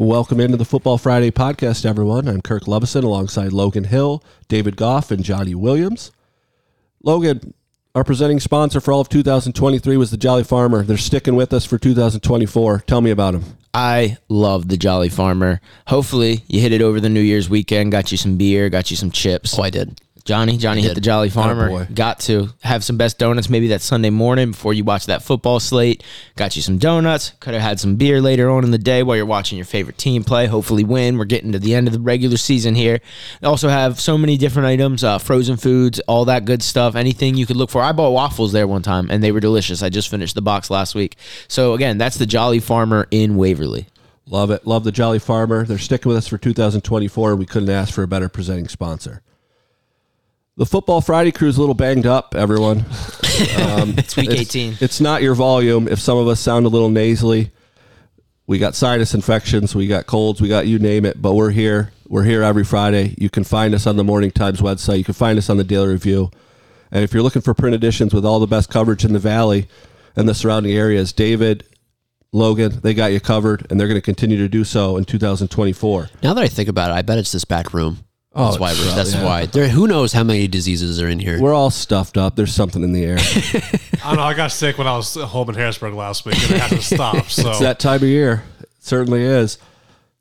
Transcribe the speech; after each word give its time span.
Welcome 0.00 0.40
into 0.40 0.56
the 0.56 0.64
Football 0.64 0.96
Friday 0.96 1.30
podcast, 1.30 1.84
everyone. 1.84 2.26
I'm 2.26 2.40
Kirk 2.40 2.66
Levison 2.66 3.04
alongside 3.04 3.52
Logan 3.52 3.84
Hill, 3.84 4.24
David 4.48 4.74
Goff, 4.74 5.10
and 5.10 5.22
Johnny 5.22 5.54
Williams. 5.54 6.10
Logan, 7.02 7.52
our 7.94 8.02
presenting 8.02 8.40
sponsor 8.40 8.80
for 8.80 8.92
all 8.92 9.02
of 9.02 9.10
2023 9.10 9.98
was 9.98 10.10
the 10.10 10.16
Jolly 10.16 10.42
Farmer. 10.42 10.84
They're 10.84 10.96
sticking 10.96 11.36
with 11.36 11.52
us 11.52 11.66
for 11.66 11.76
2024. 11.76 12.84
Tell 12.86 13.02
me 13.02 13.10
about 13.10 13.32
them. 13.32 13.44
I 13.74 14.16
love 14.30 14.68
the 14.68 14.78
Jolly 14.78 15.10
Farmer. 15.10 15.60
Hopefully, 15.88 16.44
you 16.48 16.62
hit 16.62 16.72
it 16.72 16.80
over 16.80 16.98
the 16.98 17.10
New 17.10 17.20
Year's 17.20 17.50
weekend, 17.50 17.92
got 17.92 18.10
you 18.10 18.16
some 18.16 18.38
beer, 18.38 18.70
got 18.70 18.90
you 18.90 18.96
some 18.96 19.10
chips. 19.10 19.58
Oh, 19.58 19.64
I 19.64 19.68
did. 19.68 20.00
Johnny, 20.24 20.56
Johnny 20.58 20.82
hit 20.82 20.94
the 20.94 21.00
Jolly 21.00 21.30
Farmer. 21.30 21.86
Got 21.86 22.20
to 22.20 22.50
have 22.62 22.84
some 22.84 22.96
best 22.96 23.18
donuts 23.18 23.48
maybe 23.48 23.68
that 23.68 23.80
Sunday 23.80 24.10
morning 24.10 24.50
before 24.50 24.74
you 24.74 24.84
watch 24.84 25.06
that 25.06 25.22
football 25.22 25.60
slate. 25.60 26.02
Got 26.36 26.56
you 26.56 26.62
some 26.62 26.78
donuts. 26.78 27.32
Could 27.40 27.54
have 27.54 27.62
had 27.62 27.80
some 27.80 27.96
beer 27.96 28.20
later 28.20 28.50
on 28.50 28.64
in 28.64 28.70
the 28.70 28.78
day 28.78 29.02
while 29.02 29.16
you're 29.16 29.26
watching 29.26 29.56
your 29.58 29.64
favorite 29.64 29.98
team 29.98 30.24
play. 30.24 30.46
Hopefully, 30.46 30.84
win. 30.84 31.18
We're 31.18 31.24
getting 31.24 31.52
to 31.52 31.58
the 31.58 31.74
end 31.74 31.86
of 31.86 31.92
the 31.92 32.00
regular 32.00 32.36
season 32.36 32.74
here. 32.74 33.00
They 33.40 33.46
also 33.46 33.68
have 33.68 34.00
so 34.00 34.18
many 34.18 34.36
different 34.36 34.66
items, 34.66 35.02
uh, 35.02 35.18
frozen 35.18 35.56
foods, 35.56 36.00
all 36.00 36.24
that 36.26 36.44
good 36.44 36.62
stuff. 36.62 36.94
Anything 36.94 37.36
you 37.36 37.46
could 37.46 37.56
look 37.56 37.70
for. 37.70 37.82
I 37.82 37.92
bought 37.92 38.10
waffles 38.10 38.52
there 38.52 38.66
one 38.66 38.82
time 38.82 39.10
and 39.10 39.22
they 39.22 39.32
were 39.32 39.40
delicious. 39.40 39.82
I 39.82 39.88
just 39.88 40.08
finished 40.08 40.34
the 40.34 40.42
box 40.42 40.70
last 40.70 40.94
week. 40.94 41.16
So 41.48 41.74
again, 41.74 41.98
that's 41.98 42.18
the 42.18 42.26
Jolly 42.26 42.60
Farmer 42.60 43.06
in 43.10 43.36
Waverly. 43.36 43.86
Love 44.26 44.50
it. 44.52 44.66
Love 44.66 44.84
the 44.84 44.92
Jolly 44.92 45.18
Farmer. 45.18 45.64
They're 45.64 45.78
sticking 45.78 46.08
with 46.08 46.18
us 46.18 46.28
for 46.28 46.38
2024. 46.38 47.34
We 47.34 47.46
couldn't 47.46 47.68
ask 47.70 47.92
for 47.92 48.04
a 48.04 48.08
better 48.08 48.28
presenting 48.28 48.68
sponsor. 48.68 49.22
The 50.60 50.66
Football 50.66 51.00
Friday 51.00 51.32
crew 51.32 51.48
is 51.48 51.56
a 51.56 51.60
little 51.60 51.74
banged 51.74 52.04
up, 52.04 52.34
everyone. 52.36 52.84
Um, 53.56 53.94
It's 53.96 54.14
week 54.16 54.28
18. 54.28 54.76
It's 54.80 55.00
not 55.00 55.22
your 55.22 55.34
volume. 55.34 55.88
If 55.88 55.98
some 55.98 56.18
of 56.18 56.28
us 56.28 56.40
sound 56.40 56.66
a 56.66 56.68
little 56.68 56.90
nasally, 56.90 57.52
we 58.46 58.58
got 58.58 58.74
sinus 58.74 59.14
infections, 59.14 59.74
we 59.74 59.86
got 59.86 60.04
colds, 60.04 60.42
we 60.42 60.48
got 60.48 60.66
you 60.66 60.78
name 60.78 61.06
it, 61.06 61.22
but 61.22 61.32
we're 61.32 61.48
here. 61.48 61.90
We're 62.06 62.24
here 62.24 62.42
every 62.42 62.64
Friday. 62.64 63.14
You 63.16 63.30
can 63.30 63.44
find 63.44 63.74
us 63.74 63.86
on 63.86 63.96
the 63.96 64.04
Morning 64.04 64.30
Times 64.30 64.60
website. 64.60 64.98
You 64.98 65.04
can 65.04 65.14
find 65.14 65.38
us 65.38 65.48
on 65.48 65.56
the 65.56 65.64
Daily 65.64 65.88
Review. 65.88 66.30
And 66.90 67.02
if 67.02 67.14
you're 67.14 67.22
looking 67.22 67.40
for 67.40 67.54
print 67.54 67.74
editions 67.74 68.12
with 68.12 68.26
all 68.26 68.40
the 68.40 68.46
best 68.46 68.68
coverage 68.68 69.06
in 69.06 69.14
the 69.14 69.18
Valley 69.18 69.66
and 70.14 70.28
the 70.28 70.34
surrounding 70.34 70.72
areas, 70.72 71.14
David, 71.14 71.64
Logan, 72.32 72.80
they 72.82 72.92
got 72.92 73.12
you 73.12 73.20
covered, 73.20 73.66
and 73.70 73.80
they're 73.80 73.88
going 73.88 73.96
to 73.96 74.02
continue 74.02 74.36
to 74.36 74.48
do 74.50 74.64
so 74.64 74.98
in 74.98 75.06
2024. 75.06 76.10
Now 76.22 76.34
that 76.34 76.44
I 76.44 76.48
think 76.48 76.68
about 76.68 76.90
it, 76.90 76.94
I 76.94 77.00
bet 77.00 77.16
it's 77.16 77.32
this 77.32 77.46
back 77.46 77.72
room. 77.72 78.04
Oh, 78.32 78.44
That's 78.44 78.60
why. 78.60 78.72
We're, 78.72 78.94
that's 78.94 79.14
yeah. 79.14 79.24
why. 79.24 79.46
There. 79.46 79.68
Who 79.68 79.88
knows 79.88 80.12
how 80.12 80.22
many 80.22 80.46
diseases 80.46 81.02
are 81.02 81.08
in 81.08 81.18
here? 81.18 81.40
We're 81.40 81.52
all 81.52 81.70
stuffed 81.70 82.16
up. 82.16 82.36
There's 82.36 82.54
something 82.54 82.84
in 82.84 82.92
the 82.92 83.04
air. 83.04 83.18
I 84.04 84.08
don't 84.10 84.16
know. 84.16 84.22
I 84.22 84.34
got 84.34 84.52
sick 84.52 84.78
when 84.78 84.86
I 84.86 84.96
was 84.96 85.14
home 85.14 85.48
in 85.48 85.56
Harrisburg 85.56 85.94
last 85.94 86.24
week, 86.24 86.40
and 86.44 86.54
I 86.54 86.58
had 86.66 86.76
to 86.76 86.82
stop. 86.82 87.26
So 87.28 87.50
It's 87.50 87.58
that 87.58 87.80
time 87.80 87.96
of 87.96 88.08
year. 88.08 88.44
It 88.60 88.68
certainly 88.78 89.22
is. 89.22 89.58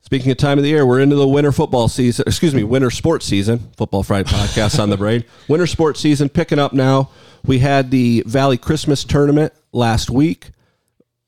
Speaking 0.01 0.31
of 0.31 0.37
time 0.37 0.57
of 0.57 0.63
the 0.63 0.71
year, 0.71 0.87
we're 0.87 1.01
into 1.01 1.15
the 1.15 1.27
winter 1.27 1.51
football 1.51 1.87
season. 1.87 2.23
Excuse 2.25 2.55
me, 2.55 2.63
winter 2.63 2.89
sports 2.89 3.27
season. 3.27 3.69
Football 3.77 4.01
Friday 4.01 4.27
podcast 4.27 4.81
on 4.81 4.89
the 4.89 4.97
brain. 4.97 5.23
Winter 5.47 5.67
sports 5.67 5.99
season 5.99 6.29
picking 6.29 6.57
up 6.57 6.73
now. 6.73 7.11
We 7.45 7.59
had 7.59 7.91
the 7.91 8.23
Valley 8.25 8.57
Christmas 8.57 9.03
tournament 9.03 9.53
last 9.71 10.09
week. 10.09 10.49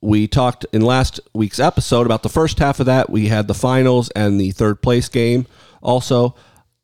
We 0.02 0.28
talked 0.28 0.66
in 0.74 0.82
last 0.82 1.20
week's 1.32 1.60
episode 1.60 2.08
about 2.08 2.24
the 2.24 2.30
first 2.30 2.58
half 2.58 2.80
of 2.80 2.88
that. 2.88 3.12
We 3.12 3.28
had 3.28 3.48
the 3.48 3.54
finals 3.54 4.10
and 4.16 4.42
the 4.42 4.50
third 4.50 4.82
place 4.82 5.10
game. 5.10 5.46
Also, 5.84 6.34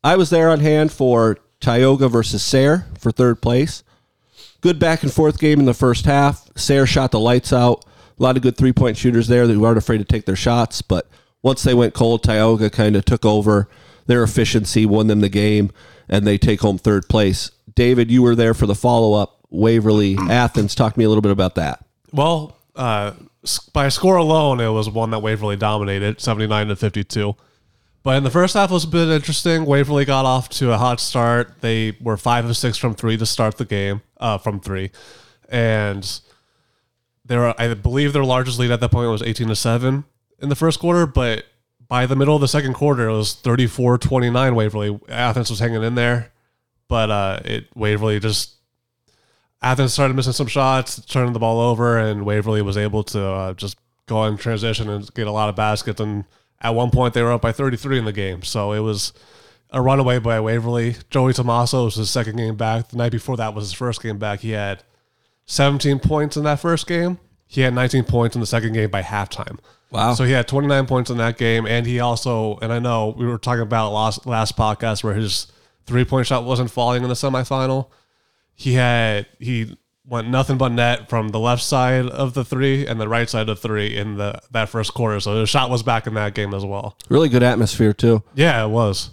I 0.04 0.16
was 0.16 0.30
there 0.30 0.50
on 0.50 0.60
hand 0.60 0.92
for 0.92 1.38
Tioga 1.60 2.08
versus 2.08 2.42
Sayre 2.42 2.86
for 2.98 3.10
third 3.10 3.42
place 3.42 3.82
good 4.60 4.78
back 4.78 5.02
and 5.02 5.12
forth 5.12 5.38
game 5.38 5.60
in 5.60 5.66
the 5.66 5.74
first 5.74 6.04
half. 6.04 6.48
Sayre 6.56 6.86
shot 6.86 7.10
the 7.10 7.20
lights 7.20 7.52
out. 7.52 7.84
A 8.18 8.22
lot 8.22 8.36
of 8.36 8.42
good 8.42 8.56
three 8.56 8.72
point 8.72 8.96
shooters 8.96 9.28
there 9.28 9.46
that 9.46 9.58
weren't 9.58 9.78
afraid 9.78 9.98
to 9.98 10.04
take 10.04 10.26
their 10.26 10.36
shots. 10.36 10.82
But 10.82 11.08
once 11.42 11.62
they 11.62 11.74
went 11.74 11.94
cold, 11.94 12.22
Tioga 12.22 12.70
kind 12.70 12.96
of 12.96 13.04
took 13.04 13.24
over. 13.24 13.68
Their 14.06 14.22
efficiency 14.22 14.86
won 14.86 15.06
them 15.06 15.20
the 15.20 15.28
game, 15.28 15.70
and 16.08 16.26
they 16.26 16.38
take 16.38 16.60
home 16.60 16.78
third 16.78 17.08
place. 17.08 17.50
David, 17.74 18.10
you 18.10 18.22
were 18.22 18.34
there 18.34 18.54
for 18.54 18.66
the 18.66 18.74
follow 18.74 19.12
up. 19.12 19.36
Waverly, 19.50 20.16
Athens. 20.28 20.74
Talk 20.74 20.94
to 20.94 20.98
me 20.98 21.04
a 21.04 21.08
little 21.08 21.22
bit 21.22 21.32
about 21.32 21.54
that. 21.56 21.84
well, 22.12 22.56
uh, 22.74 23.12
by 23.72 23.88
score 23.88 24.16
alone, 24.16 24.60
it 24.60 24.68
was 24.70 24.90
one 24.90 25.10
that 25.10 25.20
Waverly 25.20 25.56
dominated, 25.56 26.20
seventy 26.20 26.46
nine 26.46 26.68
to 26.68 26.76
fifty 26.76 27.04
two. 27.04 27.36
But 28.08 28.16
in 28.16 28.24
the 28.24 28.30
first 28.30 28.54
half, 28.54 28.70
was 28.70 28.84
a 28.84 28.88
bit 28.88 29.10
interesting. 29.10 29.66
Waverly 29.66 30.06
got 30.06 30.24
off 30.24 30.48
to 30.48 30.72
a 30.72 30.78
hot 30.78 30.98
start. 30.98 31.60
They 31.60 31.94
were 32.00 32.16
five 32.16 32.46
of 32.46 32.56
six 32.56 32.78
from 32.78 32.94
three 32.94 33.18
to 33.18 33.26
start 33.26 33.58
the 33.58 33.66
game, 33.66 34.00
uh, 34.16 34.38
from 34.38 34.60
three, 34.60 34.92
and 35.50 36.20
they 37.26 37.36
were, 37.36 37.54
I 37.60 37.74
believe, 37.74 38.14
their 38.14 38.24
largest 38.24 38.58
lead 38.58 38.70
at 38.70 38.80
that 38.80 38.92
point 38.92 39.10
was 39.10 39.20
eighteen 39.20 39.48
to 39.48 39.54
seven 39.54 40.04
in 40.38 40.48
the 40.48 40.56
first 40.56 40.80
quarter. 40.80 41.04
But 41.04 41.44
by 41.86 42.06
the 42.06 42.16
middle 42.16 42.34
of 42.34 42.40
the 42.40 42.48
second 42.48 42.72
quarter, 42.72 43.10
it 43.10 43.12
was 43.14 43.34
34-29 43.34 44.54
Waverly. 44.54 44.98
Athens 45.10 45.50
was 45.50 45.58
hanging 45.58 45.82
in 45.82 45.94
there, 45.94 46.32
but 46.88 47.10
uh, 47.10 47.40
it 47.44 47.66
Waverly 47.74 48.20
just 48.20 48.54
Athens 49.60 49.92
started 49.92 50.14
missing 50.14 50.32
some 50.32 50.46
shots, 50.46 50.98
turning 51.04 51.34
the 51.34 51.40
ball 51.40 51.60
over, 51.60 51.98
and 51.98 52.24
Waverly 52.24 52.62
was 52.62 52.78
able 52.78 53.04
to 53.04 53.22
uh, 53.22 53.52
just 53.52 53.76
go 54.06 54.24
in 54.24 54.38
transition 54.38 54.88
and 54.88 55.12
get 55.12 55.26
a 55.26 55.30
lot 55.30 55.50
of 55.50 55.56
baskets. 55.56 56.00
And 56.00 56.24
at 56.60 56.74
one 56.74 56.90
point, 56.90 57.14
they 57.14 57.22
were 57.22 57.32
up 57.32 57.42
by 57.42 57.52
33 57.52 57.98
in 57.98 58.04
the 58.04 58.12
game. 58.12 58.42
So 58.42 58.72
it 58.72 58.80
was 58.80 59.12
a 59.70 59.80
runaway 59.80 60.18
by 60.18 60.40
Waverly. 60.40 60.96
Joey 61.10 61.32
Tomaso 61.32 61.84
was 61.84 61.96
his 61.96 62.10
second 62.10 62.36
game 62.36 62.56
back. 62.56 62.88
The 62.88 62.96
night 62.96 63.12
before 63.12 63.36
that 63.36 63.54
was 63.54 63.66
his 63.66 63.72
first 63.72 64.02
game 64.02 64.18
back. 64.18 64.40
He 64.40 64.50
had 64.50 64.82
17 65.46 65.98
points 66.00 66.36
in 66.36 66.44
that 66.44 66.60
first 66.60 66.86
game. 66.86 67.18
He 67.46 67.62
had 67.62 67.74
19 67.74 68.04
points 68.04 68.36
in 68.36 68.40
the 68.40 68.46
second 68.46 68.72
game 68.74 68.90
by 68.90 69.02
halftime. 69.02 69.58
Wow. 69.90 70.12
So 70.14 70.24
he 70.24 70.32
had 70.32 70.46
29 70.46 70.86
points 70.86 71.10
in 71.10 71.16
that 71.16 71.38
game, 71.38 71.66
and 71.66 71.86
he 71.86 71.98
also, 72.00 72.58
and 72.60 72.72
I 72.72 72.78
know 72.78 73.14
we 73.16 73.26
were 73.26 73.38
talking 73.38 73.62
about 73.62 73.90
last 73.92 74.26
last 74.26 74.54
podcast 74.54 75.02
where 75.02 75.14
his 75.14 75.46
three 75.86 76.04
point 76.04 76.26
shot 76.26 76.44
wasn't 76.44 76.70
falling 76.70 77.02
in 77.02 77.08
the 77.08 77.14
semifinal. 77.14 77.88
He 78.54 78.74
had 78.74 79.26
he 79.38 79.78
went 80.08 80.28
nothing 80.28 80.56
but 80.56 80.70
net 80.70 81.08
from 81.08 81.28
the 81.28 81.38
left 81.38 81.62
side 81.62 82.06
of 82.06 82.34
the 82.34 82.44
three 82.44 82.86
and 82.86 83.00
the 83.00 83.08
right 83.08 83.28
side 83.28 83.48
of 83.48 83.58
three 83.60 83.96
in 83.96 84.16
the 84.16 84.40
that 84.50 84.68
first 84.68 84.94
quarter. 84.94 85.20
So 85.20 85.38
his 85.40 85.48
shot 85.48 85.70
was 85.70 85.82
back 85.82 86.06
in 86.06 86.14
that 86.14 86.34
game 86.34 86.54
as 86.54 86.64
well. 86.64 86.96
Really 87.08 87.28
good 87.28 87.42
atmosphere, 87.42 87.92
too. 87.92 88.22
Yeah, 88.34 88.64
it 88.64 88.68
was. 88.68 89.10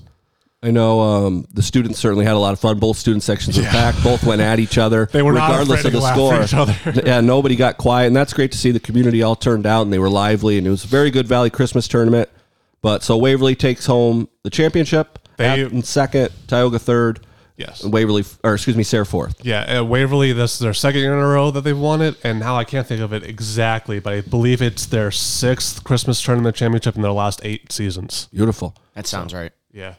I 0.64 0.72
know 0.72 1.00
um, 1.02 1.46
the 1.54 1.62
students 1.62 2.00
certainly 2.00 2.26
had 2.26 2.34
a 2.34 2.40
lot 2.40 2.54
of 2.54 2.60
fun. 2.60 2.80
Both 2.80 2.98
student 2.98 3.22
sections 3.22 3.56
were 3.58 3.66
packed. 3.66 4.02
Both 4.04 4.24
went 4.24 4.42
at 4.42 4.58
each 4.58 4.80
other, 4.80 5.06
They 5.12 5.22
were 5.22 5.34
not 5.34 5.50
regardless 5.52 5.86
of 5.86 5.92
the 5.92 6.00
to 6.00 6.04
go 6.16 6.32
after 6.32 6.48
score. 6.48 6.66
each 6.66 6.70
other. 6.96 7.02
yeah, 7.06 7.22
nobody 7.22 7.56
got 7.56 7.78
quiet, 7.78 8.08
and 8.08 8.16
that's 8.16 8.34
great 8.34 8.52
to 8.54 8.58
see. 8.58 8.72
The 8.72 8.80
community 8.80 9.22
all 9.22 9.36
turned 9.36 9.68
out, 9.68 9.84
and 9.84 9.94
they 9.94 10.00
were 10.00 10.10
lively, 10.10 10.58
and 10.58 10.66
it 10.66 10.72
was 10.72 10.84
a 10.84 10.88
very 10.88 11.12
good 11.12 11.28
Valley 11.28 11.52
Christmas 11.52 11.88
tournament. 11.88 12.30
But 12.82 13.04
so 13.04 13.16
Waverly 13.18 13.56
takes 13.56 13.86
home 13.86 14.28
the 14.44 14.50
championship. 14.50 15.20
They- 15.38 15.82
second, 15.82 16.30
Tioga 16.48 16.80
third, 16.80 17.20
Yes. 17.58 17.86
Waverly, 17.86 18.26
or 18.44 18.56
excuse 18.56 18.76
me, 18.76 18.84
Sayre 18.84 19.06
fourth. 19.06 19.46
Yeah, 19.46 19.80
uh, 19.80 19.84
Waverly. 19.86 20.34
This 20.34 20.54
is 20.54 20.60
their 20.60 20.74
second 20.74 21.02
year 21.02 21.14
in 21.14 21.20
a 21.20 21.28
row 21.28 21.52
that 21.52 21.62
they've 21.62 21.78
won 21.78 22.02
it, 22.02 22.18
and 22.24 22.40
now 22.40 22.58
I 22.58 22.66
can't 22.66 22.86
think 22.86 23.02
of 23.02 23.14
it 23.14 23.24
exactly, 23.24 24.00
but 24.00 24.14
I 24.14 24.22
believe 24.22 24.62
it's 24.62 24.86
their 24.86 25.10
sixth 25.10 25.84
Christmas 25.84 26.22
tournament 26.22 26.56
championship 26.56 26.98
in 26.98 27.02
their 27.02 27.12
last 27.14 27.40
eight 27.44 27.72
seasons. 27.72 28.28
Beautiful. 28.34 28.76
That 28.94 29.08
sounds 29.08 29.34
right. 29.34 29.54
Yeah. 29.72 29.96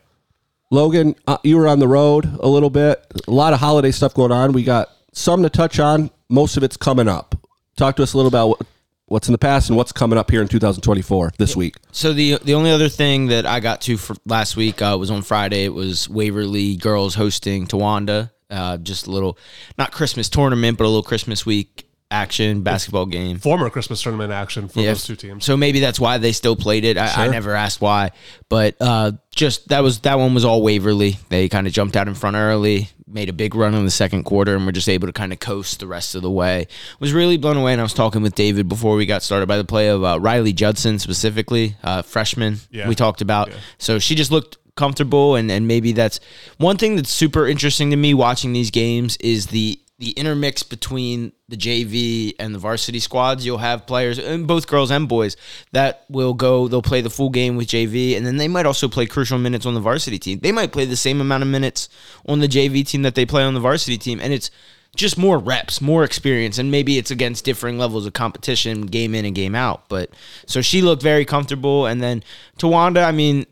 Logan, 0.70 1.14
uh, 1.26 1.38
you 1.44 1.56
were 1.56 1.68
on 1.68 1.78
the 1.78 1.88
road 1.88 2.26
a 2.40 2.48
little 2.48 2.70
bit. 2.70 3.02
A 3.26 3.30
lot 3.30 3.52
of 3.52 3.60
holiday 3.60 3.90
stuff 3.90 4.12
going 4.12 4.32
on. 4.32 4.52
We 4.52 4.62
got 4.62 4.88
some 5.12 5.42
to 5.42 5.48
touch 5.48 5.78
on. 5.78 6.10
Most 6.28 6.56
of 6.56 6.62
it's 6.62 6.76
coming 6.76 7.08
up. 7.08 7.36
Talk 7.76 7.96
to 7.96 8.02
us 8.02 8.12
a 8.12 8.16
little 8.16 8.28
about 8.28 8.48
what, 8.48 8.62
what's 9.06 9.28
in 9.28 9.32
the 9.32 9.38
past 9.38 9.68
and 9.68 9.76
what's 9.76 9.92
coming 9.92 10.18
up 10.18 10.30
here 10.30 10.42
in 10.42 10.48
2024 10.48 11.32
this 11.38 11.56
week. 11.56 11.76
So 11.92 12.12
the 12.12 12.38
the 12.42 12.54
only 12.54 12.70
other 12.70 12.88
thing 12.88 13.28
that 13.28 13.46
I 13.46 13.60
got 13.60 13.80
to 13.82 13.96
for 13.96 14.16
last 14.24 14.56
week 14.56 14.82
uh, 14.82 14.96
was 14.98 15.10
on 15.10 15.22
Friday. 15.22 15.64
It 15.64 15.74
was 15.74 16.08
Waverly 16.08 16.76
girls 16.76 17.14
hosting 17.14 17.66
Towanda. 17.66 18.30
Uh, 18.48 18.76
just 18.76 19.08
a 19.08 19.10
little, 19.10 19.36
not 19.76 19.90
Christmas 19.90 20.28
tournament, 20.28 20.78
but 20.78 20.84
a 20.84 20.86
little 20.86 21.02
Christmas 21.02 21.44
week 21.44 21.85
action 22.10 22.62
basketball 22.62 23.06
game. 23.06 23.38
Former 23.38 23.68
Christmas 23.68 24.00
tournament 24.02 24.32
action 24.32 24.68
for 24.68 24.80
Yeah. 24.80 24.88
those 24.88 25.04
two 25.04 25.16
teams. 25.16 25.44
So 25.44 25.56
maybe 25.56 25.80
that's 25.80 25.98
why 25.98 26.18
they 26.18 26.32
still 26.32 26.54
played 26.56 26.84
it. 26.84 26.96
I, 26.96 27.26
I 27.26 27.28
never 27.28 27.54
asked 27.54 27.80
why, 27.80 28.12
but 28.48 28.76
uh, 28.80 29.12
just 29.34 29.68
that 29.68 29.82
was 29.82 30.00
that 30.00 30.18
one 30.18 30.32
was 30.34 30.44
all 30.44 30.62
Waverly. 30.62 31.16
They 31.28 31.48
kind 31.48 31.66
of 31.66 31.72
jumped 31.72 31.96
out 31.96 32.06
in 32.06 32.14
front 32.14 32.36
early, 32.36 32.90
made 33.08 33.28
a 33.28 33.32
big 33.32 33.54
run 33.56 33.74
in 33.74 33.84
the 33.84 33.90
second 33.90 34.22
quarter, 34.22 34.54
and 34.54 34.64
were 34.64 34.72
just 34.72 34.88
able 34.88 35.08
to 35.08 35.12
kind 35.12 35.32
of 35.32 35.40
coast 35.40 35.80
the 35.80 35.86
rest 35.88 36.14
of 36.14 36.22
the 36.22 36.30
way. 36.30 36.68
Was 37.00 37.12
really 37.12 37.36
blown 37.38 37.56
away. 37.56 37.72
And 37.72 37.80
I 37.80 37.84
was 37.84 37.92
talking 37.94 38.22
with 38.22 38.34
David 38.36 38.68
before 38.68 38.94
we 38.94 39.04
got 39.04 39.22
started 39.22 39.46
by 39.46 39.56
the 39.56 39.64
play 39.64 39.88
of 39.88 40.04
uh, 40.04 40.20
Riley 40.20 40.52
Judson 40.52 40.98
specifically, 41.00 41.76
uh, 41.82 42.02
freshman. 42.02 42.58
Yeah. 42.70 42.88
We 42.88 42.94
talked 42.94 43.20
about. 43.20 43.50
So 43.78 43.98
she 43.98 44.14
just 44.14 44.30
looked 44.30 44.58
comfortable, 44.76 45.34
and 45.34 45.50
and 45.50 45.66
maybe 45.66 45.90
that's 45.92 46.20
one 46.58 46.76
thing 46.76 46.94
that's 46.96 47.10
super 47.10 47.48
interesting 47.48 47.90
to 47.90 47.96
me 47.96 48.14
watching 48.14 48.52
these 48.52 48.70
games 48.70 49.16
is 49.18 49.48
the 49.48 49.80
the 49.98 50.10
intermix 50.10 50.62
between 50.62 51.32
the 51.48 51.56
JV 51.56 52.34
and 52.38 52.54
the 52.54 52.58
varsity 52.58 52.98
squads. 52.98 53.46
You'll 53.46 53.58
have 53.58 53.86
players, 53.86 54.18
and 54.18 54.46
both 54.46 54.66
girls 54.66 54.90
and 54.90 55.08
boys, 55.08 55.36
that 55.72 56.04
will 56.08 56.34
go. 56.34 56.68
They'll 56.68 56.82
play 56.82 57.00
the 57.00 57.10
full 57.10 57.30
game 57.30 57.56
with 57.56 57.68
JV, 57.68 58.16
and 58.16 58.26
then 58.26 58.36
they 58.36 58.48
might 58.48 58.66
also 58.66 58.88
play 58.88 59.06
crucial 59.06 59.38
minutes 59.38 59.64
on 59.64 59.74
the 59.74 59.80
varsity 59.80 60.18
team. 60.18 60.40
They 60.40 60.52
might 60.52 60.72
play 60.72 60.84
the 60.84 60.96
same 60.96 61.20
amount 61.20 61.42
of 61.42 61.48
minutes 61.48 61.88
on 62.26 62.40
the 62.40 62.48
JV 62.48 62.86
team 62.86 63.02
that 63.02 63.14
they 63.14 63.24
play 63.24 63.42
on 63.42 63.54
the 63.54 63.60
varsity 63.60 63.96
team, 63.96 64.20
and 64.20 64.32
it's 64.32 64.50
just 64.94 65.18
more 65.18 65.38
reps, 65.38 65.80
more 65.80 66.04
experience, 66.04 66.58
and 66.58 66.70
maybe 66.70 66.98
it's 66.98 67.10
against 67.10 67.44
differing 67.44 67.78
levels 67.78 68.06
of 68.06 68.12
competition, 68.12 68.86
game 68.86 69.14
in 69.14 69.24
and 69.24 69.34
game 69.34 69.54
out. 69.54 69.88
But 69.88 70.10
so 70.46 70.60
she 70.60 70.82
looked 70.82 71.02
very 71.02 71.24
comfortable, 71.24 71.86
and 71.86 72.02
then 72.02 72.22
Towanda, 72.58 73.04
I 73.04 73.12
mean, 73.12 73.46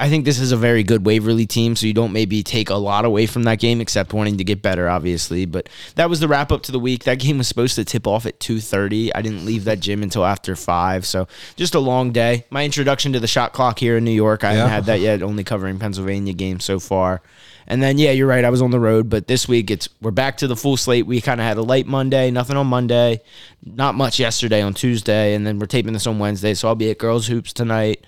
I 0.00 0.08
think 0.08 0.24
this 0.24 0.38
is 0.38 0.52
a 0.52 0.56
very 0.56 0.84
good 0.84 1.04
Waverly 1.04 1.44
team, 1.44 1.74
so 1.74 1.84
you 1.84 1.92
don't 1.92 2.12
maybe 2.12 2.44
take 2.44 2.70
a 2.70 2.76
lot 2.76 3.04
away 3.04 3.26
from 3.26 3.42
that 3.44 3.58
game, 3.58 3.80
except 3.80 4.12
wanting 4.12 4.38
to 4.38 4.44
get 4.44 4.62
better, 4.62 4.88
obviously. 4.88 5.44
But 5.44 5.68
that 5.96 6.08
was 6.08 6.20
the 6.20 6.28
wrap 6.28 6.52
up 6.52 6.62
to 6.64 6.72
the 6.72 6.78
week. 6.78 7.02
That 7.02 7.18
game 7.18 7.38
was 7.38 7.48
supposed 7.48 7.74
to 7.74 7.84
tip 7.84 8.06
off 8.06 8.24
at 8.24 8.38
two 8.38 8.60
thirty. 8.60 9.12
I 9.12 9.22
didn't 9.22 9.44
leave 9.44 9.64
that 9.64 9.80
gym 9.80 10.04
until 10.04 10.24
after 10.24 10.54
five, 10.54 11.04
so 11.04 11.26
just 11.56 11.74
a 11.74 11.80
long 11.80 12.12
day. 12.12 12.44
My 12.50 12.64
introduction 12.64 13.12
to 13.14 13.20
the 13.20 13.26
shot 13.26 13.52
clock 13.52 13.80
here 13.80 13.96
in 13.96 14.04
New 14.04 14.12
York, 14.12 14.44
I 14.44 14.52
Yeah. 14.52 14.56
haven't 14.58 14.72
had 14.72 14.84
that 14.86 15.00
yet. 15.00 15.22
Only 15.22 15.42
covering 15.42 15.80
Pennsylvania 15.80 16.32
games 16.32 16.64
so 16.64 16.78
far. 16.78 17.20
And 17.66 17.82
then 17.82 17.98
yeah, 17.98 18.12
you're 18.12 18.28
right. 18.28 18.44
I 18.44 18.50
was 18.50 18.62
on 18.62 18.70
the 18.70 18.80
road, 18.80 19.10
but 19.10 19.26
this 19.26 19.48
week 19.48 19.68
it's 19.70 19.88
we're 20.00 20.10
back 20.12 20.36
to 20.38 20.46
the 20.46 20.56
full 20.56 20.76
slate. 20.76 21.06
We 21.06 21.20
kind 21.20 21.40
of 21.40 21.46
had 21.46 21.56
a 21.58 21.62
light 21.62 21.86
Monday, 21.86 22.30
nothing 22.30 22.56
on 22.56 22.68
Monday, 22.68 23.20
not 23.66 23.96
much 23.96 24.20
yesterday 24.20 24.62
on 24.62 24.74
Tuesday, 24.74 25.34
and 25.34 25.44
then 25.44 25.58
we're 25.58 25.66
taping 25.66 25.92
this 25.92 26.06
on 26.06 26.20
Wednesday. 26.20 26.54
So 26.54 26.68
I'll 26.68 26.76
be 26.76 26.90
at 26.90 26.98
Girls 26.98 27.26
Hoops 27.26 27.52
tonight. 27.52 28.04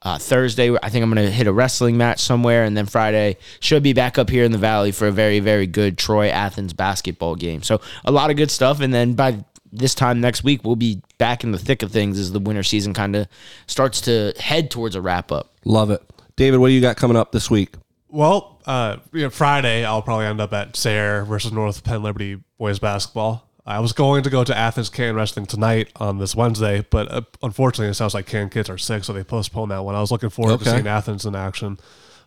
Uh, 0.00 0.16
Thursday, 0.16 0.74
I 0.80 0.90
think 0.90 1.02
I'm 1.02 1.12
going 1.12 1.26
to 1.26 1.32
hit 1.32 1.48
a 1.48 1.52
wrestling 1.52 1.96
match 1.96 2.20
somewhere, 2.20 2.64
and 2.64 2.76
then 2.76 2.86
Friday 2.86 3.36
should 3.58 3.82
be 3.82 3.92
back 3.92 4.16
up 4.16 4.30
here 4.30 4.44
in 4.44 4.52
the 4.52 4.58
Valley 4.58 4.92
for 4.92 5.08
a 5.08 5.12
very, 5.12 5.40
very 5.40 5.66
good 5.66 5.98
Troy 5.98 6.28
Athens 6.28 6.72
basketball 6.72 7.34
game. 7.34 7.62
So 7.64 7.80
a 8.04 8.12
lot 8.12 8.30
of 8.30 8.36
good 8.36 8.50
stuff, 8.50 8.80
and 8.80 8.94
then 8.94 9.14
by 9.14 9.44
this 9.72 9.94
time 9.94 10.20
next 10.20 10.44
week, 10.44 10.62
we'll 10.64 10.76
be 10.76 11.02
back 11.18 11.42
in 11.42 11.50
the 11.50 11.58
thick 11.58 11.82
of 11.82 11.90
things 11.90 12.18
as 12.18 12.32
the 12.32 12.38
winter 12.38 12.62
season 12.62 12.94
kind 12.94 13.16
of 13.16 13.26
starts 13.66 14.00
to 14.02 14.32
head 14.38 14.70
towards 14.70 14.94
a 14.94 15.02
wrap 15.02 15.32
up. 15.32 15.52
Love 15.64 15.90
it. 15.90 16.02
David, 16.36 16.58
what 16.58 16.68
do 16.68 16.74
you 16.74 16.80
got 16.80 16.96
coming 16.96 17.16
up 17.16 17.32
this 17.32 17.50
week? 17.50 17.74
Well, 18.08 18.60
uh, 18.66 18.98
you 19.12 19.22
know, 19.22 19.30
Friday 19.30 19.84
I'll 19.84 20.02
probably 20.02 20.26
end 20.26 20.40
up 20.40 20.52
at 20.52 20.76
Sayre 20.76 21.24
versus 21.24 21.52
North 21.52 21.82
Penn 21.82 22.02
Liberty 22.02 22.40
boys 22.56 22.78
basketball. 22.78 23.47
I 23.68 23.80
was 23.80 23.92
going 23.92 24.22
to 24.22 24.30
go 24.30 24.44
to 24.44 24.56
Athens 24.56 24.88
Can 24.88 25.14
Wrestling 25.14 25.44
tonight 25.44 25.90
on 25.96 26.16
this 26.18 26.34
Wednesday, 26.34 26.86
but 26.88 27.12
uh, 27.12 27.20
unfortunately, 27.42 27.90
it 27.90 27.94
sounds 27.94 28.14
like 28.14 28.26
Can 28.26 28.48
kids 28.48 28.70
are 28.70 28.78
sick, 28.78 29.04
so 29.04 29.12
they 29.12 29.22
postponed 29.22 29.70
that 29.72 29.84
one. 29.84 29.94
I 29.94 30.00
was 30.00 30.10
looking 30.10 30.30
forward 30.30 30.58
to 30.60 30.64
seeing 30.64 30.86
Athens 30.86 31.26
in 31.26 31.34
action. 31.34 31.78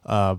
Uh, 0.05 0.35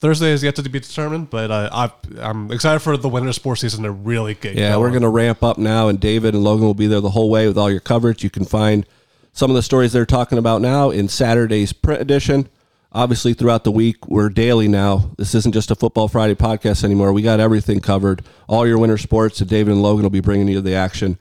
Thursday 0.00 0.30
is 0.32 0.42
yet 0.42 0.56
to 0.56 0.62
be 0.62 0.80
determined, 0.80 1.28
but 1.28 1.50
uh, 1.50 1.68
I, 1.70 1.92
I'm 2.20 2.50
excited 2.50 2.80
for 2.80 2.96
the 2.96 3.10
winter 3.10 3.32
sports 3.34 3.60
season 3.60 3.84
to 3.84 3.90
really 3.92 4.32
get 4.34 4.54
Yeah, 4.54 4.70
going. 4.70 4.80
we're 4.80 4.90
going 4.90 5.02
to 5.02 5.08
ramp 5.10 5.42
up 5.42 5.58
now, 5.58 5.88
and 5.88 6.00
David 6.00 6.34
and 6.34 6.42
Logan 6.42 6.64
will 6.64 6.74
be 6.74 6.86
there 6.86 7.00
the 7.02 7.10
whole 7.10 7.28
way 7.28 7.46
with 7.46 7.58
all 7.58 7.70
your 7.70 7.80
coverage. 7.80 8.24
You 8.24 8.30
can 8.30 8.46
find 8.46 8.86
some 9.34 9.50
of 9.50 9.54
the 9.54 9.62
stories 9.62 9.92
they're 9.92 10.06
talking 10.06 10.38
about 10.38 10.62
now 10.62 10.88
in 10.90 11.08
Saturday's 11.08 11.72
print 11.74 12.00
edition. 12.00 12.48
Obviously, 12.94 13.32
throughout 13.32 13.64
the 13.64 13.70
week, 13.70 14.06
we're 14.06 14.28
daily 14.28 14.68
now. 14.68 15.12
This 15.16 15.34
isn't 15.34 15.54
just 15.54 15.70
a 15.70 15.74
Football 15.74 16.08
Friday 16.08 16.34
podcast 16.34 16.84
anymore. 16.84 17.14
We 17.14 17.22
got 17.22 17.40
everything 17.40 17.80
covered. 17.80 18.22
All 18.48 18.66
your 18.66 18.78
winter 18.78 18.98
sports, 18.98 19.40
and 19.40 19.48
David 19.48 19.72
and 19.72 19.82
Logan 19.82 20.02
will 20.02 20.10
be 20.10 20.20
bringing 20.20 20.48
you 20.48 20.60
the 20.60 20.74
action 20.74 21.18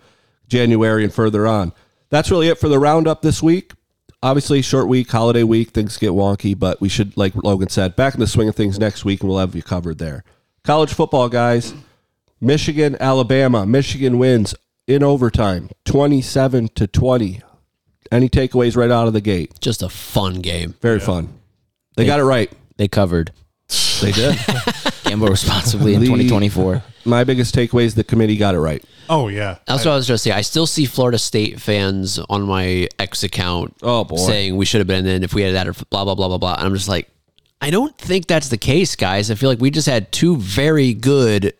January 0.49 1.05
and 1.05 1.13
further 1.13 1.47
on. 1.47 1.71
That's 2.09 2.29
really 2.29 2.49
it 2.49 2.57
for 2.57 2.67
the 2.67 2.77
roundup 2.77 3.21
this 3.21 3.41
week. 3.41 3.71
Obviously, 4.21 4.61
short 4.61 4.89
week, 4.89 5.09
holiday 5.09 5.43
week, 5.43 5.69
things 5.69 5.97
get 5.97 6.11
wonky, 6.11 6.59
but 6.59 6.81
we 6.81 6.89
should, 6.89 7.15
like 7.15 7.33
Logan 7.35 7.69
said, 7.69 7.95
back 7.95 8.15
in 8.15 8.19
the 8.19 8.27
swing 8.27 8.49
of 8.49 8.55
things 8.55 8.77
next 8.77 9.05
week, 9.05 9.21
and 9.21 9.29
we'll 9.29 9.39
have 9.39 9.55
you 9.55 9.63
covered 9.63 9.97
there. 9.97 10.25
College 10.65 10.93
football, 10.93 11.29
guys. 11.29 11.73
Michigan, 12.41 12.97
Alabama. 12.99 13.65
Michigan 13.65 14.17
wins 14.17 14.53
in 14.87 15.03
overtime, 15.03 15.69
twenty-seven 15.85 16.67
to 16.75 16.85
twenty. 16.85 17.41
Any 18.11 18.27
takeaways 18.27 18.75
right 18.75 18.91
out 18.91 19.07
of 19.07 19.13
the 19.13 19.21
gate? 19.21 19.53
Just 19.61 19.81
a 19.81 19.87
fun 19.87 20.41
game. 20.41 20.75
Very 20.81 20.99
fun. 20.99 21.40
They 21.95 22.05
got 22.05 22.19
it 22.19 22.23
right. 22.23 22.51
They 22.77 22.87
covered. 22.87 23.31
They 24.01 24.11
did. 24.11 24.37
Gamble 25.03 25.27
responsibly 25.27 25.93
in 25.93 26.01
The- 26.01 26.07
2024. 26.07 26.83
My 27.05 27.23
biggest 27.23 27.55
takeaway 27.55 27.83
is 27.83 27.95
the 27.95 28.03
committee 28.03 28.37
got 28.37 28.53
it 28.55 28.59
right. 28.59 28.83
oh 29.09 29.27
yeah, 29.27 29.57
That's 29.65 29.83
what 29.85 29.93
I 29.93 29.95
was 29.95 30.07
going 30.07 30.15
to 30.15 30.19
say. 30.19 30.31
I 30.31 30.41
still 30.41 30.67
see 30.67 30.85
Florida 30.85 31.17
State 31.17 31.59
fans 31.59 32.19
on 32.29 32.43
my 32.43 32.87
X 32.99 33.23
account 33.23 33.75
Oh, 33.81 34.03
boy. 34.03 34.17
saying 34.17 34.55
we 34.55 34.65
should 34.65 34.79
have 34.79 34.87
been 34.87 35.05
in 35.07 35.23
if 35.23 35.33
we 35.33 35.41
had 35.41 35.55
that 35.55 35.67
or 35.67 35.73
blah, 35.89 36.05
blah, 36.05 36.15
blah, 36.15 36.27
blah, 36.27 36.37
blah. 36.37 36.53
And 36.55 36.65
I'm 36.67 36.73
just 36.75 36.87
like, 36.87 37.09
I 37.59 37.69
don't 37.71 37.95
think 37.97 38.27
that's 38.27 38.49
the 38.49 38.57
case, 38.57 38.95
guys. 38.95 39.29
I 39.31 39.35
feel 39.35 39.49
like 39.49 39.59
we 39.59 39.71
just 39.71 39.87
had 39.87 40.11
two 40.11 40.37
very 40.37 40.93
good 40.93 41.53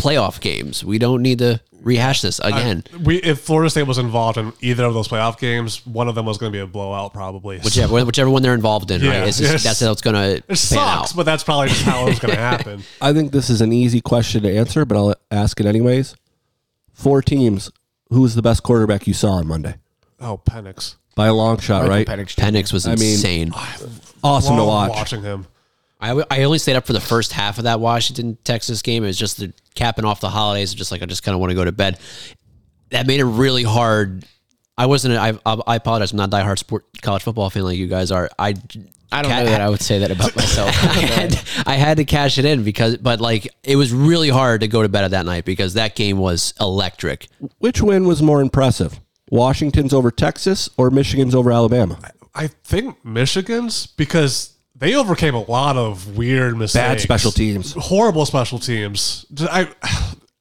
playoff 0.00 0.40
games. 0.40 0.84
We 0.84 0.98
don't 0.98 1.22
need 1.22 1.38
to 1.38 1.60
rehash 1.82 2.20
this 2.20 2.38
again. 2.40 2.84
we 3.04 3.16
if 3.22 3.40
Florida 3.40 3.70
State 3.70 3.84
was 3.84 3.96
involved 3.98 4.36
in 4.36 4.52
either 4.60 4.84
of 4.84 4.92
those 4.94 5.08
playoff 5.08 5.38
games, 5.38 5.86
one 5.86 6.08
of 6.08 6.14
them 6.14 6.26
was 6.26 6.36
going 6.38 6.52
to 6.52 6.56
be 6.56 6.60
a 6.60 6.66
blowout, 6.66 7.12
probably. 7.14 7.58
whichever, 7.60 8.04
whichever 8.04 8.28
one 8.30 8.42
they're 8.42 8.54
involved 8.54 8.90
in, 8.90 9.00
Yeah, 9.00 9.20
right? 9.20 9.28
It's 9.28 9.38
just, 9.38 9.52
yes. 9.52 9.62
That's 9.64 9.80
how 9.80 9.90
it's 9.92 10.02
going 10.02 10.14
to 10.16 10.36
It 10.36 10.46
pan 10.48 10.56
sucks, 10.56 11.12
out. 11.12 11.16
but 11.16 11.24
that's 11.24 11.42
probably 11.44 11.68
just 11.68 11.82
how 11.82 12.06
it 12.06 12.10
was 12.10 12.18
going 12.18 12.34
to 12.34 12.40
happen. 12.40 12.82
I 13.00 13.12
think 13.12 13.32
this 13.32 13.48
is 13.50 13.60
an 13.60 13.72
easy 13.72 14.00
question 14.00 14.42
to 14.42 14.54
answer, 14.56 14.84
but 14.84 14.96
I'll 14.96 15.14
ask 15.30 15.58
it 15.60 15.66
anyways. 15.66 16.14
Four 16.92 17.22
teams. 17.22 17.70
Who 18.10 18.22
was 18.22 18.34
the 18.34 18.42
best 18.42 18.62
quarterback 18.62 19.06
you 19.06 19.14
saw 19.14 19.32
on 19.34 19.46
Monday? 19.46 19.76
Oh, 20.20 20.36
Penix. 20.44 20.96
By 21.14 21.28
a 21.28 21.34
long 21.34 21.58
shot, 21.58 21.88
right? 21.88 22.06
Penix 22.06 22.34
Jr. 22.36 22.42
Penix 22.42 22.72
was 22.72 22.86
I 22.86 22.94
mean, 22.96 23.12
insane. 23.12 23.52
Awesome 24.22 24.56
to 24.56 24.64
watch. 24.64 24.90
watching 24.90 25.22
him. 25.22 25.46
I, 26.00 26.22
I 26.30 26.42
only 26.44 26.58
stayed 26.58 26.76
up 26.76 26.86
for 26.86 26.92
the 26.92 27.00
first 27.00 27.32
half 27.32 27.58
of 27.58 27.64
that 27.64 27.78
Washington 27.78 28.36
Texas 28.42 28.80
game. 28.82 29.04
It 29.04 29.08
was 29.08 29.18
just 29.18 29.36
the 29.38 29.52
capping 29.74 30.04
off 30.04 30.20
the 30.20 30.30
holidays. 30.30 30.74
Just 30.74 30.92
like 30.92 31.02
I 31.02 31.06
just 31.06 31.22
kind 31.22 31.34
of 31.34 31.40
want 31.40 31.50
to 31.50 31.54
go 31.54 31.64
to 31.64 31.72
bed. 31.72 31.98
That 32.90 33.06
made 33.06 33.20
it 33.20 33.24
really 33.24 33.62
hard. 33.62 34.24
I 34.76 34.86
wasn't. 34.86 35.16
I, 35.16 35.38
I 35.44 35.76
apologize. 35.76 36.12
I'm 36.12 36.16
not 36.16 36.28
a 36.28 36.36
diehard 36.36 36.58
sport 36.58 36.86
college 37.02 37.22
football 37.22 37.50
fan 37.50 37.64
like 37.64 37.76
you 37.76 37.86
guys 37.86 38.10
are. 38.10 38.30
I 38.38 38.54
I 39.12 39.22
don't 39.22 39.30
ca- 39.30 39.38
know 39.40 39.46
that 39.46 39.60
I 39.60 39.68
would 39.68 39.80
say 39.82 39.98
that 40.00 40.10
about 40.10 40.34
myself. 40.36 40.68
I 40.82 41.00
had, 41.00 41.40
I 41.66 41.74
had 41.74 41.96
to 41.96 42.04
cash 42.04 42.38
it 42.38 42.44
in 42.44 42.62
because, 42.62 42.96
but 42.96 43.20
like 43.20 43.48
it 43.62 43.76
was 43.76 43.92
really 43.92 44.28
hard 44.28 44.60
to 44.60 44.68
go 44.68 44.82
to 44.82 44.88
bed 44.88 45.04
at 45.04 45.10
that 45.12 45.26
night 45.26 45.44
because 45.44 45.74
that 45.74 45.96
game 45.96 46.18
was 46.18 46.54
electric. 46.60 47.28
Which 47.58 47.82
win 47.82 48.06
was 48.06 48.22
more 48.22 48.40
impressive? 48.40 49.00
Washington's 49.30 49.92
over 49.92 50.10
Texas 50.10 50.68
or 50.76 50.90
Michigan's 50.90 51.34
over 51.34 51.52
Alabama? 51.52 51.98
I 52.34 52.46
think 52.48 53.04
Michigan's 53.04 53.86
because 53.86 54.54
they 54.80 54.94
overcame 54.94 55.34
a 55.34 55.42
lot 55.42 55.76
of 55.76 56.16
weird 56.16 56.56
mistakes. 56.56 56.82
Bad 56.82 57.00
special 57.00 57.30
teams. 57.30 57.74
Horrible 57.74 58.26
special 58.26 58.58
teams. 58.58 59.26
I 59.40 59.68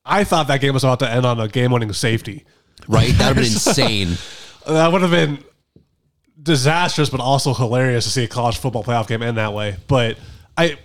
I 0.03 0.23
thought 0.23 0.47
that 0.47 0.61
game 0.61 0.73
was 0.73 0.83
about 0.83 0.99
to 0.99 1.09
end 1.09 1.25
on 1.25 1.39
a 1.39 1.47
game-winning 1.47 1.93
safety. 1.93 2.45
Right? 2.87 3.11
That 3.17 3.35
would 3.35 3.37
have 3.37 3.43
been 3.43 3.43
insane. 3.53 4.17
That 4.65 4.91
would 4.91 5.01
have 5.01 5.11
been 5.11 5.43
disastrous, 6.41 7.09
but 7.09 7.19
also 7.19 7.53
hilarious 7.53 8.05
to 8.05 8.09
see 8.09 8.23
a 8.23 8.27
college 8.27 8.57
football 8.57 8.83
playoff 8.83 9.07
game 9.07 9.21
end 9.21 9.37
that 9.37 9.53
way. 9.53 9.75
But 9.87 10.17
I, 10.57 10.77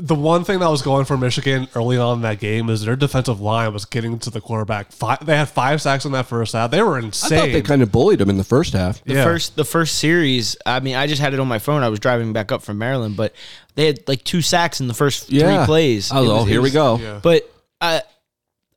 the 0.00 0.14
one 0.14 0.44
thing 0.44 0.58
that 0.60 0.68
was 0.70 0.82
going 0.82 1.04
for 1.04 1.16
Michigan 1.16 1.68
early 1.74 1.98
on 1.98 2.18
in 2.18 2.22
that 2.22 2.40
game 2.40 2.68
is 2.70 2.84
their 2.84 2.96
defensive 2.96 3.40
line 3.40 3.72
was 3.72 3.84
getting 3.84 4.18
to 4.20 4.30
the 4.30 4.40
quarterback. 4.40 4.92
Five, 4.92 5.24
they 5.26 5.36
had 5.36 5.48
five 5.48 5.82
sacks 5.82 6.04
in 6.04 6.12
that 6.12 6.26
first 6.26 6.54
half. 6.54 6.70
They 6.70 6.82
were 6.82 6.98
insane. 6.98 7.38
I 7.38 7.40
thought 7.42 7.52
they 7.52 7.62
kind 7.62 7.82
of 7.82 7.92
bullied 7.92 8.20
him 8.20 8.30
in 8.30 8.36
the 8.38 8.44
first 8.44 8.72
half. 8.72 9.04
The 9.04 9.14
Yeah. 9.14 9.24
first 9.24 9.56
the 9.56 9.64
first 9.64 9.96
series, 9.98 10.56
I 10.64 10.80
mean, 10.80 10.96
I 10.96 11.06
just 11.06 11.20
had 11.20 11.34
it 11.34 11.40
on 11.40 11.48
my 11.48 11.58
phone. 11.58 11.82
I 11.82 11.88
was 11.88 12.00
driving 12.00 12.32
back 12.32 12.50
up 12.50 12.62
from 12.62 12.78
Maryland, 12.78 13.16
but 13.16 13.34
they 13.74 13.86
had 13.86 14.00
like 14.08 14.24
two 14.24 14.42
sacks 14.42 14.80
in 14.80 14.88
the 14.88 14.94
first 14.94 15.30
Yeah. 15.30 15.56
three 15.58 15.66
plays. 15.66 16.10
I 16.10 16.20
was, 16.20 16.28
It 16.28 16.32
oh, 16.32 16.42
it 16.44 16.48
here 16.48 16.62
we 16.62 16.70
go. 16.70 16.96
yeah. 16.98 17.20
But 17.22 17.50
I 17.80 18.02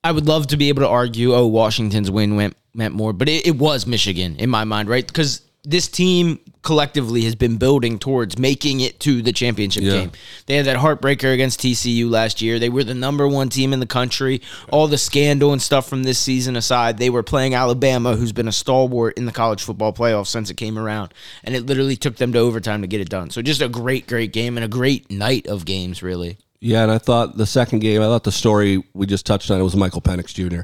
I 0.03 0.11
would 0.11 0.27
love 0.27 0.47
to 0.47 0.57
be 0.57 0.67
able 0.69 0.81
to 0.81 0.89
argue, 0.89 1.33
oh, 1.33 1.47
Washington's 1.47 2.11
win 2.11 2.35
went 2.35 2.57
meant 2.73 2.93
more, 2.93 3.13
but 3.13 3.29
it, 3.29 3.47
it 3.47 3.55
was 3.57 3.85
Michigan 3.87 4.35
in 4.37 4.49
my 4.49 4.63
mind, 4.65 4.89
right? 4.89 5.05
Because 5.07 5.41
this 5.63 5.87
team 5.87 6.39
collectively 6.63 7.21
has 7.23 7.35
been 7.35 7.57
building 7.57 7.99
towards 7.99 8.37
making 8.39 8.79
it 8.79 8.99
to 9.01 9.21
the 9.21 9.31
championship 9.31 9.83
Yeah. 9.83 9.91
game. 9.91 10.11
They 10.45 10.55
had 10.55 10.65
that 10.65 10.77
heartbreaker 10.77 11.33
against 11.33 11.59
TCU 11.59 12.09
last 12.09 12.41
year. 12.41 12.57
They 12.57 12.69
were 12.69 12.83
the 12.83 12.93
number 12.93 13.27
one 13.27 13.49
team 13.49 13.73
in 13.73 13.79
the 13.79 13.85
country. 13.85 14.41
All 14.71 14.87
the 14.87 14.97
scandal 14.97 15.51
and 15.51 15.61
stuff 15.61 15.87
from 15.87 16.03
this 16.03 16.17
season 16.17 16.55
aside, 16.55 16.97
they 16.97 17.09
were 17.09 17.21
playing 17.23 17.53
Alabama, 17.53 18.15
who's 18.15 18.31
been 18.31 18.47
a 18.47 18.51
stalwart 18.53 19.17
in 19.17 19.25
the 19.25 19.31
college 19.31 19.61
football 19.61 19.93
playoff 19.93 20.25
since 20.27 20.49
it 20.49 20.55
came 20.57 20.79
around. 20.79 21.13
And 21.43 21.53
it 21.55 21.65
literally 21.65 21.95
took 21.97 22.15
them 22.15 22.33
to 22.33 22.39
overtime 22.39 22.81
to 22.81 22.87
get 22.87 23.01
it 23.01 23.09
done. 23.09 23.29
So 23.29 23.41
just 23.41 23.61
a 23.61 23.67
great, 23.69 24.07
great 24.07 24.33
game 24.33 24.57
and 24.57 24.63
a 24.63 24.69
great 24.69 25.11
night 25.11 25.45
of 25.47 25.65
games, 25.65 26.01
really. 26.01 26.37
Yeah, 26.61 26.83
and 26.83 26.91
I 26.93 26.97
thought 26.97 27.35
the 27.37 27.45
second 27.45 27.79
game, 27.79 28.01
I 28.01 28.05
thought 28.05 28.23
the 28.23 28.31
story 28.31 28.81
we 28.93 29.05
just 29.05 29.25
touched 29.25 29.51
on 29.51 29.59
it 29.59 29.63
was 29.63 29.75
Michael 29.75 30.01
Penix 30.01 30.33
Jr. 30.33 30.61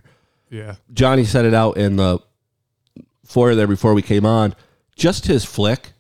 yeah. 0.50 0.76
Johnny 0.94 1.26
said 1.26 1.44
it 1.44 1.54
out 1.54 1.76
in 1.76 1.98
the 1.98 2.20
foyer 3.26 3.54
there 3.54 3.68
before 3.68 3.94
we 3.94 4.02
came 4.02 4.26
on. 4.26 4.56
Just 5.00 5.26
his 5.26 5.44
flick. 5.46 5.94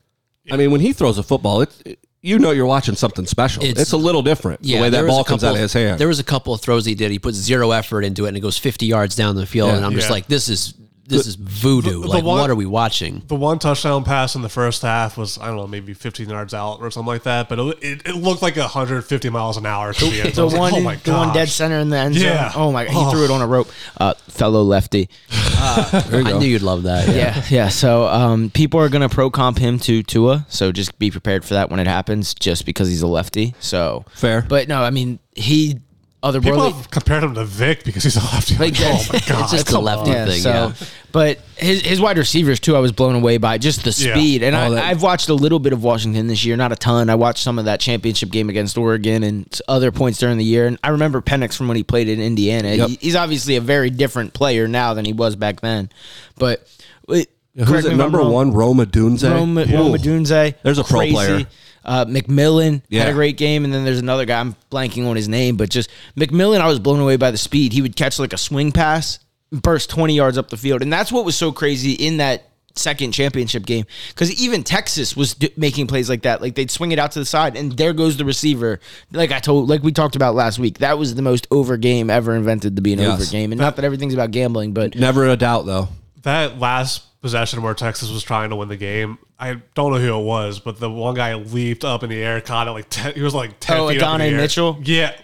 I 0.51 0.57
mean, 0.57 0.71
when 0.71 0.81
he 0.81 0.93
throws 0.93 1.17
a 1.17 1.23
football, 1.23 1.61
it's 1.61 1.81
you 2.21 2.37
know 2.37 2.51
you're 2.51 2.65
watching 2.65 2.95
something 2.95 3.25
special. 3.25 3.63
It's, 3.63 3.71
It's- 3.71 3.91
a 3.93 3.97
little 3.97 4.21
different 4.21 4.59
yeah, 4.63 4.77
the 4.77 4.81
way 4.83 4.89
that 4.89 5.07
ball 5.07 5.23
comes 5.23 5.43
out 5.43 5.55
of 5.55 5.61
his 5.61 5.73
hand. 5.73 5.99
There 5.99 6.07
was 6.07 6.19
a 6.19 6.23
couple 6.23 6.53
of 6.53 6.59
throws 6.61 6.85
he 6.85 6.95
did. 6.95 7.11
He 7.11 7.19
put 7.19 7.33
zero 7.33 7.71
effort 7.71 8.01
into 8.03 8.25
it, 8.25 8.29
and 8.29 8.37
it 8.37 8.41
goes 8.41 8.57
50 8.57 8.85
yards 8.85 9.15
down 9.15 9.35
the 9.35 9.45
field. 9.45 9.69
Yeah. 9.69 9.77
and 9.77 9.85
I'm 9.85 9.93
just 9.93 10.09
like, 10.09 10.27
this 10.27 10.49
is 10.49 10.73
this 11.09 11.27
is 11.27 11.35
voodoo. 11.35 12.01
the 12.01 12.07
like, 12.07 12.23
one- 12.23 12.39
what 12.39 12.49
are 12.49 12.55
we 12.55 12.65
watching? 12.65 13.21
The 13.27 13.35
one 13.35 13.59
touchdown 13.59 14.03
pass 14.03 14.35
in 14.35 14.41
the 14.41 14.49
first 14.49 14.81
half 14.81 15.17
was 15.17 15.37
I 15.37 15.47
don't 15.47 15.55
know 15.57 15.67
maybe 15.67 15.93
15 15.93 16.29
yards 16.29 16.53
out 16.53 16.79
or 16.81 16.89
something 16.91 17.07
like 17.07 17.23
that, 17.23 17.49
but 17.49 17.59
it, 17.59 17.77
it, 17.81 18.07
it 18.07 18.15
looked 18.15 18.41
like 18.41 18.55
150 18.55 19.29
miles 19.29 19.57
an 19.57 19.65
hour 19.65 19.93
to 19.93 20.05
the 20.05 20.21
end. 20.21 20.29
The 20.29 20.33
zone. 20.35 20.41
I 20.41 20.45
was 20.45 20.53
like, 20.53 20.61
one, 20.71 20.73
oh 20.73 20.83
my 20.83 20.95
the 20.95 21.11
one 21.11 21.33
dead 21.33 21.49
center 21.49 21.79
in 21.79 21.89
the 21.89 21.97
end 21.97 22.15
zone. 22.15 22.23
Yeah. 22.23 22.51
Oh 22.55 22.71
my! 22.71 22.85
He 22.85 22.91
Oh. 22.95 23.11
threw 23.11 23.25
it 23.25 23.31
on 23.31 23.41
a 23.41 23.47
rope. 23.47 23.67
Uh, 23.97 24.13
fellow 24.27 24.61
lefty. 24.63 25.09
there 25.29 26.21
you 26.21 26.27
I 26.27 26.31
go. 26.31 26.39
knew 26.39 26.47
you'd 26.47 26.61
love 26.61 26.83
that. 26.83 27.07
Yeah. 27.09 27.15
Yeah, 27.19 27.43
yeah. 27.49 27.67
So 27.69 28.05
um, 28.07 28.49
people 28.49 28.79
are 28.79 28.89
gonna 28.89 29.09
pro 29.09 29.29
comp 29.29 29.57
him 29.57 29.77
to 29.79 30.03
Tua. 30.03 30.45
So 30.49 30.71
just 30.71 30.97
be 30.99 31.11
prepared 31.11 31.43
for 31.43 31.55
that 31.55 31.69
when 31.69 31.79
it 31.79 31.87
happens, 31.87 32.33
just 32.33 32.65
because 32.65 32.87
he's 32.87 33.01
a 33.01 33.07
lefty. 33.07 33.55
So 33.59 34.05
Fair. 34.13 34.45
But 34.47 34.67
no, 34.67 34.81
I 34.81 34.89
mean 34.89 35.19
he 35.35 35.79
otherworldly. 36.21 36.43
People 36.43 36.71
have 36.71 36.91
compared 36.91 37.23
him 37.23 37.33
to 37.35 37.45
Vick 37.45 37.83
because 37.83 38.03
he's 38.03 38.17
a 38.17 38.19
lefty. 38.19 38.55
Like, 38.57 38.79
Like, 38.79 38.81
oh 38.83 39.05
my 39.13 39.19
god! 39.27 39.43
It's 39.43 39.51
just 39.51 39.67
the 39.67 39.79
lefty 39.79 40.11
Yeah, 40.11 40.25
thing. 40.25 40.41
so, 40.41 40.49
yeah. 40.51 40.73
but 41.11 41.39
his 41.55 41.81
his 41.81 42.01
wide 42.01 42.17
receivers 42.17 42.59
too, 42.59 42.75
I 42.75 42.79
was 42.79 42.91
blown 42.91 43.15
away 43.15 43.37
by 43.37 43.57
just 43.57 43.83
the 43.83 43.91
Yeah. 43.91 44.13
speed. 44.13 44.43
And 44.43 44.55
Oh, 44.55 44.75
I, 44.75 44.89
I've 44.89 45.01
watched 45.01 45.29
a 45.29 45.33
little 45.33 45.59
bit 45.59 45.71
of 45.73 45.81
Washington 45.83 46.27
this 46.27 46.43
year, 46.43 46.57
not 46.57 46.71
a 46.71 46.75
ton. 46.75 47.09
I 47.09 47.15
watched 47.15 47.41
some 47.43 47.57
of 47.57 47.65
that 47.65 47.79
championship 47.79 48.31
game 48.31 48.49
against 48.49 48.77
Oregon 48.77 49.23
and 49.23 49.61
other 49.67 49.91
points 49.91 50.19
during 50.19 50.37
the 50.37 50.43
year. 50.43 50.67
And 50.67 50.77
I 50.83 50.89
remember 50.89 51.21
Penix 51.21 51.55
from 51.55 51.67
when 51.69 51.77
he 51.77 51.83
played 51.83 52.09
in 52.09 52.19
Indiana. 52.19 52.73
Yep. 52.73 52.89
He- 52.89 52.97
he's 53.01 53.15
obviously 53.15 53.55
a 53.55 53.61
very 53.61 53.89
different 53.89 54.33
player 54.33 54.67
now 54.67 54.93
than 54.93 55.05
he 55.05 55.13
was 55.13 55.35
back 55.37 55.61
then. 55.61 55.89
But 56.37 56.67
wait, 57.07 57.29
Who's 57.55 57.67
correct 57.67 57.87
me 57.87 57.93
it? 57.93 57.97
Number 57.97 58.23
one, 58.23 58.51
Rome 58.53 58.77
Odunze. 58.79 59.23
Roma, 59.29 59.61
Ooh. 59.61 59.73
Rome 59.73 59.93
Odunze. 59.93 60.53
There's 60.63 60.77
a 60.79 60.83
pro 60.83 60.99
crazy. 60.99 61.13
player. 61.13 61.45
Uh, 61.85 62.05
McMillan 62.05 62.81
Yeah. 62.89 63.01
had 63.01 63.09
a 63.09 63.13
great 63.13 63.37
game, 63.37 63.63
and 63.65 63.73
then 63.73 63.85
there's 63.85 63.99
another 63.99 64.25
guy. 64.25 64.39
I'm 64.39 64.55
blanking 64.71 65.07
on 65.07 65.15
his 65.15 65.27
name, 65.27 65.55
but 65.57 65.69
just 65.69 65.89
McMillan. 66.17 66.61
I 66.61 66.67
was 66.67 66.79
blown 66.79 66.99
away 66.99 67.15
by 67.17 67.31
the 67.31 67.37
speed. 67.37 67.73
He 67.73 67.81
would 67.81 67.95
catch 67.95 68.19
like 68.19 68.33
a 68.33 68.37
swing 68.37 68.71
pass, 68.71 69.19
burst 69.51 69.89
20 69.89 70.13
yards 70.15 70.37
up 70.37 70.49
the 70.49 70.57
field, 70.57 70.81
and 70.81 70.91
that's 70.91 71.11
what 71.11 71.25
was 71.25 71.35
so 71.35 71.51
crazy 71.51 71.93
in 71.93 72.17
that 72.17 72.45
second 72.75 73.11
championship 73.11 73.65
game. 73.65 73.85
Because 74.09 74.31
even 74.41 74.63
Texas 74.63 75.15
was 75.15 75.33
d- 75.33 75.51
making 75.57 75.87
plays 75.87 76.09
like 76.09 76.21
that. 76.21 76.41
Like 76.41 76.55
they'd 76.55 76.69
swing 76.71 76.91
it 76.91 76.99
out 76.99 77.11
to 77.13 77.19
the 77.19 77.25
side, 77.25 77.57
and 77.57 77.71
there 77.73 77.93
goes 77.93 78.15
the 78.17 78.25
receiver. 78.25 78.79
Like 79.11 79.31
I 79.31 79.39
told, 79.39 79.69
like 79.69 79.81
we 79.83 79.91
talked 79.91 80.15
about 80.15 80.35
last 80.35 80.59
week, 80.59 80.77
that 80.79 80.97
was 80.97 81.15
the 81.15 81.21
most 81.21 81.47
over 81.51 81.75
game 81.77 82.09
ever 82.09 82.35
invented 82.35 82.75
to 82.75 82.81
be 82.81 82.93
an 82.93 82.99
Yes. 82.99 83.13
over 83.21 83.25
game. 83.25 83.51
And 83.51 83.59
not 83.59 83.75
that 83.77 83.85
everything's 83.85 84.13
about 84.13 84.31
gambling, 84.31 84.73
but 84.73 84.95
Never 84.95 85.27
a 85.27 85.35
doubt, 85.35 85.65
though. 85.65 85.89
That 86.23 86.59
last 86.59 87.19
possession 87.21 87.61
where 87.61 87.73
Texas 87.73 88.09
was 88.11 88.23
trying 88.23 88.49
to 88.49 88.55
win 88.55 88.69
the 88.69 88.77
game, 88.77 89.17
I 89.39 89.55
don't 89.73 89.91
know 89.93 89.99
who 89.99 90.19
it 90.19 90.23
was, 90.23 90.59
but 90.59 90.79
the 90.79 90.89
one 90.89 91.15
guy 91.15 91.33
leaped 91.35 91.83
up 91.85 92.03
in 92.03 92.09
the 92.09 92.21
air, 92.21 92.39
caught 92.41 92.67
it 92.67 92.71
like 92.71 92.85
ten, 92.89 93.13
he 93.13 93.21
was 93.21 93.33
like 93.35 93.59
ten 93.59 93.77
Oh, 93.77 93.89
feet 93.89 94.01
up 94.01 94.13
in 94.15 94.19
the 94.19 94.25
Adonai 94.25 94.29
air. 94.31 94.37
Mitchell? 94.37 94.79
Yeah. 94.83 95.15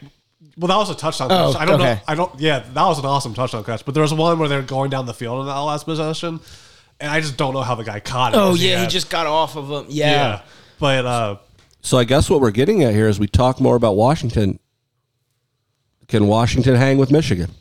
Well, 0.58 0.68
that 0.70 0.78
was 0.78 0.90
a 0.90 0.96
touchdown 0.96 1.30
Oh, 1.32 1.52
catch. 1.52 1.62
I 1.62 1.66
don't 1.66 1.82
okay. 1.82 1.94
know. 1.96 2.00
I 2.08 2.16
don't. 2.16 2.40
Yeah, 2.40 2.60
that 2.60 2.84
was 2.86 2.98
an 3.00 3.06
awesome 3.06 3.34
touchdown 3.34 3.64
catch. 3.66 3.84
But 3.84 3.94
there 3.94 4.04
was 4.04 4.14
one 4.14 4.40
where 4.40 4.48
they're 4.48 4.62
going 4.62 4.90
down 4.90 5.06
the 5.06 5.14
field 5.14 5.42
in 5.42 5.48
that 5.48 5.54
last 5.60 5.84
possession, 5.84 6.40
and 7.02 7.12
I 7.12 7.20
just 7.20 7.36
don't 7.36 7.54
know 7.54 7.62
how 7.62 7.75
the 7.75 7.84
guy 7.84 8.00
caught 8.00 8.34
it. 8.34 8.38
Oh 8.38 8.54
yeah, 8.54 8.75
he 8.78 8.82
had- 8.84 8.90
just 8.90 9.10
got 9.10 9.25
off 9.28 9.58
of 9.58 9.70
him. 9.70 9.86
yeah. 9.90 10.12
yeah. 10.12 10.42
But 10.80 11.06
uh, 11.06 11.36
So 11.82 11.98
I 11.98 12.06
guess 12.06 12.30
what 12.30 12.40
we're 12.40 12.52
getting 12.52 12.84
at 12.84 12.94
here 12.94 13.08
is 13.10 13.20
we 13.20 13.28
talk 13.28 13.60
more 13.60 13.75
about 13.75 13.98
Washington. 13.98 14.60
Can 16.08 16.28
Washington 16.28 16.75
hang 16.75 16.98
with 16.98 17.12
Michigan? 17.12 17.52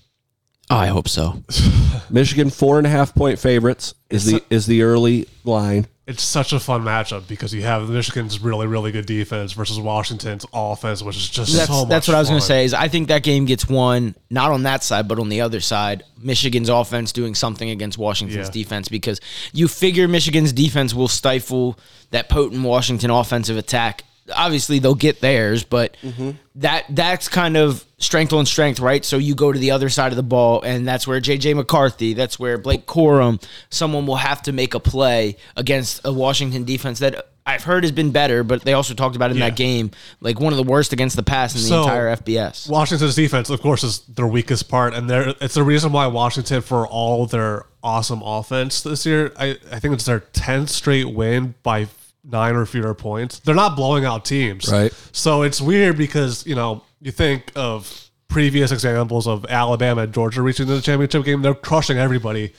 Oh, 0.75 0.79
I 0.79 0.87
hope 0.87 1.09
so. 1.09 1.41
Michigan 2.11 2.51
four 2.51 2.79
and 2.79 2.87
a 2.87 2.91
half 2.91 3.15
point 3.15 3.39
favorites 3.39 3.95
is 4.11 4.27
the 4.27 4.43
is 4.51 4.67
the 4.67 4.83
early 4.83 5.27
line. 5.45 5.87
it's 6.07 6.23
such 6.23 6.53
a 6.53 6.59
fun 6.61 6.83
matchup 6.83 7.27
because 7.29 7.55
you 7.55 7.63
have 7.63 7.89
Michigan's 7.89 8.41
really 8.41 8.67
really 8.67 8.91
good 8.93 9.07
defense 9.07 9.53
versus 9.53 9.79
Washington's 9.79 10.45
offense, 10.53 11.01
which 11.03 11.17
is 11.17 11.29
just 11.31 11.53
That's 11.55 11.69
so 11.69 11.81
much 11.83 11.89
that's 11.89 12.09
what 12.09 12.15
I 12.17 12.19
was 12.19 12.29
going 12.29 12.41
to 12.41 12.47
say. 12.47 12.65
Is 12.65 12.75
I 12.75 12.89
think 12.89 13.09
that 13.09 13.23
game 13.23 13.45
gets 13.45 13.69
won 13.69 14.15
not 14.31 14.51
on 14.51 14.65
that 14.65 14.83
side, 14.83 15.07
but 15.09 15.19
on 15.21 15.29
the 15.29 15.41
other 15.43 15.61
side. 15.61 16.03
Michigan's 16.19 16.69
offense 16.69 17.13
doing 17.13 17.35
something 17.35 17.71
against 17.71 17.97
Washington's 17.99 18.49
Yeah. 18.49 18.53
defense 18.63 18.89
because 18.89 19.21
you 19.53 19.69
figure 19.69 20.09
Michigan's 20.09 20.53
defense 20.53 20.93
will 20.95 21.09
stifle 21.09 21.79
that 22.11 22.29
potent 22.29 22.63
Washington 22.65 23.11
offensive 23.11 23.57
attack. 23.57 24.03
Obviously, 24.35 24.79
they'll 24.79 24.95
get 24.95 25.21
theirs, 25.21 25.65
but 25.65 25.97
mm-hmm. 26.03 26.31
that 26.57 26.85
that's 26.89 27.29
kind 27.29 27.57
of 27.57 27.85
strength 27.99 28.33
on 28.33 28.47
strength, 28.47 28.81
right? 28.81 29.05
So 29.05 29.19
you 29.19 29.35
go 29.35 29.53
to 29.53 29.59
the 29.59 29.71
other 29.71 29.89
side 29.89 30.13
of 30.13 30.17
the 30.17 30.23
ball, 30.23 30.63
and 30.63 30.87
that's 30.87 31.07
where 31.07 31.21
JJ 31.21 31.57
McCarthy, 31.57 32.15
that's 32.15 32.39
where 32.39 32.57
Blake 32.59 32.87
Corum, 32.87 33.43
someone 33.71 34.07
will 34.07 34.17
have 34.17 34.43
to 34.43 34.53
make 34.53 34.75
a 34.75 34.81
play 34.81 35.37
against 35.57 36.01
a 36.05 36.13
Washington 36.13 36.65
defense 36.65 37.01
that 37.01 37.29
I've 37.47 37.65
heard 37.65 37.85
has 37.85 37.93
been 37.93 38.11
better, 38.11 38.43
but 38.43 38.63
they 38.63 38.73
also 38.73 38.95
talked 38.95 39.17
about 39.17 39.31
in 39.31 39.37
Yeah. 39.37 39.51
that 39.51 39.57
game, 39.57 39.91
like 40.21 40.41
one 40.41 40.53
of 40.53 40.57
the 40.57 40.63
worst 40.63 40.95
against 40.95 41.15
the 41.17 41.23
pass 41.23 41.55
in 41.55 41.61
the 41.61 41.69
So- 41.69 41.83
entire 41.83 42.09
FBS. 42.09 42.69
Washington's 42.69 43.15
defense, 43.15 43.51
of 43.51 43.61
course, 43.61 43.85
is 43.85 44.01
their 44.15 44.27
weakest 44.27 44.69
part, 44.69 44.95
and 44.95 45.11
they're, 45.11 45.35
it's 45.43 45.55
the 45.55 45.63
reason 45.63 45.93
why 45.93 46.07
Washington, 46.07 46.63
for 46.63 46.87
all 46.87 47.27
their 47.27 47.67
awesome 47.83 48.23
offense 48.25 48.81
this 48.81 49.05
year, 49.05 49.31
I, 49.39 49.59
I 49.71 49.79
think 49.79 49.93
it's 49.93 50.07
their 50.07 50.21
tenth 50.21 50.71
straight 50.71 51.13
win 51.13 51.55
by 51.63 51.89
nine 52.25 52.57
or 52.57 52.67
fewer 52.67 52.95
points. 52.95 53.41
They're 53.41 53.55
not 53.55 53.77
blowing 53.77 54.05
out 54.05 54.25
teams, 54.25 54.71
Right. 54.71 54.93
So 55.13 55.43
it's 55.43 55.61
weird 55.61 55.97
because 55.99 56.47
you 56.47 56.55
know 56.55 56.83
you 57.01 57.11
think 57.11 57.53
of 57.55 58.11
previous 58.29 58.73
examples 58.73 59.27
of 59.29 59.47
Alabama 59.49 60.03
and 60.03 60.13
Georgia 60.13 60.43
reaching 60.43 60.67
the 60.67 60.81
championship 60.81 61.25
game, 61.25 61.43
they're 61.43 61.55
crushing 61.55 61.99
everybody. 61.99 62.53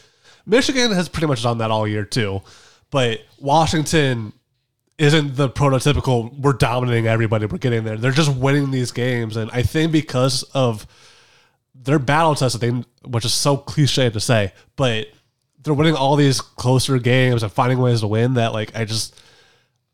Michigan 0.45 0.91
has 0.91 1.09
pretty 1.09 1.27
much 1.27 1.43
done 1.43 1.57
that 1.57 1.71
all 1.71 1.87
year 1.87 2.05
too, 2.05 2.41
but 2.91 3.19
Washington 3.39 4.31
isn't 4.97 5.35
the 5.35 5.49
prototypical 5.49 6.37
we're 6.39 6.53
dominating 6.53 7.05
everybody 7.07 7.45
we're 7.45 7.57
getting 7.57 7.83
there 7.83 7.97
they're 7.97 8.11
just 8.11 8.33
winning 8.33 8.71
these 8.71 8.91
games 8.93 9.35
and 9.35 9.51
i 9.51 9.61
think 9.61 9.91
because 9.91 10.43
of 10.53 10.87
their 11.73 11.99
battle 11.99 12.33
test 12.33 12.59
they 12.61 12.69
which 13.03 13.25
is 13.25 13.33
so 13.33 13.57
cliche 13.57 14.09
to 14.09 14.21
say 14.21 14.53
but 14.77 15.07
they're 15.61 15.73
winning 15.73 15.95
all 15.95 16.15
these 16.15 16.39
closer 16.39 16.97
games 16.97 17.43
and 17.43 17.51
finding 17.51 17.79
ways 17.79 17.99
to 17.99 18.07
win 18.07 18.35
that 18.35 18.53
like 18.53 18.73
i 18.73 18.85
just 18.85 19.19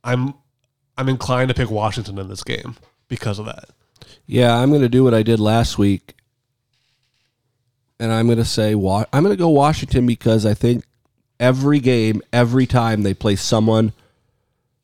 i'm 0.03 0.34
i'm 0.98 1.10
inclined 1.10 1.50
to 1.50 1.53
pick 1.53 1.70
washington 1.70 2.17
in 2.17 2.27
this 2.27 2.43
game 2.43 2.75
because 3.08 3.39
of 3.39 3.46
that 3.46 3.70
Yeah, 4.25 4.55
I'm 4.55 4.70
going 4.70 4.81
to 4.81 4.89
do 4.89 5.03
what 5.03 5.13
I 5.13 5.24
did 5.24 5.39
last 5.39 5.77
week, 5.77 6.15
and 8.00 8.12
I'm 8.12 8.27
going 8.27 8.38
to 8.38 8.46
say 8.46 8.72
I'm 8.74 9.24
going 9.24 9.29
to 9.29 9.36
go 9.36 9.50
Washington 9.50 10.05
because 10.05 10.46
I 10.46 10.53
think 10.53 10.86
every 11.39 11.79
game, 11.79 12.22
every 12.31 12.65
time 12.65 13.03
they 13.03 13.13
play 13.13 13.36
someone 13.36 13.93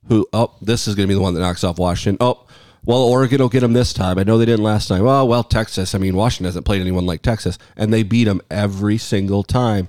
who 0.08 0.28
oh 0.34 0.54
this 0.62 0.88
is 0.88 0.96
going 0.96 1.08
to 1.08 1.12
be 1.12 1.16
the 1.16 1.22
one 1.22 1.34
that 1.34 1.40
knocks 1.40 1.64
off 1.64 1.80
Washington. 1.80 2.18
Oh, 2.20 2.46
well 2.84 3.00
Oregon 3.00 3.40
will 3.40 3.50
get 3.50 3.62
them 3.62 3.74
this 3.74 3.94
time. 3.94 4.18
I 4.18 4.24
know 4.24 4.38
they 4.38 4.46
didn't 4.46 4.64
last 4.64 4.88
time. 4.88 5.06
Oh 5.06 5.26
well, 5.26 5.44
Texas. 5.44 5.96
I 5.96 5.98
mean 5.98 6.16
Washington 6.16 6.46
hasn't 6.46 6.66
played 6.66 6.82
anyone 6.82 7.06
like 7.06 7.22
Texas, 7.22 7.58
and 7.76 7.94
they 7.94 8.04
beat 8.04 8.26
them 8.26 8.42
every 8.52 8.98
single 8.98 9.44
time. 9.44 9.88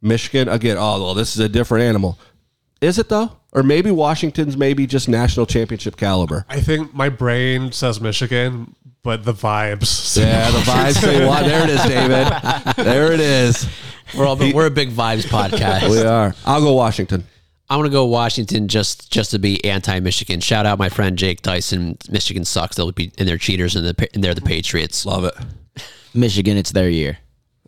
Michigan 0.00 0.48
again. 0.48 0.76
Oh 0.78 1.02
well, 1.02 1.14
this 1.14 1.34
is 1.34 1.40
a 1.40 1.48
different 1.48 1.84
animal. 1.84 2.18
Is 2.80 2.98
it 2.98 3.08
though? 3.08 3.36
Or 3.52 3.62
maybe 3.62 3.90
Washington's 3.90 4.56
maybe 4.56 4.86
just 4.86 5.08
national 5.08 5.46
championship 5.46 5.96
caliber. 5.96 6.44
i 6.48 6.60
think 6.60 6.94
my 6.94 7.08
brain 7.08 7.70
says 7.72 8.00
michigan 8.00 8.74
but 9.02 9.24
the 9.24 9.34
vibes 9.34 9.86
say 9.86 10.22
Yeah, 10.22 10.50
the 10.50 10.58
vibes 10.58 11.00
say 11.00 11.26
what? 11.26 11.44
There 11.44 11.64
it 11.64 11.70
is, 11.70 11.82
David. 11.82 12.76
There 12.76 13.12
it 13.12 13.18
is. 13.20 13.68
We're 14.16 14.26
all, 14.26 14.36
we're 14.36 14.66
a 14.66 14.70
big 14.70 14.90
vibes 14.90 15.24
podcast. 15.26 15.90
We 15.90 16.02
are. 16.02 16.34
I'll 16.46 16.60
go 16.60 16.72
Washington. 16.74 17.24
I'm 17.68 17.78
gonna 17.78 17.88
go 17.88 18.04
Washington 18.04 18.68
just 18.68 19.10
just 19.10 19.30
to 19.30 19.38
be 19.38 19.64
anti-Michigan. 19.64 20.40
Shout 20.40 20.66
out 20.66 20.78
my 20.78 20.88
friend 20.88 21.16
Jake 21.16 21.42
Dyson. 21.42 21.96
Michigan 22.10 22.44
sucks. 22.44 22.76
They'll 22.76 22.92
be 22.92 23.10
and 23.18 23.26
they're 23.26 23.38
cheaters 23.38 23.74
and, 23.74 23.86
the, 23.86 24.08
and 24.14 24.22
they're 24.22 24.34
the 24.34 24.42
Patriots. 24.42 25.06
Love 25.06 25.24
it. 25.24 25.34
Michigan, 26.14 26.56
it's 26.56 26.72
their 26.72 26.90
year. 26.90 27.18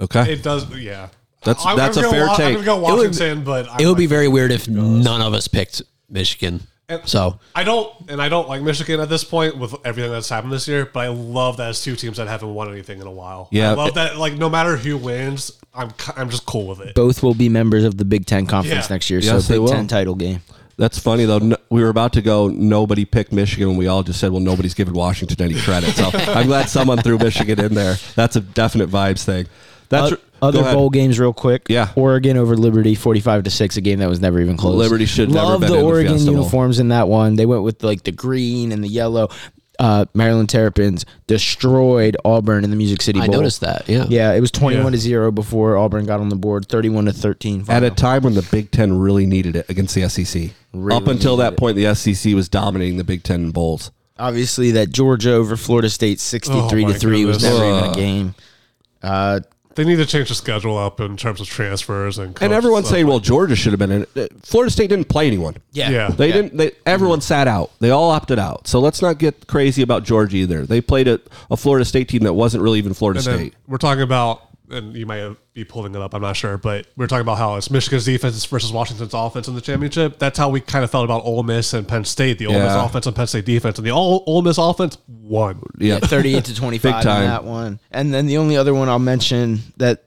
Okay. 0.00 0.32
it 0.34 0.42
does 0.42 0.68
yeah 0.76 1.08
That's- 1.44 1.64
I'm- 1.66 1.76
that's 1.76 1.96
I'm 1.96 2.04
a 2.06 2.10
fair 2.10 2.26
wa- 2.26 2.32
i'm 2.32 2.36
take. 2.38 2.54
gonna 2.54 2.64
go 2.66 2.76
It 3.02 3.16
would- 3.16 3.44
but 3.44 3.68
I'm 3.70 3.80
It 3.80 3.84
would 3.86 3.92
like- 3.92 3.98
be 3.98 4.06
very 4.06 4.28
weird 4.28 4.50
if 4.52 4.68
none 4.68 5.20
of 5.22 5.34
us 5.34 5.48
picked 5.48 5.82
Michigan. 6.10 6.66
So 7.06 7.38
I 7.54 7.64
don't, 7.64 7.90
and 8.08 8.20
I 8.20 8.28
don't 8.28 8.46
like 8.48 8.60
Michigan 8.62 9.00
at 9.00 9.08
this 9.08 9.24
point 9.24 9.56
with 9.56 9.74
everything 9.86 10.12
that's 10.12 10.28
happened 10.28 10.52
this 10.52 10.68
year. 10.68 10.84
But 10.90 11.00
I 11.00 11.08
love 11.08 11.56
that 11.56 11.70
it's 11.70 11.82
two 11.82 11.96
teams 11.96 12.18
that 12.18 12.28
haven't 12.28 12.52
won 12.54 12.70
anything 12.70 13.00
in 13.00 13.06
a 13.06 13.10
while. 13.10 13.48
Yeah. 13.50 13.70
I 13.70 13.74
love 13.74 13.94
that. 13.94 14.18
Like 14.18 14.34
no 14.34 14.50
matter 14.50 14.76
who 14.76 14.98
wins, 14.98 15.50
I'm 15.74 15.90
I'm 16.16 16.28
just 16.28 16.44
cool 16.44 16.66
with 16.66 16.80
it. 16.80 16.94
Both 16.94 17.22
will 17.22 17.34
be 17.34 17.48
members 17.48 17.84
of 17.84 17.96
the 17.96 18.04
Big 18.04 18.26
Ten 18.26 18.44
conference 18.46 18.84
Yeah. 18.90 18.94
next 18.94 19.08
year, 19.10 19.20
Yes, 19.20 19.46
so 19.46 19.52
they 19.52 19.54
Big 19.54 19.60
will. 19.62 19.68
Ten 19.68 19.86
title 19.88 20.14
game. 20.14 20.42
That's 20.76 20.98
funny 20.98 21.24
though. 21.24 21.38
No, 21.38 21.56
we 21.70 21.82
were 21.82 21.88
about 21.88 22.12
to 22.14 22.22
go. 22.22 22.48
Nobody 22.48 23.04
picked 23.06 23.32
Michigan, 23.32 23.70
and 23.70 23.78
we 23.78 23.86
all 23.86 24.02
just 24.02 24.20
said, 24.20 24.30
"Well, 24.32 24.40
nobody's 24.42 24.74
giving 24.74 24.92
Washington 24.94 25.40
any 25.40 25.54
credit." 25.60 25.94
So 25.96 26.10
I'm 26.12 26.48
glad 26.48 26.68
someone 26.68 26.98
threw 26.98 27.16
Michigan 27.16 27.60
in 27.64 27.74
there. 27.74 27.96
That's 28.14 28.36
a 28.36 28.40
definite 28.40 28.90
vibes 28.90 29.24
thing. 29.24 29.46
That's 29.88 30.12
uh, 30.12 30.16
O- 30.16 30.18
go 30.18 30.22
other 30.44 30.62
bowl 30.62 30.90
games, 30.90 31.18
real 31.18 31.32
quick. 31.32 31.66
Yeah. 31.68 31.90
Oregon 31.96 32.36
over 32.36 32.56
Liberty, 32.56 32.94
forty-five 32.94 33.42
to 33.44 33.50
six, 33.50 33.76
a 33.76 33.80
game 33.80 33.98
that 33.98 34.08
was 34.08 34.20
never 34.20 34.40
even 34.40 34.56
close. 34.56 34.74
Liberty 34.76 35.06
should 35.06 35.30
never 35.30 35.46
love 35.46 35.60
been 35.60 35.70
the 35.70 35.76
in 35.78 35.80
the 35.80 35.86
Oregon 35.86 36.12
Fiesta 36.14 36.30
uniforms 36.30 36.78
in 36.78 36.88
that 36.88 37.08
one. 37.08 37.36
They 37.36 37.46
went 37.46 37.62
with 37.62 37.82
like 37.82 38.04
the 38.04 38.12
green 38.12 38.72
and 38.72 38.82
the 38.82 38.88
yellow. 38.88 39.28
Uh, 39.76 40.04
Maryland 40.14 40.48
Terrapins 40.48 41.04
destroyed 41.26 42.16
Auburn 42.24 42.62
in 42.62 42.70
the 42.70 42.76
Music 42.76 43.02
City 43.02 43.18
Bowl. 43.18 43.28
I 43.28 43.32
noticed 43.38 43.60
that. 43.62 43.88
Yeah. 43.88 44.06
Yeah, 44.08 44.32
it 44.32 44.40
was 44.40 44.52
twenty-one 44.52 44.86
Yeah. 44.86 44.90
to 44.92 44.98
zero 44.98 45.32
before 45.32 45.76
Auburn 45.76 46.06
got 46.06 46.20
on 46.20 46.28
the 46.28 46.36
board. 46.36 46.68
Thirty-one 46.68 47.06
to 47.06 47.12
thirteen. 47.12 47.64
at 47.68 47.82
a 47.82 47.90
time 47.90 48.22
when 48.22 48.34
the 48.34 48.42
Big 48.50 48.70
Ten 48.70 48.96
really 48.98 49.26
needed 49.26 49.56
it 49.56 49.68
against 49.68 49.94
the 49.96 50.08
SEC. 50.08 50.50
Really 50.72 50.96
Up 51.02 51.08
until 51.08 51.36
that 51.38 51.54
it. 51.54 51.58
point, 51.58 51.76
the 51.76 51.92
SEC 51.94 52.34
was 52.34 52.48
dominating 52.48 52.98
the 52.98 53.04
Big 53.04 53.22
Ten 53.24 53.50
bowls. 53.50 53.90
Obviously, 54.16 54.70
that 54.72 54.90
Georgia 54.90 55.32
over 55.32 55.56
Florida 55.56 55.90
State, 55.90 56.20
sixty-three 56.20 56.84
Oh, 56.84 56.88
to 56.88 56.92
my 56.92 56.98
three, 56.98 57.24
was 57.24 57.38
goodness. 57.38 57.58
never 57.60 57.76
even 57.78 57.90
a 57.90 57.94
game. 57.94 58.34
Uh, 59.02 59.40
They 59.76 59.84
need 59.84 59.96
to 59.96 60.06
change 60.06 60.28
the 60.28 60.34
schedule 60.34 60.76
up 60.78 61.00
in 61.00 61.16
terms 61.16 61.40
of 61.40 61.46
transfers 61.48 62.18
and. 62.18 62.40
And 62.42 62.52
everyone's 62.52 62.88
saying, 62.88 63.06
"Well, 63.06 63.20
Georgia 63.20 63.56
should 63.56 63.72
have 63.72 63.78
been 63.78 63.90
in 63.90 64.02
it." 64.02 64.16
Uh, 64.16 64.26
Florida 64.42 64.70
State 64.70 64.88
didn't 64.90 65.08
play 65.08 65.26
anyone. 65.26 65.56
Yeah. 65.72 66.08
They 66.08 66.30
didn't. 66.32 66.56
They, 66.56 66.72
everyone 66.86 67.20
sat 67.20 67.48
out. 67.48 67.70
They 67.80 67.90
all 67.90 68.10
opted 68.10 68.38
out. 68.38 68.66
So 68.68 68.80
let's 68.80 69.02
not 69.02 69.18
get 69.18 69.46
crazy 69.46 69.82
about 69.82 70.04
Georgia 70.04 70.36
either. 70.38 70.64
They 70.66 70.80
played 70.80 71.08
a, 71.08 71.20
a 71.50 71.56
Florida 71.56 71.84
State 71.84 72.08
team 72.08 72.22
that 72.24 72.34
wasn't 72.34 72.62
really 72.62 72.78
even 72.78 72.94
Florida 72.94 73.18
And 73.18 73.24
State. 73.24 73.54
we're 73.66 73.78
talking 73.78 74.02
about 74.02 74.42
and 74.74 74.94
you 74.96 75.06
might 75.06 75.36
be 75.54 75.64
pulling 75.64 75.94
it 75.94 76.00
up. 76.00 76.14
I'm 76.14 76.22
not 76.22 76.36
sure, 76.36 76.58
but 76.58 76.86
we 76.96 77.04
are 77.04 77.08
talking 77.08 77.22
about 77.22 77.38
how 77.38 77.56
it's 77.56 77.70
Michigan's 77.70 78.04
defense 78.04 78.44
versus 78.44 78.72
Washington's 78.72 79.14
offense 79.14 79.48
in 79.48 79.54
the 79.54 79.60
championship. 79.60 80.18
That's 80.18 80.38
how 80.38 80.48
we 80.48 80.60
kind 80.60 80.84
of 80.84 80.90
felt 80.90 81.04
about 81.04 81.24
Ole 81.24 81.42
Miss 81.42 81.72
and 81.72 81.86
Penn 81.86 82.04
State. 82.04 82.38
The 82.38 82.46
Ole 82.46 82.58
Miss 82.58 82.74
offense 82.74 83.06
and 83.06 83.16
Penn 83.16 83.26
State 83.26 83.44
defense, 83.44 83.78
and 83.78 83.86
the 83.86 83.92
Ole, 83.92 84.22
Ole 84.26 84.42
Miss 84.42 84.58
offense 84.58 84.98
won. 85.08 85.62
Yeah. 85.78 85.98
38 86.00 86.44
to 86.46 86.54
25 86.56 86.82
Big 86.82 86.94
in 86.94 87.02
time. 87.02 87.26
that 87.26 87.44
one. 87.44 87.80
And 87.90 88.12
then 88.12 88.26
the 88.26 88.38
only 88.38 88.56
other 88.56 88.74
one 88.74 88.88
I'll 88.88 88.98
mention 88.98 89.60
that 89.76 90.04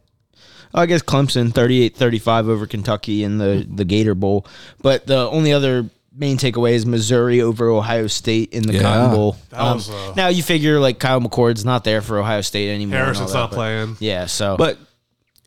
oh, 0.73 0.81
I 0.81 0.85
guess 0.85 1.01
Clemson 1.01 1.51
38-35 1.51 2.47
over 2.49 2.67
Kentucky 2.67 3.23
in 3.23 3.37
the 3.37 3.65
the 3.69 3.85
Gator 3.85 4.15
Bowl. 4.15 4.45
But 4.81 5.07
the 5.07 5.29
only 5.29 5.53
other 5.53 5.89
main 6.17 6.37
takeaway 6.37 6.71
is 6.73 6.85
Missouri 6.85 7.41
over 7.41 7.69
Ohio 7.69 8.07
State 8.07 8.49
in 8.51 8.63
the 8.63 8.73
Yeah. 8.73 8.81
Cotton 8.81 9.11
Bowl. 9.15 9.35
That 9.51 9.59
Um, 9.61 9.75
was, 9.77 9.89
uh, 9.89 10.13
now 10.15 10.27
you 10.29 10.41
figure 10.43 10.79
like 10.79 10.97
Kyle 10.99 11.21
McCord's 11.21 11.63
not 11.63 11.83
there 11.83 12.01
for 12.01 12.17
Ohio 12.19 12.41
State 12.41 12.73
anymore. 12.73 12.97
Harrison's 12.99 13.31
that, 13.33 13.37
not 13.37 13.49
but- 13.51 13.55
playing. 13.57 13.97
Yeah, 13.99 14.25
so 14.25 14.55
But 14.57 14.77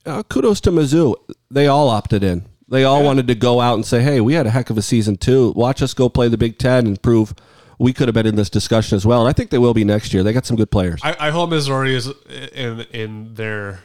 uh, 0.06 0.22
kudos 0.24 0.60
to 0.62 0.70
Mizzou. 0.70 1.14
They 1.50 1.66
all 1.66 1.88
opted 1.88 2.22
in. 2.22 2.44
They 2.68 2.84
all 2.84 3.02
wanted 3.02 3.26
to 3.26 3.34
go 3.34 3.60
out 3.60 3.74
and 3.74 3.84
say, 3.84 4.00
"Hey, 4.00 4.20
we 4.20 4.34
had 4.34 4.46
a 4.46 4.50
heck 4.50 4.70
of 4.70 4.78
a 4.78 4.82
season 4.82 5.16
too. 5.16 5.52
Watch 5.56 5.82
us 5.82 5.92
go 5.92 6.08
play 6.08 6.28
the 6.28 6.38
Big 6.38 6.56
Ten 6.56 6.86
and 6.86 7.02
prove 7.02 7.34
we 7.80 7.92
could 7.92 8.06
have 8.06 8.14
been 8.14 8.26
in 8.26 8.36
this 8.36 8.48
discussion 8.48 8.94
as 8.94 9.04
well." 9.04 9.20
And 9.20 9.28
I 9.28 9.32
think 9.32 9.50
they 9.50 9.58
will 9.58 9.74
be 9.74 9.82
next 9.82 10.14
year. 10.14 10.22
They 10.22 10.32
got 10.32 10.46
some 10.46 10.56
good 10.56 10.70
players. 10.70 11.00
I, 11.02 11.16
I 11.18 11.30
hope 11.30 11.50
Missouri 11.50 11.96
is 11.96 12.08
in 12.54 12.86
in 12.92 13.34
their 13.34 13.80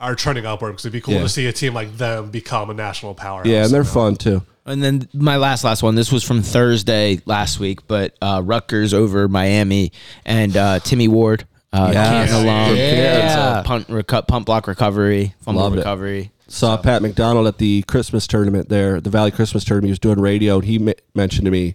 are 0.00 0.14
trending 0.14 0.44
upward 0.46 0.72
because 0.72 0.84
it'd 0.84 0.92
be 0.92 1.00
cool 1.00 1.14
Yeah. 1.14 1.22
to 1.22 1.28
see 1.28 1.46
a 1.46 1.52
team 1.52 1.72
like 1.74 1.96
them 1.96 2.30
become 2.30 2.70
a 2.70 2.74
national 2.74 3.14
powerhouse. 3.14 3.46
yeah, 3.46 3.64
and 3.64 3.72
they're 3.72 3.84
fun 3.84 4.16
too. 4.16 4.42
And 4.66 4.82
then 4.82 5.08
my 5.14 5.36
last 5.36 5.62
last 5.64 5.82
one. 5.82 5.94
This 5.94 6.10
was 6.10 6.24
from 6.24 6.42
Thursday 6.42 7.20
last 7.24 7.60
week, 7.60 7.86
but 7.86 8.16
uh, 8.20 8.42
Rutgers 8.44 8.92
over 8.92 9.28
Miami 9.28 9.92
and 10.24 10.56
uh, 10.56 10.80
Timmy 10.80 11.06
Ward, 11.08 11.46
uh, 11.72 11.90
Yes. 11.92 12.30
Canton 12.30 12.34
alum, 12.46 12.76
Yeah. 12.76 13.26
It's 13.58 13.64
a 13.64 13.68
punt 13.68 13.86
recu- 13.88 14.26
punt 14.26 14.44
block 14.46 14.66
recovery, 14.66 15.34
fumble 15.40 15.62
Loved 15.62 15.76
it. 15.76 15.78
recovery. 15.80 16.32
Saw 16.48 16.76
Pat 16.76 17.00
McDonald 17.02 17.46
at 17.46 17.58
the 17.58 17.82
Christmas 17.88 18.26
tournament 18.26 18.68
there, 18.68 19.00
the 19.00 19.10
Valley 19.10 19.30
Christmas 19.30 19.64
tournament. 19.64 19.86
He 19.88 19.92
was 19.92 19.98
doing 19.98 20.20
radio, 20.20 20.56
and 20.56 20.64
he 20.64 20.78
ma- 20.78 20.92
mentioned 21.14 21.44
to 21.46 21.50
me, 21.50 21.74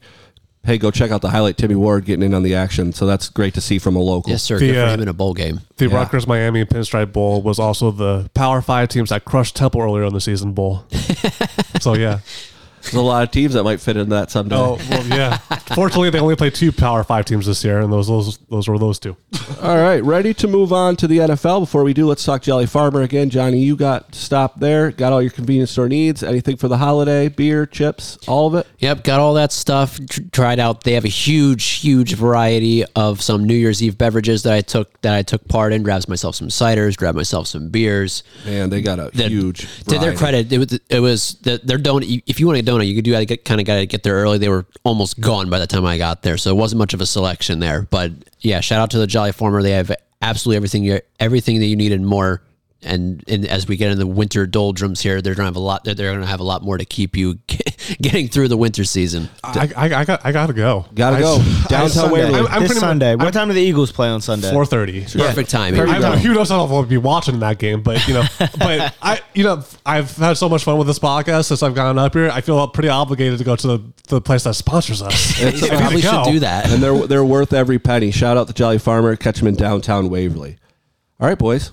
"Hey, 0.64 0.78
go 0.78 0.92
check 0.92 1.12
out 1.12 1.22
the 1.22 1.30
highlight. 1.30 1.58
Timmy 1.58 1.76
Ward 1.76 2.06
getting 2.06 2.24
in 2.24 2.34
on 2.34 2.44
the 2.44 2.56
action." 2.56 2.94
So 2.94 3.06
that's 3.06 3.30
great 3.30 3.54
to 3.56 3.62
see 3.62 3.80
from 3.80 3.96
a 3.96 4.00
local. 4.00 4.32
Yes, 4.32 4.44
sir. 4.44 4.60
The, 4.60 4.68
Good 4.68 4.76
for 4.76 4.82
uh, 4.82 4.94
him 4.94 5.00
in 5.02 5.08
a 5.08 5.14
bowl 5.14 5.34
game. 5.34 5.62
The 5.78 5.88
Yeah. 5.88 5.96
Rutgers 5.96 6.28
Miami 6.28 6.62
and 6.62 6.70
Pinstripe 6.70 7.12
Bowl 7.12 7.42
was 7.42 7.60
also 7.60 7.92
the 7.92 8.30
Power 8.34 8.62
Five 8.62 8.90
teams 8.90 9.10
that 9.10 9.26
crushed 9.26 9.56
Temple 9.56 9.82
earlier 9.82 10.04
in 10.04 10.14
the 10.14 10.22
season 10.22 10.54
bowl. 10.54 10.86
so 11.80 11.94
yeah. 11.96 12.20
There's 12.82 12.94
a 12.96 13.02
lot 13.02 13.24
of 13.24 13.32
teams 13.32 13.54
that 13.54 13.64
might 13.64 13.80
fit 13.80 13.98
into 13.98 14.10
that 14.16 14.32
someday. 14.32 14.56
Oh 14.56 14.78
well, 14.90 15.06
yeah. 15.08 15.38
Fortunately, 15.76 16.10
they 16.10 16.20
only 16.20 16.36
played 16.36 16.54
two 16.56 16.72
Power 16.72 17.04
Five 17.04 17.26
teams 17.26 17.46
this 17.46 17.64
year, 17.64 17.80
and 17.80 17.92
those 17.92 18.08
those 18.08 18.38
those 18.50 18.68
were 18.68 18.78
those 18.78 19.00
two. 19.00 19.16
All 19.62 19.78
right, 19.78 20.04
ready 20.04 20.34
to 20.36 20.48
move 20.48 20.74
on 20.74 20.96
to 20.98 21.08
the 21.08 21.20
NFL. 21.20 21.62
Before 21.62 21.84
we 21.84 21.94
do, 21.94 22.06
let's 22.08 22.24
talk 22.24 22.42
Jolly 22.42 22.66
Farmer 22.66 23.02
again. 23.02 23.30
Johnny, 23.30 23.60
you 23.60 23.76
got 23.76 24.14
stopped 24.16 24.60
there, 24.60 24.92
got 24.92 25.14
all 25.14 25.22
your 25.22 25.32
convenience 25.32 25.72
store 25.72 25.88
needs. 25.88 26.24
Anything 26.24 26.58
for 26.58 26.68
the 26.68 26.78
holiday? 26.78 27.28
Beer, 27.30 27.66
chips, 27.66 28.18
all 28.28 28.48
of 28.48 28.56
it. 28.56 28.68
Yep, 28.80 29.04
got 29.04 29.20
all 29.20 29.36
that 29.36 29.52
stuff 29.52 30.00
tr- 30.10 30.22
tried 30.32 30.60
out. 30.60 30.84
They 30.84 30.94
have 30.94 31.06
a 31.06 31.10
huge, 31.10 31.64
huge 31.82 32.16
variety 32.16 32.84
of 32.96 33.22
some 33.22 33.44
New 33.46 33.54
Year's 33.56 33.82
Eve 33.84 33.98
beverages 33.98 34.44
that 34.44 34.54
I 34.54 34.62
took 34.62 35.00
that 35.02 35.14
I 35.16 35.22
took 35.22 35.48
part 35.48 35.74
in. 35.74 35.84
Grabbed 35.84 36.08
myself 36.10 36.36
some 36.36 36.48
ciders, 36.50 36.98
grabbed 36.98 37.18
myself 37.18 37.48
some 37.48 37.70
beers. 37.70 38.24
Man, 38.46 38.70
they 38.70 38.82
got 38.82 39.00
a 39.00 39.10
The- 39.14 39.30
huge. 39.30 39.68
To 39.86 40.00
their 40.00 40.16
credit, 40.16 40.52
it 40.52 40.58
was 40.58 40.80
it 40.90 41.00
was 41.00 41.36
the, 41.42 41.60
their 41.64 41.78
donut. 41.78 42.24
If 42.26 42.40
you 42.40 42.48
want 42.48 42.60
a 42.60 42.64
donut, 42.72 42.88
you 42.88 42.96
could 42.96 43.06
do. 43.06 43.16
I 43.16 43.26
kind 43.26 43.60
of 43.60 43.68
got 43.68 43.76
to 43.76 43.86
get 43.86 44.04
there 44.04 44.16
early. 44.16 44.38
They 44.38 44.50
were 44.50 44.66
almost 44.84 45.20
gone 45.20 45.50
by 45.50 45.60
the 45.60 45.68
time 45.68 45.86
I 45.86 45.98
got 45.98 46.24
there, 46.24 46.38
so 46.38 46.52
it 46.52 46.58
wasn't 46.58 46.80
much 46.80 46.94
of 46.94 47.02
a 47.02 47.06
selection 47.06 47.60
there. 47.60 47.84
But 47.84 48.12
yeah, 48.40 48.60
shout 48.60 48.80
out 48.80 48.92
to 48.92 48.98
the 49.00 49.08
Jolly 49.08 49.32
Farmer. 49.32 49.62
They 49.62 49.72
have 49.72 49.92
absolutely 50.22 50.58
everything 50.58 50.84
you 50.84 51.00
everything 51.20 51.60
that 51.60 51.66
you 51.66 51.76
need 51.76 51.92
and 51.92 52.06
more. 52.06 52.42
And, 52.84 53.24
and 53.28 53.46
as 53.46 53.68
we 53.68 53.78
get 53.78 53.92
in 53.92 54.00
the 54.00 54.08
winter 54.08 54.48
doldrums 54.48 55.02
here, 55.02 55.22
they're 55.22 55.36
gonna 55.36 55.46
have 55.46 55.56
a 55.56 55.60
lot. 55.60 55.84
They're, 55.84 55.94
they're 55.94 56.12
gonna 56.14 56.26
have 56.26 56.40
a 56.40 56.44
lot 56.44 56.64
more 56.64 56.80
to 56.80 56.86
keep 56.86 57.16
you 57.16 57.36
getting 58.02 58.28
through 58.28 58.48
the 58.48 58.58
winter 58.58 58.84
season. 58.86 59.30
I, 59.44 59.70
I, 59.78 59.86
I 60.00 60.06
got 60.06 60.26
I 60.26 60.32
gotta 60.32 60.54
go. 60.54 60.88
Gotta 60.96 61.18
I- 61.18 61.22
go 61.22 61.38
downtown 61.70 61.90
Sunday. 61.90 62.14
Waverly. 62.14 62.36
I'm- 62.40 62.48
I'm 62.50 62.62
this 62.64 62.70
pretty 62.72 62.74
much- 62.74 62.90
Sunday. 62.90 63.16
what 63.16 63.24
I'm- 63.26 63.34
time 63.34 63.48
do 63.50 63.54
the 63.54 63.62
Eagles 63.62 63.92
play 63.92 64.08
on 64.08 64.20
Sunday? 64.20 64.50
Four 64.52 64.66
thirty. 64.66 65.02
Perfect 65.06 65.52
timing. 65.52 65.80
Perfect. 65.80 66.04
I, 66.04 66.18
who 66.18 66.34
knows 66.34 66.50
if 66.50 66.56
I'll 66.58 66.84
be 66.84 66.98
watching 66.98 67.38
that 67.42 67.60
game, 67.60 67.84
but 67.84 68.08
you 68.08 68.16
know, 68.16 68.24
but 68.40 68.96
I, 69.00 69.20
you 69.36 69.44
know, 69.44 69.64
I've 69.86 70.16
had 70.18 70.34
so 70.38 70.50
much 70.50 70.64
fun 70.64 70.80
with 70.80 70.88
this 70.88 70.98
podcast 71.00 71.46
since 71.46 71.62
I've 71.62 71.76
gotten 71.76 72.00
up 72.00 72.14
here. 72.14 72.32
I 72.32 72.42
feel 72.42 72.68
pretty 72.68 72.90
obligated 72.90 73.38
to 73.38 73.46
go 73.46 73.56
to 73.56 73.68
the, 73.68 73.84
the 74.08 74.22
place 74.22 74.44
that 74.46 74.56
sponsors 74.56 75.04
us. 75.04 75.40
You 75.40 75.68
I 75.68 75.78
probably 75.78 76.02
should 76.02 76.24
do 76.24 76.40
that. 76.40 76.72
and 76.72 76.82
they're 76.82 77.06
they're 77.06 77.24
worth 77.26 77.54
every 77.54 77.78
penny. 77.78 78.10
Shout 78.10 78.38
out 78.38 78.48
to 78.48 78.54
Jolly 78.54 78.80
Farmer. 78.80 79.16
Catch 79.16 79.38
them 79.38 79.48
in 79.50 79.56
downtown 79.56 80.10
Waverly. 80.10 80.58
All 81.20 81.28
right, 81.28 81.38
boys. 81.38 81.72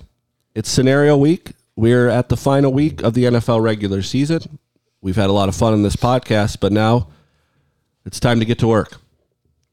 It's 0.55 0.69
scenario 0.69 1.15
week. 1.15 1.51
We're 1.75 2.09
at 2.09 2.29
the 2.29 2.37
final 2.37 2.73
week 2.73 3.01
of 3.03 3.13
the 3.13 3.25
NFL 3.25 3.61
regular 3.61 4.01
season. 4.01 4.59
We've 5.01 5.15
had 5.15 5.29
a 5.29 5.33
lot 5.33 5.47
of 5.47 5.55
fun 5.55 5.73
in 5.73 5.83
this 5.83 5.95
podcast, 5.95 6.59
but 6.59 6.71
now 6.73 7.07
it's 8.05 8.19
time 8.19 8.39
to 8.39 8.45
get 8.45 8.59
to 8.59 8.67
work. 8.67 8.97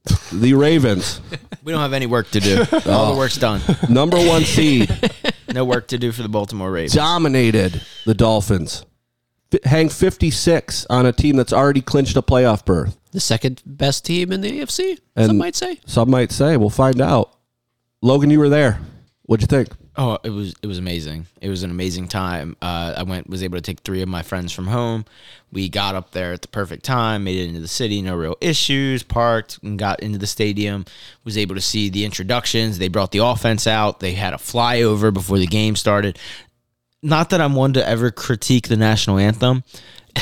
The 0.33 0.55
Ravens, 0.55 1.21
We 1.65 1.73
don't 1.73 1.81
have 1.81 1.93
any 1.93 2.07
work 2.07 2.31
to 2.31 2.39
do. 2.41 2.59
All 2.73 2.81
the 2.81 3.13
oh. 3.13 3.17
work's 3.17 3.37
done. 3.39 3.61
number 3.89 4.17
one 4.19 4.43
seed, 4.43 4.89
No 5.53 5.65
work 5.65 5.89
to 5.89 5.99
do 5.99 6.13
for 6.13 6.23
the 6.23 6.29
Baltimore 6.29 6.71
Ravens. 6.71 6.93
dominated 6.93 7.83
the 8.05 8.15
Dolphins. 8.15 8.85
F- 9.53 9.65
hang 9.65 9.89
56 9.89 10.87
on 10.91 11.07
a 11.07 11.13
team 11.13 11.35
that's 11.37 11.53
already 11.53 11.81
clinched 11.81 12.17
a 12.17 12.23
playoff 12.23 12.65
berth. 12.65 12.97
The 13.11 13.19
second 13.21 13.63
best 13.67 14.05
team 14.05 14.31
in 14.31 14.43
the 14.43 14.61
AFC, 14.61 14.99
And- 15.17 15.27
some 15.27 15.39
might 15.39 15.57
say. 15.57 15.81
Some 15.87 16.11
might 16.11 16.31
say. 16.31 16.57
We'll 16.57 16.71
find 16.71 17.01
out. 17.01 17.33
Logan, 18.01 18.31
you 18.31 18.39
were 18.39 18.49
there. 18.49 18.79
What'd 19.23 19.43
you 19.43 19.49
think? 19.49 19.71
Oh, 19.99 20.19
it 20.23 20.31
was 20.31 20.55
it 20.63 20.67
was 20.67 20.77
amazing. 20.77 21.27
It 21.41 21.49
was 21.49 21.63
an 21.63 21.71
amazing 21.71 22.09
time. 22.09 22.55
Uh, 22.61 22.95
I 22.99 23.03
went 23.03 23.31
was 23.31 23.43
able 23.43 23.57
to 23.57 23.63
take 23.63 23.81
three 23.81 24.03
of 24.03 24.09
my 24.09 24.23
friends 24.23 24.53
from 24.53 24.67
home. 24.67 25.07
We 25.51 25.71
got 25.71 25.95
up 25.95 26.11
there 26.11 26.35
at 26.35 26.43
the 26.43 26.49
perfect 26.49 26.85
time, 26.85 27.25
made 27.25 27.39
it 27.39 27.49
into 27.49 27.61
the 27.61 27.69
city, 27.69 28.03
no 28.03 28.15
real 28.15 28.37
issues. 28.43 29.03
Parked 29.03 29.59
and 29.63 29.79
got 29.79 30.01
into 30.01 30.19
the 30.19 30.27
stadium. 30.27 30.85
Was 31.25 31.39
able 31.39 31.55
to 31.55 31.63
see 31.63 31.89
the 31.89 32.05
introductions. 32.05 32.79
They 32.79 32.89
brought 32.89 33.11
the 33.11 33.25
offense 33.25 33.67
out. 33.67 34.01
They 34.01 34.13
had 34.13 34.35
a 34.35 34.39
flyover 34.39 35.15
before 35.15 35.39
the 35.39 35.47
game 35.47 35.77
started. 35.77 36.19
Not 37.03 37.31
that 37.31 37.41
I'm 37.41 37.55
one 37.55 37.73
to 37.75 37.89
ever 37.89 38.11
critique 38.11 38.69
the 38.69 38.77
national 38.77 39.19
anthem. 39.19 39.65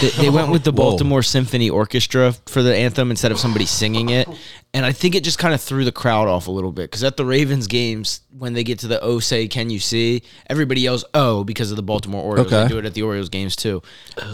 They, 0.00 0.08
they 0.10 0.30
went 0.30 0.50
with 0.50 0.64
the 0.64 0.72
Whoa. 0.72 0.90
Baltimore 0.90 1.22
Symphony 1.22 1.70
Orchestra 1.70 2.32
for 2.46 2.62
the 2.62 2.74
anthem 2.74 3.10
instead 3.10 3.32
of 3.32 3.38
somebody 3.38 3.64
singing 3.66 4.08
it. 4.10 4.28
And 4.72 4.84
I 4.84 4.92
think 4.92 5.14
it 5.14 5.22
just 5.22 5.38
kind 5.38 5.54
of 5.54 5.60
threw 5.60 5.84
the 5.84 5.92
crowd 5.92 6.26
off 6.26 6.48
a 6.48 6.50
little 6.50 6.72
bit 6.72 6.90
because 6.90 7.04
at 7.04 7.16
the 7.16 7.24
Ravens 7.24 7.66
games, 7.68 8.20
when 8.36 8.54
they 8.54 8.64
get 8.64 8.80
to 8.80 8.88
the 8.88 9.00
"Oh 9.00 9.20
say 9.20 9.46
can 9.46 9.70
you 9.70 9.78
see," 9.78 10.22
everybody 10.50 10.80
yells 10.80 11.04
"Oh" 11.14 11.44
because 11.44 11.70
of 11.70 11.76
the 11.76 11.82
Baltimore 11.82 12.22
Orioles. 12.22 12.48
Okay. 12.52 12.62
They 12.64 12.68
do 12.68 12.78
it 12.78 12.84
at 12.84 12.94
the 12.94 13.02
Orioles 13.02 13.28
games 13.28 13.54
too, 13.54 13.82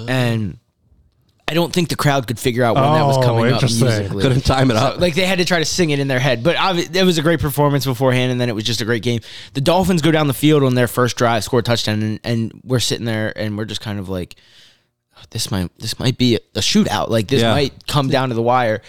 and 0.09 0.59
I 1.47 1.55
don't 1.55 1.73
think 1.73 1.89
the 1.89 1.97
crowd 1.97 2.27
could 2.29 2.39
figure 2.39 2.63
out 2.65 2.77
when 2.77 2.85
that 2.85 3.05
was 3.05 3.17
Oh, 3.19 3.23
coming 3.23 3.47
up 3.47 3.55
interesting. 3.55 3.89
musically. 3.89 4.23
Couldn't 4.23 4.45
time 4.47 4.71
it 4.71 4.75
So, 4.77 4.81
up. 4.81 5.01
like 5.01 5.15
they 5.15 5.27
had 5.27 5.39
to 5.39 5.45
try 5.45 5.59
to 5.59 5.65
sing 5.65 5.91
it 5.91 5.99
in 5.99 6.07
their 6.09 6.21
head, 6.21 6.43
but 6.45 6.55
obvi- 6.57 6.95
it 6.95 7.03
was 7.05 7.19
a 7.19 7.23
great 7.23 7.41
performance 7.41 7.85
beforehand, 7.85 8.31
and 8.31 8.41
then 8.41 8.49
it 8.49 8.55
was 8.55 8.63
just 8.65 8.81
a 8.81 8.85
great 8.85 9.03
game. 9.03 9.21
The 9.55 9.61
Dolphins 9.61 10.01
go 10.01 10.13
down 10.13 10.29
the 10.29 10.33
field 10.35 10.63
on 10.63 10.75
their 10.77 10.87
first 10.87 11.17
drive, 11.17 11.43
score 11.45 11.59
a 11.59 11.63
touchdown, 11.63 12.03
and, 12.03 12.21
and 12.23 12.61
we're 12.65 12.79
sitting 12.79 13.05
there 13.05 13.37
and 13.37 13.59
we're 13.59 13.65
just 13.65 13.81
kind 13.81 13.99
of 13.99 14.09
like, 14.09 14.37
this 15.31 15.51
might 15.51 15.71
this 15.79 15.99
might 15.99 16.17
be 16.19 16.37
a 16.37 16.61
shootout. 16.61 17.09
Like 17.09 17.29
this 17.29 17.43
Yeah. 17.43 17.53
might 17.53 17.87
come 17.87 18.09
down 18.09 18.31
to 18.31 18.35
the 18.35 18.43
wire. 18.43 18.83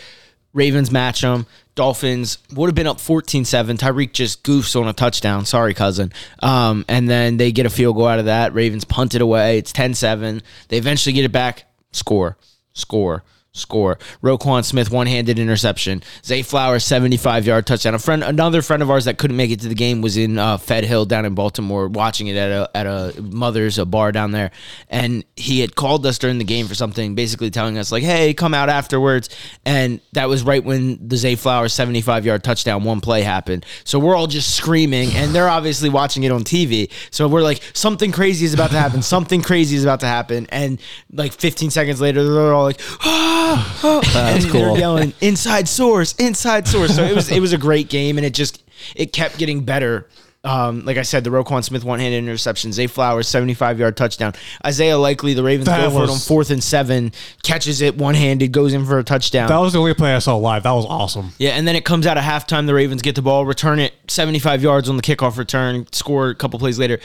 Ravens 0.53 0.91
match 0.91 1.21
them. 1.21 1.45
Dolphins 1.75 2.37
would 2.53 2.67
have 2.67 2.75
been 2.75 2.87
up 2.87 2.97
14-7. 2.97 3.77
Tyreek 3.77 4.11
just 4.11 4.43
goofs 4.43 4.79
on 4.79 4.87
a 4.87 4.93
touchdown. 4.93 5.45
Sorry, 5.45 5.73
cousin. 5.73 6.11
Um, 6.43 6.83
and 6.89 7.09
then 7.09 7.37
they 7.37 7.53
get 7.53 7.65
a 7.65 7.69
field 7.69 7.95
goal 7.95 8.07
out 8.07 8.19
of 8.19 8.25
that. 8.25 8.53
Ravens 8.53 8.83
punt 8.83 9.15
it 9.15 9.21
away. 9.21 9.57
It's 9.57 9.71
10-7. 9.71 10.41
They 10.67 10.77
eventually 10.77 11.13
get 11.13 11.23
it 11.23 11.31
back. 11.31 11.63
Score. 11.93 12.37
Score. 12.73 13.23
Score. 13.53 13.99
Roquan 14.23 14.63
Smith 14.63 14.89
one-handed 14.91 15.37
interception. 15.37 16.01
Zay 16.23 16.41
Flowers 16.41 16.85
75-yard 16.85 17.67
touchdown. 17.67 17.93
A 17.93 17.99
friend, 17.99 18.23
another 18.23 18.61
friend 18.61 18.81
of 18.81 18.89
ours 18.89 19.03
that 19.03 19.17
couldn't 19.17 19.35
make 19.35 19.51
it 19.51 19.59
to 19.59 19.67
the 19.67 19.75
game 19.75 20.01
was 20.01 20.15
in 20.15 20.39
uh, 20.39 20.57
Fed 20.57 20.85
Hill 20.85 21.05
down 21.05 21.25
in 21.25 21.35
Baltimore, 21.35 21.89
watching 21.89 22.27
it 22.27 22.37
at 22.37 22.49
a 22.49 22.69
at 22.73 22.87
a 22.87 23.21
mother's 23.21 23.77
a 23.77 23.85
bar 23.85 24.13
down 24.13 24.31
there, 24.31 24.51
and 24.87 25.25
he 25.35 25.59
had 25.59 25.75
called 25.75 26.05
us 26.05 26.17
during 26.17 26.37
the 26.37 26.45
game 26.45 26.65
for 26.67 26.75
something, 26.75 27.13
basically 27.13 27.49
telling 27.49 27.77
us 27.77 27.91
like, 27.91 28.03
"Hey, 28.03 28.33
come 28.33 28.53
out 28.53 28.69
afterwards." 28.69 29.29
And 29.65 29.99
that 30.13 30.29
was 30.29 30.43
right 30.43 30.63
when 30.63 31.05
the 31.05 31.17
Zay 31.17 31.35
Flowers 31.35 31.73
75-yard 31.73 32.45
touchdown 32.45 32.85
one 32.85 33.01
play 33.01 33.21
happened. 33.21 33.65
So 33.83 33.99
we're 33.99 34.15
all 34.15 34.27
just 34.27 34.55
screaming, 34.55 35.09
and 35.13 35.35
they're 35.35 35.49
obviously 35.49 35.89
watching 35.89 36.23
it 36.23 36.31
on 36.31 36.45
TV. 36.45 36.89
So 37.11 37.27
we're 37.27 37.41
like, 37.41 37.61
"Something 37.73 38.13
crazy 38.13 38.45
is 38.45 38.53
about 38.53 38.71
to 38.71 38.79
happen. 38.79 39.01
Something 39.01 39.41
crazy 39.41 39.75
is 39.75 39.83
about 39.83 39.99
to 39.99 40.07
happen." 40.07 40.47
And 40.53 40.79
like 41.11 41.33
15 41.33 41.69
seconds 41.69 41.99
later, 41.99 42.23
they're 42.23 42.53
all 42.53 42.63
like, 42.63 42.79
"Ah!" 43.01 43.40
and 43.83 44.41
they're 44.43 44.51
cool. 44.51 44.77
yelling 44.77 45.13
inside 45.21 45.67
source, 45.67 46.13
inside 46.15 46.67
source. 46.67 46.95
So 46.95 47.03
it 47.03 47.15
was 47.15 47.31
it 47.31 47.39
was 47.39 47.53
a 47.53 47.57
great 47.57 47.89
game, 47.89 48.17
and 48.17 48.25
it 48.25 48.33
just 48.33 48.63
it 48.95 49.13
kept 49.13 49.37
getting 49.37 49.63
better. 49.63 50.07
Um, 50.43 50.85
like 50.85 50.97
I 50.97 51.03
said, 51.03 51.23
the 51.23 51.29
Roquan 51.29 51.63
Smith 51.63 51.83
one-handed 51.83 52.17
interception, 52.17 52.73
Zay 52.73 52.87
Flowers 52.87 53.27
75-yard 53.27 53.95
touchdown, 53.95 54.33
Isaiah 54.65 54.97
Likely 54.97 55.35
the 55.35 55.43
Ravens 55.43 55.67
That 55.67 55.81
go 55.81 55.91
for 55.91 56.03
it 56.03 56.09
on 56.09 56.17
fourth 56.17 56.49
and 56.49 56.63
seven, 56.63 57.11
catches 57.43 57.79
it 57.81 57.95
one-handed, 57.95 58.51
goes 58.51 58.73
in 58.73 58.83
for 58.83 58.97
a 58.97 59.03
touchdown. 59.03 59.49
That 59.49 59.59
was 59.59 59.73
the 59.73 59.79
only 59.79 59.93
play 59.93 60.15
I 60.15 60.17
saw 60.17 60.35
live. 60.37 60.63
That 60.63 60.71
was 60.71 60.87
awesome. 60.87 61.33
Yeah, 61.37 61.51
and 61.51 61.67
then 61.67 61.75
it 61.75 61.85
comes 61.85 62.07
out 62.07 62.17
of 62.17 62.23
halftime. 62.23 62.65
The 62.65 62.73
Ravens 62.73 63.03
get 63.03 63.13
the 63.13 63.21
ball, 63.21 63.45
return 63.45 63.77
it 63.77 63.93
75 64.07 64.63
yards 64.63 64.89
on 64.89 64.95
the 64.97 65.03
kickoff 65.03 65.37
return, 65.37 65.85
score 65.91 66.29
a 66.31 66.35
couple 66.35 66.57
plays 66.57 66.79
later. 66.79 66.99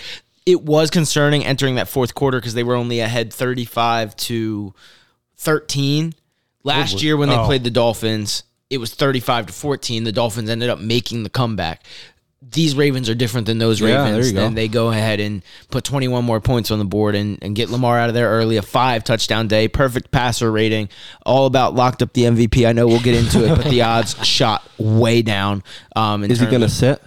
it 0.46 0.62
was 0.62 0.88
concerning 0.90 1.44
entering 1.44 1.74
that 1.74 1.88
fourth 1.88 2.14
quarter 2.14 2.38
because 2.40 2.54
they 2.54 2.64
were 2.64 2.74
only 2.74 3.00
ahead 3.00 3.34
35 3.34 4.16
to 4.16 4.72
13. 5.36 6.14
Last 6.66 7.02
year 7.02 7.16
when 7.16 7.28
they 7.28 7.36
oh. 7.36 7.46
played 7.46 7.64
the 7.64 7.70
Dolphins, 7.70 8.42
it 8.70 8.78
was 8.78 8.92
35 8.94 9.46
to 9.46 9.52
14. 9.52 10.04
The 10.04 10.12
Dolphins 10.12 10.50
ended 10.50 10.68
up 10.68 10.80
making 10.80 11.22
the 11.22 11.30
comeback. 11.30 11.84
These 12.42 12.76
Ravens 12.76 13.08
are 13.08 13.14
different 13.14 13.46
than 13.46 13.58
those 13.58 13.80
Yeah, 13.80 14.04
Ravens. 14.04 14.28
you 14.28 14.34
go. 14.34 14.46
And 14.46 14.56
they 14.56 14.68
go 14.68 14.90
ahead 14.90 15.20
and 15.20 15.42
put 15.70 15.84
21 15.84 16.24
more 16.24 16.40
points 16.40 16.70
on 16.70 16.78
the 16.78 16.84
board 16.84 17.14
and, 17.14 17.38
and 17.40 17.56
get 17.56 17.70
Lamar 17.70 17.98
out 17.98 18.08
of 18.08 18.14
there 18.14 18.28
early. 18.28 18.56
A 18.56 18.62
five 18.62 19.04
touchdown 19.04 19.48
day, 19.48 19.68
perfect 19.68 20.10
passer 20.10 20.50
rating, 20.50 20.88
all 21.24 21.46
about 21.46 21.74
locked 21.74 22.02
up 22.02 22.12
the 22.12 22.22
MVP. 22.22 22.68
I 22.68 22.72
know 22.72 22.86
we'll 22.86 23.00
get 23.00 23.14
into 23.14 23.44
it, 23.44 23.56
but 23.56 23.66
the 23.66 23.82
odds 23.82 24.16
shot 24.26 24.68
way 24.78 25.22
down. 25.22 25.62
Um, 25.94 26.24
Is 26.24 26.40
he 26.40 26.46
going 26.46 26.60
to 26.60 26.68
sit? 26.68 27.00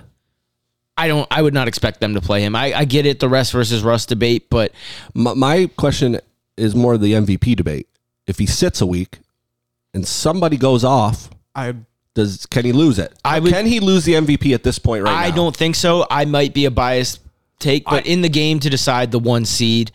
I 0.97 1.07
don't. 1.07 1.27
I 1.31 1.41
would 1.41 1.53
not 1.53 1.69
expect 1.69 2.01
them 2.01 2.15
to 2.15 2.21
play 2.21 2.41
him. 2.41 2.55
I, 2.55 2.73
I 2.73 2.85
get 2.85 3.05
it, 3.05 3.21
the 3.21 3.29
rest 3.29 3.53
versus 3.53 3.83
Russ 3.83 4.05
debate, 4.05 4.49
but 4.49 4.73
My, 5.13 5.33
my 5.33 5.69
question 5.77 6.19
is 6.57 6.75
more 6.75 6.97
the 6.97 7.13
MVP 7.13 7.55
debate. 7.55 7.87
If 8.27 8.37
he 8.39 8.45
sits 8.45 8.81
a 8.81 8.85
week 8.85 9.19
and 9.93 10.07
somebody 10.07 10.57
goes 10.57 10.83
off, 10.83 11.29
I 11.55 11.75
does 12.15 12.45
can 12.47 12.65
he 12.65 12.71
lose 12.71 12.99
it? 12.99 13.13
I 13.23 13.39
would- 13.39 13.51
can 13.53 13.65
he 13.65 13.79
lose 13.79 14.03
the 14.05 14.13
MVP 14.15 14.53
at 14.53 14.63
this 14.63 14.79
point 14.79 15.03
right 15.03 15.25
I 15.25 15.29
now? 15.29 15.35
don't 15.35 15.55
think 15.55 15.75
so. 15.75 16.05
I 16.09 16.25
might 16.25 16.53
be 16.53 16.65
a 16.65 16.71
biased 16.71 17.19
take, 17.59 17.85
but 17.85 18.05
in 18.05 18.21
the 18.21 18.29
game 18.29 18.59
to 18.61 18.69
decide 18.69 19.11
the 19.11 19.19
one 19.19 19.45
seed, 19.45 19.91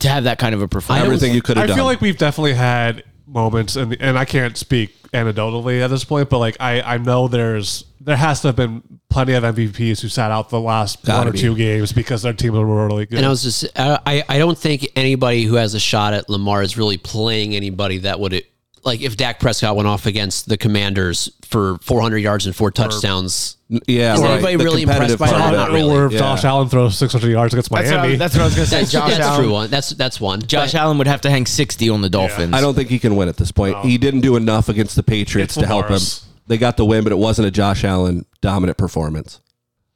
to 0.00 0.08
have 0.08 0.24
that 0.24 0.38
kind 0.38 0.54
of 0.54 0.62
a 0.62 0.68
performance. 0.68 1.04
Everything 1.04 1.34
you 1.34 1.42
could 1.42 1.56
have 1.56 1.64
I 1.64 1.66
done. 1.68 1.76
feel 1.76 1.84
like 1.84 2.00
we've 2.00 2.16
definitely 2.18 2.54
had 2.54 3.04
moments, 3.26 3.76
and 3.76 3.96
and 4.00 4.18
I 4.18 4.24
can't 4.24 4.56
speak 4.56 4.94
anecdotally 5.12 5.82
at 5.82 5.88
this 5.90 6.04
point, 6.04 6.30
but 6.30 6.38
like 6.38 6.56
I 6.60 6.80
I 6.80 6.98
know 6.98 7.28
there's 7.28 7.84
there 8.00 8.16
has 8.16 8.40
to 8.40 8.48
have 8.48 8.56
been 8.56 8.82
plenty 9.10 9.34
of 9.34 9.44
MVPs 9.44 10.00
who 10.00 10.08
sat 10.08 10.30
out 10.32 10.48
the 10.48 10.58
last 10.58 11.04
Gotta 11.04 11.18
one 11.20 11.28
or 11.28 11.32
be. 11.32 11.38
two 11.38 11.54
games 11.54 11.92
because 11.92 12.22
their 12.22 12.32
teams 12.32 12.56
were 12.56 12.86
really 12.88 13.04
good. 13.06 13.18
And 13.18 13.26
I 13.26 13.28
was 13.28 13.42
just, 13.42 13.66
I, 13.76 14.24
I 14.28 14.38
don't 14.38 14.56
think 14.58 14.88
anybody 14.96 15.42
who 15.44 15.54
has 15.56 15.74
a 15.74 15.78
shot 15.78 16.14
at 16.14 16.30
Lamar 16.30 16.62
is 16.62 16.78
really 16.78 16.96
playing 16.96 17.54
anybody 17.54 17.98
that 17.98 18.18
would, 18.18 18.42
like, 18.84 19.00
if 19.00 19.16
Dak 19.16 19.38
Prescott 19.40 19.76
went 19.76 19.86
off 19.88 20.06
against 20.06 20.48
the 20.48 20.56
Commanders 20.56 21.30
for 21.44 21.78
400 21.78 22.18
yards 22.18 22.46
and 22.46 22.56
four 22.56 22.70
touchdowns. 22.70 23.56
yeah, 23.86 24.14
Is 24.14 24.20
right. 24.20 24.32
anybody 24.32 24.56
The 24.56 24.64
really 24.64 24.82
impressed 24.82 25.18
by 25.18 25.30
that? 25.30 25.52
Not 25.52 25.70
really. 25.70 25.94
or 25.94 26.06
if 26.06 26.12
Yeah. 26.12 26.18
Josh 26.18 26.44
Allen 26.44 26.68
throws 26.68 26.96
600 26.98 27.30
yards 27.30 27.54
against 27.54 27.70
That's 27.70 27.90
what, 27.90 27.98
I, 27.98 28.02
Miami. 28.02 28.16
that's 28.16 28.34
what 28.34 28.42
I 28.42 28.44
was 28.46 28.54
going 28.54 28.64
to 28.64 28.70
say. 28.70 28.78
That's, 28.80 28.92
Josh 28.92 29.10
that's 29.10 29.20
Allen. 29.24 29.40
true 29.44 29.52
one. 29.52 29.70
That's 29.70 29.90
that's 29.90 30.20
one. 30.20 30.42
Josh 30.42 30.72
But- 30.72 30.80
Allen 30.80 30.98
would 30.98 31.06
have 31.06 31.20
to 31.22 31.30
hang 31.30 31.46
60 31.46 31.88
on 31.90 32.02
the 32.02 32.10
Dolphins. 32.10 32.54
I 32.54 32.60
don't 32.60 32.74
think 32.74 32.88
he 32.88 32.98
can 32.98 33.14
win 33.16 33.28
at 33.28 33.36
this 33.36 33.52
point. 33.52 33.78
He 33.84 33.98
didn't 33.98 34.20
do 34.22 34.36
enough 34.36 34.68
against 34.68 34.96
the 34.96 35.02
Patriots 35.02 35.54
to 35.54 35.66
help 35.66 35.88
him. 35.88 36.00
They 36.48 36.58
got 36.58 36.76
the 36.76 36.84
win, 36.84 37.04
but 37.04 37.12
it 37.12 37.18
wasn't 37.18 37.46
a 37.48 37.50
Josh 37.52 37.84
Allen 37.84 38.26
dominant 38.40 38.76
performance. 38.78 39.40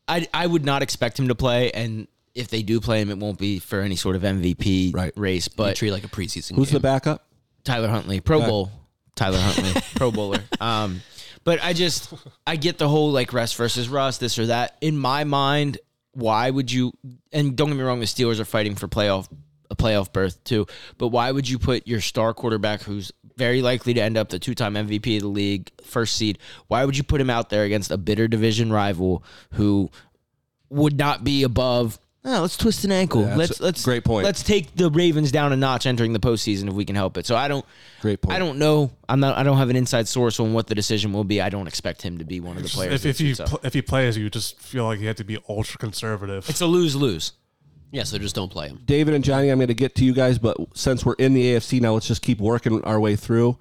I, 0.09 0.29
I 0.33 0.46
would 0.46 0.64
not 0.64 0.83
expect 0.83 1.18
him 1.18 1.27
to 1.29 1.35
play, 1.35 1.72
and 1.72 2.07
if 2.37 2.46
they 2.49 2.62
do 2.62 2.81
play 2.81 3.01
him, 3.01 3.11
it 3.11 3.18
won't 3.18 3.38
be 3.38 3.59
for 3.59 3.81
any 3.81 3.96
sort 3.96 4.14
of 4.14 4.22
MVP 4.22 4.94
Right. 4.94 5.12
race. 5.16 5.49
But 5.49 5.57
But 5.64 5.77
treat 5.77 5.90
like 5.90 6.05
a 6.05 6.09
preseason. 6.09 6.55
Who's 6.55 6.68
game. 6.68 6.75
the 6.75 6.81
backup? 6.81 7.26
Tyler 7.66 7.88
Huntley, 7.88 8.20
Pro 8.20 8.40
Bowl. 8.40 8.70
Tyler 9.16 9.38
Huntley, 9.38 9.83
Pro 9.96 10.11
Bowler. 10.11 10.42
Um, 10.61 11.02
but 11.44 11.62
I 11.62 11.72
just 11.72 12.12
I 12.46 12.57
get 12.57 12.79
the 12.79 12.88
whole 12.88 13.11
like 13.12 13.33
rest 13.33 13.57
versus 13.57 13.88
Russ, 13.88 14.18
this 14.18 14.38
or 14.38 14.46
that. 14.46 14.76
In 14.81 14.96
my 14.96 15.24
mind, 15.24 15.79
why 16.12 16.48
would 16.48 16.72
you? 16.72 16.92
And 17.33 17.57
don't 17.57 17.68
get 17.68 17.76
me 17.76 17.83
wrong, 17.83 18.00
the 18.00 18.07
Steelers 18.07 18.40
are 18.40 18.44
fighting 18.44 18.74
for 18.74 18.88
playoff 18.88 19.29
a 19.70 19.76
playoff 19.76 20.12
berth 20.12 20.42
too. 20.44 20.66
But 20.96 21.09
why 21.09 21.31
would 21.31 21.48
you 21.48 21.59
put 21.59 21.87
your 21.87 22.00
star 22.00 22.33
quarterback, 22.33 22.83
who's 22.83 23.12
very 23.37 23.62
likely 23.62 23.94
to 23.94 24.00
end 24.00 24.16
up 24.16 24.29
the 24.29 24.38
two-time 24.38 24.74
MVP 24.74 25.16
of 25.16 25.22
the 25.22 25.29
league, 25.29 25.70
first 25.83 26.16
seed? 26.16 26.38
Why 26.68 26.85
would 26.85 26.96
you 26.96 27.02
put 27.02 27.20
him 27.20 27.31
out 27.31 27.50
there 27.50 27.64
against 27.64 27.90
a 27.90 27.98
bitter 27.98 28.29
division 28.29 28.72
rival 28.72 29.24
who 29.52 29.90
would 30.70 30.96
not 30.96 31.24
be 31.24 31.42
above? 31.42 31.98
Oh, 32.29 32.41
let's 32.41 32.57
twist 32.57 32.85
an 32.85 32.91
ankle. 32.91 33.23
Yeah, 33.23 33.37
let's 33.37 33.61
let's 33.61 33.85
great 33.85 34.03
point. 34.03 34.25
Let's 34.25 34.43
take 34.43 34.75
the 34.75 34.91
Ravens 34.91 35.31
down 35.31 35.53
a 35.53 35.57
notch 35.57 35.87
entering 35.87 36.12
the 36.12 36.19
postseason 36.19 36.67
if 36.67 36.75
we 36.75 36.85
can 36.85 36.97
help 36.97 37.17
it. 37.17 37.25
So 37.25 37.37
I 37.37 37.47
don't. 37.47 37.65
Great 38.01 38.21
point. 38.21 38.35
I 38.35 38.41
don't 38.41 38.59
know. 38.59 38.91
I'm 39.09 39.21
not. 39.21 39.39
I 39.39 39.45
don't 39.45 39.57
have 39.59 39.71
an 39.71 39.77
inside 39.77 40.09
source 40.09 40.41
on 40.41 40.53
what 40.53 40.67
the 40.67 40.75
decision 40.75 41.12
will 41.12 41.23
be. 41.23 41.41
I 41.41 41.49
don't 41.51 41.69
expect 41.69 42.03
him 42.03 42.19
to 42.19 42.25
be 42.25 42.41
one 42.41 42.57
of 42.57 42.65
the 42.65 42.69
players. 42.69 43.05
if, 43.05 43.07
if 43.07 43.19
he 43.19 43.33
suits 43.33 43.49
pl- 43.49 43.61
if 43.62 43.75
he 43.75 43.81
plays, 43.81 44.19
you 44.19 44.29
just 44.29 44.61
feel 44.61 44.85
like 44.87 44.99
you 44.99 45.07
have 45.07 45.17
to 45.17 45.25
be 45.25 45.39
ultra 45.49 45.79
conservative. 45.79 46.49
it's 46.51 46.61
a 46.61 46.67
lose 46.67 46.97
lose. 46.97 47.33
Yeah, 47.93 48.03
so 48.03 48.19
just 48.19 48.35
don't 48.35 48.51
play 48.51 48.69
him. 48.69 48.83
David 48.85 49.15
and 49.15 49.23
Johnny, 49.23 49.49
I'm 49.49 49.59
going 49.59 49.69
to 49.69 49.75
get 49.75 49.95
to 49.95 50.05
you 50.05 50.12
guys, 50.12 50.39
but 50.39 50.57
since 50.75 51.07
we're 51.07 51.15
in 51.15 51.35
the 51.35 51.55
AFC 51.55 51.81
now, 51.81 51.95
let's 51.95 52.09
just 52.09 52.21
keep 52.23 52.41
working 52.41 52.83
our 52.85 52.99
way 52.99 53.15
through. 53.15 53.57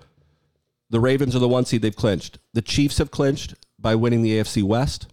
The 0.89 0.99
Ravens 0.99 1.35
are 1.35 1.39
the 1.39 1.47
one 1.47 1.65
seed 1.65 1.83
they've 1.83 1.95
clinched. 1.95 2.39
The 2.53 2.63
Chiefs 2.63 2.97
have 2.97 3.11
clinched 3.11 3.53
by 3.79 3.93
winning 3.95 4.23
the 4.23 4.31
AFC 4.39 4.63
West. 4.63 5.07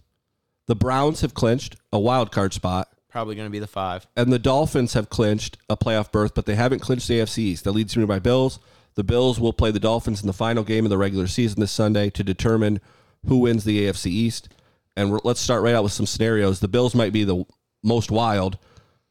The 0.65 0.75
Browns 0.75 1.21
have 1.21 1.33
clinched 1.33 1.75
a 1.91 1.99
wild 1.99 2.31
card 2.31 2.53
spot, 2.53 2.89
Probably 3.13 3.35
going 3.35 3.45
to 3.45 3.51
be 3.51 3.59
the 3.59 3.67
five. 3.67 4.07
and 4.17 4.33
the 4.33 4.39
Dolphins 4.39 4.93
have 4.95 5.07
clinched 5.07 5.59
a 5.69 5.77
playoff 5.77 6.11
berth, 6.11 6.33
but 6.33 6.47
they 6.47 6.55
haven't 6.55 6.79
clinched 6.79 7.07
the 7.07 7.19
AFC 7.19 7.37
East. 7.37 7.63
That 7.63 7.73
leads 7.73 7.95
me 7.95 8.01
to 8.01 8.07
my 8.07 8.17
Bills. 8.17 8.57
The 8.95 9.03
Bills 9.03 9.39
will 9.39 9.53
play 9.53 9.69
the 9.69 9.79
Dolphins 9.79 10.21
in 10.21 10.25
the 10.25 10.33
final 10.33 10.63
game 10.63 10.83
of 10.83 10.89
the 10.89 10.97
regular 10.97 11.27
season 11.27 11.59
this 11.59 11.71
Sunday 11.71 12.09
to 12.09 12.23
determine 12.23 12.81
who 13.27 13.37
wins 13.37 13.65
the 13.65 13.85
AFC 13.85 14.07
East. 14.07 14.49
And 14.97 15.19
let's 15.23 15.39
start 15.39 15.61
right 15.61 15.75
out 15.75 15.83
with 15.83 15.91
some 15.91 16.07
scenarios. 16.07 16.59
The 16.59 16.67
Bills 16.67 16.95
might 16.95 17.13
be 17.13 17.23
the 17.23 17.45
most 17.83 18.09
wild. 18.09 18.57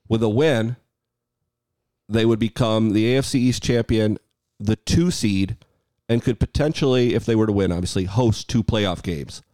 With 0.08 0.24
a 0.24 0.28
win, 0.28 0.74
they 2.08 2.26
would 2.26 2.40
become 2.40 2.94
the 2.94 3.14
AFC 3.14 3.36
East 3.36 3.62
champion, 3.62 4.18
the 4.58 4.74
two 4.74 5.12
seed, 5.12 5.56
and 6.08 6.24
could 6.24 6.40
potentially, 6.40 7.14
if 7.14 7.24
they 7.24 7.36
were 7.36 7.46
to 7.46 7.52
win, 7.52 7.70
obviously, 7.70 8.06
host 8.06 8.48
two 8.48 8.64
playoff 8.64 9.00
games. 9.00 9.44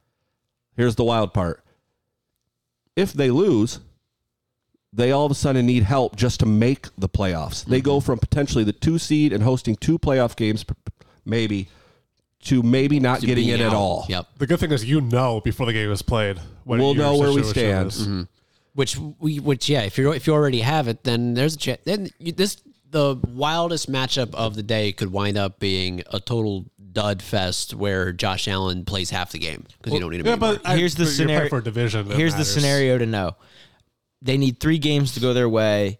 Here's 0.75 0.97
the 0.97 1.05
wild 1.05 1.35
part. 1.35 1.63
If 2.97 3.13
they 3.13 3.31
lose, 3.31 3.81
they 4.93 5.13
all 5.13 5.27
of 5.27 5.33
a 5.33 5.35
sudden 5.35 5.67
need 5.67 5.83
help 5.83 6.17
just 6.17 6.41
to 6.41 6.47
make 6.47 6.87
the 6.97 7.09
playoffs. 7.09 7.65
They 7.65 7.81
go 7.81 7.99
mm-hmm. 7.99 8.07
from 8.07 8.19
potentially 8.19 8.65
the 8.65 8.73
two 8.73 8.99
seed 8.99 9.33
and 9.33 9.43
hosting 9.43 9.77
two 9.77 9.99
playoff 9.99 10.35
games, 10.37 10.65
p- 10.65 10.75
p- 10.85 11.07
maybe, 11.25 11.69
to 12.45 12.63
maybe 12.63 12.99
not 13.01 13.21
getting 13.21 13.45
Being 13.47 13.61
it 13.61 13.65
at 13.65 13.69
out. 13.69 13.75
all. 13.75 14.07
Yep. 14.09 14.27
the 14.39 14.47
good 14.47 14.61
thing 14.61 14.73
is 14.73 14.85
you 14.85 15.01
know 15.01 15.41
before 15.41 15.67
the 15.67 15.73
game 15.73 15.91
is 15.91 16.03
played. 16.03 16.39
What 16.65 16.79
We'll 16.79 16.95
your 16.95 17.05
know 17.05 17.17
where 17.19 17.33
we 17.33 17.43
situation 17.43 17.51
stand. 17.53 17.87
is. 17.89 18.03
Mm-hmm. 18.03 18.23
Which 18.75 18.97
we, 19.19 19.41
which 19.41 19.69
yeah, 19.69 19.83
if 19.83 19.99
you 19.99 20.13
if 20.13 20.27
you 20.27 20.33
already 20.35 20.61
have 20.61 20.87
it, 20.89 21.03
then 21.05 21.35
there's 21.35 21.55
a 21.55 21.59
chance. 21.59 21.81
Then 21.85 22.11
you, 22.19 22.31
this 22.33 22.63
the 22.91 23.17
wildest 23.29 23.91
matchup 23.91 24.35
of 24.35 24.55
the 24.55 24.63
day 24.63 24.93
could 24.93 25.13
wind 25.13 25.37
up 25.37 25.59
being 25.59 26.03
a 26.13 26.21
total 26.21 26.65
dud 26.93 27.21
fest 27.21 27.75
where 27.75 28.13
Josh 28.13 28.47
Allen 28.49 28.85
plays 28.85 29.11
half 29.11 29.33
the 29.33 29.39
game 29.39 29.65
because 29.77 29.93
you 29.93 30.01
don't 30.01 30.11
need 30.11 30.21
him 30.21 30.27
Yeah, 30.27 30.33
anymore. 30.35 30.55
but 30.63 30.67
I- 30.67 30.77
Here's 30.77 30.95
the 30.95 31.05
you're 31.05 31.07
playing 31.13 31.29
scenario- 31.29 31.49
for 31.51 31.59
a 31.59 31.65
division. 31.65 32.09
that 32.09 32.17
Here's 32.17 32.33
the 32.33 32.39
matters. 32.39 32.55
scenario 32.55 32.99
to 32.99 33.07
know. 33.07 33.37
They 34.23 34.37
need 34.37 34.61
three 34.61 34.79
games 34.79 35.15
to 35.15 35.21
go 35.21 35.33
their 35.33 35.49
way. 35.49 35.99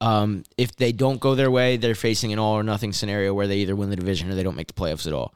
Um, 0.00 0.44
if 0.56 0.76
they 0.76 0.92
don't 0.92 1.20
go 1.20 1.34
their 1.34 1.50
way, 1.50 1.76
they're 1.76 1.94
facing 1.94 2.32
an 2.32 2.38
all 2.38 2.54
or 2.54 2.62
nothing 2.62 2.92
scenario 2.92 3.34
where 3.34 3.46
they 3.46 3.58
either 3.58 3.74
win 3.74 3.90
the 3.90 3.96
division 3.96 4.30
or 4.30 4.34
they 4.34 4.42
don't 4.42 4.56
make 4.56 4.68
the 4.68 4.74
playoffs 4.74 5.06
at 5.06 5.12
all. 5.12 5.34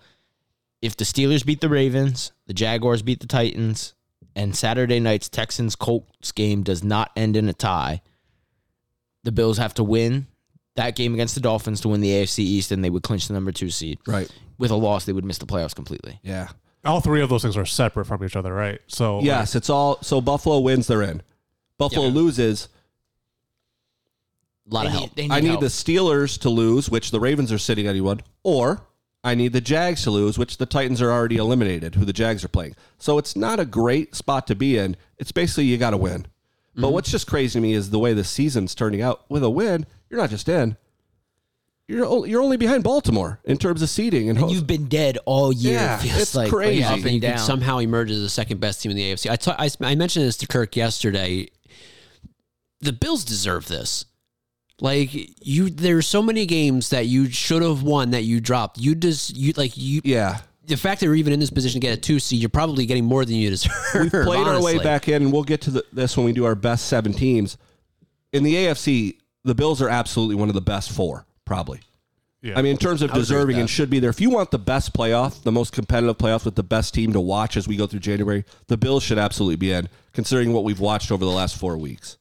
If 0.81 0.97
the 0.97 1.05
Steelers 1.05 1.45
beat 1.45 1.61
the 1.61 1.69
Ravens, 1.69 2.33
the 2.47 2.55
Jaguars 2.55 3.03
beat 3.03 3.21
the 3.21 3.27
Titans, 3.27 3.95
and 4.35 4.57
Saturday 4.57 5.01
night's 5.01 5.29
Texans 5.29 5.77
Colts 5.77 6.33
game 6.33 6.63
does 6.63 6.83
not 6.83 7.11
end 7.17 7.37
in 7.37 7.49
a 7.49 7.53
tie, 7.53 8.03
the 9.25 9.33
Bills 9.33 9.59
have 9.59 9.75
to 9.75 9.85
win 9.85 10.27
that 10.75 10.97
game 10.97 11.15
against 11.15 11.35
the 11.35 11.41
Dolphins 11.41 11.81
to 11.83 11.89
win 11.89 12.01
the 12.01 12.11
AFC 12.11 12.41
East, 12.41 12.73
and 12.73 12.85
they 12.85 12.91
would 12.91 13.03
clinch 13.03 13.29
the 13.29 13.35
number 13.35 13.53
two 13.53 13.71
seed. 13.71 13.99
Right. 14.07 14.31
With 14.59 14.71
a 14.71 14.77
loss, 14.77 15.05
they 15.05 15.13
would 15.13 15.25
miss 15.25 15.39
the 15.39 15.47
playoffs 15.47 15.75
completely. 15.75 16.19
Yeah. 16.23 16.49
All 16.85 17.01
three 17.01 17.21
of 17.21 17.29
those 17.29 17.43
things 17.43 17.57
are 17.57 17.67
separate 17.67 18.07
from 18.07 18.25
each 18.25 18.37
other, 18.37 18.53
right? 18.53 18.81
So 18.89 19.21
Yes, 19.21 19.55
it's 19.55 19.71
all. 19.71 19.99
So 20.03 20.21
Buffalo 20.21 20.59
wins, 20.61 20.87
they're 20.87 21.03
in. 21.03 21.23
Buffalo 21.88 22.07
Yeah. 22.09 22.12
loses. 22.14 22.68
a 24.71 24.75
lot 24.75 24.83
They 24.83 24.87
of 24.88 24.92
need- 24.92 24.99
help. 25.01 25.14
they 25.16 25.29
I 25.29 25.40
need 25.40 25.49
help. 25.49 25.61
the 25.61 25.66
Steelers 25.66 26.38
to 26.40 26.49
lose, 26.49 26.88
which 26.88 27.11
the 27.11 27.18
Ravens 27.21 27.51
are 27.53 27.59
sitting 27.59 27.87
at 27.87 27.90
anyone, 27.90 28.21
or 28.45 28.83
I 29.25 29.35
need 29.35 29.53
the 29.53 29.61
Jags 29.61 30.03
to 30.05 30.11
lose, 30.11 30.38
which 30.38 30.57
the 30.59 30.66
Titans 30.66 31.03
are 31.03 31.11
already 31.11 31.37
eliminated, 31.37 31.97
who 31.97 32.05
the 32.05 32.12
Jags 32.12 32.45
are 32.45 32.49
playing. 32.49 32.75
So 32.99 33.18
it's 33.18 33.35
not 33.37 33.59
a 33.61 33.64
great 33.64 34.14
spot 34.14 34.47
to 34.47 34.55
be 34.55 34.79
in. 34.79 34.97
It's 35.18 35.33
basically 35.33 35.64
you 35.64 35.79
got 35.79 35.90
to 35.90 35.97
win. 35.97 36.27
But 36.75 36.83
Mm-hmm. 36.87 36.92
what's 36.95 37.11
just 37.11 37.27
crazy 37.27 37.55
to 37.59 37.61
me 37.61 37.73
is 37.75 37.90
the 37.90 37.99
way 37.99 38.14
the 38.14 38.25
season's 38.25 38.75
turning 38.75 39.03
out. 39.03 39.25
With 39.29 39.42
a 39.42 39.51
win, 39.51 39.85
you're 40.09 40.21
not 40.21 40.31
just 40.31 40.49
in. 40.49 40.77
You're 41.88 42.07
only, 42.07 42.31
you're 42.31 42.40
only 42.40 42.57
behind 42.57 42.85
Baltimore 42.85 43.40
in 43.45 43.59
terms 43.59 43.83
of 43.83 43.90
seeding 43.90 44.29
and, 44.31 44.38
And 44.38 44.47
host- 44.47 44.55
you've 44.55 44.66
been 44.66 44.87
dead 44.88 45.18
all 45.27 45.53
year. 45.53 45.75
Yeah, 45.75 45.97
it 45.99 46.03
feels 46.03 46.21
it's 46.23 46.35
like 46.35 46.51
crazy. 46.51 46.81
like, 46.81 46.88
Yeah, 46.88 46.92
up 46.92 46.99
if 47.01 47.05
and 47.05 47.14
you 47.14 47.21
could 47.21 47.40
somehow 47.40 47.79
emerge 47.79 48.11
as 48.12 48.21
the 48.23 48.29
second 48.31 48.61
best 48.61 48.81
team 48.81 48.90
in 48.92 48.97
the 48.97 49.03
AFC. 49.12 49.29
I 49.29 49.37
ta- 49.37 49.57
I, 49.59 49.68
I 49.83 49.95
mentioned 49.97 50.25
this 50.25 50.37
to 50.38 50.47
Kirk 50.47 50.75
yesterday. 50.77 51.49
The 52.83 52.92
Bills 52.92 53.25
deserve 53.25 53.68
this. 53.68 54.05
Like 54.81 55.11
you, 55.47 55.71
there's 55.71 56.07
so 56.07 56.23
many 56.23 56.45
games 56.45 56.90
that 56.90 57.07
you 57.07 57.31
should 57.31 57.62
have 57.62 57.83
won 57.83 58.11
that 58.11 58.25
you 58.25 58.40
dropped. 58.40 58.79
You 58.79 58.95
just 58.95 59.37
you 59.37 59.53
like 59.57 59.77
you. 59.77 60.01
yeah. 60.05 60.40
The 60.64 60.77
fact 60.77 61.01
that 61.01 61.07
you're 61.07 61.16
even 61.16 61.33
in 61.33 61.40
this 61.40 61.51
position 61.51 61.81
to 61.81 61.87
get 61.87 61.99
a 61.99 62.01
two 62.01 62.21
seed, 62.21 62.40
you're 62.40 62.49
probably 62.49 62.87
getting 62.87 63.05
more 63.05 63.25
than 63.25 63.35
you 63.35 63.51
deserve. 63.51 63.73
We've 63.95 64.11
played 64.11 64.47
our 64.47 64.62
way 64.62 64.79
back 64.79 65.09
in, 65.09 65.23
and 65.23 65.33
we'll 65.33 65.42
get 65.42 65.61
to 65.62 65.71
the, 65.73 65.85
this 65.92 66.16
when 66.16 66.25
we 66.25 66.33
do 66.33 66.45
our 66.45 66.55
best 66.55 66.87
seven 66.87 67.12
teams. 67.12 67.59
In 68.33 68.45
the 68.45 68.55
AFC, 68.55 69.18
the 69.45 69.57
Bills 69.57 69.83
are 69.83 69.88
absolutely 69.88 70.37
one 70.37 70.49
of 70.49 70.55
the 70.55 70.61
best 70.61 70.92
four, 70.92 71.27
probably. 71.45 71.81
Yeah. 72.42 72.59
I 72.59 72.62
mean, 72.62 72.73
in 72.73 72.79
terms 72.79 73.03
of 73.03 73.11
agree 73.11 73.21
deserving 73.21 73.59
and 73.59 73.71
should 73.71 73.90
be 73.90 74.01
there. 74.01 74.11
If 74.11 74.21
you 74.21 74.31
want 74.31 74.51
the 74.51 74.59
best 74.59 74.92
playoff, 74.92 75.42
the 75.42 75.53
most 75.53 75.73
competitive 75.73 76.18
playoff 76.18 76.45
with 76.45 76.57
the 76.57 76.64
best 76.64 76.92
team 76.95 77.12
to 77.12 77.21
watch 77.21 77.57
as 77.57 77.68
we 77.68 77.77
go 77.77 77.87
through 77.87 78.01
January, 78.01 78.45
the 78.66 78.77
Bills 78.77 79.03
should 79.03 79.18
absolutely 79.18 79.57
be 79.57 79.71
in, 79.73 79.88
considering 80.12 80.53
what 80.53 80.64
we've 80.64 80.81
watched 80.81 81.12
over 81.12 81.25
the 81.25 81.31
last 81.31 81.57
four 81.57 81.77
weeks. 81.77 82.18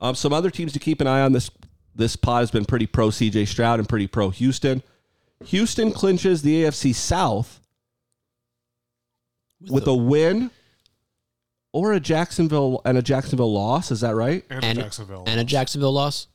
Um, 0.00 0.14
some 0.14 0.32
other 0.32 0.50
teams 0.50 0.72
to 0.72 0.78
keep 0.78 1.00
an 1.00 1.06
eye 1.06 1.20
on. 1.20 1.32
This 1.32 1.50
this 1.94 2.16
pod 2.16 2.40
has 2.40 2.50
been 2.50 2.64
pretty 2.64 2.86
pro 2.86 3.08
CJ 3.08 3.46
Stroud 3.48 3.78
and 3.78 3.88
pretty 3.88 4.06
pro 4.06 4.30
Houston. 4.30 4.82
Houston 5.46 5.90
clinches 5.92 6.42
the 6.42 6.62
AFC 6.64 6.94
South 6.94 7.60
with, 9.68 9.86
a 9.86 9.94
win 9.94 10.50
or 11.72 11.92
a 11.92 12.00
Jacksonville 12.00 12.80
and 12.84 12.96
a 12.98 13.02
Jacksonville 13.02 13.52
loss. 13.52 13.90
Is 13.90 14.00
that 14.00 14.14
right? 14.14 14.44
And, 14.50 14.64
And 14.64 14.78
Jacksonville. 14.78 15.24
and 15.26 15.40
a 15.40 15.44
Jacksonville 15.44 15.92
loss. 15.92 16.26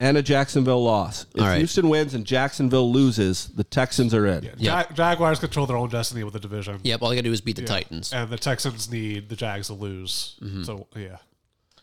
And 0.00 0.16
a 0.16 0.22
Jacksonville 0.22 0.82
loss. 0.82 1.26
If 1.34 1.40
All 1.40 1.46
right. 1.46 1.58
Houston 1.58 1.88
wins 1.88 2.14
and 2.14 2.24
Jacksonville 2.26 2.90
loses, 2.92 3.46
the 3.48 3.62
Texans 3.62 4.12
are 4.12 4.26
in. 4.26 4.50
Ja- 4.58 4.84
Jaguars 4.92 5.38
control 5.38 5.64
their 5.66 5.76
own 5.76 5.90
destiny 5.90 6.24
with 6.24 6.32
the 6.32 6.40
division. 6.40 6.80
Yep, 6.82 7.02
all 7.02 7.10
they 7.10 7.14
got 7.16 7.20
to 7.22 7.28
do 7.28 7.32
is 7.32 7.40
beat 7.40 7.54
the 7.56 7.62
Titans. 7.64 8.12
And 8.12 8.28
the 8.28 8.36
Texans 8.36 8.90
need 8.90 9.28
the 9.28 9.36
Jags 9.36 9.68
to 9.68 9.74
lose. 9.74 10.40
So 10.64 10.88
yeah. 10.96 11.18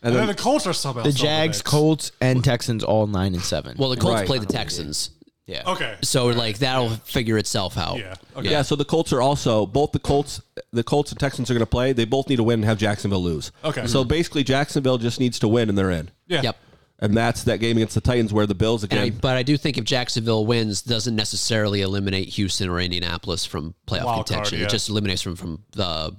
And 0.02 0.08
And, 0.08 0.16
then- 0.16 0.26
then 0.28 0.36
the 0.36 0.42
Colts 0.42 0.66
are 0.66 0.72
somehow 0.72 1.02
The 1.02 1.12
still 1.12 1.26
Jags, 1.26 1.58
mix. 1.58 1.62
Colts, 1.70 2.12
and 2.20 2.42
Texans 2.44 2.82
all 2.84 3.06
nine 3.06 3.34
and 3.34 3.42
seven. 3.42 3.76
Well, 3.78 3.90
the 3.90 3.96
Colts 3.96 4.14
Right. 4.20 4.26
play 4.26 4.38
the 4.38 4.46
Texans. 4.46 5.10
yeah. 5.46 5.62
Okay. 5.66 5.96
So 6.02 6.26
like 6.28 6.58
that'll 6.58 6.90
figure 7.04 7.36
itself 7.36 7.76
out. 7.76 7.98
Yeah. 7.98 8.14
Okay. 8.36 8.50
Yeah, 8.50 8.62
so 8.62 8.76
the 8.76 8.84
Colts 8.84 9.12
are 9.12 9.20
also 9.20 9.66
both 9.66 9.92
the 9.92 9.98
Colts, 9.98 10.40
the 10.72 10.84
Colts 10.84 11.10
and 11.10 11.18
Texans 11.20 11.50
are 11.50 11.54
going 11.54 11.60
to 11.60 11.66
play. 11.66 11.92
They 11.92 12.04
both 12.04 12.28
need 12.28 12.36
to 12.36 12.44
win 12.44 12.60
and 12.60 12.64
have 12.64 12.78
Jacksonville 12.78 13.22
lose. 13.22 13.50
Okay. 13.64 13.86
So 13.86 14.04
basically, 14.04 14.44
Jacksonville 14.44 14.96
just 14.98 15.18
needs 15.20 15.38
to 15.40 15.48
win 15.48 15.68
and 15.68 15.76
they're 15.76 15.90
in. 15.90 16.10
Yeah. 16.28 16.42
Yep. 16.42 16.56
And 17.02 17.16
that's 17.16 17.44
that 17.44 17.60
game 17.60 17.78
against 17.78 17.94
the 17.94 18.00
Titans 18.02 18.30
where 18.32 18.46
the 18.46 18.54
Bills 18.54 18.84
And 18.84 18.92
I, 18.92 19.04
again. 19.04 19.18
but 19.22 19.34
I 19.36 19.42
do 19.42 19.56
think 19.56 19.78
if 19.78 19.84
Jacksonville 19.84 20.44
wins, 20.44 20.82
doesn't 20.82 21.16
necessarily 21.16 21.80
eliminate 21.80 22.28
Houston 22.30 22.68
or 22.68 22.78
Indianapolis 22.78 23.44
from 23.46 23.74
playoff 23.86 24.04
Wild 24.04 24.16
card, 24.16 24.26
contention. 24.26 24.58
yeah. 24.60 24.66
It 24.66 24.70
just 24.70 24.88
eliminates 24.90 25.24
them 25.24 25.34
from 25.34 25.64
the 25.72 26.14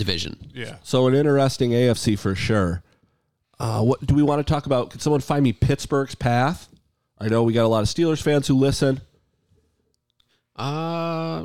division. 0.00 0.50
Yeah. 0.52 0.76
so 0.82 1.06
an 1.06 1.14
interesting 1.14 1.70
AFC 1.70 2.18
for 2.18 2.34
sure. 2.34 2.82
Uh, 3.60 3.82
what 3.82 4.04
do 4.04 4.14
we 4.14 4.22
want 4.22 4.44
to 4.44 4.50
talk 4.52 4.66
about? 4.66 4.90
Can 4.90 5.00
someone 5.00 5.20
find 5.20 5.44
me 5.44 5.52
Pittsburgh's 5.52 6.14
path? 6.14 6.68
I 7.18 7.28
know 7.28 7.42
we 7.42 7.52
got 7.52 7.66
a 7.66 7.68
lot 7.68 7.82
of 7.82 7.88
Steelers 7.88 8.22
fans 8.22 8.46
who 8.46 8.54
listen. 8.54 9.02
Uh, 10.56 11.44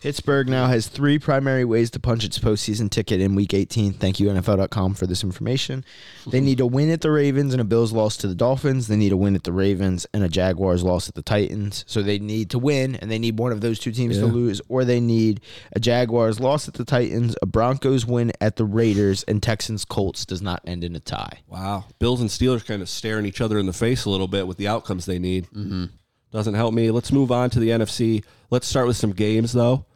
Pittsburgh 0.00 0.48
now 0.48 0.66
has 0.66 0.88
three 0.88 1.18
primary 1.18 1.64
ways 1.64 1.90
to 1.90 1.98
punch 1.98 2.24
its 2.24 2.38
postseason 2.38 2.90
ticket 2.90 3.20
in 3.20 3.34
Week 3.34 3.54
18. 3.54 3.94
Thank 3.94 4.20
you, 4.20 4.28
NFL.com, 4.28 4.94
for 4.94 5.06
this 5.06 5.24
information. 5.24 5.84
They 6.26 6.40
need 6.40 6.60
a 6.60 6.66
win 6.66 6.90
at 6.90 7.00
the 7.00 7.10
Ravens 7.10 7.52
and 7.54 7.60
a 7.60 7.64
Bills 7.64 7.92
loss 7.92 8.16
to 8.18 8.28
the 8.28 8.34
Dolphins. 8.34 8.88
They 8.88 8.96
need 8.96 9.12
a 9.12 9.16
win 9.16 9.34
at 9.34 9.44
the 9.44 9.52
Ravens 9.52 10.06
and 10.12 10.22
a 10.22 10.28
Jaguars 10.28 10.82
loss 10.82 11.08
at 11.08 11.14
the 11.14 11.22
Titans. 11.22 11.84
So 11.88 12.02
they 12.02 12.18
need 12.18 12.50
to 12.50 12.58
win, 12.58 12.94
and 12.96 13.10
they 13.10 13.18
need 13.18 13.38
one 13.38 13.52
of 13.52 13.62
those 13.62 13.78
two 13.78 13.90
teams 13.90 14.18
to 14.18 14.26
lose, 14.26 14.60
or 14.68 14.84
they 14.84 15.00
need 15.00 15.40
a 15.72 15.80
Jaguars 15.80 16.40
loss 16.40 16.68
at 16.68 16.74
the 16.74 16.84
Titans, 16.84 17.34
a 17.40 17.46
Broncos 17.46 18.04
win 18.04 18.32
at 18.40 18.56
the 18.56 18.64
Raiders, 18.64 19.22
and 19.24 19.42
Texans 19.42 19.84
Colts 19.84 20.26
does 20.26 20.42
not 20.42 20.60
end 20.66 20.84
in 20.84 20.94
a 20.94 21.00
tie. 21.00 21.40
Wow, 21.48 21.84
Bills 21.98 22.20
and 22.20 22.30
Steelers 22.30 22.64
kind 22.66 22.82
of 22.82 22.88
staring 22.88 23.26
each 23.26 23.40
other 23.40 23.58
in 23.58 23.66
the 23.66 23.72
face 23.72 24.04
a 24.04 24.10
little 24.10 24.28
bit 24.28 24.46
with 24.46 24.58
the 24.58 24.68
outcomes 24.68 25.06
they 25.06 25.18
need. 25.18 25.46
Mm-hmm. 25.46 25.86
Doesn't 26.32 26.54
help 26.54 26.74
me. 26.74 26.90
Let's 26.90 27.12
move 27.12 27.30
on 27.32 27.50
to 27.50 27.60
the 27.60 27.70
NFC. 27.70 28.24
Let's 28.50 28.66
start 28.66 28.86
with 28.86 28.96
some 28.96 29.12
games 29.12 29.52
though. 29.52 29.86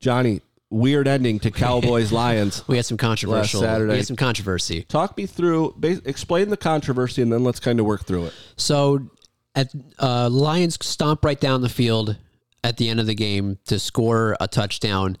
Johnny, 0.00 0.42
weird 0.70 1.08
ending 1.08 1.38
to 1.40 1.50
Cowboys 1.52 2.12
Lions. 2.12 2.66
we 2.68 2.76
had 2.76 2.86
some 2.86 2.96
controversial. 2.98 3.60
Saturday. 3.60 3.92
We 3.92 3.98
had 3.98 4.06
some 4.06 4.16
controversy. 4.16 4.82
Talk 4.82 5.16
me 5.16 5.26
through, 5.26 5.74
explain 5.82 6.50
the 6.50 6.56
controversy, 6.56 7.22
and 7.22 7.32
then 7.32 7.42
let's 7.44 7.60
kind 7.60 7.80
of 7.80 7.86
work 7.86 8.04
through 8.04 8.26
it. 8.26 8.34
So 8.56 9.08
at 9.54 9.72
uh, 9.98 10.28
Lions 10.28 10.78
stomp 10.84 11.24
right 11.24 11.40
down 11.40 11.62
the 11.62 11.68
field 11.68 12.16
at 12.62 12.76
the 12.76 12.88
end 12.88 13.00
of 13.00 13.06
the 13.06 13.14
game 13.14 13.58
to 13.66 13.78
score 13.78 14.36
a 14.40 14.46
touchdown. 14.48 15.16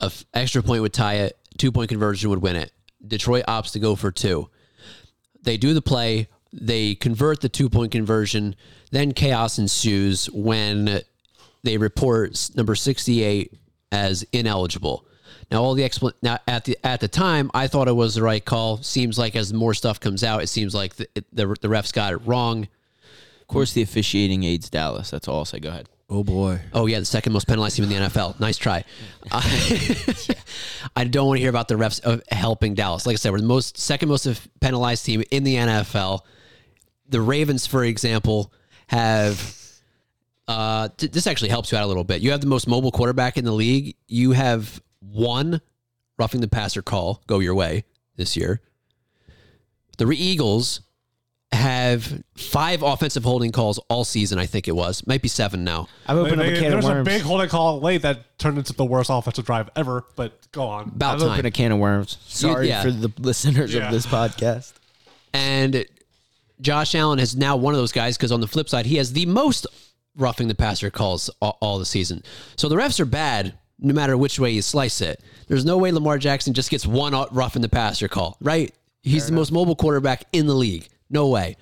A 0.00 0.06
f- 0.06 0.24
extra 0.34 0.62
point 0.62 0.82
would 0.82 0.92
tie 0.92 1.14
it. 1.16 1.38
Two 1.58 1.72
point 1.72 1.88
conversion 1.88 2.30
would 2.30 2.42
win 2.42 2.56
it. 2.56 2.72
Detroit 3.06 3.44
opts 3.46 3.72
to 3.72 3.78
go 3.78 3.94
for 3.96 4.10
two. 4.10 4.48
They 5.42 5.56
do 5.56 5.72
the 5.74 5.82
play. 5.82 6.28
They 6.52 6.94
convert 6.94 7.40
the 7.40 7.48
two 7.48 7.68
point 7.68 7.92
conversion. 7.92 8.54
Then 8.90 9.12
chaos 9.12 9.58
ensues 9.58 10.30
when 10.30 11.00
they 11.62 11.76
report 11.76 12.50
number 12.54 12.74
sixty 12.74 13.22
eight 13.22 13.52
as 13.92 14.24
ineligible. 14.32 15.04
Now 15.50 15.62
all 15.62 15.74
the 15.74 15.82
expl- 15.82 16.12
now 16.22 16.38
at 16.46 16.64
the 16.64 16.76
at 16.84 17.00
the 17.00 17.08
time 17.08 17.50
I 17.54 17.68
thought 17.68 17.88
it 17.88 17.92
was 17.92 18.14
the 18.14 18.22
right 18.22 18.44
call. 18.44 18.82
Seems 18.82 19.18
like 19.18 19.36
as 19.36 19.52
more 19.52 19.74
stuff 19.74 20.00
comes 20.00 20.22
out, 20.24 20.42
it 20.42 20.48
seems 20.48 20.74
like 20.74 20.96
the 20.96 21.08
the, 21.32 21.46
the 21.60 21.68
refs 21.68 21.92
got 21.92 22.12
it 22.12 22.18
wrong. 22.18 22.68
Of 23.40 23.46
course, 23.48 23.72
the 23.72 23.82
officiating 23.82 24.44
aids 24.44 24.68
Dallas. 24.68 25.10
That's 25.10 25.26
all 25.26 25.38
I'll 25.38 25.44
say. 25.44 25.58
Go 25.58 25.70
ahead. 25.70 25.88
Oh 26.10 26.24
boy. 26.24 26.60
Oh 26.72 26.86
yeah, 26.86 27.00
the 27.00 27.04
second 27.04 27.34
most 27.34 27.46
penalized 27.46 27.76
team 27.76 27.84
in 27.84 27.90
the 27.90 27.96
NFL. 27.96 28.40
Nice 28.40 28.56
try. 28.56 28.84
I 30.96 31.04
don't 31.04 31.26
want 31.26 31.36
to 31.36 31.40
hear 31.40 31.50
about 31.50 31.68
the 31.68 31.74
refs 31.74 32.00
uh, 32.02 32.18
helping 32.30 32.74
Dallas. 32.74 33.04
Like 33.06 33.14
I 33.14 33.16
said, 33.16 33.32
we're 33.32 33.40
the 33.40 33.46
most 33.46 33.76
second 33.76 34.08
most 34.08 34.26
penalized 34.60 35.04
team 35.04 35.22
in 35.30 35.44
the 35.44 35.56
NFL. 35.56 36.20
The 37.08 37.20
Ravens, 37.20 37.66
for 37.66 37.84
example, 37.84 38.52
have. 38.88 39.56
Uh, 40.46 40.88
th- 40.96 41.12
this 41.12 41.26
actually 41.26 41.50
helps 41.50 41.70
you 41.70 41.76
out 41.76 41.84
a 41.84 41.86
little 41.86 42.04
bit. 42.04 42.22
You 42.22 42.30
have 42.30 42.40
the 42.40 42.46
most 42.46 42.66
mobile 42.66 42.90
quarterback 42.90 43.36
in 43.36 43.44
the 43.44 43.52
league. 43.52 43.96
You 44.06 44.32
have 44.32 44.80
one 45.00 45.60
roughing 46.18 46.40
the 46.40 46.48
passer 46.48 46.80
call 46.80 47.22
go 47.26 47.38
your 47.38 47.54
way 47.54 47.84
this 48.16 48.34
year. 48.34 48.62
The 49.98 50.06
Eagles 50.10 50.80
have 51.52 52.22
five 52.36 52.82
offensive 52.82 53.24
holding 53.24 53.52
calls 53.52 53.78
all 53.90 54.04
season. 54.04 54.38
I 54.38 54.46
think 54.46 54.68
it 54.68 54.72
was 54.76 55.06
might 55.06 55.20
be 55.22 55.28
seven 55.28 55.64
now. 55.64 55.88
I've 56.06 56.16
opened 56.16 56.40
They- 56.40 56.52
up 56.52 56.52
a 56.52 56.60
can 56.60 56.62
there 56.70 56.78
of 56.78 56.84
was 56.84 56.86
a 56.86 56.94
worms. 56.94 57.08
big 57.08 57.22
holding 57.22 57.48
call 57.48 57.80
late 57.80 58.02
that 58.02 58.38
turned 58.38 58.56
into 58.58 58.72
the 58.72 58.84
worst 58.86 59.10
offensive 59.12 59.44
drive 59.44 59.68
ever. 59.76 60.04
But 60.16 60.50
go 60.52 60.66
on. 60.66 60.84
About 60.94 61.16
I've 61.16 61.20
time. 61.20 61.30
opened 61.32 61.46
a 61.46 61.50
can 61.50 61.72
of 61.72 61.78
worms. 61.78 62.16
Sorry 62.26 62.68
yeah. 62.68 62.82
for 62.82 62.90
the 62.90 63.10
listeners 63.18 63.74
Yeah. 63.74 63.86
of 63.86 63.92
this 63.92 64.06
podcast. 64.06 64.72
And 65.34 65.84
Josh 66.60 66.94
Allen 66.94 67.18
is 67.18 67.36
now 67.36 67.56
one 67.56 67.74
of 67.74 67.80
those 67.80 67.92
guys 67.92 68.16
because 68.16 68.32
on 68.32 68.40
the 68.40 68.46
flip 68.48 68.68
side, 68.68 68.86
he 68.86 68.96
has 68.96 69.12
the 69.12 69.26
most 69.26 69.66
roughing 70.16 70.48
the 70.48 70.54
passer 70.54 70.90
calls 70.90 71.30
all, 71.40 71.58
all 71.60 71.78
the 71.78 71.84
season. 71.84 72.22
So 72.56 72.68
the 72.68 72.76
refs 72.76 73.00
are 73.00 73.04
bad 73.04 73.54
no 73.78 73.94
matter 73.94 74.16
which 74.16 74.38
way 74.40 74.50
you 74.50 74.62
slice 74.62 75.00
it. 75.00 75.22
There's 75.46 75.64
no 75.64 75.78
way 75.78 75.92
Lamar 75.92 76.18
Jackson 76.18 76.52
just 76.52 76.70
gets 76.70 76.86
one 76.86 77.12
roughing 77.30 77.62
the 77.62 77.68
passer 77.68 78.08
call, 78.08 78.36
right? 78.40 78.74
He's 79.02 79.26
the 79.26 79.32
most 79.32 79.52
mobile 79.52 79.76
quarterback 79.76 80.24
in 80.32 80.46
the 80.46 80.54
league. 80.54 80.88
No 81.08 81.28
way. 81.28 81.56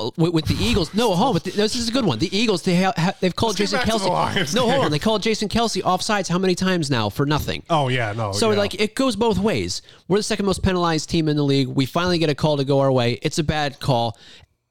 Uh, 0.00 0.10
With, 0.16 0.32
with 0.32 0.44
the 0.46 0.56
Eagles, 0.56 0.92
no, 0.92 1.14
hold 1.14 1.28
on. 1.28 1.32
But 1.34 1.44
the, 1.44 1.50
this 1.52 1.76
is 1.76 1.88
a 1.88 1.92
good 1.92 2.04
one. 2.04 2.18
The 2.18 2.36
Eagles, 2.36 2.62
they 2.62 2.82
ha, 2.82 2.92
ha, 2.96 3.12
they've 3.20 3.34
called 3.34 3.50
Let's 3.58 3.70
Jason 3.70 3.78
get 3.78 3.86
back 3.86 3.92
to 3.96 3.98
the 4.02 4.08
Kelsey. 4.08 4.34
Lions 4.36 4.54
No, 4.54 4.68
hold 4.68 4.84
on. 4.86 4.90
They 4.90 4.98
called 5.08 5.22
Jason 5.22 5.48
Kelce 5.48 5.80
offsides 5.82 6.28
how 6.28 6.38
many 6.38 6.56
times 6.56 6.90
now 6.90 7.08
for 7.08 7.24
nothing? 7.26 7.62
Oh 7.70 7.86
yeah, 7.88 8.12
no. 8.12 8.32
So 8.32 8.50
yeah. 8.50 8.58
like 8.58 8.74
it 8.80 8.96
goes 8.96 9.14
both 9.14 9.38
ways. 9.38 9.82
We're 10.08 10.16
the 10.16 10.22
second 10.24 10.46
most 10.46 10.62
penalized 10.64 11.08
team 11.10 11.28
in 11.28 11.36
the 11.36 11.44
league. 11.44 11.68
We 11.68 11.86
finally 11.86 12.18
get 12.18 12.28
a 12.28 12.34
call 12.34 12.56
to 12.56 12.64
go 12.64 12.80
our 12.80 12.90
way. 12.90 13.18
It's 13.22 13.38
a 13.38 13.44
bad 13.44 13.78
call. 13.78 14.18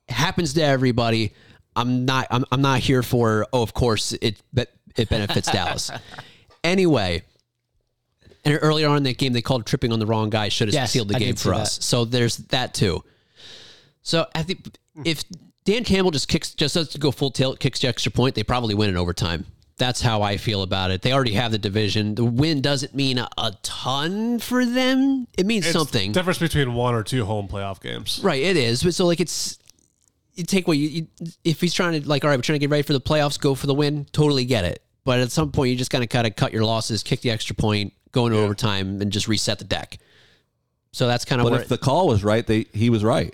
happens 0.10 0.54
to 0.56 0.62
everybody. 0.62 1.34
I'm 1.76 2.04
not 2.04 2.28
I'm, 2.30 2.44
I'm 2.52 2.62
not 2.62 2.80
here 2.82 3.02
for 3.02 3.48
oh 3.54 3.62
of 3.62 3.74
course 3.74 4.12
it 4.22 4.42
be- 4.54 4.66
it 4.98 5.08
benefits 5.08 5.50
Dallas. 5.54 5.90
Anyway, 6.66 7.24
and 8.46 8.60
earlier 8.62 8.90
on 8.90 8.98
in 8.98 9.04
that 9.04 9.18
game 9.18 9.32
they 9.32 9.42
called 9.42 9.66
tripping 9.66 9.94
on 9.94 10.00
the 10.00 10.06
wrong 10.06 10.30
guy 10.30 10.50
should 10.50 10.68
have 10.68 10.76
Yes, 10.76 10.92
sealed 10.92 11.08
the 11.08 11.16
I 11.16 11.20
game 11.20 11.36
for 11.36 11.54
us. 11.54 11.78
that. 11.78 11.84
So 11.84 12.04
there's 12.06 12.38
that 12.38 12.74
too. 12.74 13.04
So 14.02 14.28
I 14.36 14.44
think 14.44 14.68
if 15.06 15.24
Dan 15.64 15.84
Campbell 15.84 16.12
just 16.12 16.28
kicks 16.28 16.54
just 16.54 16.76
does 16.76 16.96
go 16.98 17.12
full 17.12 17.32
tilt, 17.32 17.60
kicks 17.60 17.80
the 17.80 17.88
extra 17.88 18.12
point, 18.12 18.36
they 18.36 18.44
probably 18.44 18.76
win 18.76 18.90
in 18.90 18.98
overtime. 18.98 19.46
That's 19.78 20.02
how 20.02 20.22
I 20.22 20.38
feel 20.38 20.62
about 20.62 20.92
it. 20.92 21.02
They 21.02 21.14
already 21.14 21.34
have 21.34 21.52
the 21.52 21.58
division. 21.58 22.14
The 22.16 22.24
win 22.24 22.62
doesn't 22.62 22.94
mean 22.94 23.18
a, 23.18 23.28
a 23.38 23.54
ton 23.64 24.38
for 24.40 24.66
them. 24.66 25.28
It 25.36 25.48
means 25.48 25.66
It's 25.66 25.74
something. 25.74 26.12
difference 26.12 26.38
between 26.38 26.76
one 26.76 26.94
or 26.94 27.02
two 27.04 27.26
home 27.26 27.48
playoff 27.48 27.82
games. 27.82 28.20
Right, 28.24 28.42
it 28.42 28.56
is. 28.56 28.84
But 28.84 28.94
so 28.94 29.06
like 29.06 29.20
it's 29.20 29.58
you 30.36 30.44
take 30.44 30.68
what 30.68 30.78
you, 30.78 30.88
you 30.90 31.08
if 31.44 31.60
he's 31.60 31.74
trying 31.74 32.02
to 32.02 32.08
like 32.08 32.24
all 32.24 32.30
right, 32.30 32.38
we're 32.38 32.44
trying 32.44 32.60
to 32.60 32.64
get 32.64 32.70
ready 32.70 32.84
for 32.84 32.94
the 32.94 33.02
playoffs, 33.02 33.40
go 33.40 33.56
for 33.56 33.66
the 33.68 33.74
win. 33.74 34.06
Totally 34.12 34.46
get 34.46 34.64
it. 34.64 34.84
But 35.06 35.20
at 35.20 35.32
some 35.32 35.52
point, 35.52 35.72
you 35.72 35.76
just 35.76 35.92
gotta 35.92 36.08
kind 36.08 36.28
of 36.28 36.36
cut 36.36 36.54
your 36.54 36.64
losses, 36.64 37.04
kick 37.04 37.22
the 37.22 37.32
extra 37.32 37.56
point, 37.56 37.94
go 38.12 38.28
into 38.28 38.38
overtime, 38.38 39.02
and 39.02 39.12
just 39.12 39.28
reset 39.28 39.58
the 39.58 39.66
deck. 39.66 39.98
So 40.92 41.08
that's 41.08 41.26
kind 41.26 41.42
of 41.42 41.46
But 41.46 41.52
where 41.52 41.62
if 41.62 41.68
the 41.68 41.78
call 41.80 42.08
was 42.08 42.24
right, 42.24 42.46
they 42.46 42.68
he 42.74 42.90
was 42.92 43.04
right. 43.04 43.34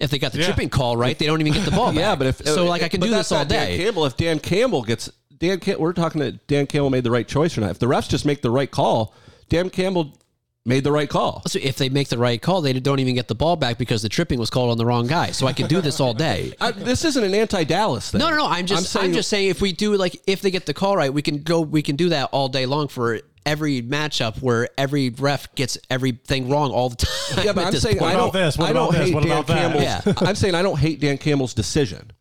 If 0.00 0.10
they 0.10 0.18
got 0.18 0.32
the 0.32 0.38
Yeah. 0.38 0.46
tripping 0.46 0.70
call 0.70 0.96
right, 0.96 1.18
they 1.18 1.26
don't 1.26 1.40
even 1.40 1.52
get 1.52 1.64
the 1.64 1.70
ball. 1.70 1.92
Yeah, 2.00 2.14
but 2.16 2.26
if 2.26 2.40
uh, 2.40 2.54
so, 2.54 2.64
like 2.64 2.82
I 2.82 2.88
can 2.88 3.00
do 3.00 3.10
this 3.10 3.30
all 3.30 3.40
not 3.40 3.48
Dan 3.48 3.66
day. 3.68 3.78
Campbell, 3.78 4.06
if 4.06 4.16
Dan 4.16 4.38
Campbell 4.38 4.82
gets 4.82 5.10
Dan, 5.40 5.58
Cam, 5.58 5.78
we're 5.80 5.94
talking 5.94 6.20
that 6.20 6.46
Dan 6.46 6.66
Campbell 6.66 6.90
made 6.90 7.02
the 7.02 7.10
right 7.10 7.26
choice 7.26 7.56
or 7.56 7.62
not. 7.62 7.70
If 7.70 7.78
the 7.78 7.86
refs 7.86 8.08
just 8.08 8.26
make 8.26 8.42
the 8.42 8.50
right 8.50 8.70
call, 8.70 9.14
Dan 9.48 9.70
Campbell 9.70 10.18
made 10.66 10.84
the 10.84 10.92
right 10.92 11.08
call. 11.08 11.42
So 11.46 11.58
if 11.62 11.76
they 11.76 11.88
make 11.88 12.08
the 12.08 12.18
right 12.18 12.40
call, 12.40 12.60
they 12.60 12.74
don't 12.74 13.00
even 13.00 13.14
get 13.14 13.28
the 13.28 13.34
ball 13.34 13.56
back 13.56 13.78
because 13.78 14.02
the 14.02 14.10
tripping 14.10 14.38
was 14.38 14.50
called 14.50 14.70
on 14.70 14.76
the 14.76 14.84
wrong 14.84 15.06
guy. 15.06 15.30
So 15.30 15.46
I 15.46 15.54
can 15.54 15.66
do 15.66 15.80
this 15.80 15.98
all 15.98 16.12
day. 16.12 16.52
I, 16.60 16.72
this 16.72 17.06
isn't 17.06 17.24
an 17.24 17.34
anti-Dallas 17.34 18.10
thing. 18.10 18.18
No, 18.18 18.28
no, 18.28 18.36
no. 18.36 18.46
I'm 18.46 18.66
just, 18.66 18.94
I'm, 18.94 19.14
just 19.14 19.30
saying, 19.30 19.48
if 19.48 19.62
we 19.62 19.72
do 19.72 19.96
like, 19.96 20.20
if 20.26 20.42
they 20.42 20.50
get 20.50 20.66
the 20.66 20.74
call 20.74 20.96
right, 20.96 21.12
we 21.12 21.22
can 21.22 21.42
go, 21.42 21.62
we 21.62 21.80
can 21.80 21.96
do 21.96 22.10
that 22.10 22.28
all 22.32 22.48
day 22.48 22.66
long 22.66 22.88
for 22.88 23.20
every 23.46 23.82
matchup 23.82 24.40
where 24.42 24.68
every 24.78 25.10
ref 25.10 25.54
gets 25.54 25.78
everything 25.88 26.48
wrong 26.48 26.70
all 26.72 26.88
the 26.90 26.96
time. 26.96 27.44
Yeah, 27.44 27.52
but 27.52 27.66
I'm 27.66 27.74
saying 27.74 27.98
point. 27.98 28.12
I 28.14 28.16
don't. 28.16 28.32
this? 28.32 28.58
What 28.58 28.70
I 28.70 28.72
don't 28.72 28.88
about 28.88 28.98
this? 28.98 29.06
hate 29.08 29.14
What 29.14 29.22
Dan 29.24 29.32
about 29.32 29.46
that? 29.48 29.58
Campbell's. 29.58 29.82
Yeah. 29.82 30.00
Mm-hmm. 30.00 30.26
I'm 30.28 30.34
saying 30.34 30.54
I 30.54 30.62
don't 30.62 30.78
hate 30.78 31.00
Dan 31.00 31.18
Campbell's 31.18 31.54
decision. 31.54 32.12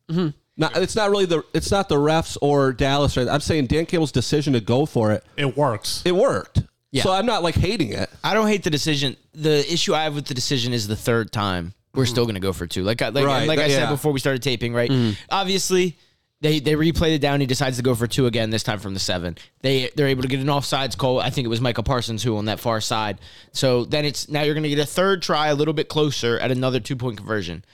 Not, 0.57 0.75
it's 0.75 0.95
not 0.95 1.09
really 1.09 1.25
the. 1.25 1.43
It's 1.53 1.71
not 1.71 1.87
the 1.89 1.95
refs 1.95 2.37
or 2.41 2.73
Dallas. 2.73 3.17
Or, 3.17 3.29
I'm 3.29 3.39
saying 3.39 3.67
Dan 3.67 3.85
Campbell's 3.85 4.11
decision 4.11 4.53
to 4.53 4.59
go 4.61 4.85
for 4.85 5.11
it. 5.13 5.23
It 5.37 5.55
works. 5.55 6.01
It 6.05 6.13
worked. 6.13 6.63
Yeah. 6.91 7.03
So 7.03 7.11
I'm 7.13 7.25
not 7.25 7.43
like 7.43 7.55
hating 7.55 7.93
it. 7.93 8.09
I 8.23 8.33
don't 8.33 8.47
hate 8.47 8.63
the 8.63 8.69
decision. 8.69 9.15
The 9.33 9.59
issue 9.71 9.93
I 9.93 10.03
have 10.03 10.15
with 10.15 10.25
the 10.25 10.33
decision 10.33 10.73
is 10.73 10.87
the 10.87 10.95
third 10.95 11.31
time 11.31 11.73
we're 11.93 12.05
still 12.05 12.25
going 12.25 12.35
to 12.35 12.41
go 12.41 12.51
for 12.51 12.65
two. 12.67 12.83
Like 12.83 13.01
I, 13.01 13.09
like, 13.09 13.25
Right, 13.25 13.47
like 13.47 13.59
I 13.59 13.63
that- 13.67 13.71
said 13.71 13.79
yeah. 13.83 13.89
before 13.91 14.11
we 14.11 14.19
started 14.19 14.41
taping, 14.43 14.73
right? 14.73 14.91
Obviously, 15.29 15.97
they 16.41 16.59
they 16.59 16.73
replay 16.73 17.15
it 17.15 17.19
down. 17.19 17.41
He 17.41 17.45
decides 17.45 17.77
to 17.77 17.83
go 17.83 17.95
for 17.95 18.07
two 18.07 18.25
again. 18.25 18.49
This 18.49 18.63
time 18.63 18.79
from 18.79 18.93
the 18.93 18.99
seven. 18.99 19.37
They 19.61 19.89
they're 19.95 20.07
able 20.07 20.21
to 20.21 20.27
get 20.27 20.39
an 20.39 20.47
offsides 20.47 20.97
call. 20.97 21.19
I 21.19 21.29
think 21.29 21.45
it 21.45 21.49
was 21.49 21.61
Micah 21.61 21.83
Parsons 21.83 22.23
who 22.23 22.37
on 22.37 22.45
that 22.45 22.59
far 22.59 22.79
side. 22.81 23.19
So 23.51 23.85
then 23.85 24.05
it's 24.05 24.29
now 24.29 24.43
you're 24.43 24.53
going 24.53 24.63
to 24.63 24.69
get 24.69 24.79
a 24.79 24.85
third 24.85 25.21
try, 25.21 25.47
a 25.47 25.55
little 25.55 25.73
bit 25.73 25.89
closer 25.89 26.39
at 26.39 26.51
another 26.51 26.79
two 26.79 26.95
point 26.95 27.17
conversion. 27.17 27.65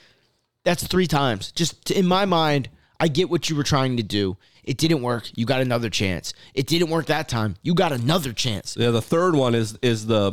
That's 0.63 0.85
three 0.87 1.05
times. 1.07 1.51
Just 1.51 1.91
in 1.91 2.07
my 2.07 2.25
mind, 2.25 2.69
I 2.99 3.07
get 3.07 3.29
what 3.29 3.49
you 3.49 3.55
were 3.55 3.63
trying 3.63 3.97
to 3.97 4.03
do. 4.03 4.37
It 4.63 4.77
didn't 4.79 5.03
work. 5.03 5.29
You 5.35 5.45
got 5.45 5.61
another 5.61 5.91
chance. 5.91 6.33
It 6.55 6.65
didn't 6.65 6.89
work 6.89 7.05
that 7.05 7.29
time. 7.29 7.55
You 7.61 7.75
got 7.75 7.91
another 7.91 8.33
chance. 8.33 8.75
Yeah, 8.75 8.89
the 8.89 9.01
third 9.01 9.35
one 9.35 9.53
is 9.53 9.77
is 9.83 10.07
the 10.07 10.31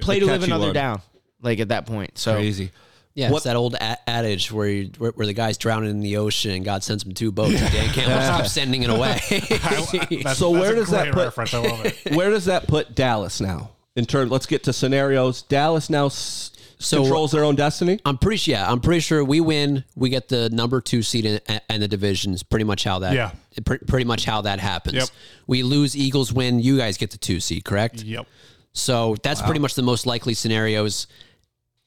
Play 0.00 0.20
the 0.20 0.26
to 0.26 0.32
live 0.32 0.42
another 0.44 0.66
one. 0.68 0.74
down. 0.74 1.02
Like 1.42 1.60
at 1.60 1.68
that 1.68 1.84
point. 1.84 2.16
So 2.16 2.34
Crazy. 2.36 2.70
Yeah, 3.14 3.30
What- 3.30 3.38
it's 3.38 3.44
that 3.44 3.54
old 3.56 3.74
a- 3.74 4.10
adage 4.10 4.50
where, 4.50 4.68
you, 4.68 4.90
where 4.98 5.12
where 5.12 5.26
the 5.26 5.32
guy's 5.32 5.56
drowning 5.56 5.90
in 5.90 6.00
the 6.00 6.16
ocean 6.16 6.50
and 6.50 6.64
God 6.64 6.82
sends 6.82 7.04
him 7.04 7.12
two 7.14 7.30
boats 7.30 7.60
and 7.60 7.72
Dan 7.72 7.88
Campbell 7.90 8.20
stops 8.20 8.52
sending 8.52 8.82
it 8.82 8.90
away. 8.90 9.20
That's- 9.30 9.90
So 9.90 10.08
that's 10.22 10.40
where 10.42 10.72
a 10.72 10.76
does 10.76 10.90
that 10.90 11.12
put- 11.12 11.24
reference? 11.24 11.54
I 11.54 11.58
love 11.58 11.84
it. 11.86 11.96
Where 12.14 12.30
does 12.30 12.46
that 12.46 12.66
put 12.66 12.94
Dallas 12.94 13.40
now? 13.40 13.70
In 13.96 14.04
turn, 14.06 14.28
let's 14.30 14.46
get 14.46 14.64
to 14.64 14.72
scenarios. 14.72 15.42
Dallas 15.42 15.88
now 15.88 16.06
s- 16.06 16.50
So- 16.80 17.02
controls 17.02 17.30
their 17.30 17.44
own 17.44 17.54
destiny. 17.54 18.00
I'm 18.04 18.18
pretty 18.18 18.38
sure. 18.38 18.52
Yeah, 18.54 18.68
I'm 18.68 18.80
pretty 18.80 18.98
sure 19.00 19.22
we 19.24 19.40
win. 19.40 19.84
We 19.94 20.08
get 20.10 20.26
the 20.28 20.50
number 20.50 20.80
two 20.80 21.02
seed 21.02 21.24
in, 21.24 21.40
and 21.68 21.80
the 21.80 21.86
divisions. 21.86 22.42
Pretty 22.42 22.64
much 22.64 22.82
how 22.82 22.98
that. 22.98 23.14
Yeah. 23.14 23.30
Pre- 23.64 23.78
pretty 23.78 24.04
much 24.06 24.24
how 24.24 24.40
that 24.40 24.58
happens. 24.58 24.96
Yep. 24.96 25.08
We 25.46 25.62
lose. 25.62 25.96
Eagles 25.96 26.32
win. 26.32 26.58
You 26.58 26.76
guys 26.78 26.96
get 26.96 27.12
the 27.12 27.18
two 27.18 27.38
seed. 27.38 27.64
Correct. 27.64 28.02
Yep. 28.02 28.26
So 28.72 29.14
that's 29.22 29.40
pretty 29.40 29.60
much 29.60 29.74
the 29.74 29.82
most 29.84 30.04
likely 30.04 30.34
scenarios. 30.34 31.06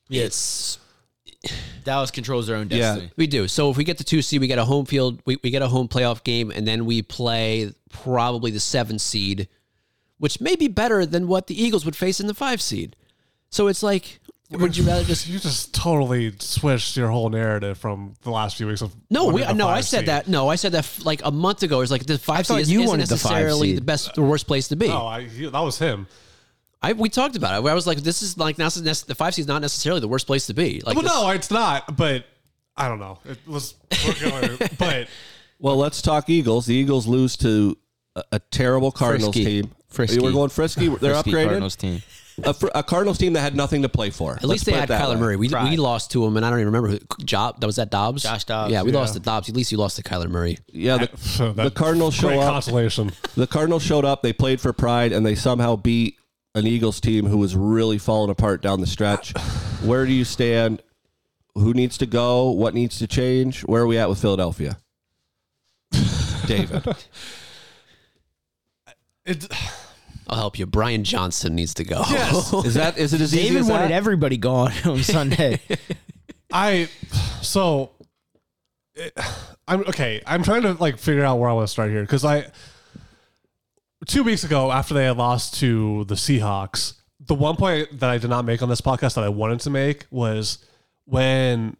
It's 0.09 0.79
Dallas 1.83 2.11
controls 2.11 2.47
their 2.47 2.55
own 2.57 2.67
Yeah. 2.69 2.77
destiny. 2.77 3.11
we 3.15 3.27
do. 3.27 3.47
So 3.47 3.69
if 3.71 3.77
we 3.77 3.83
get 3.83 3.97
the 3.97 4.03
two 4.03 4.21
seed, 4.21 4.41
we 4.41 4.47
get 4.47 4.59
a 4.59 4.65
home 4.65 4.85
field. 4.85 5.21
We, 5.25 5.37
we 5.43 5.49
get 5.49 5.61
a 5.61 5.67
home 5.67 5.87
playoff 5.87 6.23
game, 6.23 6.51
and 6.51 6.67
then 6.67 6.85
we 6.85 7.01
play 7.01 7.71
probably 7.89 8.51
the 8.51 8.59
seven 8.59 8.99
seed, 8.99 9.47
which 10.17 10.41
may 10.41 10.55
be 10.55 10.67
better 10.67 11.05
than 11.05 11.27
what 11.27 11.47
the 11.47 11.61
Eagles 11.61 11.85
would 11.85 11.95
face 11.95 12.19
in 12.19 12.27
the 12.27 12.33
five 12.33 12.61
seed. 12.61 12.95
So 13.49 13.67
it's 13.67 13.81
like, 13.81 14.19
would 14.51 14.75
you 14.77 14.83
rather 14.85 15.03
just 15.03 15.27
You 15.29 15.39
just 15.39 15.73
totally 15.73 16.33
switched 16.39 16.95
your 16.97 17.09
whole 17.09 17.29
narrative 17.29 17.77
from 17.77 18.13
the 18.23 18.31
last 18.31 18.57
few 18.57 18.67
weeks 18.67 18.81
of 18.81 18.93
No, 19.09 19.27
we, 19.27 19.41
no, 19.53 19.67
I 19.67 19.81
said 19.81 19.99
seed. 19.99 20.07
that. 20.09 20.27
No, 20.27 20.49
I 20.49 20.55
said 20.55 20.73
that 20.73 20.79
f- 20.79 21.05
like 21.05 21.21
a 21.23 21.31
month 21.31 21.63
ago. 21.63 21.81
It's 21.81 21.91
like 21.91 22.05
the 22.05 22.17
five 22.17 22.45
thought 22.47 22.55
seed 22.55 22.61
is, 22.63 22.71
you 22.71 22.79
isn't 22.79 22.89
wanted 22.89 23.07
the 23.07 23.17
five 23.17 23.31
necessarily 23.31 23.67
seed. 23.69 23.77
the 23.77 23.81
best 23.81 24.17
or 24.17 24.25
worst 24.27 24.47
place 24.47 24.67
to 24.69 24.75
be. 24.75 24.89
Oh, 24.89 25.05
I, 25.07 25.23
he, 25.23 25.45
that 25.49 25.59
was 25.59 25.79
him. 25.79 26.07
I 26.81 26.93
we 26.93 27.09
talked 27.09 27.35
about 27.35 27.53
it. 27.53 27.67
I 27.67 27.73
was 27.73 27.87
like, 27.87 27.99
this 27.99 28.21
is 28.21 28.37
like 28.37 28.57
now 28.57 28.69
the 28.69 29.15
five 29.17 29.33
seed 29.33 29.43
is 29.43 29.47
not 29.47 29.61
necessarily 29.61 29.99
the 30.01 30.07
worst 30.07 30.27
place 30.27 30.47
to 30.47 30.53
be. 30.53 30.81
Like, 30.85 30.95
Well, 30.95 31.03
this- 31.03 31.11
no, 31.13 31.29
it's 31.31 31.51
not. 31.51 31.95
But 31.97 32.25
I 32.75 32.87
don't 32.87 32.99
know. 32.99 33.19
It 33.25 33.39
was 33.47 33.75
we're 34.05 34.29
going. 34.29 34.57
but 34.79 35.07
Well, 35.59 35.77
let's 35.77 36.01
talk 36.01 36.29
Eagles. 36.29 36.65
The 36.67 36.75
Eagles 36.75 37.07
lose 37.07 37.35
to 37.37 37.77
a, 38.15 38.23
a 38.33 38.39
terrible 38.39 38.91
Cardinals 38.91 39.35
Frisky. 39.35 39.61
team. 39.63 39.71
Frisky. 39.89 40.19
We're 40.19 40.31
going 40.31 40.49
frisky. 40.49 40.87
They're 41.01 41.13
Frisky 41.13 41.31
upgraded. 41.31 41.43
Cardinals 41.45 41.75
team. 41.75 42.01
A, 42.43 42.53
a 42.75 42.83
Cardinals 42.83 43.17
team 43.17 43.33
that 43.33 43.39
had 43.41 43.55
nothing 43.55 43.81
to 43.81 43.89
play 43.89 44.11
for. 44.11 44.33
At 44.35 44.43
least 44.43 44.65
they 44.67 44.71
had 44.73 44.87
Kyler 44.89 45.17
Murray. 45.19 45.37
We, 45.37 45.47
we 45.47 45.75
lost 45.75 46.11
to 46.11 46.23
him, 46.23 46.37
and 46.37 46.45
I 46.45 46.51
don't 46.51 46.59
even 46.59 46.67
remember 46.71 46.89
who. 46.89 46.99
Job 47.25 47.59
that 47.61 47.65
was 47.65 47.77
that 47.77 47.89
Dobbs. 47.89 48.21
Josh 48.21 48.43
Dobbs. 48.43 48.71
Yeah, 48.71 48.83
we 48.83 48.91
Yeah. 48.91 48.99
lost 48.99 49.15
to 49.15 49.19
Dobbs. 49.19 49.49
At 49.49 49.55
least 49.55 49.71
you 49.71 49.79
lost 49.79 49.95
to 49.95 50.03
Kyler 50.03 50.29
Murray. 50.29 50.59
Yeah, 50.71 50.97
the, 50.97 51.09
So 51.17 51.51
the 51.51 51.71
Cardinals 51.71 52.13
show 52.13 52.27
great 52.27 52.37
up. 52.41 52.51
consolation. 52.51 53.11
The 53.33 53.47
Cardinals 53.47 53.81
showed 53.81 54.05
up. 54.05 54.21
They 54.21 54.33
played 54.33 54.61
for 54.61 54.71
pride, 54.71 55.13
and 55.13 55.25
they 55.25 55.33
somehow 55.33 55.77
beat 55.77 56.16
an 56.57 56.65
Eagles 56.67 56.99
team 56.99 57.25
who 57.27 57.37
was 57.37 57.55
really 57.55 57.97
falling 57.97 58.29
apart 58.31 58.61
down 58.61 58.81
the 58.81 58.87
stretch. 58.87 59.31
Where 59.83 60.05
do 60.05 60.11
you 60.11 60.25
stand? 60.25 60.81
Who 61.55 61.73
needs 61.73 61.97
to 61.99 62.05
go? 62.05 62.49
What 62.51 62.73
needs 62.73 62.99
to 62.99 63.07
change? 63.07 63.61
Where 63.61 63.83
are 63.83 63.87
we 63.87 63.97
at 63.97 64.09
with 64.09 64.19
Philadelphia? 64.19 64.77
David. 66.45 66.83
It, 69.25 69.45
I'll 70.29 70.37
help 70.37 70.57
you. 70.57 70.65
Brian 70.65 71.03
Johnson 71.03 71.53
needs 71.53 71.73
to 71.73 71.83
go. 71.83 72.01
yes, 72.09 72.53
Is 72.65 72.75
that 72.75 72.97
is 72.97 73.13
it 73.13 73.19
as 73.19 73.35
easy 73.35 73.47
David 73.49 73.59
as 73.63 73.69
wanted 73.69 73.89
that? 73.89 73.91
everybody 73.91 74.37
gone 74.37 74.71
on 74.85 75.03
Sunday. 75.03 75.59
I. 76.49 76.87
So, 77.41 77.91
it, 78.95 79.11
I'm 79.67 79.81
okay. 79.81 80.21
I'm 80.25 80.43
trying 80.43 80.61
to 80.61 80.73
like 80.75 80.97
figure 80.97 81.25
out 81.25 81.39
where 81.39 81.49
I 81.49 81.53
want 81.53 81.67
to 81.67 81.71
start 81.71 81.89
here 81.91 82.03
because 82.03 82.23
I. 82.23 82.49
Two 84.07 84.23
weeks 84.23 84.43
ago, 84.45 84.71
after 84.71 84.93
they 84.93 85.05
had 85.05 85.17
lost 85.17 85.55
to 85.59 86.05
the 86.05 86.15
Seahawks, 86.15 86.93
the 87.19 87.35
one 87.35 87.57
point 87.57 87.99
that 87.99 88.09
I 88.09 88.17
did 88.17 88.29
not 88.29 88.45
make 88.45 88.61
on 88.61 88.69
this 88.69 88.79
podcast 88.79 89.15
that 89.15 89.23
I 89.23 89.29
wanted 89.29 89.59
to 89.61 89.69
make 89.69 90.05
was 90.09 90.59
when, 91.03 91.75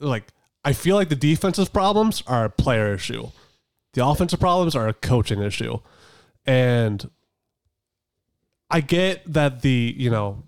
like, 0.00 0.24
I 0.64 0.72
feel 0.72 0.96
like 0.96 1.10
the 1.10 1.16
defensive 1.16 1.72
problems 1.72 2.22
are 2.26 2.46
a 2.46 2.50
player 2.50 2.92
issue, 2.94 3.28
the 3.92 4.04
offensive 4.04 4.40
problems 4.40 4.74
are 4.74 4.88
a 4.88 4.94
coaching 4.94 5.40
issue, 5.40 5.78
and 6.44 7.08
I 8.70 8.80
get 8.80 9.22
that 9.32 9.62
the 9.62 9.94
you 9.96 10.10
know 10.10 10.42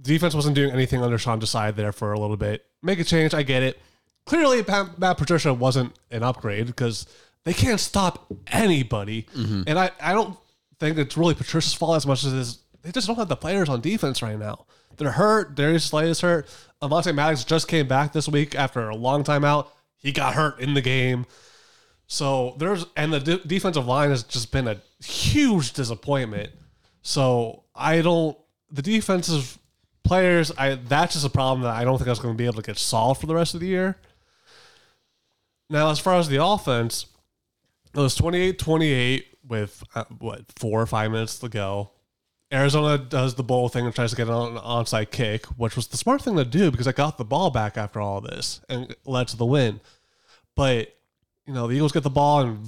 defense 0.00 0.34
wasn't 0.34 0.54
doing 0.54 0.70
anything 0.70 1.02
under 1.02 1.18
Sean 1.18 1.40
Desai 1.40 1.74
there 1.74 1.92
for 1.92 2.12
a 2.12 2.18
little 2.18 2.38
bit. 2.38 2.64
Make 2.82 2.98
a 2.98 3.04
change, 3.04 3.34
I 3.34 3.42
get 3.42 3.62
it. 3.62 3.78
Clearly, 4.24 4.64
Matt 4.96 5.18
Patricia 5.18 5.52
wasn't 5.52 5.92
an 6.10 6.22
upgrade 6.22 6.66
because 6.66 7.06
they 7.44 7.52
can't 7.52 7.80
stop 7.80 8.26
anybody, 8.48 9.26
mm-hmm. 9.34 9.62
and 9.66 9.78
I, 9.78 9.90
I 10.00 10.12
don't 10.12 10.36
think 10.78 10.98
it's 10.98 11.16
really 11.16 11.34
Patricia's 11.34 11.74
fault 11.74 11.96
as 11.96 12.06
much 12.06 12.24
as 12.24 12.32
it 12.32 12.38
is 12.38 12.58
they 12.82 12.90
just 12.90 13.06
don't 13.06 13.16
have 13.16 13.28
the 13.28 13.36
players 13.36 13.68
on 13.68 13.80
defense 13.80 14.22
right 14.22 14.38
now. 14.38 14.66
They're 14.96 15.12
hurt. 15.12 15.54
Darius 15.54 15.84
Slay 15.84 16.10
is 16.10 16.20
hurt. 16.20 16.48
Avonte 16.82 17.14
Maddox 17.14 17.44
just 17.44 17.68
came 17.68 17.86
back 17.86 18.12
this 18.12 18.28
week 18.28 18.54
after 18.54 18.88
a 18.88 18.96
long 18.96 19.24
time 19.24 19.44
out. 19.44 19.72
He 19.96 20.12
got 20.12 20.34
hurt 20.34 20.60
in 20.60 20.74
the 20.74 20.80
game. 20.80 21.26
So 22.08 22.56
there's 22.58 22.84
and 22.96 23.12
the 23.12 23.20
de- 23.20 23.38
defensive 23.38 23.86
line 23.86 24.10
has 24.10 24.24
just 24.24 24.52
been 24.52 24.68
a 24.68 24.78
huge 25.02 25.72
disappointment. 25.72 26.50
So 27.02 27.62
I 27.74 28.02
don't 28.02 28.36
the 28.70 28.82
defensive 28.82 29.58
players. 30.02 30.52
I 30.58 30.74
that's 30.74 31.14
just 31.14 31.24
a 31.24 31.30
problem 31.30 31.62
that 31.62 31.74
I 31.74 31.84
don't 31.84 31.98
think 31.98 32.08
I 32.08 32.10
was 32.10 32.18
going 32.18 32.34
to 32.34 32.38
be 32.38 32.44
able 32.44 32.60
to 32.60 32.62
get 32.62 32.78
solved 32.78 33.20
for 33.20 33.26
the 33.26 33.34
rest 33.34 33.54
of 33.54 33.60
the 33.60 33.68
year. 33.68 33.96
Now, 35.70 35.90
as 35.90 35.98
far 35.98 36.16
as 36.16 36.28
the 36.28 36.44
offense, 36.44 37.06
it 37.94 37.98
was 37.98 38.16
28-28 38.16 39.24
with 39.46 39.82
uh, 39.94 40.04
what 40.18 40.44
four 40.56 40.80
or 40.80 40.86
five 40.86 41.10
minutes 41.10 41.38
to 41.40 41.48
go. 41.48 41.90
Arizona 42.52 42.98
does 42.98 43.34
the 43.34 43.42
bowl 43.42 43.68
thing 43.68 43.86
and 43.86 43.94
tries 43.94 44.10
to 44.10 44.16
get 44.16 44.28
on 44.28 44.52
an 44.52 44.58
onside 44.58 45.10
kick, 45.10 45.46
which 45.56 45.74
was 45.74 45.86
the 45.86 45.96
smart 45.96 46.20
thing 46.20 46.36
to 46.36 46.44
do 46.44 46.70
because 46.70 46.86
I 46.86 46.92
got 46.92 47.16
the 47.16 47.24
ball 47.24 47.50
back 47.50 47.78
after 47.78 48.00
all 48.00 48.20
this 48.20 48.60
and 48.68 48.94
led 49.06 49.28
to 49.28 49.36
the 49.36 49.46
win. 49.46 49.80
But 50.54 50.94
you 51.46 51.54
know, 51.54 51.66
the 51.66 51.74
Eagles 51.74 51.92
get 51.92 52.02
the 52.02 52.10
ball 52.10 52.42
in 52.42 52.62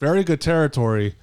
very 0.00 0.24
good 0.24 0.40
territory. 0.40 1.14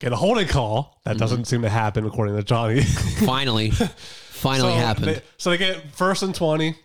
Get 0.00 0.12
a 0.12 0.16
holding 0.16 0.46
call. 0.46 1.00
That 1.04 1.18
doesn't 1.18 1.46
seem 1.46 1.62
to 1.62 1.68
happen 1.68 2.06
according 2.06 2.36
to 2.36 2.42
Johnny. 2.42 2.80
Finally, 3.26 3.70
finally 3.70 4.72
so 4.72 4.78
happened. 4.78 5.06
They, 5.06 5.22
so 5.36 5.50
they 5.50 5.58
get 5.58 5.90
first 5.90 6.22
and 6.22 6.34
20. 6.34 6.76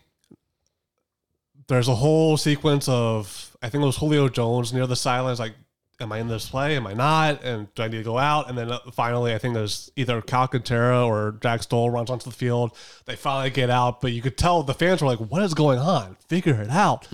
There's 1.67 1.88
a 1.88 1.95
whole 1.95 2.38
sequence 2.38 2.89
of, 2.89 3.53
I 3.63 3.69
think 3.69 3.82
it 3.82 3.86
was 3.88 3.97
Julio 3.97 4.28
Jones 4.30 4.73
near 4.73 4.86
the 4.86 4.95
sidelines, 4.95 5.39
like, 5.39 5.54
am 5.99 6.12
I 6.12 6.19
in 6.19 6.28
this 6.28 6.49
play? 6.49 6.76
Am 6.76 6.86
I 6.86 6.93
not? 6.93 7.43
And 7.43 7.73
do 7.76 7.84
I 7.84 7.88
need 7.88 7.97
to 7.99 8.04
go 8.04 8.17
out? 8.17 8.49
And 8.49 8.58
then 8.58 8.69
uh, 8.71 8.80
finally, 8.91 9.34
I 9.34 9.38
think 9.38 9.54
there's 9.54 9.89
either 9.95 10.21
Calcaterra 10.21 11.08
or 11.08 11.38
Jack 11.41 11.63
Stoll 11.63 11.89
runs 11.89 12.10
onto 12.10 12.30
the 12.30 12.36
field. 12.36 12.76
They 13.06 13.15
finally 13.15 13.49
get 13.52 13.69
out, 13.69 14.02
but 14.02 14.12
you 14.12 14.21
could 14.21 14.38
tell 14.38 14.63
the 14.63 14.73
fans 14.73 15.02
were 15.02 15.08
like, 15.08 15.19
what 15.19 15.41
is 15.43 15.54
going 15.54 15.80
on? 15.80 16.17
Figure 16.28 16.62
it 16.62 16.69
out. 16.69 17.08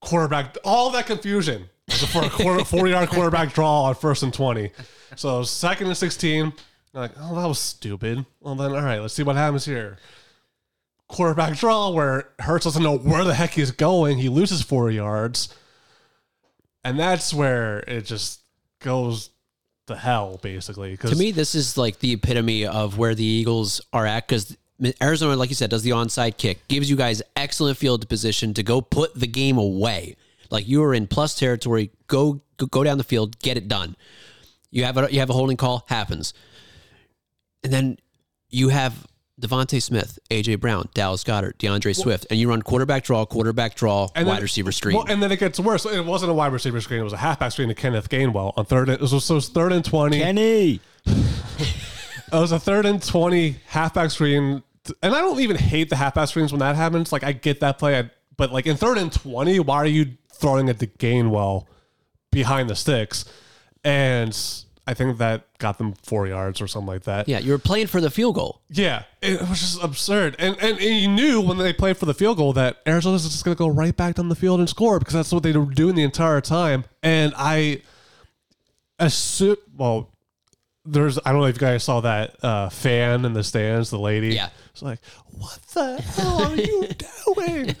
Quarterback, 0.00 0.56
all 0.64 0.90
that 0.90 1.06
confusion 1.06 1.68
for 1.88 2.24
a 2.24 2.30
quarter, 2.30 2.64
40 2.64 2.90
yard 2.90 3.08
quarterback 3.08 3.52
draw 3.52 3.84
on 3.84 3.94
first 3.96 4.22
and 4.22 4.32
20. 4.32 4.70
So 5.16 5.42
second 5.42 5.88
and 5.88 5.96
16. 5.96 6.52
Like, 6.92 7.12
oh, 7.18 7.34
that 7.34 7.46
was 7.46 7.58
stupid. 7.58 8.24
Well, 8.40 8.54
then, 8.54 8.70
all 8.72 8.82
right, 8.82 9.00
let's 9.00 9.12
see 9.14 9.22
what 9.22 9.36
happens 9.36 9.64
here. 9.64 9.98
Quarterback 11.08 11.56
draw 11.56 11.90
where 11.90 12.30
Hurts 12.38 12.64
doesn't 12.64 12.82
know 12.82 12.98
where 12.98 13.24
the 13.24 13.34
heck 13.34 13.50
he's 13.50 13.70
going. 13.70 14.18
He 14.18 14.28
loses 14.28 14.62
four 14.62 14.90
yards. 14.90 15.54
And 16.84 16.98
that's 16.98 17.32
where 17.32 17.80
it 17.80 18.02
just 18.02 18.40
goes 18.80 19.30
to 19.86 19.96
hell, 19.96 20.38
basically. 20.42 20.96
To 20.96 21.16
me, 21.16 21.30
this 21.30 21.54
is 21.54 21.76
like 21.76 21.98
the 22.00 22.12
epitome 22.12 22.66
of 22.66 22.98
where 22.98 23.14
the 23.14 23.24
Eagles 23.24 23.80
are 23.92 24.06
at 24.06 24.26
because 24.26 24.56
Arizona, 25.02 25.36
like 25.36 25.48
you 25.48 25.54
said, 25.54 25.70
does 25.70 25.82
the 25.82 25.90
onside 25.90 26.36
kick, 26.36 26.66
gives 26.68 26.90
you 26.90 26.96
guys 26.96 27.22
excellent 27.34 27.78
field 27.78 28.08
position 28.08 28.54
to 28.54 28.62
go 28.62 28.80
put 28.80 29.14
the 29.14 29.26
game 29.26 29.58
away. 29.58 30.16
Like 30.50 30.68
you 30.68 30.82
are 30.84 30.94
in 30.94 31.06
plus 31.06 31.38
territory, 31.38 31.90
go 32.06 32.40
go, 32.56 32.84
down 32.84 32.98
the 32.98 33.04
field, 33.04 33.38
get 33.38 33.56
it 33.56 33.68
done. 33.68 33.96
You 34.70 34.84
have 34.84 34.96
a 34.96 35.10
you 35.10 35.20
have 35.20 35.30
a 35.30 35.32
holding 35.32 35.56
call, 35.56 35.84
happens, 35.88 36.34
and 37.64 37.72
then 37.72 37.98
you 38.48 38.68
have 38.68 39.06
DeVonta 39.40 39.82
Smith, 39.82 40.18
AJ 40.30 40.60
Brown, 40.60 40.88
Dallas 40.94 41.22
Goedert, 41.22 41.58
D'Andre 41.58 41.92
Swift, 41.92 42.26
and 42.30 42.40
you 42.40 42.48
run 42.48 42.62
quarterback 42.62 43.04
draw, 43.04 43.26
quarterback 43.26 43.74
draw, 43.74 44.08
And 44.14 44.26
wide 44.26 44.36
then- 44.36 44.42
receiver 44.42 44.72
screen. 44.72 44.96
Well, 44.96 45.04
and 45.08 45.22
then 45.22 45.30
it 45.30 45.38
gets 45.38 45.60
worse. 45.60 45.84
It 45.84 46.04
wasn't 46.04 46.30
a 46.30 46.34
wide 46.34 46.52
receiver 46.52 46.80
screen. 46.80 47.00
It 47.00 47.04
was 47.04 47.12
a 47.12 47.18
halfback 47.18 47.52
screen 47.52 47.68
to 47.68 47.74
Kenneth 47.74 48.08
Gainwell 48.08 48.54
on 48.56 48.64
third. 48.64 48.88
And, 48.88 49.06
so, 49.08 49.18
so 49.18 49.34
it 49.34 49.36
was 49.36 49.48
third 49.48 49.72
and 49.72 49.84
twenty. 49.84 50.20
Kenny. 50.20 50.80
It 52.32 52.34
was 52.40 52.50
a 52.50 52.58
third 52.58 52.86
and 52.86 53.00
20 53.00 53.54
halfback 53.68 54.10
screen. 54.10 54.64
And 55.00 55.14
I 55.14 55.20
don't 55.20 55.38
even 55.40 55.56
hate 55.56 55.90
the 55.90 55.96
halfback 55.96 56.28
screens 56.28 56.52
when 56.52 56.58
that 56.58 56.74
happens. 56.74 57.12
Like, 57.12 57.22
I 57.22 57.30
get 57.30 57.60
that 57.60 57.78
play. 57.78 58.00
I, 58.00 58.10
but, 58.36 58.52
like, 58.52 58.66
in 58.66 58.76
third 58.76 58.98
and 58.98 59.12
20, 59.12 59.60
why 59.60 59.76
are 59.76 59.86
you 59.86 60.16
throwing 60.32 60.66
it 60.68 60.80
to 60.80 60.88
Gainwell 60.88 61.66
behind 62.32 62.68
the 62.68 62.74
sticks? 62.74 63.24
And 63.84 64.36
I 64.88 64.94
think 64.94 65.18
that 65.18 65.46
got 65.58 65.78
them 65.78 65.94
four 66.04 66.28
yards 66.28 66.60
or 66.60 66.68
something 66.68 66.86
like 66.86 67.02
that. 67.04 67.28
yeah, 67.28 67.40
you 67.40 67.50
were 67.50 67.58
playing 67.58 67.88
for 67.88 68.00
the 68.00 68.08
field 68.10 68.36
goal. 68.36 68.60
Yeah. 68.70 69.02
It 69.20 69.40
was 69.40 69.58
just 69.60 69.82
absurd. 69.82 70.36
And, 70.38 70.56
and, 70.60 70.78
and 70.78 71.00
you 71.00 71.08
knew 71.08 71.40
when 71.40 71.58
they 71.58 71.72
played 71.72 71.96
for 71.96 72.06
the 72.06 72.14
field 72.14 72.36
goal 72.36 72.52
that 72.52 72.76
Arizona's 72.86 73.24
just 73.24 73.44
going 73.44 73.56
to 73.56 73.58
go 73.58 73.66
right 73.66 73.96
back 73.96 74.14
down 74.14 74.28
the 74.28 74.36
field 74.36 74.60
and 74.60 74.68
score 74.68 74.98
because 75.00 75.14
that's 75.14 75.32
what 75.32 75.42
they 75.42 75.52
were 75.52 75.64
doing 75.66 75.96
the 75.96 76.04
entire 76.04 76.40
time. 76.40 76.84
And 77.02 77.32
I 77.36 77.82
assume, 78.98 79.56
well, 79.76 80.12
there's 80.84 81.18
I 81.24 81.32
don't 81.32 81.40
know 81.40 81.46
if 81.46 81.56
you 81.56 81.60
guys 81.60 81.82
saw 81.82 82.00
that 82.02 82.36
uh, 82.44 82.68
fan 82.68 83.24
in 83.24 83.32
the 83.32 83.42
stands, 83.42 83.90
the 83.90 83.98
lady. 83.98 84.34
Yeah. 84.36 84.50
It's 84.70 84.82
like, 84.82 85.00
what 85.26 85.58
the 85.74 86.00
hell 86.00 86.44
are 86.44 86.54
you 86.54 86.88
doing? 87.34 87.74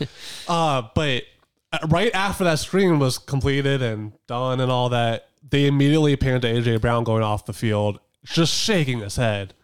Uh, 0.48 0.82
but 0.94 1.22
uh, 1.72 1.78
right 1.88 2.12
after 2.14 2.44
that 2.44 2.58
screen 2.58 2.98
was 2.98 3.18
completed 3.18 3.80
and 3.80 4.12
done 4.26 4.60
and 4.60 4.72
all 4.72 4.88
that, 4.88 5.25
they 5.48 5.66
immediately 5.66 6.16
panned 6.16 6.42
to 6.42 6.48
AJ 6.48 6.80
Brown 6.80 7.04
going 7.04 7.22
off 7.22 7.46
the 7.46 7.52
field, 7.52 8.00
just 8.24 8.52
shaking 8.54 9.00
his 9.00 9.16
head. 9.16 9.54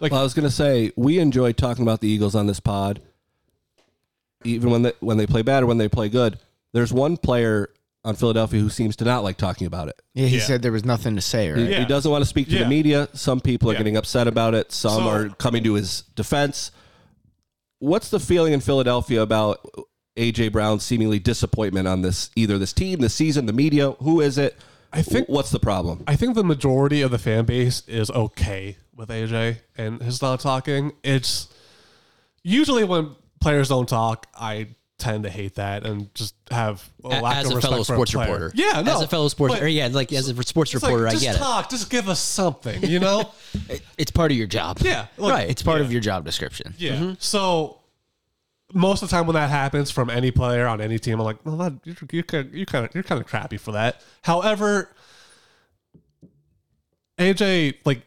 Like, 0.00 0.12
Well, 0.12 0.20
I 0.20 0.24
was 0.24 0.34
going 0.34 0.48
to 0.48 0.54
say 0.54 0.92
we 0.96 1.18
enjoy 1.18 1.52
talking 1.52 1.82
about 1.82 2.00
the 2.00 2.08
Eagles 2.08 2.34
on 2.34 2.46
this 2.46 2.60
pod, 2.60 3.00
even 4.44 4.70
when 4.70 4.82
they 4.82 4.92
when 5.00 5.16
they 5.18 5.26
play 5.26 5.42
bad 5.42 5.62
or 5.62 5.66
when 5.66 5.78
they 5.78 5.88
play 5.88 6.08
good. 6.08 6.38
There's 6.72 6.92
one 6.92 7.16
player 7.16 7.70
on 8.04 8.16
Philadelphia 8.16 8.60
who 8.60 8.70
seems 8.70 8.96
to 8.96 9.04
not 9.04 9.22
like 9.22 9.36
talking 9.36 9.66
about 9.66 9.88
it. 9.88 10.00
Yeah, 10.14 10.26
he 10.26 10.36
Yeah. 10.38 10.42
said 10.44 10.62
there 10.62 10.72
was 10.72 10.84
nothing 10.86 11.16
to 11.16 11.20
say, 11.20 11.50
right? 11.50 11.58
He, 11.58 11.70
Yeah. 11.70 11.80
he 11.80 11.84
doesn't 11.84 12.10
want 12.10 12.22
to 12.22 12.26
speak 12.28 12.46
to 12.48 12.54
Yeah. 12.54 12.62
the 12.62 12.68
media. 12.68 13.08
Some 13.12 13.40
people 13.40 13.68
are 13.68 13.74
Yeah. 13.74 13.78
getting 13.80 13.96
upset 13.98 14.26
about 14.26 14.54
it. 14.54 14.72
Some 14.72 15.02
So- 15.02 15.08
are 15.08 15.28
coming 15.28 15.62
to 15.64 15.74
his 15.74 16.04
defense. 16.16 16.70
What's 17.80 18.08
the 18.08 18.20
feeling 18.20 18.52
in 18.54 18.60
Philadelphia 18.60 19.20
about 19.20 19.60
AJ 20.16 20.48
Brown's 20.48 20.82
seemingly 20.82 21.18
disappointment 21.18 21.88
on 21.88 22.00
this 22.02 22.30
either 22.36 22.56
this 22.58 22.72
team, 22.72 23.00
this 23.00 23.14
season, 23.14 23.44
the 23.46 23.52
media? 23.52 23.90
Who 24.02 24.20
is 24.22 24.38
it? 24.38 24.56
I 24.92 25.02
think- 25.02 25.28
what's 25.28 25.50
the 25.50 25.60
problem? 25.60 26.04
I 26.06 26.16
think 26.16 26.34
the 26.34 26.44
majority 26.44 27.02
of 27.02 27.10
the 27.10 27.18
fan 27.18 27.44
base 27.44 27.82
is 27.86 28.10
okay 28.10 28.76
with 28.94 29.08
AJ 29.08 29.58
and 29.76 30.02
his 30.02 30.20
not 30.20 30.40
talking. 30.40 30.92
It's 31.02 31.48
usually 32.42 32.84
when 32.84 33.16
players 33.40 33.68
don't 33.68 33.88
talk, 33.88 34.26
I 34.34 34.68
tend 34.98 35.24
to 35.24 35.30
hate 35.30 35.54
that 35.54 35.84
and 35.86 36.14
just 36.14 36.34
have 36.50 36.86
a 37.02 37.08
lack 37.08 37.38
as 37.38 37.46
of 37.46 37.52
a 37.52 37.54
respect 37.56 37.72
fellow 37.72 37.84
for 37.84 37.94
sports 37.94 38.12
player. 38.12 38.32
reporter. 38.32 38.52
Yeah, 38.54 38.82
no, 38.82 38.96
as 38.96 39.02
a 39.02 39.08
fellow 39.08 39.28
sports, 39.28 39.54
but 39.54 39.62
or 39.62 39.68
yeah, 39.68 39.88
like 39.90 40.12
as 40.12 40.28
a 40.28 40.42
sports 40.42 40.74
it's 40.74 40.82
like, 40.82 40.90
reporter, 40.90 41.08
I 41.08 41.12
just 41.12 41.22
get 41.22 41.36
it. 41.36 41.38
talk, 41.38 41.70
just 41.70 41.90
give 41.90 42.08
us 42.08 42.20
something, 42.20 42.82
you 42.84 43.00
know? 43.00 43.32
It's 43.98 44.10
part 44.10 44.30
of 44.30 44.36
your 44.38 44.46
job. 44.46 44.78
Yeah, 44.80 45.06
look, 45.18 45.32
right. 45.32 45.48
It's 45.48 45.62
part 45.62 45.80
yeah. 45.80 45.84
of 45.84 45.92
your 45.92 46.00
job 46.00 46.24
description. 46.24 46.74
Yeah. 46.78 46.92
Mm-hmm. 46.92 47.12
So 47.18 47.79
most 48.72 49.02
of 49.02 49.10
the 49.10 49.16
time 49.16 49.26
when 49.26 49.34
that 49.34 49.50
happens 49.50 49.90
from 49.90 50.10
any 50.10 50.30
player 50.30 50.66
on 50.66 50.80
any 50.80 50.98
team, 50.98 51.18
I'm 51.18 51.24
like, 51.24 51.44
well, 51.44 51.56
that, 51.56 51.72
you're, 51.84 51.96
you're, 52.12 52.22
kind 52.22 52.86
of, 52.86 52.94
you're 52.94 53.02
kind 53.02 53.20
of 53.20 53.26
crappy 53.26 53.56
for 53.56 53.72
that. 53.72 54.02
However, 54.22 54.90
AJ 57.18 57.76
like 57.84 58.02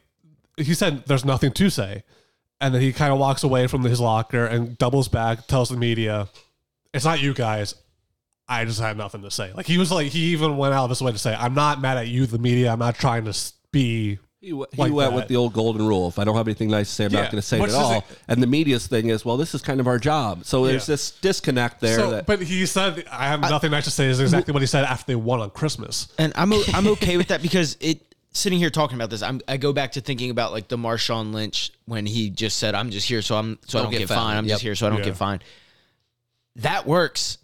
he 0.57 0.73
said, 0.73 1.05
there's 1.05 1.25
nothing 1.25 1.51
to 1.51 1.69
say, 1.69 2.03
and 2.59 2.73
then 2.73 2.81
he 2.81 2.93
kind 2.93 3.13
of 3.13 3.19
walks 3.19 3.43
away 3.43 3.67
from 3.67 3.83
his 3.83 3.99
locker 3.99 4.45
and 4.45 4.77
doubles 4.77 5.07
back, 5.07 5.47
tells 5.47 5.69
the 5.69 5.77
media, 5.77 6.29
"It's 6.93 7.05
not 7.05 7.21
you 7.21 7.33
guys." 7.33 7.75
I 8.47 8.65
just 8.65 8.81
had 8.81 8.97
nothing 8.97 9.21
to 9.21 9.31
say. 9.31 9.53
Like 9.53 9.67
he 9.67 9.77
was 9.77 9.91
like 9.91 10.11
he 10.11 10.31
even 10.31 10.57
went 10.57 10.73
out 10.73 10.83
of 10.85 10.89
his 10.89 11.01
way 11.01 11.11
to 11.11 11.17
say, 11.17 11.33
"I'm 11.33 11.53
not 11.53 11.79
mad 11.79 11.97
at 11.97 12.07
you, 12.07 12.25
the 12.25 12.39
media. 12.39 12.71
I'm 12.71 12.79
not 12.79 12.95
trying 12.95 13.25
to 13.25 13.53
be 13.71 14.19
He, 14.43 14.49
w- 14.49 14.65
he 14.73 14.81
like 14.81 14.91
went 14.91 15.11
that. 15.11 15.15
with 15.15 15.27
the 15.29 15.37
old 15.37 15.53
golden 15.53 15.87
rule. 15.87 16.09
If 16.09 16.19
I 16.19 16.25
don't 16.25 16.35
have 16.35 16.49
anything 16.49 16.69
nice 16.69 16.89
to 16.89 16.93
say, 16.95 17.05
I'm 17.05 17.13
Yeah, 17.13 17.21
not 17.21 17.31
going 17.31 17.41
to 17.41 17.47
say 17.47 17.59
it 17.61 17.69
at 17.69 17.73
all. 17.73 17.91
a- 17.99 18.03
and 18.27 18.43
the 18.43 18.47
media's 18.47 18.87
thing 18.87 19.07
is, 19.07 19.23
well, 19.23 19.37
this 19.37 19.55
is 19.55 19.61
kind 19.61 19.79
of 19.79 19.87
our 19.87 19.97
job. 19.97 20.43
So 20.43 20.65
there's 20.65 20.83
Yeah. 20.89 20.93
this 20.95 21.11
disconnect 21.11 21.79
there. 21.79 21.95
So, 21.97 22.11
that, 22.11 22.25
but 22.25 22.41
he 22.41 22.65
said, 22.65 23.05
"I 23.09 23.27
have 23.27 23.39
nothing 23.39 23.71
nice 23.71 23.85
to 23.85 23.91
say." 23.91 24.07
Is 24.07 24.19
exactly 24.19 24.51
what 24.51 24.61
he 24.61 24.65
said 24.67 24.83
after 24.83 25.05
they 25.07 25.15
won 25.15 25.39
on 25.39 25.49
Christmas. 25.51 26.09
And 26.17 26.33
I'm 26.35 26.51
o- 26.51 26.63
I'm 26.73 26.87
okay 26.97 27.15
with 27.15 27.29
that 27.29 27.41
because 27.41 27.77
it 27.79 28.01
sitting 28.33 28.59
here 28.59 28.69
talking 28.69 28.95
about 28.97 29.09
this, 29.11 29.21
I'm, 29.21 29.39
I 29.47 29.55
go 29.55 29.71
back 29.71 29.93
to 29.93 30.01
thinking 30.01 30.29
about 30.29 30.51
like 30.51 30.67
the 30.67 30.77
Marshawn 30.77 31.33
Lynch 31.33 31.71
when 31.85 32.05
he 32.05 32.29
just 32.29 32.57
said, 32.57 32.75
"I'm 32.75 32.89
just 32.91 33.07
here 33.07 33.21
so 33.21 33.37
I'm 33.37 33.59
so 33.65 33.79
I 33.79 33.83
Don't 33.83 33.91
don't 33.91 33.91
get 33.93 33.99
get, 33.99 34.07
fined. 34.09 34.19
fined." 34.19 34.37
I'm 34.39 34.45
Yep. 34.47 34.53
just 34.55 34.61
here 34.63 34.75
so 34.75 34.87
I 34.87 34.89
don't 34.89 34.99
Yeah. 34.99 35.05
get 35.05 35.15
fined." 35.15 35.43
That 36.57 36.85
works. 36.85 37.37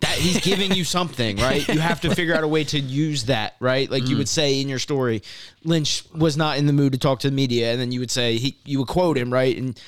That 0.00 0.16
he's 0.18 0.40
giving 0.40 0.72
you 0.72 0.84
something, 0.84 1.36
right? 1.36 1.66
You 1.66 1.78
have 1.78 2.00
to 2.02 2.14
figure 2.14 2.34
out 2.34 2.44
a 2.44 2.48
way 2.48 2.64
to 2.64 2.78
use 2.78 3.24
that, 3.24 3.54
right? 3.60 3.90
Like 3.90 4.08
you 4.08 4.16
would 4.16 4.26
mm. 4.26 4.30
say 4.30 4.60
in 4.60 4.68
your 4.68 4.78
story, 4.78 5.22
Lynch 5.62 6.04
was 6.14 6.36
not 6.36 6.58
in 6.58 6.66
the 6.66 6.72
mood 6.72 6.92
to 6.92 6.98
talk 6.98 7.20
to 7.20 7.30
the 7.30 7.34
media, 7.34 7.72
and 7.72 7.80
then 7.80 7.92
you 7.92 8.00
would 8.00 8.10
say 8.10 8.36
he, 8.36 8.56
you 8.64 8.80
would 8.80 8.88
quote 8.88 9.16
him, 9.16 9.32
right? 9.32 9.56
And 9.56 9.80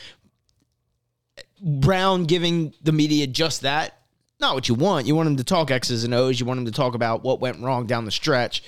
Brown 1.61 2.25
giving 2.25 2.73
the 2.83 2.93
media 2.93 3.27
just 3.27 3.63
that, 3.63 3.99
not 4.41 4.55
what 4.55 4.69
you 4.69 4.75
want. 4.75 5.07
You 5.07 5.15
want 5.15 5.29
him 5.29 5.37
to 5.37 5.45
talk 5.45 5.71
X's 5.71 6.05
and 6.05 6.15
O's. 6.15 6.39
You 6.39 6.47
want 6.47 6.61
him 6.61 6.67
to 6.67 6.73
talk 6.73 6.95
about 6.95 7.23
what 7.23 7.41
went 7.41 7.61
wrong 7.61 7.87
down 7.87 8.05
the 8.05 8.11
stretch, 8.11 8.63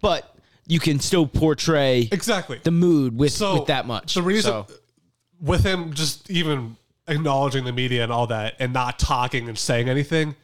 but 0.00 0.36
you 0.66 0.78
can 0.78 1.00
still 1.00 1.26
portray 1.26 2.08
Exactly. 2.12 2.60
the 2.62 2.70
mood 2.70 3.16
with 3.16 3.32
So, 3.32 3.60
with 3.60 3.66
that 3.66 3.86
much. 3.86 4.14
the 4.14 4.22
reason- 4.22 4.50
So, 4.50 4.66
With 5.40 5.64
him 5.64 5.92
just 5.92 6.30
even 6.30 6.76
acknowledging 7.08 7.64
the 7.64 7.72
media 7.72 8.04
and 8.04 8.12
all 8.12 8.28
that, 8.28 8.54
and 8.60 8.72
not 8.72 8.98
talking 8.98 9.48
and 9.48 9.58
saying 9.58 9.88
anything, 9.88 10.36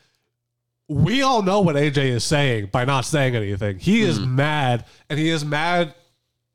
we 0.89 1.23
all 1.23 1.43
know 1.43 1.61
what 1.61 1.77
AJ 1.77 1.99
is 1.99 2.25
saying 2.25 2.67
by 2.73 2.85
not 2.85 3.05
saying 3.05 3.37
anything. 3.37 3.79
He 3.79 4.01
is 4.01 4.19
hmm. 4.19 4.37
mad, 4.37 4.85
and 5.09 5.19
he 5.19 5.29
is 5.29 5.45
mad. 5.45 5.95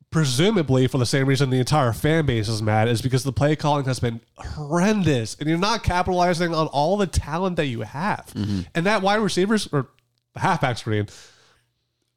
Presumably 0.09 0.85
for 0.85 0.99
the 0.99 1.07
same 1.07 1.25
reason 1.25 1.49
the 1.49 1.57
entire 1.57 1.91
fan 1.91 2.27
base 2.27 2.47
is 2.47 2.61
mad 2.61 2.87
is 2.87 3.01
because 3.01 3.23
the 3.23 3.33
play 3.33 3.55
calling 3.55 3.85
has 3.85 3.99
been 3.99 4.21
horrendous, 4.37 5.35
and 5.39 5.49
you're 5.49 5.57
not 5.57 5.81
capitalizing 5.81 6.53
on 6.53 6.67
all 6.67 6.97
the 6.97 7.07
talent 7.07 7.55
that 7.55 7.65
you 7.65 7.81
have. 7.81 8.27
Mm-hmm. 8.35 8.61
And 8.75 8.85
that 8.85 9.01
wide 9.01 9.15
receivers 9.15 9.67
or 9.71 9.87
the 10.33 10.41
halfback 10.41 10.77
screen 10.77 11.07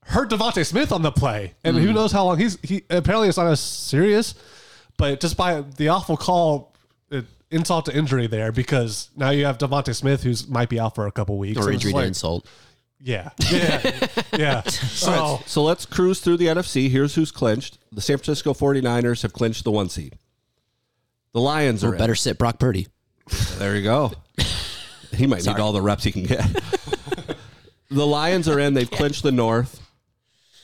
hurt 0.06 0.30
DeVonta 0.30 0.64
Smith 0.64 0.92
on 0.92 1.02
the 1.02 1.10
play, 1.10 1.54
and 1.64 1.76
who 1.76 1.88
mm. 1.88 1.94
knows 1.94 2.12
how 2.12 2.24
long 2.24 2.38
he's 2.38 2.58
he 2.62 2.82
apparently 2.90 3.28
it's 3.28 3.38
not 3.38 3.46
as 3.46 3.60
serious, 3.60 4.34
but 4.96 5.20
just 5.20 5.36
by 5.36 5.62
the 5.62 5.88
awful 5.88 6.16
call, 6.16 6.74
insult 7.50 7.86
to 7.86 7.96
injury 7.96 8.26
there 8.26 8.50
because 8.52 9.10
now 9.16 9.30
you 9.30 9.44
have 9.44 9.58
DeVonta 9.58 9.94
Smith 9.94 10.22
who's 10.22 10.48
might 10.48 10.68
be 10.68 10.80
out 10.80 10.94
for 10.94 11.06
a 11.06 11.12
couple 11.12 11.38
weeks 11.38 11.58
or 11.58 11.66
And 11.68 11.74
it's 11.74 11.84
injury 11.84 11.92
to 11.92 11.96
like- 11.98 12.06
insult. 12.08 12.46
Yeah, 12.98 13.28
yeah, 13.50 14.06
yeah. 14.38 14.62
So 14.62 15.40
so 15.44 15.62
let's 15.62 15.84
cruise 15.84 16.20
through 16.20 16.38
the 16.38 16.46
NFC. 16.46 16.88
Here's 16.88 17.14
who's 17.14 17.30
clinched. 17.30 17.76
The 17.92 18.00
San 18.00 18.16
Francisco 18.16 18.54
49ers 18.54 19.20
have 19.20 19.34
clinched 19.34 19.64
the 19.64 19.70
one 19.70 19.90
seed. 19.90 20.16
The 21.34 21.40
Lions 21.40 21.84
are 21.84 21.92
in. 21.92 21.98
Better 21.98 22.14
sit 22.14 22.38
Brock 22.38 22.58
Purdy. 22.58 22.86
There 23.58 23.76
you 23.76 23.82
go. 23.82 24.12
He 25.12 25.26
might 25.26 25.44
need 25.44 25.58
all 25.58 25.72
the 25.72 25.82
reps 25.82 26.04
he 26.04 26.12
can 26.12 26.22
get. 26.24 26.40
the 27.90 28.06
Lions 28.06 28.48
are 28.48 28.58
in. 28.58 28.72
They've 28.72 28.90
clinched 28.90 29.22
the 29.22 29.30
North. 29.32 29.82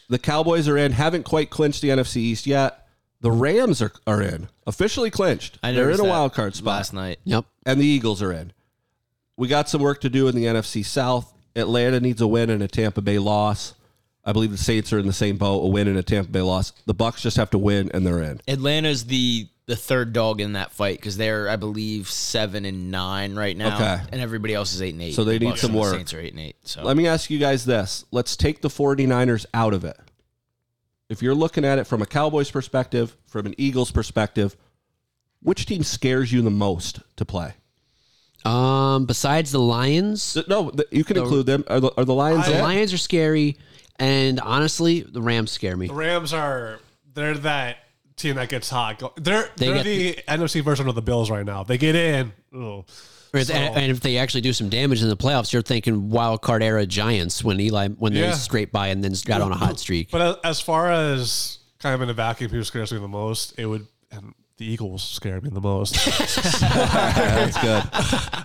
The 0.09 0.19
Cowboys 0.19 0.67
are 0.69 0.79
in. 0.79 0.93
Haven't 0.93 1.25
quite 1.25 1.51
clinched 1.51 1.83
the 1.83 1.89
NFC 1.91 2.17
East 2.17 2.47
yet. 2.47 2.82
The 3.23 3.31
Rams 3.33 3.81
are, 3.81 3.93
are 4.07 4.21
in. 4.21 4.49
Officially 4.67 5.11
clinched. 5.11 5.59
I 5.63 5.73
They're 5.73 5.91
in 5.91 6.01
a 6.01 6.05
wild 6.05 6.35
card 6.35 6.55
spot. 6.55 6.67
last 6.77 6.93
night. 6.93 7.19
Yep. 7.25 7.45
And 7.65 7.81
the 7.81 7.87
Eagles 7.87 8.21
are 8.21 8.33
in. 8.33 8.53
We 9.37 9.49
got 9.49 9.69
some 9.69 9.81
work 9.81 10.01
to 10.03 10.11
do 10.11 10.29
in 10.29 10.35
the 10.35 10.45
NFC 10.45 10.85
South. 10.85 11.33
Atlanta 11.57 12.01
needs 12.01 12.21
a 12.21 12.27
win 12.27 12.51
and 12.51 12.63
a 12.63 12.69
Tampa 12.69 13.01
Bay 13.01 13.19
loss. 13.19 13.75
I 14.25 14.33
believe 14.33 14.51
the 14.51 14.59
Saints 14.59 14.93
are 14.93 14.99
in 14.99 15.07
the 15.07 15.13
same 15.13 15.37
boat, 15.37 15.63
a 15.65 15.69
win 15.69 15.89
and 15.89 15.97
a 15.99 16.03
Tampa 16.03 16.31
Bay 16.31 16.43
loss. 16.43 16.73
The 16.87 16.95
Bucks 16.95 17.23
just 17.23 17.37
have 17.39 17.51
to 17.51 17.59
win 17.59 17.91
and 17.95 18.07
they're 18.07 18.23
in. 18.23 18.41
Atlanta's 18.47 19.05
the 19.07 19.49
the 19.67 19.77
third 19.77 20.13
dog 20.13 20.41
in 20.41 20.55
that 20.55 20.73
fight 20.73 20.99
because 20.99 21.17
they're 21.17 21.49
I 21.49 21.55
believe 21.57 22.09
seven 22.11 22.65
and 22.65 22.91
nine 22.91 23.37
right 23.37 23.57
now, 23.57 23.77
Okay. 23.77 24.03
and 24.11 24.21
everybody 24.21 24.55
else 24.55 24.75
is 24.75 24.83
eight 24.83 24.95
and 24.95 25.03
eight. 25.03 25.15
So 25.15 25.23
they 25.23 25.39
The 25.39 25.45
need 25.45 25.51
Bucks 25.53 25.61
some 25.61 25.71
and 25.71 25.77
the 25.77 25.81
work. 25.81 25.95
Saints 25.95 26.13
are 26.15 26.21
eight 26.21 26.33
and 26.33 26.41
eight. 26.41 26.57
So 26.65 26.83
Let 26.83 26.97
me 26.97 27.07
ask 27.07 27.31
you 27.31 27.39
guys 27.39 27.65
this. 27.65 28.05
Let's 28.11 28.37
take 28.37 28.61
the 28.63 28.69
49ers 28.69 29.47
out 29.55 29.73
of 29.75 29.85
it. 29.85 29.97
If 31.13 31.23
you're 31.23 31.35
looking 31.35 31.65
at 31.65 31.79
it 31.79 31.87
from 31.87 32.01
a 32.03 32.07
Cowboys 32.07 32.51
perspective, 32.51 33.17
from 33.27 33.47
an 33.47 33.55
Eagles 33.59 33.91
perspective, 33.91 34.57
which 35.43 35.67
team 35.67 35.83
scares 35.83 36.33
you 36.33 36.41
the 36.43 36.51
most 36.51 37.01
to 37.17 37.25
play? 37.25 37.55
Um, 38.45 39.07
besides 39.07 39.53
the 39.53 39.61
Lions, 39.61 40.37
No, 40.49 40.71
th- 40.71 40.89
you 40.91 41.05
can 41.05 41.17
include 41.17 41.47
them. 41.47 41.65
Are 41.69 41.81
the, 41.81 41.93
are 41.97 42.05
the 42.05 42.15
Lions 42.15 42.47
the? 42.47 42.61
Lions 42.61 42.93
are 42.93 42.99
scary, 42.99 43.57
and 43.97 44.41
honestly, 44.41 45.03
the 45.03 45.23
Rams 45.23 45.51
scare 45.53 45.77
me. 45.77 45.87
the 45.87 45.95
Rams 45.95 46.33
are 46.33 46.81
they're 47.15 47.35
that 47.35 47.77
team 48.17 48.37
that 48.37 48.49
gets 48.49 48.69
hot. 48.71 49.01
They're 49.17 49.49
They 49.57 49.67
they 49.67 49.71
are 49.71 49.75
get 49.75 49.85
the 49.85 50.15
NFC 50.29 50.65
version 50.65 50.89
of 50.89 50.95
the 50.95 51.03
Bills 51.03 51.31
right 51.31 51.45
now. 51.47 51.63
They 51.63 51.79
get 51.79 51.95
in. 51.95 52.33
ugh. 52.57 52.85
So- 53.35 53.55
and, 53.55 53.77
and 53.77 53.91
if 53.91 54.01
they 54.01 54.19
actually 54.19 54.43
do 54.43 54.53
some 54.53 54.69
damage 54.69 55.03
in 55.03 55.09
the 55.09 55.17
playoffs, 55.17 55.53
you're 55.53 55.63
thinking 55.63 56.11
wild 56.11 56.43
card 56.43 56.63
era 56.63 56.85
Giants 56.87 57.43
when 57.43 57.59
Eli 57.61 57.89
when 57.89 58.13
Yeah. 58.13 58.31
they 58.31 58.33
scraped 58.37 58.73
by 58.73 58.89
and 58.89 59.03
then 59.03 59.15
got 59.25 59.41
on 59.41 59.51
a 59.53 59.57
hot 59.57 59.81
streak. 59.81 60.11
But 60.11 60.21
as- 60.21 60.37
as 60.45 60.61
far 60.61 60.91
as 60.93 61.59
kind 61.79 61.95
of 61.95 62.03
in 62.03 62.11
a 62.11 62.15
vacuum, 62.15 62.51
who 62.51 62.63
scares 62.63 62.93
me 62.93 62.99
the 62.99 63.09
most, 63.09 63.55
it 63.59 63.67
would 63.67 63.87
and 64.11 64.35
the 64.63 64.73
Eagles 64.73 65.03
scare 65.03 65.41
me 65.41 65.51
the 65.51 65.61
most. 65.61 65.95
That's 66.07 67.61
good. 67.61 67.83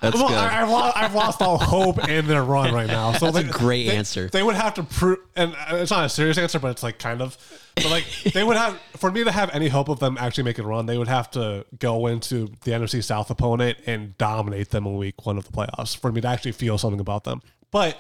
That's 0.02 0.16
well, 0.16 0.30
good. 0.30 0.38
I, 0.38 0.64
I've, 0.64 0.70
lost, 0.70 0.98
I've 0.98 1.16
lost 1.16 1.42
all 1.42 1.60
hope 1.60 2.10
in 2.10 2.26
their 2.28 2.44
run 2.44 2.74
right 2.74 2.88
now. 2.88 3.14
So 3.14 3.30
That's 3.30 3.48
a 3.48 3.52
great 3.52 3.88
they- 3.88 3.96
answer. 3.96 4.30
They 4.30 4.42
would 4.42 4.56
have 4.56 4.74
to 4.76 4.84
prove, 4.84 5.20
and 5.36 5.54
uh, 5.54 5.76
it's 5.76 5.92
not 5.92 6.06
a 6.06 6.10
serious 6.10 6.38
answer, 6.38 6.60
but 6.60 6.72
it's 6.72 6.84
like 6.84 6.98
kind 6.98 7.22
of. 7.22 7.38
But 7.76 7.92
like 7.92 8.06
they 8.34 8.44
would 8.44 8.58
have, 8.58 8.80
for 8.96 9.12
me 9.12 9.24
to 9.24 9.32
have 9.32 9.52
any 9.54 9.68
hope 9.68 9.90
of 9.90 10.00
them 10.00 10.18
actually 10.20 10.46
making 10.46 10.66
a 10.66 10.68
run, 10.68 10.88
they 10.88 10.98
would 10.98 11.08
have 11.08 11.30
to 11.32 11.66
go 11.78 12.08
into 12.08 12.48
the 12.64 12.72
NFC 12.72 13.04
South 13.04 13.30
opponent 13.30 13.78
and 13.86 14.18
dominate 14.18 14.72
them 14.72 14.88
in 14.88 14.98
Week 14.98 15.24
One 15.26 15.38
of 15.38 15.46
the 15.46 15.52
playoffs 15.52 15.96
for 15.96 16.12
me 16.12 16.22
to 16.22 16.28
actually 16.28 16.54
feel 16.54 16.80
something 16.80 17.00
about 17.00 17.26
them. 17.26 17.42
But 17.70 18.00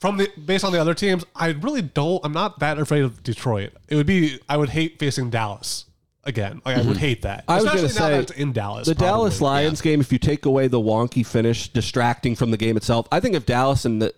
from 0.00 0.16
the 0.16 0.28
based 0.44 0.64
on 0.64 0.72
the 0.72 0.80
other 0.80 0.94
teams, 0.94 1.24
I 1.36 1.50
really 1.50 1.82
don't. 1.82 2.24
I'm 2.24 2.32
not 2.32 2.58
that 2.58 2.80
afraid 2.80 3.04
of 3.04 3.22
Detroit. 3.22 3.72
It 3.88 3.94
would 3.94 4.06
be 4.06 4.40
I 4.48 4.56
would 4.56 4.70
hate 4.70 4.98
facing 4.98 5.30
Dallas 5.30 5.84
again. 6.24 6.62
Like 6.64 6.78
I 6.78 6.82
would 6.82 6.96
hate 6.96 7.22
that. 7.22 7.42
Mm-hmm. 7.42 7.50
I 7.50 7.54
was 7.56 7.64
Especially 7.64 7.80
going 7.80 7.92
to 7.94 7.98
now 8.00 8.06
say 8.06 8.10
that 8.12 8.22
it's 8.30 8.32
in 8.32 8.52
Dallas. 8.52 8.88
The 8.88 8.94
Dallas 8.94 9.38
probably. 9.38 9.54
Lions 9.64 9.80
game. 9.80 10.00
If 10.00 10.12
you 10.12 10.18
take 10.18 10.44
away 10.46 10.68
the 10.68 10.80
wonky 10.80 11.24
finish, 11.26 11.68
distracting 11.68 12.36
from 12.36 12.50
the 12.50 12.56
game 12.56 12.76
itself, 12.76 13.06
I 13.12 13.20
think 13.20 13.34
if 13.34 13.46
Dallas 13.46 13.84
and 13.84 14.00
the 14.02 14.14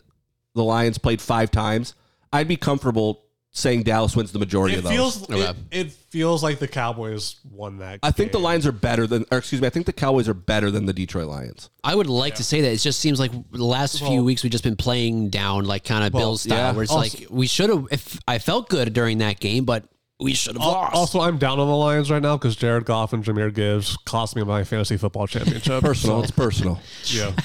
the 0.54 0.62
Lions 0.64 0.98
played 0.98 1.20
five 1.20 1.50
times, 1.50 1.94
I'd 2.32 2.46
be 2.48 2.56
comfortable 2.56 3.20
saying 3.56 3.84
Dallas 3.84 4.16
wins 4.16 4.32
the 4.32 4.38
majority 4.40 4.74
It 4.74 4.78
of 4.78 4.84
those. 4.84 4.92
feels 4.92 5.22
it, 5.30 5.32
Okay. 5.32 5.54
it 5.70 5.92
feels 5.92 6.42
like 6.42 6.58
the 6.58 6.66
Cowboys 6.66 7.36
won 7.52 7.78
that. 7.78 7.92
Game. 7.92 8.00
I 8.02 8.10
think 8.10 8.32
the 8.32 8.38
game. 8.38 8.44
Lions 8.44 8.66
are 8.66 8.72
better 8.72 9.06
than, 9.06 9.24
or 9.30 9.38
excuse 9.38 9.60
me, 9.60 9.68
I 9.68 9.70
think 9.70 9.86
the 9.86 9.92
Cowboys 9.92 10.28
are 10.28 10.34
better 10.34 10.72
than 10.72 10.86
the 10.86 10.92
Detroit 10.92 11.28
Lions. 11.28 11.70
I 11.84 11.94
would 11.94 12.08
like 12.08 12.34
to 12.36 12.44
say 12.44 12.60
that. 12.62 12.72
It 12.72 12.78
just 12.78 12.98
seems 12.98 13.20
like 13.20 13.30
the 13.52 13.64
last 13.64 14.00
few 14.00 14.24
weeks 14.24 14.42
we've 14.42 14.50
just 14.50 14.64
been 14.64 14.74
playing 14.74 15.30
down 15.30 15.66
like 15.66 15.84
kind 15.84 16.04
of 16.04 16.12
Bills 16.12 16.42
style, 16.42 16.58
yeah. 16.58 16.72
where 16.72 16.82
it's 16.82 16.90
Also- 16.92 17.18
like 17.18 17.28
we 17.30 17.46
should 17.46 17.70
have. 17.70 17.86
If 17.92 18.18
I 18.26 18.38
felt 18.40 18.68
good 18.68 18.92
during 18.92 19.18
that 19.18 19.38
game, 19.38 19.64
but 19.64 19.84
we 20.20 20.34
should 20.34 20.54
have 20.56 20.62
Al- 20.62 20.70
lost. 20.72 20.94
Also, 20.94 21.20
I'm 21.20 21.38
down 21.38 21.58
on 21.58 21.66
the 21.66 21.76
Lions 21.76 22.10
right 22.10 22.22
now 22.22 22.36
because 22.36 22.56
Jared 22.56 22.84
Goff 22.84 23.12
and 23.12 23.24
Jahmyr 23.24 23.52
Gibbs 23.52 23.96
cost 24.04 24.36
me 24.36 24.42
my 24.44 24.64
fantasy 24.64 24.96
football 24.96 25.26
championship. 25.26 25.82
Personal, 25.82 26.22
it's 26.22 26.30
personal. 26.30 26.80
yeah. 27.06 27.32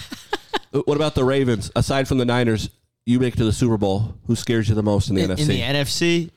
What 0.71 0.97
about 0.97 1.15
the 1.15 1.23
Ravens? 1.23 1.71
Aside 1.75 2.07
from 2.07 2.19
the 2.19 2.25
Niners, 2.25 2.69
you 3.07 3.19
make 3.19 3.33
it 3.33 3.37
to 3.37 3.43
the 3.43 3.51
Super 3.51 3.75
Bowl. 3.77 4.13
Who 4.27 4.35
scares 4.35 4.69
you 4.69 4.75
the 4.75 4.83
most 4.83 5.09
in 5.09 5.15
the 5.15 5.23
in, 5.23 5.29
NFC? 5.31 5.39
in 5.39 5.47
the 5.47 5.61
NFC, 5.61 6.29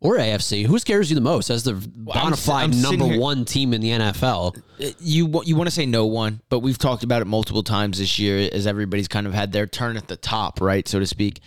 or 0.00 0.16
AFC. 0.18 0.66
Who 0.66 0.80
scares 0.80 1.10
you 1.10 1.14
the 1.14 1.20
most 1.20 1.48
as 1.48 1.62
the 1.62 1.74
bona 1.74 2.36
fide 2.36 2.74
number 2.74 3.04
here- 3.06 3.20
one 3.20 3.44
team 3.44 3.72
in 3.72 3.80
the 3.80 3.90
NFL? 3.90 4.56
Uh, 4.82 4.90
you 4.98 5.42
you 5.44 5.54
want 5.54 5.68
to 5.68 5.70
say 5.70 5.86
no 5.86 6.06
one, 6.06 6.40
but 6.48 6.58
we've 6.58 6.76
talked 6.76 7.04
about 7.04 7.22
it 7.22 7.26
multiple 7.26 7.62
times 7.62 7.98
this 8.00 8.18
year 8.18 8.48
as 8.52 8.66
everybody's 8.66 9.06
kind 9.06 9.28
of 9.28 9.32
had 9.32 9.52
their 9.52 9.68
turn 9.68 9.96
at 9.96 10.08
the 10.08 10.16
top, 10.16 10.60
right, 10.60 10.88
so 10.88 10.98
to 10.98 11.06
speak. 11.06 11.38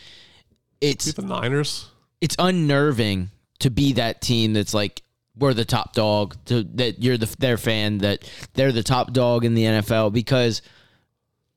It's 0.80 1.12
The 1.12 1.22
Niners. 1.22 1.90
it's 2.22 2.38
unnerving 2.40 3.30
to 3.60 3.70
be 3.70 3.94
that 3.94 4.22
team 4.22 4.54
that's 4.54 4.74
like 4.74 5.02
we're 5.38 5.54
the 5.54 5.66
top 5.66 5.94
dog 5.94 6.36
to 6.46 6.64
that 6.64 7.02
you're 7.02 7.18
the 7.18 7.34
their 7.40 7.58
fan 7.58 8.00
that 8.00 8.30
they're 8.54 8.72
the 8.72 8.84
top 8.84 9.14
dog 9.14 9.46
in 9.46 9.54
the 9.54 9.64
NFL 9.64 10.12
because 10.12 10.62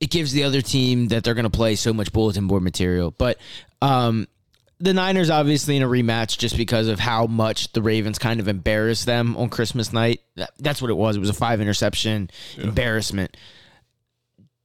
it 0.01 0.11
gives 0.11 0.33
the 0.33 0.45
other 0.45 0.63
team 0.63 1.09
that 1.09 1.25
they're 1.25 1.35
going 1.35 1.45
to 1.45 1.51
play 1.51 1.77
so 1.77 1.93
much 1.93 2.13
bulletin 2.13 2.47
board 2.47 2.63
material. 2.63 3.13
But 3.13 3.39
um, 3.81 4.27
the 4.81 4.93
Niners 4.93 5.31
obviously 5.31 5.77
in 5.77 5.83
a 5.83 5.89
rematch 5.89 6.39
just 6.39 6.57
because 6.57 6.89
of 6.89 6.99
how 6.99 7.27
much 7.27 7.73
the 7.73 7.83
Ravens 7.83 8.19
kind 8.19 8.41
of 8.41 8.49
embarrassed 8.49 9.07
them 9.07 9.37
on 9.37 9.49
Christmas 9.49 9.93
night. 9.93 10.21
That, 10.35 10.51
that's 10.59 10.83
what 10.83 10.91
it 10.91 10.95
was. 10.95 11.17
It 11.17 11.21
was 11.21 11.29
a 11.31 11.35
five 11.35 11.61
interception 11.61 12.31
embarrassment. 12.57 13.37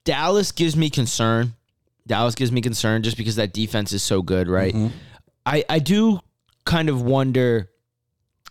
Dallas 0.06 0.52
gives 0.52 0.76
me 0.76 0.90
concern. 0.90 1.54
Dallas 2.08 2.34
gives 2.34 2.52
me 2.52 2.62
concern 2.62 3.04
just 3.04 3.18
because 3.18 3.36
that 3.36 3.54
defense 3.54 3.92
is 3.94 4.02
so 4.02 4.22
good, 4.22 4.48
right? 4.48 4.74
I, 5.46 5.64
I 5.70 5.80
do 5.80 6.20
kind 6.68 6.90
of 6.90 7.02
wonder, 7.02 7.72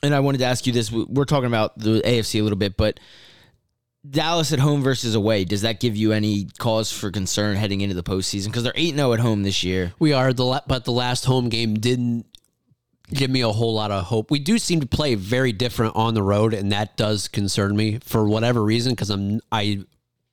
and 0.02 0.12
I 0.14 0.20
wanted 0.20 0.38
to 0.38 0.44
ask 0.46 0.66
you 0.66 0.72
this. 0.72 0.90
we- 0.90 1.04
We're 1.04 1.24
talking 1.24 1.46
about 1.46 1.78
the 1.78 2.00
AFC 2.04 2.40
a 2.40 2.42
little 2.42 2.58
bit, 2.58 2.76
but 2.76 2.98
Dallas 4.08 4.52
at 4.52 4.58
home 4.60 4.82
versus 4.82 5.14
away, 5.14 5.44
does 5.44 5.62
that 5.62 5.80
give 5.80 5.96
you 5.96 6.12
any 6.12 6.46
cause 6.58 6.92
for 6.92 7.10
concern 7.10 7.56
heading 7.56 7.80
into 7.80 7.94
the 7.94 8.02
postseason? 8.04 8.46
Because 8.46 8.62
they're 8.62 8.72
8 8.76 8.94
0 8.94 9.12
at 9.12 9.20
home 9.20 9.42
this 9.42 9.62
year. 9.64 9.92
We 9.98 10.12
are 10.12 10.32
the 10.32 10.62
but 10.66 10.84
the 10.84 10.92
last 10.92 11.24
home 11.24 11.48
game 11.48 11.74
didn't 11.74 12.26
give 13.12 13.30
me 13.30 13.40
a 13.40 13.50
whole 13.50 13.74
lot 13.74 13.90
of 13.90 14.04
hope. 14.04 14.30
We 14.30 14.38
do 14.38 14.58
seem 14.58 14.80
to 14.80 14.86
play 14.86 15.14
very 15.16 15.52
different 15.52 15.96
on 15.96 16.14
the 16.14 16.22
road, 16.22 16.54
and 16.54 16.70
that 16.72 16.96
does 16.96 17.26
concern 17.28 17.76
me 17.76 17.98
for 18.04 18.28
whatever 18.28 18.62
reason. 18.62 18.92
Because 18.92 19.10
I'm 19.10 19.40
I 19.50 19.84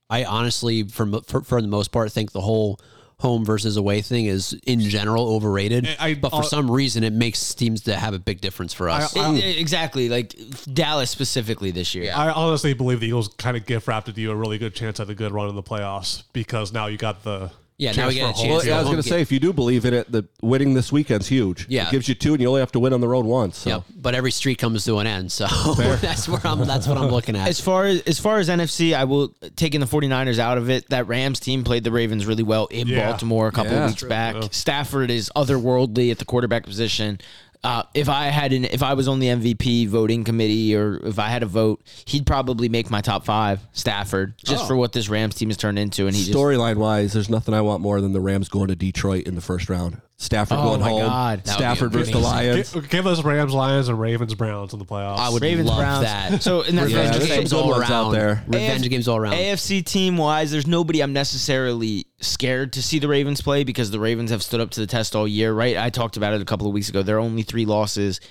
I 0.09 0.23
honestly, 0.25 0.83
for, 0.83 1.07
for 1.23 1.41
for 1.41 1.59
the 1.61 1.67
most 1.67 1.91
part, 1.91 2.11
think 2.11 2.31
the 2.31 2.41
whole 2.41 2.79
home 3.23 3.45
versus 3.45 3.77
away 3.77 4.01
thing 4.01 4.25
is 4.25 4.51
in 4.67 4.81
general 4.81 5.29
overrated. 5.33 5.87
I- 5.97 6.13
but 6.13 6.29
for 6.29 6.35
I'll- 6.35 6.43
some 6.43 6.69
reason, 6.69 7.05
it 7.05 7.13
makes 7.13 7.53
teams 7.53 7.81
to 7.83 7.95
have 7.95 8.13
a 8.13 8.19
big 8.19 8.41
difference 8.41 8.73
for 8.73 8.89
us. 8.89 9.15
It- 9.15 9.19
it- 9.43 9.57
exactly. 9.59 10.09
Like 10.09 10.35
Dallas 10.73 11.09
specifically 11.09 11.71
this 11.71 11.95
year. 11.95 12.11
I 12.13 12.29
honestly 12.31 12.73
believe 12.73 12.99
the 12.99 13.07
Eagles 13.07 13.29
kind 13.37 13.55
of 13.55 13.65
gift 13.65 13.87
wrapped 13.87 14.13
to 14.13 14.21
you 14.21 14.29
a 14.29 14.35
really 14.35 14.57
good 14.57 14.75
chance 14.75 14.99
at 14.99 15.09
a 15.09 15.15
good 15.15 15.31
run 15.31 15.47
in 15.47 15.55
the 15.55 15.63
playoffs 15.63 16.23
because 16.33 16.73
now 16.73 16.87
you 16.87 16.97
got 16.97 17.23
the 17.23 17.49
Yeah, 17.83 17.91
now 17.91 18.07
we 18.07 18.15
get 18.15 18.29
a 18.29 18.33
chance 18.33 18.47
Well, 18.47 18.65
yeah, 18.65 18.75
I 18.75 18.79
was 18.79 18.85
going 18.85 19.01
to 19.01 19.07
say, 19.07 19.21
if 19.21 19.31
you 19.31 19.39
do 19.39 19.51
believe 19.53 19.85
in 19.85 19.93
it, 19.93 20.11
the 20.11 20.25
winning 20.41 20.73
this 20.73 20.91
weekend's 20.91 21.27
huge. 21.27 21.65
Yeah. 21.67 21.87
It 21.87 21.91
gives 21.91 22.07
you 22.07 22.15
two, 22.15 22.33
and 22.33 22.41
you 22.41 22.47
only 22.47 22.61
have 22.61 22.71
to 22.73 22.79
win 22.79 22.93
on 22.93 23.01
the 23.01 23.07
road 23.07 23.25
once. 23.25 23.57
So. 23.59 23.69
Yep. 23.69 23.83
But 23.95 24.15
every 24.15 24.31
street 24.31 24.57
comes 24.57 24.85
to 24.85 24.97
an 24.99 25.07
end, 25.07 25.31
so 25.31 25.45
that's 26.01 26.27
where 26.29 26.41
I'm. 26.45 26.65
That's 26.65 26.87
what 26.87 26.97
I'm 26.97 27.09
looking 27.09 27.35
at. 27.35 27.47
As 27.47 27.59
far 27.59 27.85
as 27.85 28.01
as 28.03 28.19
far 28.19 28.39
as 28.39 28.49
NFC, 28.49 28.93
I 28.95 29.03
will 29.03 29.33
taking 29.55 29.79
the 29.79 29.85
49ers 29.85 30.39
out 30.39 30.57
of 30.57 30.69
it. 30.69 30.89
That 30.89 31.07
Rams 31.07 31.39
team 31.39 31.63
played 31.63 31.83
the 31.83 31.91
Ravens 31.91 32.25
really 32.25 32.43
well 32.43 32.67
in 32.67 32.87
Yeah. 32.87 33.09
Baltimore 33.09 33.47
a 33.47 33.51
couple 33.51 33.73
Yeah. 33.73 33.85
of 33.85 33.91
weeks 33.91 34.03
back. 34.03 34.35
Stafford 34.51 35.11
is 35.11 35.29
otherworldly 35.35 36.11
at 36.11 36.19
the 36.19 36.25
quarterback 36.25 36.63
position. 36.63 37.19
Uh, 37.63 37.83
if 37.93 38.09
I 38.09 38.25
had 38.25 38.51
an, 38.51 38.65
if 38.65 38.83
I 38.83 38.93
was 38.93 39.07
on 39.07 39.19
the 39.19 39.27
MVP 39.27 39.87
voting 39.87 40.25
committee 40.25 40.75
or 40.75 40.97
if 41.05 41.17
I 41.17 41.29
had 41.29 41.43
a 41.43 41.45
vote, 41.45 41.81
he'd 42.05 42.25
probably 42.25 42.67
make 42.67 42.89
my 42.89 42.99
top 42.99 43.23
five. 43.23 43.61
Stafford, 43.71 44.37
just 44.37 44.67
for 44.67 44.75
what 44.75 44.91
this 44.91 45.07
Rams 45.07 45.35
team 45.35 45.49
has 45.49 45.55
turned 45.57 45.79
into, 45.79 46.07
and 46.07 46.15
he 46.15 46.29
Storyline 46.31 46.75
wise, 46.75 47.13
there's 47.13 47.29
nothing 47.29 47.53
I 47.53 47.61
want 47.61 47.81
more 47.81 48.01
than 48.01 48.11
the 48.11 48.19
Rams 48.19 48.49
going 48.49 48.67
to 48.67 48.75
Detroit 48.75 49.25
in 49.25 49.35
the 49.35 49.41
first 49.41 49.69
round. 49.69 50.01
Stafford 50.17 50.57
Oh 50.59 50.63
going 50.63 50.79
my 50.81 50.89
home. 50.89 50.99
God. 51.01 51.39
That 51.39 51.45
would 51.45 51.45
be 51.45 51.49
Stafford 51.57 51.91
versus 51.91 52.11
the 52.11 52.17
amazing. 52.19 52.31
Lions. 52.53 52.73
Give, 52.73 52.89
give 52.89 53.07
us 53.07 53.23
Rams, 53.23 53.53
Lions, 53.53 53.89
and 53.89 53.99
Ravens, 53.99 54.33
Browns 54.35 54.71
in 54.71 54.79
the 54.79 54.85
playoffs. 54.85 55.17
I 55.17 55.29
would 55.29 55.41
Ravens, 55.41 55.67
love 55.67 55.79
Browns. 55.79 56.03
that. 56.05 56.41
So, 56.43 56.61
and 56.61 56.77
that's 56.77 56.91
what 56.91 56.99
I 56.99 57.01
was 57.01 57.11
Yeah, 57.11 57.13
gonna 57.13 57.21
say. 57.21 57.27
some 57.27 57.37
games 57.39 57.51
good 57.51 57.59
all 57.61 57.69
ones 57.71 57.83
out 57.83 57.89
around. 57.89 58.11
there. 58.13 58.43
Revenge 58.47 58.85
AF 58.85 58.89
games 58.89 59.07
all 59.07 59.17
around. 59.17 59.33
AFC 59.33 59.83
team 59.85 60.15
wise, 60.17 60.51
there's 60.51 60.67
nobody 60.67 61.01
I'm 61.01 61.13
necessarily 61.13 62.05
scared 62.21 62.71
to 62.73 62.81
see 62.83 62.99
the 62.99 63.07
Ravens 63.09 63.41
play 63.41 63.63
because 63.65 63.91
the 63.91 63.99
Ravens 63.99 64.31
have 64.31 64.41
stood 64.43 64.61
up 64.61 64.69
to 64.71 64.79
the 64.79 64.87
test 64.87 65.15
all 65.15 65.27
year, 65.27 65.51
right? 65.51 65.75
I 65.77 65.89
talked 65.89 66.15
about 66.15 66.33
it 66.33 66.41
a 66.41 66.45
couple 66.45 66.67
of 66.67 66.73
weeks 66.73 66.87
ago. 66.89 67.03
There 67.03 67.17
are 67.17 67.19
only 67.19 67.43
three 67.43 67.65
losses, 67.65 68.21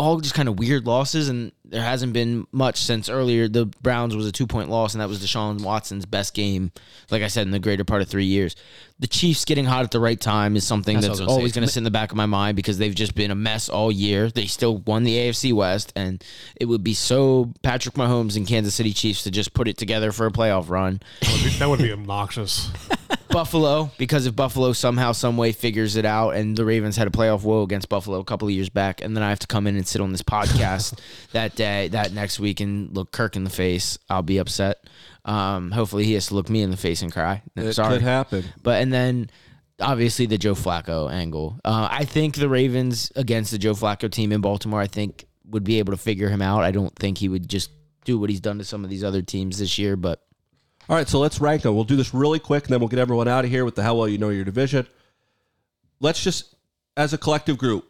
all 0.00 0.18
just 0.18 0.34
kind 0.34 0.48
of 0.48 0.58
weird 0.58 0.86
losses, 0.86 1.28
and 1.28 1.52
there 1.62 1.82
hasn't 1.82 2.14
been 2.14 2.46
much 2.52 2.78
since 2.78 3.10
earlier. 3.10 3.48
The 3.48 3.66
Browns 3.82 4.16
was 4.16 4.26
a 4.26 4.32
two 4.32 4.46
point 4.46 4.70
loss, 4.70 4.94
and 4.94 5.00
that 5.00 5.08
was 5.08 5.22
Deshaun 5.24 5.60
Watson's 5.60 6.06
best 6.06 6.32
game, 6.32 6.72
like 7.10 7.22
I 7.22 7.28
said, 7.28 7.46
in 7.46 7.50
the 7.50 7.58
greater 7.58 7.84
part 7.84 8.00
of 8.00 8.08
three 8.08 8.24
years. 8.24 8.56
The 8.98 9.06
Chiefs 9.06 9.44
getting 9.44 9.66
hot 9.66 9.84
at 9.84 9.90
the 9.90 10.00
right 10.00 10.18
time 10.18 10.56
is 10.56 10.66
something 10.66 10.96
That's 10.96 11.06
that's, 11.06 11.20
what 11.20 11.24
I 11.24 11.26
was 11.26 11.28
gonna 11.28 11.38
always 11.38 11.52
going 11.52 11.66
to 11.66 11.72
sit 11.72 11.80
in 11.80 11.84
the 11.84 11.90
back 11.90 12.10
of 12.10 12.16
my 12.16 12.26
mind 12.26 12.56
because 12.56 12.78
they've 12.78 12.94
just 12.94 13.14
been 13.14 13.30
a 13.30 13.34
mess 13.34 13.68
all 13.68 13.92
year. 13.92 14.30
They 14.30 14.46
still 14.46 14.78
won 14.78 15.04
the 15.04 15.16
AFC 15.16 15.52
West, 15.52 15.92
and 15.94 16.24
it 16.56 16.64
would 16.64 16.82
be 16.82 16.94
so 16.94 17.52
Patrick 17.62 17.94
Mahomes 17.94 18.36
and 18.36 18.46
Kansas 18.46 18.74
City 18.74 18.94
Chiefs 18.94 19.24
to 19.24 19.30
just 19.30 19.52
put 19.52 19.68
it 19.68 19.76
together 19.76 20.12
for 20.12 20.26
a 20.26 20.30
playoff 20.30 20.70
run. 20.70 21.00
that, 21.20 21.30
would 21.30 21.44
be, 21.44 21.58
that 21.58 21.68
would 21.68 21.78
be 21.78 21.92
obnoxious. 22.00 22.70
Buffalo, 23.30 23.90
because 23.96 24.26
if 24.26 24.34
Buffalo 24.34 24.72
somehow, 24.72 25.12
some 25.12 25.36
way 25.36 25.52
figures 25.52 25.96
it 25.96 26.04
out, 26.04 26.30
and 26.30 26.56
the 26.56 26.64
Ravens 26.64 26.96
had 26.96 27.06
a 27.06 27.10
playoff 27.10 27.42
woe 27.42 27.62
against 27.62 27.88
Buffalo 27.88 28.18
a 28.18 28.24
couple 28.24 28.48
of 28.48 28.54
years 28.54 28.68
back, 28.68 29.00
and 29.02 29.16
then 29.16 29.22
I 29.22 29.28
have 29.30 29.38
to 29.40 29.46
come 29.46 29.66
in 29.66 29.76
and 29.76 29.86
sit 29.86 30.00
on 30.00 30.12
this 30.12 30.22
podcast 30.22 30.98
that 31.32 31.54
day, 31.54 31.88
that 31.88 32.12
next 32.12 32.40
week, 32.40 32.60
and 32.60 32.94
look 32.94 33.12
Kirk 33.12 33.36
in 33.36 33.44
the 33.44 33.50
face, 33.50 33.98
I'll 34.08 34.22
be 34.22 34.38
upset. 34.38 34.84
Um, 35.24 35.70
hopefully, 35.70 36.04
he 36.04 36.14
has 36.14 36.26
to 36.28 36.34
look 36.34 36.48
me 36.48 36.62
in 36.62 36.70
the 36.70 36.76
face 36.76 37.02
and 37.02 37.12
cry. 37.12 37.42
It 37.56 37.74
Sorry, 37.74 37.94
could 37.94 38.02
happen. 38.02 38.44
but 38.62 38.82
and 38.82 38.92
then 38.92 39.30
obviously 39.80 40.26
the 40.26 40.38
Joe 40.38 40.54
Flacco 40.54 41.10
angle. 41.10 41.58
Uh, 41.64 41.88
I 41.90 42.04
think 42.04 42.36
the 42.36 42.48
Ravens 42.48 43.12
against 43.16 43.50
the 43.50 43.58
Joe 43.58 43.72
Flacco 43.74 44.10
team 44.10 44.32
in 44.32 44.40
Baltimore, 44.40 44.80
I 44.80 44.86
think 44.86 45.26
would 45.46 45.64
be 45.64 45.78
able 45.78 45.92
to 45.92 45.96
figure 45.96 46.28
him 46.28 46.42
out. 46.42 46.62
I 46.64 46.70
don't 46.70 46.94
think 46.96 47.18
he 47.18 47.28
would 47.28 47.48
just 47.48 47.70
do 48.04 48.18
what 48.18 48.30
he's 48.30 48.40
done 48.40 48.58
to 48.58 48.64
some 48.64 48.84
of 48.84 48.90
these 48.90 49.04
other 49.04 49.22
teams 49.22 49.58
this 49.58 49.78
year, 49.78 49.96
but. 49.96 50.22
All 50.90 50.96
right, 50.96 51.08
so 51.08 51.20
let's 51.20 51.40
rank 51.40 51.62
them. 51.62 51.76
We'll 51.76 51.84
do 51.84 51.94
this 51.94 52.12
really 52.12 52.40
quick, 52.40 52.64
and 52.64 52.72
then 52.72 52.80
we'll 52.80 52.88
get 52.88 52.98
everyone 52.98 53.28
out 53.28 53.44
of 53.44 53.50
here 53.52 53.64
with 53.64 53.76
the 53.76 53.84
how 53.84 53.94
well 53.94 54.08
you 54.08 54.18
know 54.18 54.30
your 54.30 54.44
division. 54.44 54.88
Let's 56.00 56.20
just, 56.20 56.56
as 56.96 57.12
a 57.12 57.18
collective 57.18 57.58
group, 57.58 57.88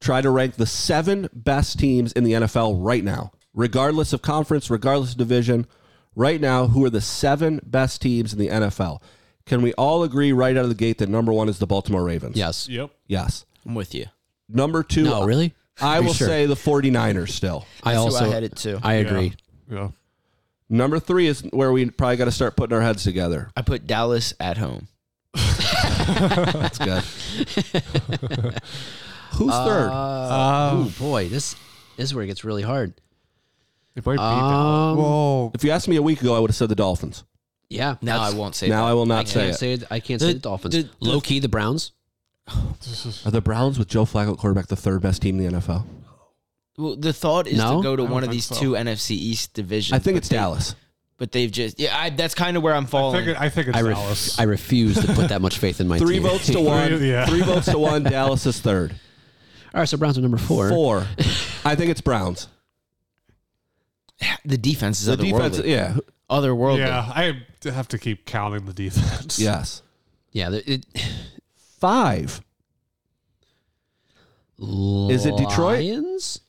try 0.00 0.20
to 0.20 0.30
rank 0.30 0.56
the 0.56 0.66
seven 0.66 1.28
best 1.32 1.78
teams 1.78 2.12
in 2.12 2.24
the 2.24 2.32
NFL 2.32 2.84
right 2.84 3.04
now, 3.04 3.30
regardless 3.54 4.12
of 4.12 4.20
conference, 4.20 4.68
regardless 4.68 5.12
of 5.12 5.18
division. 5.18 5.68
Right 6.16 6.40
now, 6.40 6.66
who 6.66 6.84
are 6.84 6.90
the 6.90 7.00
seven 7.00 7.60
best 7.64 8.02
teams 8.02 8.32
in 8.32 8.40
the 8.40 8.48
NFL? 8.48 9.00
Can 9.46 9.62
we 9.62 9.72
all 9.74 10.02
agree 10.02 10.32
right 10.32 10.56
out 10.56 10.64
of 10.64 10.70
the 10.70 10.74
gate 10.74 10.98
that 10.98 11.08
number 11.08 11.32
one 11.32 11.48
is 11.48 11.60
the 11.60 11.68
Baltimore 11.68 12.02
Ravens? 12.02 12.36
yes. 12.36 12.68
yep. 12.68 12.90
Yes. 13.06 13.46
I'm 13.64 13.76
with 13.76 13.94
you. 13.94 14.06
Number 14.48 14.82
two. 14.82 15.04
No, 15.04 15.24
really? 15.24 15.54
I 15.80 15.98
Are 15.98 16.00
you 16.00 16.06
will 16.08 16.14
sure? 16.14 16.26
say 16.26 16.46
the 16.46 16.56
49ers 16.56 17.28
still. 17.28 17.64
I 17.84 17.92
That's 17.92 17.96
who 17.96 18.04
also 18.06 18.24
I 18.28 18.34
had 18.34 18.42
it 18.42 18.56
too. 18.56 18.80
I 18.82 18.94
agree. 18.94 19.34
Yeah. 19.70 19.90
Number 20.70 20.98
three 21.00 21.26
is 21.26 21.42
where 21.52 21.72
we 21.72 21.90
probably 21.90 22.16
got 22.16 22.26
to 22.26 22.30
start 22.32 22.56
putting 22.56 22.76
our 22.76 22.82
heads 22.82 23.02
together. 23.04 23.50
I 23.56 23.62
put 23.62 23.86
Dallas 23.88 24.32
at 24.40 24.56
home. 24.56 24.86
That's 25.34 26.78
good. 26.78 27.02
Who's 29.34 29.52
third? 29.52 29.90
oh 29.92 30.92
boy, 30.98 31.28
this, 31.28 31.54
this 31.96 32.04
is 32.10 32.14
where 32.14 32.24
it 32.24 32.28
gets 32.28 32.44
really 32.44 32.62
hard. 32.62 32.94
They 33.94 34.02
might 34.04 34.16
beat 34.16 34.20
Um, 34.22 34.96
Whoa. 34.96 35.50
If 35.54 35.64
you 35.64 35.70
asked 35.70 35.88
me 35.88 35.96
a 35.96 36.02
week 36.02 36.20
ago, 36.20 36.34
I 36.36 36.38
would 36.40 36.50
have 36.50 36.56
said 36.56 36.68
the 36.68 36.74
Dolphins. 36.74 37.24
Yeah. 37.68 37.96
Now 38.02 38.16
I 38.16 38.18
that's- 38.24 38.34
won't 38.34 38.54
say 38.54 38.68
Now 38.68 38.84
that. 38.84 38.90
I 38.90 38.94
will 38.94 39.02
I 39.02 39.16
not 39.16 39.28
say 39.28 39.40
can't 39.40 39.54
it. 39.54 39.58
say 39.58 39.72
it. 39.74 39.84
I 39.90 40.00
can't 40.00 40.20
The- 40.20 40.26
say 40.26 40.32
the 40.34 40.38
Dolphins. 40.40 40.74
the- 40.74 40.82
the- 40.82 40.90
Low 41.00 41.20
key, 41.20 41.38
the 41.40 41.48
Browns. 41.48 41.92
Are 42.48 43.30
the 43.30 43.40
Browns 43.40 43.78
with 43.78 43.88
Joe 43.88 44.04
Flacco 44.04 44.36
quarterback 44.36 44.66
the 44.68 44.76
third 44.76 45.02
best 45.02 45.22
team 45.22 45.38
in 45.40 45.52
the 45.52 45.58
NFL? 45.60 45.84
Well, 46.80 46.96
the 46.96 47.12
thought 47.12 47.46
is 47.46 47.58
No? 47.58 47.76
to 47.78 47.82
go 47.82 47.94
to 47.96 48.02
I 48.02 48.06
don't 48.06 48.12
one 48.14 48.22
of 48.24 48.30
think 48.30 48.36
these 48.38 48.46
so. 48.46 48.54
two 48.54 48.72
NFC 48.72 49.10
East 49.12 49.54
divisions. 49.54 49.92
I 49.94 49.98
think 50.02 50.14
but 50.16 50.18
it's 50.18 50.28
they- 50.28 50.36
Dallas. 50.36 50.74
but 51.18 51.32
they've 51.32 51.50
just 51.50 51.78
yeah. 51.78 51.96
I, 51.96 52.10
that's 52.10 52.34
kind 52.34 52.56
of 52.56 52.62
where 52.62 52.74
I'm 52.74 52.84
I 52.84 52.88
falling. 52.88 53.24
think, 53.24 53.36
it, 53.36 53.40
I 53.40 53.48
think 53.50 53.68
it's 53.68 53.76
I, 53.78 53.82
Dallas. 53.82 54.38
I 54.38 54.44
refuse 54.44 54.98
to 55.00 55.12
put 55.12 55.28
that 55.28 55.40
much 55.42 55.58
faith 55.58 55.80
in 55.80 55.88
my 55.88 55.98
Three 55.98 56.14
team. 56.14 56.22
votes 56.24 56.46
to 56.46 56.60
one. 56.62 57.04
yeah. 57.04 57.26
Three 57.26 57.42
votes 57.42 57.66
to 57.66 57.78
one. 57.78 58.02
Dallas 58.16 58.46
is 58.46 58.60
third. 58.60 58.92
All 59.72 59.80
right, 59.80 59.88
so 59.88 59.96
Browns 59.98 60.18
are 60.18 60.22
number 60.22 60.38
four. 60.38 60.68
Four. 60.70 60.98
I 61.64 61.74
think 61.76 61.90
it's 61.90 62.00
Browns. 62.00 62.48
the 64.44 64.58
defense 64.58 65.00
is 65.00 65.06
The 65.06 65.16
otherworldly. 65.16 65.50
defense, 65.52 65.66
yeah, 65.66 65.96
otherworldly. 66.28 66.78
yeah, 66.78 67.12
I 67.14 67.42
have 67.70 67.88
to 67.88 67.98
keep 67.98 68.24
counting 68.26 68.64
the 68.66 68.72
defense. 68.72 69.38
yes. 69.38 69.82
Yeah. 70.32 70.50
the- 70.50 70.72
It, 70.72 70.86
Five. 71.78 72.40
Is 74.58 75.24
it 75.24 75.36
Detroit? 75.38 75.78
Lions? 75.78 76.40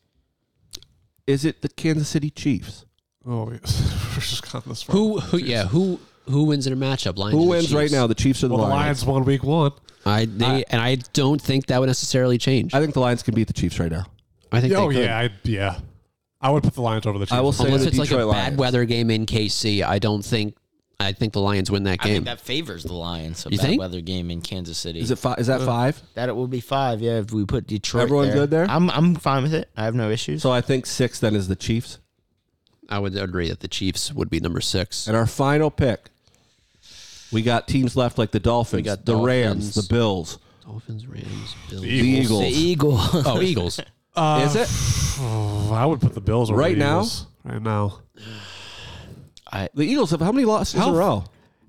Is 1.27 1.45
it 1.45 1.61
the 1.61 1.69
Kansas 1.69 2.09
City 2.09 2.29
Chiefs? 2.29 2.85
Oh, 3.25 3.51
yes. 3.51 3.81
We're 4.15 4.21
just 4.21 4.43
counting 4.43 4.69
this. 4.71 4.83
Who? 4.83 5.19
Who? 5.19 5.37
Yeah. 5.37 5.65
Who? 5.65 5.99
Who 6.29 6.43
wins 6.43 6.67
in 6.67 6.73
a 6.73 6.75
matchup? 6.75 7.17
Lions. 7.17 7.37
Who 7.37 7.45
or 7.45 7.49
wins 7.49 7.73
right 7.73 7.83
Chiefs? 7.83 7.93
now? 7.93 8.07
The 8.07 8.15
Chiefs 8.15 8.43
or 8.43 8.47
the 8.47 8.55
Well, 8.55 8.65
the 8.65 8.69
Lions? 8.69 8.85
Lions 9.03 9.05
won 9.05 9.25
week 9.25 9.43
one. 9.43 9.71
I 10.05 10.25
they 10.25 10.63
and 10.69 10.81
I 10.81 10.95
don't 11.13 11.41
think 11.41 11.67
that 11.67 11.79
would 11.79 11.87
necessarily 11.87 12.37
change. 12.37 12.73
I 12.73 12.79
think 12.79 12.93
the 12.93 12.99
Lions 12.99 13.21
can 13.23 13.35
beat 13.35 13.47
the 13.47 13.53
Chiefs 13.53 13.79
right 13.79 13.91
now. 13.91 14.05
I 14.51 14.61
think. 14.61 14.73
Oh 14.73 14.89
they 14.89 14.95
could. 14.95 15.03
yeah, 15.05 15.17
I, 15.19 15.29
yeah. 15.43 15.79
I 16.39 16.49
would 16.49 16.63
put 16.63 16.73
the 16.73 16.81
Lions 16.81 17.05
over 17.05 17.19
the 17.19 17.25
Chiefs. 17.25 17.33
I 17.33 17.41
will 17.41 17.51
say 17.51 17.65
Unless 17.65 17.81
the 17.83 17.87
it's 17.89 17.97
like 17.99 18.07
a 18.07 18.11
Detroit 18.11 18.33
bad 18.33 18.43
Lions. 18.43 18.57
weather 18.57 18.85
game 18.85 19.11
in 19.11 19.25
KC, 19.27 19.83
I 19.83 19.99
don't 19.99 20.23
think. 20.25 20.55
I 21.05 21.13
think 21.13 21.33
the 21.33 21.41
Lions 21.41 21.69
win 21.71 21.83
that 21.83 21.99
I 22.01 22.03
game. 22.05 22.13
think 22.13 22.25
that 22.25 22.39
favors 22.39 22.83
the 22.83 22.93
Lions. 22.93 23.45
A 23.45 23.49
You 23.51 23.57
bad 23.57 23.65
think? 23.67 23.79
weather 23.79 24.01
game 24.01 24.31
in 24.31 24.41
Kansas 24.41 24.77
City. 24.77 24.99
Is 24.99 25.11
it 25.11 25.17
five? 25.17 25.39
Is 25.39 25.47
that 25.47 25.61
five? 25.61 26.01
that 26.15 26.29
it 26.29 26.35
will 26.35 26.47
be 26.47 26.59
five? 26.61 27.01
Yeah, 27.01 27.19
if 27.19 27.31
we 27.31 27.45
put 27.45 27.67
Detroit. 27.67 28.03
Everyone 28.03 28.27
there. 28.27 28.35
good 28.35 28.51
there? 28.51 28.65
I'm 28.69 28.89
I'm 28.89 29.15
fine 29.15 29.43
with 29.43 29.53
it. 29.53 29.69
I 29.77 29.83
have 29.85 29.95
no 29.95 30.09
issues. 30.09 30.41
So 30.41 30.51
I 30.51 30.61
think 30.61 30.85
six 30.85 31.19
then 31.19 31.35
is 31.35 31.47
the 31.47 31.55
Chiefs. 31.55 31.99
I 32.89 32.99
would 32.99 33.15
agree 33.15 33.47
that 33.49 33.61
the 33.61 33.67
Chiefs 33.69 34.11
would 34.13 34.29
be 34.29 34.39
number 34.39 34.59
six. 34.61 35.07
And 35.07 35.15
our 35.15 35.25
final 35.25 35.71
pick, 35.71 36.09
we 37.31 37.41
got 37.41 37.67
teams 37.67 37.95
left 37.95 38.17
like 38.17 38.31
the 38.31 38.39
Dolphins, 38.39 38.83
got 38.85 39.05
the 39.05 39.15
Rams, 39.15 39.75
the 39.75 39.83
Bills, 39.93 40.39
Dolphins, 40.65 41.07
Rams, 41.07 41.55
Bills. 41.69 41.81
the 41.83 41.87
Eagles. 41.89 42.41
the 42.41 42.47
Eagle. 42.49 42.97
Oh, 43.25 43.41
Eagles. 43.41 43.79
Uh, 44.13 44.43
is 44.45 44.55
it? 44.57 44.67
Oh, 45.21 45.71
I 45.73 45.85
would 45.85 46.01
put 46.01 46.13
the 46.13 46.19
Bills 46.21 46.51
over 46.51 46.59
Right 46.59 46.73
the 46.75 46.79
now? 46.83 46.97
Eagles. 46.97 47.27
Right 47.45 47.61
now. 47.61 47.99
The 49.51 49.83
Eagles 49.83 50.11
have 50.11 50.21
how 50.21 50.31
many 50.31 50.45
losses 50.45 50.75
in 50.75 50.81
a 50.81 50.91
row? 50.93 51.23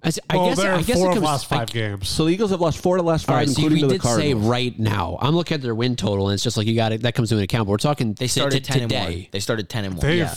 I, 0.05 0.09
s- 0.09 0.18
I 0.28 0.37
well, 0.37 0.47
guess. 0.49 0.59
they're 0.59 0.74
I 0.74 0.83
guess 0.83 0.97
four 0.99 1.07
it 1.07 1.09
of 1.11 1.14
comes. 1.14 1.20
the 1.20 1.26
last 1.26 1.47
five 1.47 1.61
I, 1.70 1.72
games. 1.72 2.09
So 2.09 2.24
the 2.24 2.30
Eagles 2.33 2.51
have 2.51 2.61
lost 2.61 2.78
four 2.80 2.97
to 2.97 3.03
the 3.05 3.09
last 3.09 3.24
five, 3.24 3.37
right, 3.37 3.49
so 3.49 3.62
including 3.62 3.76
we 3.76 3.80
to 3.83 3.87
the 3.87 3.93
did 3.95 4.03
say 4.03 4.09
Cardinals. 4.09 4.47
right 4.47 4.76
now. 4.78 5.16
I'm 5.20 5.37
looking 5.37 5.55
at 5.55 5.62
their 5.62 5.76
win 5.76 5.95
total, 5.95 6.28
and 6.28 6.35
it's 6.35 6.43
just 6.43 6.57
like 6.57 6.66
you 6.66 6.74
got 6.74 6.91
it. 6.91 7.03
That 7.03 7.14
comes 7.14 7.30
into 7.30 7.45
account. 7.45 7.66
But 7.66 7.70
we're 7.70 7.76
talking. 7.76 8.14
They 8.14 8.24
t- 8.24 8.28
started 8.28 8.64
t- 8.64 8.72
ten 8.72 8.83
and 8.83 8.91
today. 8.91 9.05
one. 9.20 9.26
They 9.30 9.39
started 9.39 9.68
ten 9.68 9.85
and 9.85 9.95
one. 9.95 10.01
They've 10.05 10.18
yeah. 10.18 10.35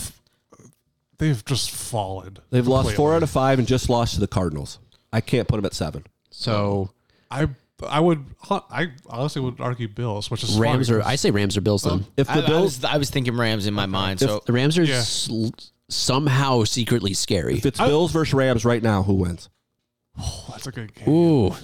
they've 1.18 1.44
just 1.44 1.70
fallen. 1.72 2.36
They've 2.50 2.66
lost 2.66 2.92
four 2.94 3.14
out 3.14 3.22
of 3.24 3.30
five 3.30 3.58
and 3.58 3.66
just 3.66 3.88
lost 3.88 4.14
to 4.14 4.20
the 4.20 4.28
Cardinals. 4.28 4.78
I 5.12 5.20
can't 5.20 5.48
put 5.48 5.56
them 5.56 5.64
at 5.64 5.74
seven. 5.74 6.04
So 6.30 6.90
I 7.30 7.48
I 7.88 7.98
would 8.00 8.24
I 8.50 8.92
honestly 9.08 9.42
would 9.42 9.60
argue 9.60 9.88
Bills, 9.88 10.30
which 10.30 10.44
is 10.44 10.56
Rams 10.58 10.88
funny 10.88 11.00
are. 11.00 11.04
I 11.06 11.16
say 11.16 11.32
Rams 11.32 11.56
or 11.56 11.60
Bills. 11.60 11.82
Then 11.82 12.06
If 12.16 12.28
the 12.28 12.34
I, 12.34 12.38
I 12.44 12.46
Bills, 12.46 12.76
was, 12.78 12.84
I 12.84 12.96
was 12.98 13.10
thinking 13.10 13.36
Rams 13.36 13.66
in 13.66 13.74
my 13.74 13.86
mind. 13.86 14.20
So 14.20 14.42
the 14.46 14.52
Rams 14.52 14.78
are 14.78 14.84
Yeah. 14.84 15.00
sl- 15.02 15.48
somehow 15.88 16.64
secretly 16.64 17.14
scary. 17.14 17.56
if 17.58 17.66
it's 17.66 17.78
Bills 17.78 18.12
versus 18.12 18.34
Rams 18.34 18.64
right 18.64 18.82
now, 18.82 19.02
who 19.02 19.14
wins? 19.14 19.48
Oh, 20.18 20.46
that's 20.50 20.66
a 20.66 20.72
good 20.72 20.94
game. 20.94 21.08
Ooh, 21.08 21.54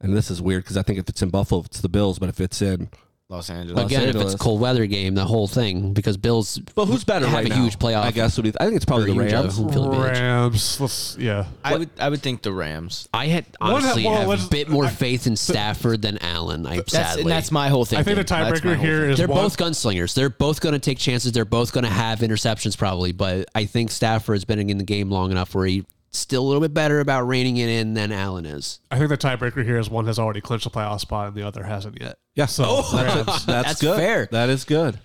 And 0.00 0.16
this 0.16 0.30
is 0.30 0.40
weird 0.42 0.64
because 0.64 0.76
I 0.76 0.82
think 0.82 0.98
if 0.98 1.08
it's 1.08 1.22
in 1.22 1.30
Buffalo, 1.30 1.62
it's 1.64 1.80
the 1.80 1.88
Bills, 1.88 2.18
but 2.18 2.28
if 2.28 2.40
it's 2.40 2.60
in, 2.62 2.88
Los 3.30 3.48
Angeles. 3.48 3.84
again, 3.86 4.00
if 4.02 4.06
Angeles. 4.08 4.34
it's 4.34 4.42
cold 4.42 4.60
weather 4.60 4.86
game, 4.86 5.14
the 5.14 5.24
whole 5.24 5.46
thing 5.46 5.92
because 5.92 6.16
Bills. 6.16 6.58
but 6.74 6.86
who's 6.86 7.04
better 7.04 7.26
have 7.26 7.34
right 7.36 7.46
a 7.46 7.48
now? 7.48 7.62
huge 7.62 7.78
playoff. 7.78 8.02
I 8.02 8.10
guess 8.10 8.36
would 8.36 8.42
be, 8.42 8.52
I 8.58 8.64
think 8.64 8.74
it's 8.74 8.84
probably 8.84 9.06
the 9.06 9.12
huge, 9.22 9.32
uh, 9.32 9.36
Rams. 9.42 9.56
home 9.56 9.72
field 9.72 9.86
advantage. 9.94 10.18
Rams. 10.20 10.80
Let's 10.80 11.16
yeah. 11.16 11.44
I 11.62 11.76
would 11.76 11.90
I 12.00 12.08
would 12.08 12.20
think 12.22 12.42
the 12.42 12.52
Rams. 12.52 13.08
I 13.14 13.28
had 13.28 13.46
One- 13.58 13.72
honestly 13.74 14.04
well, 14.04 14.16
have 14.16 14.28
let's- 14.28 14.46
a 14.46 14.50
bit 14.50 14.68
more 14.68 14.86
I- 14.86 14.88
faith 14.90 15.28
in 15.28 15.36
Stafford 15.36 16.02
than 16.02 16.18
Allen. 16.18 16.66
I 16.66 16.76
That's 16.76 16.90
sadly. 16.92 17.22
and 17.22 17.30
that's 17.30 17.52
my 17.52 17.68
whole 17.68 17.84
thing. 17.84 18.00
I 18.00 18.02
think 18.02 18.16
the 18.18 18.24
tiebreaker 18.24 18.76
here 18.76 19.08
is 19.08 19.18
They're 19.18 19.28
one, 19.28 19.44
both 19.44 19.56
gunslingers. 19.56 20.12
They're 20.14 20.28
both 20.28 20.60
going 20.60 20.72
to 20.72 20.80
take 20.80 20.98
chances. 20.98 21.30
They're 21.30 21.44
both 21.44 21.72
going 21.72 21.84
to 21.84 21.90
have 21.90 22.18
interceptions 22.20 22.76
probably, 22.76 23.12
but 23.12 23.48
I 23.54 23.64
think 23.64 23.92
Stafford's 23.92 24.44
been 24.44 24.58
in 24.68 24.76
the 24.78 24.84
game 24.84 25.08
long 25.08 25.30
enough 25.30 25.54
where 25.54 25.66
he's 25.66 25.84
still 26.10 26.42
a 26.42 26.46
little 26.46 26.60
bit 26.60 26.74
better 26.74 27.00
about 27.00 27.22
reining 27.22 27.56
it 27.56 27.68
in 27.68 27.94
than 27.94 28.12
Allen 28.12 28.44
is. 28.44 28.80
I 28.90 28.98
think 28.98 29.10
the 29.10 29.18
tiebreaker 29.18 29.64
here 29.64 29.78
is 29.78 29.88
one 29.88 30.06
has 30.06 30.18
already 30.18 30.40
clinched 30.40 30.66
a 30.66 30.70
playoff 30.70 31.00
spot 31.00 31.28
and 31.28 31.36
the 31.36 31.46
other 31.46 31.62
hasn't 31.62 32.00
yet. 32.00 32.18
Yeah. 32.34 32.46
So 32.46 32.64
oh. 32.66 32.96
Rams. 32.96 33.26
That's, 33.26 33.44
That's 33.46 33.80
good. 33.80 33.96
fair. 33.96 34.28
That 34.30 34.48
is 34.48 34.64
good. 34.64 34.98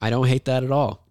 I 0.00 0.10
don't 0.10 0.26
hate 0.26 0.44
that 0.46 0.64
at 0.64 0.70
all. 0.70 1.06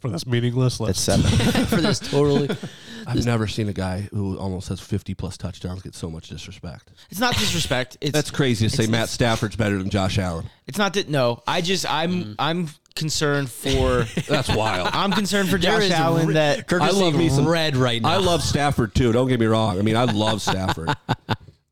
for 0.00 0.10
this 0.10 0.26
meaningless 0.26 0.80
list. 0.80 1.06
That's 1.06 1.22
seven. 1.22 1.66
For 1.66 1.76
this 1.76 2.00
totally, 2.00 2.48
I've 3.06 3.24
never 3.24 3.46
seen 3.46 3.68
a 3.68 3.72
guy 3.72 4.08
who 4.12 4.38
almost 4.38 4.68
has 4.68 4.80
50 4.80 5.14
plus 5.14 5.36
touchdowns 5.36 5.82
get 5.82 5.94
so 5.94 6.10
much 6.10 6.28
disrespect. 6.28 6.90
it's 7.10 7.20
not 7.20 7.34
disrespect. 7.36 7.96
It's 8.00 8.12
That's 8.14 8.30
crazy 8.30 8.68
to 8.68 8.70
say 8.76 8.84
it's- 8.84 8.90
Matt 8.90 9.08
Stafford's 9.08 9.56
better 9.56 9.78
than 9.78 9.90
Josh 9.90 10.18
Allen. 10.18 10.48
It's 10.66 10.78
not 10.78 10.94
that. 10.94 11.08
No, 11.08 11.42
I 11.46 11.60
just 11.60 11.90
I'm 11.90 12.12
mm-hmm. 12.12 12.32
I'm 12.38 12.68
concerned 12.94 13.50
for. 13.50 14.04
That's 14.28 14.48
wild. 14.48 14.88
I'm 14.92 15.12
concerned 15.12 15.48
for 15.48 15.58
Josh 15.58 15.84
is 15.84 15.90
Allen 15.92 16.28
re- 16.28 16.34
that 16.34 16.66
Kirk 16.68 16.82
I 16.82 16.90
love 16.90 17.14
me 17.14 17.28
some- 17.28 17.48
red 17.48 17.76
right 17.76 18.00
now. 18.00 18.10
I 18.10 18.16
love 18.16 18.42
Stafford 18.42 18.94
too. 18.94 19.12
Don't 19.12 19.28
get 19.28 19.40
me 19.40 19.46
wrong. 19.46 19.78
I 19.78 19.82
mean, 19.82 19.96
I 19.96 20.04
love 20.04 20.42
Stafford. 20.42 20.90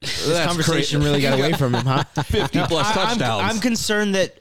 this 0.01 0.45
conversation 0.47 1.03
really 1.03 1.21
got 1.21 1.39
away 1.39 1.53
from 1.53 1.75
him, 1.75 1.85
huh? 1.85 2.05
50 2.23 2.61
plus 2.67 2.87
I- 2.87 3.01
I'm- 3.01 3.09
touchdowns. 3.09 3.55
I'm, 3.55 3.61
concerned 3.61 4.15
that 4.15 4.37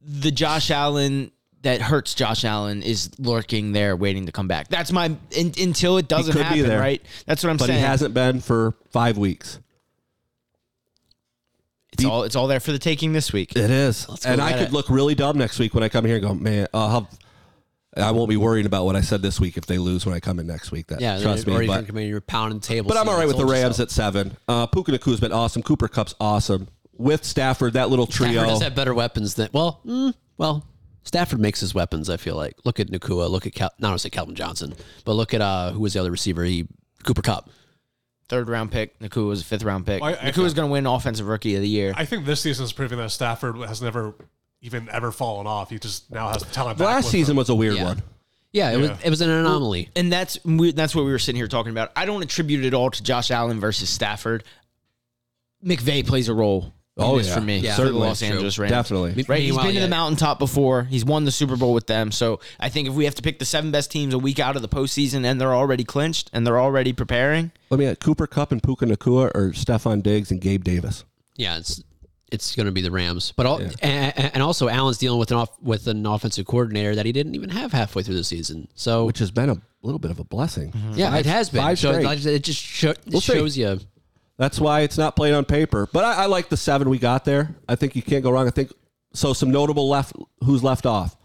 the 0.00 0.30
Josh 0.30 0.70
Allen 0.70 1.30
that 1.62 1.80
hurts 1.80 2.14
Josh 2.14 2.44
Allen 2.44 2.82
is 2.82 3.10
lurking 3.18 3.72
there, 3.72 3.96
waiting 3.96 4.26
to 4.26 4.32
come 4.32 4.48
back. 4.48 4.68
That's 4.68 4.92
my 4.92 5.16
in, 5.30 5.52
until 5.60 5.96
it 5.96 6.08
doesn't 6.08 6.36
be 6.36 6.42
happen, 6.42 6.78
right? 6.78 7.02
That's 7.26 7.42
what 7.42 7.50
I'm 7.50 7.56
but 7.56 7.66
saying. 7.66 7.78
But 7.78 7.84
he 7.84 7.86
hasn't 7.86 8.14
been 8.14 8.40
for 8.40 8.74
five 8.90 9.16
weeks. 9.16 9.58
it's 11.92 12.04
all 12.04 12.24
it's 12.24 12.36
all 12.36 12.48
there 12.48 12.60
for 12.60 12.72
the 12.72 12.78
taking 12.78 13.12
this 13.12 13.32
week. 13.32 13.56
It 13.56 13.70
is. 13.70 14.06
And 14.24 14.40
I 14.40 14.52
could 14.52 14.68
it. 14.68 14.72
look 14.72 14.90
really 14.90 15.14
dumb 15.14 15.38
next 15.38 15.58
week 15.58 15.74
when 15.74 15.84
I 15.84 15.88
come 15.88 16.04
here 16.04 16.16
and 16.16 16.24
go, 16.24 16.34
man, 16.34 16.66
have, 16.74 17.06
I 17.96 18.10
won't 18.10 18.28
be 18.28 18.36
worrying 18.36 18.66
about 18.66 18.84
what 18.84 18.96
I 18.96 19.02
said 19.02 19.22
this 19.22 19.38
week 19.38 19.56
if 19.56 19.66
they 19.66 19.78
lose 19.78 20.04
when 20.04 20.14
I 20.14 20.20
come 20.20 20.38
in 20.38 20.46
next 20.46 20.72
week. 20.72 20.88
That 20.88 21.00
yeah, 21.00 21.20
trust 21.20 21.46
me. 21.46 21.66
But, 21.66 21.88
in, 21.88 21.96
you're 22.08 22.20
pounding 22.20 22.58
the 22.58 22.66
table. 22.66 22.88
but 22.88 22.96
I'm 22.96 23.08
all 23.08 23.16
right 23.16 23.28
with 23.28 23.36
the 23.36 23.46
Rams 23.46 23.76
so." 23.76 23.84
at 23.84 23.90
seven. 23.90 24.36
Uh, 24.48 24.66
Puka 24.66 24.92
Nacua's 24.92 25.20
been 25.20 25.32
awesome. 25.32 25.62
Cooper 25.62 25.88
Kupp's 25.88 26.14
awesome. 26.18 26.68
With 26.94 27.24
Stafford, 27.24 27.72
that 27.74 27.88
little 27.88 28.06
trio. 28.06 28.32
Stafford 28.32 28.48
does 28.48 28.62
have 28.62 28.74
better 28.74 28.94
weapons 28.94 29.34
than 29.34 29.48
well, 29.52 29.80
mm, 29.84 30.14
well. 30.36 30.64
Stafford 31.04 31.40
makes 31.40 31.60
his 31.60 31.74
weapons. 31.74 32.08
I 32.10 32.16
feel 32.16 32.36
like. 32.36 32.56
Look 32.64 32.78
at 32.80 32.88
Nacua. 32.88 33.28
Look 33.30 33.46
at 33.46 33.54
Cal, 33.54 33.70
not 33.78 33.88
want 33.88 33.98
to 34.00 34.02
say 34.02 34.10
Calvin 34.10 34.34
Johnson, 34.34 34.74
but 35.04 35.12
look 35.14 35.34
at 35.34 35.40
uh, 35.40 35.70
who 35.72 35.80
was 35.80 35.92
the 35.94 36.00
other 36.00 36.10
receiver? 36.10 36.44
He 36.44 36.66
Cooper 37.04 37.22
Kupp. 37.22 37.50
Third 38.28 38.48
round 38.48 38.70
pick. 38.70 38.98
Nacua 39.00 39.26
was 39.28 39.40
a 39.42 39.44
fifth 39.44 39.62
round 39.64 39.84
pick. 39.84 40.02
I- 40.02 40.12
I 40.12 40.30
Nacua's 40.30 40.54
going 40.54 40.68
to 40.68 40.72
win 40.72 40.86
offensive 40.86 41.26
rookie 41.28 41.54
of 41.56 41.60
the 41.62 41.68
year. 41.68 41.92
I 41.96 42.04
think 42.04 42.24
this 42.24 42.40
season 42.40 42.64
is 42.64 42.72
proving 42.72 42.98
that 42.98 43.10
Stafford 43.10 43.56
has 43.56 43.82
never 43.82 44.14
even 44.62 44.88
ever 44.90 45.10
fallen 45.12 45.46
off. 45.46 45.70
He 45.70 45.78
just 45.78 46.10
now 46.10 46.28
has 46.28 46.42
talent. 46.44 46.78
back 46.78 46.86
Last 46.86 47.04
with 47.04 47.12
season 47.12 47.32
him. 47.32 47.36
was 47.38 47.48
a 47.48 47.54
weird 47.54 47.74
Yeah. 47.76 47.84
one. 47.84 48.02
Yeah, 48.52 48.70
it 48.70 48.72
Yeah. 48.80 48.90
was 48.90 48.90
it 49.04 49.10
was 49.10 49.20
an 49.22 49.30
anomaly. 49.30 49.90
and 49.96 50.12
that's 50.12 50.38
we, 50.44 50.72
that's 50.72 50.94
what 50.94 51.04
we 51.04 51.10
were 51.10 51.18
sitting 51.18 51.36
here 51.38 51.48
talking 51.48 51.72
about. 51.72 51.90
I 51.96 52.04
don't 52.06 52.22
attribute 52.22 52.64
it 52.64 52.72
all 52.74 52.90
to 52.90 53.02
Josh 53.02 53.30
Allen 53.30 53.58
versus 53.60 53.90
Stafford. 53.90 54.44
McVay 55.64 56.06
plays 56.06 56.28
a 56.28 56.34
role. 56.34 56.72
In 56.98 57.02
Oh, 57.04 57.18
yeah. 57.18 57.34
for 57.34 57.40
me. 57.40 57.56
Yeah. 57.58 57.74
for 57.74 57.82
the 57.82 57.86
Certainly. 57.88 58.06
Los 58.08 58.18
True. 58.18 58.28
Angeles 58.28 58.58
Rams. 58.58 58.70
Definitely. 58.70 59.24
Right, 59.26 59.40
he's 59.40 59.48
Meanwhile, 59.50 59.64
been 59.64 59.74
to 59.76 59.80
yeah. 59.80 59.86
the 59.86 59.90
mountaintop 59.90 60.38
before. 60.38 60.82
He's 60.84 61.06
won 61.06 61.24
the 61.24 61.30
Super 61.30 61.56
Bowl 61.56 61.72
with 61.72 61.86
them. 61.86 62.12
So 62.12 62.40
I 62.60 62.68
think 62.68 62.86
if 62.86 62.92
we 62.94 63.06
have 63.06 63.14
to 63.14 63.22
pick 63.22 63.38
the 63.38 63.46
seven 63.46 63.70
best 63.70 63.90
teams 63.90 64.12
a 64.12 64.18
week 64.18 64.38
out 64.38 64.56
of 64.56 64.62
the 64.62 64.68
postseason 64.68 65.24
and 65.24 65.40
they're 65.40 65.54
already 65.54 65.84
clinched 65.84 66.28
and 66.34 66.46
they're 66.46 66.60
already 66.60 66.92
preparing, 66.92 67.50
Let 67.70 67.80
me 67.80 67.86
at 67.86 67.98
Cooper 68.00 68.26
Kupp 68.26 68.52
and 68.52 68.62
Puka 68.62 68.84
Nacua 68.84 69.30
or 69.34 69.52
Stefon 69.54 70.02
Diggs 70.02 70.30
and 70.30 70.38
Gabe 70.40 70.64
Davis. 70.64 71.04
Yeah, 71.36 71.56
it's 71.56 71.82
it's 72.30 72.54
going 72.56 72.66
to 72.66 72.72
be 72.72 72.80
the 72.80 72.90
Rams, 72.90 73.32
but 73.36 73.44
all, 73.44 73.58
and, 73.58 73.74
and 73.82 74.42
also 74.42 74.66
Allen's 74.68 74.96
dealing 74.96 75.18
with 75.18 75.30
an 75.30 75.36
off 75.38 75.50
with 75.62 75.86
an 75.86 76.04
offensive 76.06 76.46
coordinator 76.46 76.94
that 76.94 77.04
he 77.06 77.12
didn't 77.12 77.34
even 77.34 77.50
have 77.50 77.72
halfway 77.72 78.02
through 78.02 78.14
the 78.14 78.24
season. 78.24 78.68
So 78.74 79.04
which 79.06 79.18
has 79.18 79.30
been 79.30 79.48
a 79.50 79.56
little 79.82 79.98
bit 79.98 80.10
of 80.10 80.18
a 80.18 80.24
blessing. 80.24 80.72
yeah, 80.94 81.10
Five- 81.10 81.20
it 81.20 81.26
has 81.26 81.48
been. 81.50 81.60
five 81.62 81.78
So 81.78 81.92
straight. 81.92 82.04
like, 82.06 82.24
it 82.24 82.42
just 82.42 82.60
sho- 82.62 82.90
it 82.90 82.98
We'll 83.06 83.20
see. 83.22 83.32
shows 83.34 83.56
you. 83.58 83.80
That's 84.42 84.58
why 84.58 84.80
it's 84.80 84.98
not 84.98 85.14
played 85.14 85.34
on 85.34 85.44
paper. 85.44 85.88
But 85.92 86.04
I, 86.04 86.24
I 86.24 86.26
like 86.26 86.48
the 86.48 86.56
seven 86.56 86.90
we 86.90 86.98
got 86.98 87.24
there. 87.24 87.54
I 87.68 87.76
think 87.76 87.94
you 87.94 88.02
can't 88.02 88.24
go 88.24 88.32
wrong. 88.32 88.48
I 88.48 88.50
think 88.50 88.72
so. 89.12 89.32
Some 89.34 89.52
notable 89.52 89.88
left. 89.88 90.14
Who's 90.42 90.64
left 90.64 90.84
off? 90.84 91.16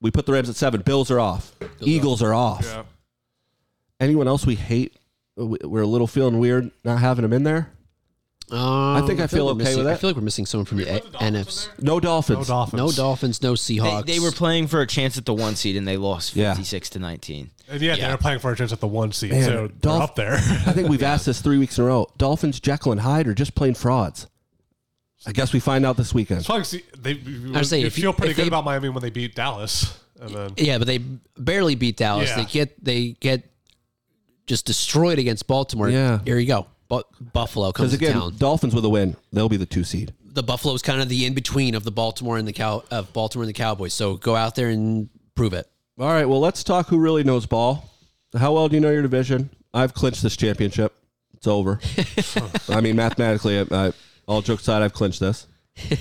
We 0.00 0.10
put 0.10 0.24
the 0.24 0.32
Rams 0.32 0.48
at 0.48 0.56
seven. 0.56 0.80
Bills 0.80 1.10
are 1.10 1.20
off. 1.20 1.52
Eagles 1.82 2.22
are 2.22 2.32
off. 2.32 2.64
Yeah. 2.64 2.84
Anyone 4.00 4.26
else 4.26 4.46
we 4.46 4.54
hate? 4.54 4.96
We're 5.36 5.82
a 5.82 5.86
little 5.86 6.06
feeling 6.06 6.38
weird 6.38 6.70
not 6.82 6.98
having 6.98 7.24
them 7.24 7.34
in 7.34 7.42
there. 7.42 7.70
Um, 8.50 8.58
I 8.60 9.02
think 9.06 9.20
I 9.20 9.26
feel 9.26 9.46
like 9.46 9.56
we're 9.56 9.62
okay 9.62 9.70
missing- 9.70 9.84
with 9.84 9.92
I 9.92 9.96
feel 9.96 10.10
like 10.10 10.16
we're 10.16 10.22
missing 10.22 10.44
someone 10.46 10.66
from 10.66 10.78
the, 10.78 10.84
put 10.84 11.04
the 11.04 11.10
Dolphins 11.18 11.46
NFC. 11.68 11.82
No 11.82 11.98
Dolphins. 12.00 12.38
No 12.38 12.44
Dolphins. 12.44 12.78
No 12.78 12.92
Dolphins, 12.92 13.42
no 13.42 13.52
Seahawks. 13.54 14.06
they 14.06 14.20
were 14.20 14.30
playing 14.32 14.66
for 14.66 14.80
a 14.82 14.86
chance 14.86 15.16
at 15.16 15.24
the 15.24 15.32
one 15.34 15.56
seed 15.56 15.76
and 15.76 15.88
they 15.88 15.96
lost 15.96 16.36
Yeah. 16.36 16.52
56 16.52 16.90
to 16.90 16.98
19. 16.98 17.50
And 17.70 17.80
yeah, 17.80 17.94
Yeah. 17.94 18.06
they 18.08 18.12
were 18.12 18.18
playing 18.18 18.40
for 18.40 18.52
a 18.52 18.56
chance 18.56 18.70
at 18.72 18.80
the 18.80 18.86
one 18.86 19.12
seed, 19.12 19.30
Man, 19.30 19.44
so 19.44 19.50
they're 19.50 19.68
Dolph- 19.68 20.02
up 20.02 20.14
there. 20.16 20.34
I 20.34 20.72
think 20.72 20.88
we've 20.90 21.02
asked 21.14 21.24
this 21.26 21.40
three 21.40 21.56
weeks 21.58 21.78
in 21.78 21.84
a 21.84 21.86
row. 21.86 22.06
Dolphins, 22.18 22.60
Jekyll 22.60 22.92
and 22.92 23.00
Hyde 23.00 23.26
are 23.28 23.34
just 23.34 23.54
plain 23.54 23.72
frauds. 23.74 24.26
I 25.26 25.32
guess 25.32 25.54
we 25.54 25.58
find 25.60 25.86
out 25.86 25.96
this 25.96 26.12
weekend. 26.12 26.44
Probably 26.44 26.64
see- 26.64 26.84
they 26.98 27.18
I 27.54 27.62
say, 27.62 27.80
you 27.80 27.86
if 27.86 27.96
you- 27.96 28.02
feel 28.02 28.12
pretty 28.12 28.32
if 28.32 28.36
good 28.36 28.42
they- 28.44 28.48
about 28.48 28.64
Miami 28.66 28.90
when 28.90 29.02
they 29.02 29.08
beat 29.10 29.34
Dallas, 29.34 29.98
and 30.20 30.34
then 30.34 30.52
Yeah, 30.58 30.76
but 30.76 30.86
they 30.86 30.98
barely 30.98 31.76
beat 31.76 31.96
Dallas. 31.96 32.28
Yeah. 32.28 32.36
They 32.36 32.44
get 32.44 32.84
they 32.84 33.16
get 33.20 33.50
just 34.46 34.66
destroyed 34.66 35.18
against 35.18 35.46
Baltimore. 35.46 35.88
Yeah. 35.88 36.20
Here 36.26 36.38
you 36.38 36.46
go. 36.46 36.66
Bu- 36.98 37.24
Buffalo 37.32 37.72
comes 37.72 37.92
Because 37.92 37.98
to 37.98 38.04
again, 38.06 38.20
town. 38.20 38.36
Dolphins 38.38 38.74
with 38.74 38.84
a 38.84 38.88
win, 38.88 39.16
they'll 39.32 39.48
be 39.48 39.56
the 39.56 39.66
two 39.66 39.84
seed. 39.84 40.12
The 40.24 40.42
Buffalo's 40.42 40.82
kind 40.82 41.00
of 41.00 41.08
the 41.08 41.26
in 41.26 41.34
between 41.34 41.74
of 41.74 41.84
the 41.84 41.92
Baltimore 41.92 42.38
and 42.38 42.46
the 42.46 42.52
cow 42.52 42.82
of 42.90 43.12
Baltimore 43.12 43.44
and 43.44 43.48
the 43.48 43.52
Cowboys. 43.58 43.94
So 43.94 44.16
go 44.16 44.34
out 44.34 44.54
there 44.56 44.68
and 44.68 45.08
prove 45.34 45.52
it. 45.52 45.68
All 45.98 46.08
right, 46.08 46.24
well, 46.24 46.40
let's 46.40 46.64
talk 46.64 46.88
who 46.88 46.98
really 46.98 47.22
knows 47.22 47.46
ball. 47.46 47.88
How 48.36 48.52
well 48.52 48.68
do 48.68 48.74
you 48.74 48.80
know 48.80 48.90
your 48.90 49.02
division? 49.02 49.50
I've 49.72 49.94
clinched 49.94 50.22
this 50.22 50.36
championship. 50.36 50.92
It's 51.34 51.46
over. 51.46 51.78
I 52.68 52.80
mean, 52.80 52.96
mathematically, 52.96 53.60
I, 53.60 53.66
I, 53.70 53.92
all 54.26 54.42
jokes 54.42 54.62
aside, 54.62 54.82
I've 54.82 54.92
clinched 54.92 55.20
this. 55.20 55.46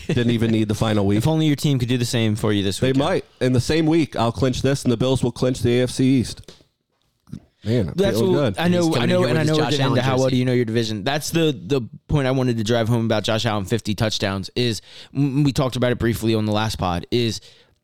Didn't 0.07 0.29
even 0.31 0.51
need 0.51 0.67
the 0.67 0.75
final 0.75 1.05
week. 1.05 1.17
If 1.17 1.27
only 1.27 1.47
your 1.47 1.55
team 1.55 1.79
could 1.79 1.89
do 1.89 1.97
the 1.97 2.05
same 2.05 2.35
for 2.35 2.53
you 2.53 2.63
this 2.63 2.81
week. 2.81 2.93
They 2.93 2.99
week. 2.99 3.05
might. 3.07 3.25
In 3.41 3.53
the 3.53 3.61
same 3.61 3.85
week, 3.87 4.15
I'll 4.15 4.31
clinch 4.31 4.61
this, 4.61 4.83
and 4.83 4.91
the 4.91 4.97
Bills 4.97 5.23
will 5.23 5.31
clinch 5.31 5.61
the 5.61 5.69
AFC 5.69 6.01
East. 6.01 6.62
Man, 7.63 7.89
I'm 7.89 7.93
That's 7.95 8.19
what 8.19 8.25
good. 8.25 8.59
I 8.59 8.67
know. 8.67 8.93
I 8.95 9.05
know, 9.05 9.23
and 9.23 9.39
I 9.39 9.43
know 9.43 9.53
we're 9.53 9.59
Josh 9.59 9.71
getting 9.71 9.85
Allen 9.85 9.97
into 9.97 10.01
how 10.09 10.17
well 10.17 10.29
do 10.29 10.35
you 10.35 10.43
know 10.43 10.51
your 10.53 10.65
division. 10.65 11.03
That's 11.03 11.29
the 11.29 11.57
the 11.57 11.81
point 12.07 12.27
I 12.27 12.31
wanted 12.31 12.57
to 12.57 12.63
drive 12.63 12.89
home 12.89 13.05
about 13.05 13.23
Josh 13.23 13.45
Allen 13.45 13.65
50 13.65 13.95
touchdowns. 13.95 14.49
Is 14.55 14.81
we 15.13 15.53
talked 15.53 15.75
about 15.77 15.91
it 15.91 15.97
briefly 15.99 16.35
on 16.35 16.45
the 16.45 16.51
last 16.51 16.77
pod. 16.77 17.07
Is 17.09 17.39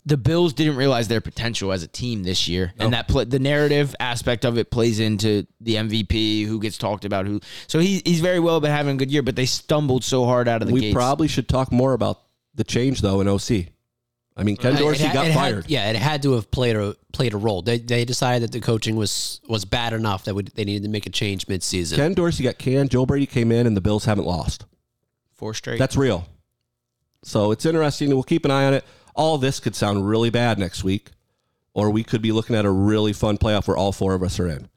the 0.05 0.17
Bills 0.17 0.53
didn't 0.53 0.75
realize 0.75 1.07
their 1.07 1.21
potential 1.21 1.71
as 1.71 1.83
a 1.83 1.87
team 1.87 2.23
this 2.23 2.47
year, 2.47 2.73
and 2.79 2.93
that 2.93 3.07
the 3.07 3.39
narrative 3.39 3.95
aspect 3.99 4.43
of 4.43 4.57
it 4.57 4.71
plays 4.71 4.99
into 4.99 5.45
the 5.61 5.75
MVP, 5.75 6.45
who 6.45 6.59
gets 6.59 6.77
talked 6.77 7.05
about, 7.05 7.25
who. 7.25 7.39
So 7.67 7.79
he, 7.79 8.01
he's 8.05 8.19
very 8.21 8.39
well 8.39 8.59
been 8.59 8.71
having 8.71 8.95
a 8.95 8.97
good 8.97 9.11
year, 9.11 9.21
but 9.21 9.35
they 9.35 9.45
stumbled 9.45 10.03
so 10.03 10.25
hard 10.25 10.47
out 10.47 10.61
of 10.61 10.67
the 10.67 10.73
We 10.73 10.81
gates. 10.81 10.93
probably 10.93 11.27
should 11.27 11.47
talk 11.47 11.71
more 11.71 11.93
about 11.93 12.21
the 12.55 12.63
change, 12.63 13.01
though, 13.01 13.21
in 13.21 13.27
OC. 13.27 13.67
I 14.39 14.43
mean, 14.43 14.55
Ken 14.57 14.73
uh, 14.73 14.75
It 14.75 14.79
Dorsey 14.79 15.03
had- 15.03 15.13
got 15.13 15.25
it 15.25 15.31
had- 15.31 15.39
fired. 15.39 15.65
yeah, 15.69 15.89
it 15.89 15.95
had 15.97 16.21
to 16.23 16.31
have 16.33 16.49
played 16.49 16.75
a 16.75 16.95
played 17.11 17.33
a 17.33 17.37
role. 17.37 17.61
They, 17.61 17.77
they 17.77 18.05
decided 18.05 18.43
that 18.43 18.51
the 18.53 18.61
coaching 18.61 18.95
was 18.95 19.41
was 19.47 19.65
bad 19.65 19.93
enough 19.93 20.23
that 20.25 20.33
would, 20.35 20.47
they 20.55 20.63
needed 20.63 20.83
to 20.83 20.89
make 20.89 21.05
a 21.05 21.09
change 21.09 21.45
midseason. 21.47 21.97
Ken 21.97 22.13
Dorsey 22.13 22.43
got 22.43 22.57
canned. 22.57 22.89
Joe 22.91 23.05
Brady 23.05 23.25
came 23.25 23.51
in, 23.51 23.67
and 23.67 23.75
the 23.75 23.81
Bills 23.81 24.05
haven't 24.05 24.25
lost. 24.25 24.65
four 25.33 25.53
straight. 25.53 25.77
That's 25.79 25.97
real. 25.97 26.25
So 27.23 27.51
it's 27.51 27.65
interesting. 27.65 28.09
We'll 28.09 28.23
keep 28.23 28.45
an 28.45 28.51
eye 28.51 28.65
on 28.65 28.73
it. 28.73 28.85
All 29.13 29.37
this 29.37 29.59
could 29.59 29.75
sound 29.75 30.07
really 30.07 30.29
bad 30.29 30.57
next 30.57 30.83
week, 30.85 31.09
or 31.73 31.89
we 31.89 32.03
could 32.05 32.21
be 32.21 32.31
looking 32.31 32.55
at 32.55 32.63
a 32.63 32.71
really 32.71 33.11
fun 33.11 33.37
playoff 33.37 33.67
where 33.67 33.75
all 33.75 33.91
four 33.91 34.13
of 34.13 34.23
us 34.23 34.39
are 34.39 34.47
in. 34.47 34.69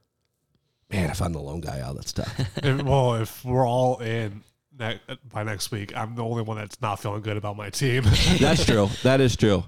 Man, 0.90 1.08
if 1.10 1.22
I'm 1.22 1.32
the 1.32 1.38
lone 1.40 1.60
guy 1.60 1.80
out, 1.80 1.94
that's 1.94 2.12
tough. 2.12 2.34
well, 2.64 3.14
if 3.14 3.44
we're 3.44 3.66
all 3.66 3.98
in 4.00 4.42
ne- 4.82 5.16
by 5.32 5.42
next 5.42 5.70
week, 5.70 5.96
I'm 5.96 6.14
the 6.14 6.24
only 6.24 6.42
one 6.42 6.56
that's 6.56 6.80
not 6.82 7.00
feeling 7.00 7.22
good 7.22 7.36
about 7.36 7.56
my 7.56 7.70
team. 7.70 8.04
that's 8.40 8.64
true. 8.64 8.88
That 9.02 9.20
is 9.20 9.36
true. 9.36 9.64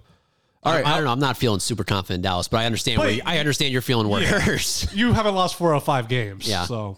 All 0.63 0.73
right, 0.73 0.87
I 0.87 0.95
don't 0.97 1.05
know. 1.05 1.13
I'm 1.13 1.19
not 1.21 1.37
feeling 1.37 1.61
super 1.61 1.85
confident 1.85 2.19
in 2.19 2.23
Dallas, 2.23 2.49
but 2.49 2.59
I 2.59 2.67
understand. 2.67 2.99
where 2.99 3.11
you, 3.11 3.23
I 3.27 3.39
understand 3.39 3.73
you're 3.73 3.83
feeling 3.83 4.09
worse. 4.09 4.87
you 4.95 5.13
haven't 5.13 5.35
lost 5.35 5.57
four 5.57 5.75
or 5.75 5.81
five 5.81 6.09
games, 6.09 6.49
Yeah. 6.49 6.65
So 6.65 6.97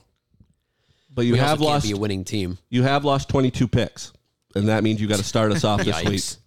but 1.12 1.24
you 1.26 1.32
We 1.32 1.38
have 1.38 1.52
also 1.52 1.62
can't 1.64 1.70
lost. 1.74 1.86
be 1.86 1.92
a 1.92 1.96
winning 1.96 2.24
team. 2.24 2.58
You 2.68 2.82
have 2.84 3.04
lost 3.04 3.28
22 3.28 3.66
picks, 3.66 4.12
and 4.54 4.68
that 4.68 4.84
means 4.84 5.00
you 5.00 5.08
got 5.08 5.18
to 5.18 5.24
start 5.24 5.50
us 5.50 5.64
off 5.64 5.82
this 5.82 5.96
week. 6.04 6.18
Yikes. 6.20 6.38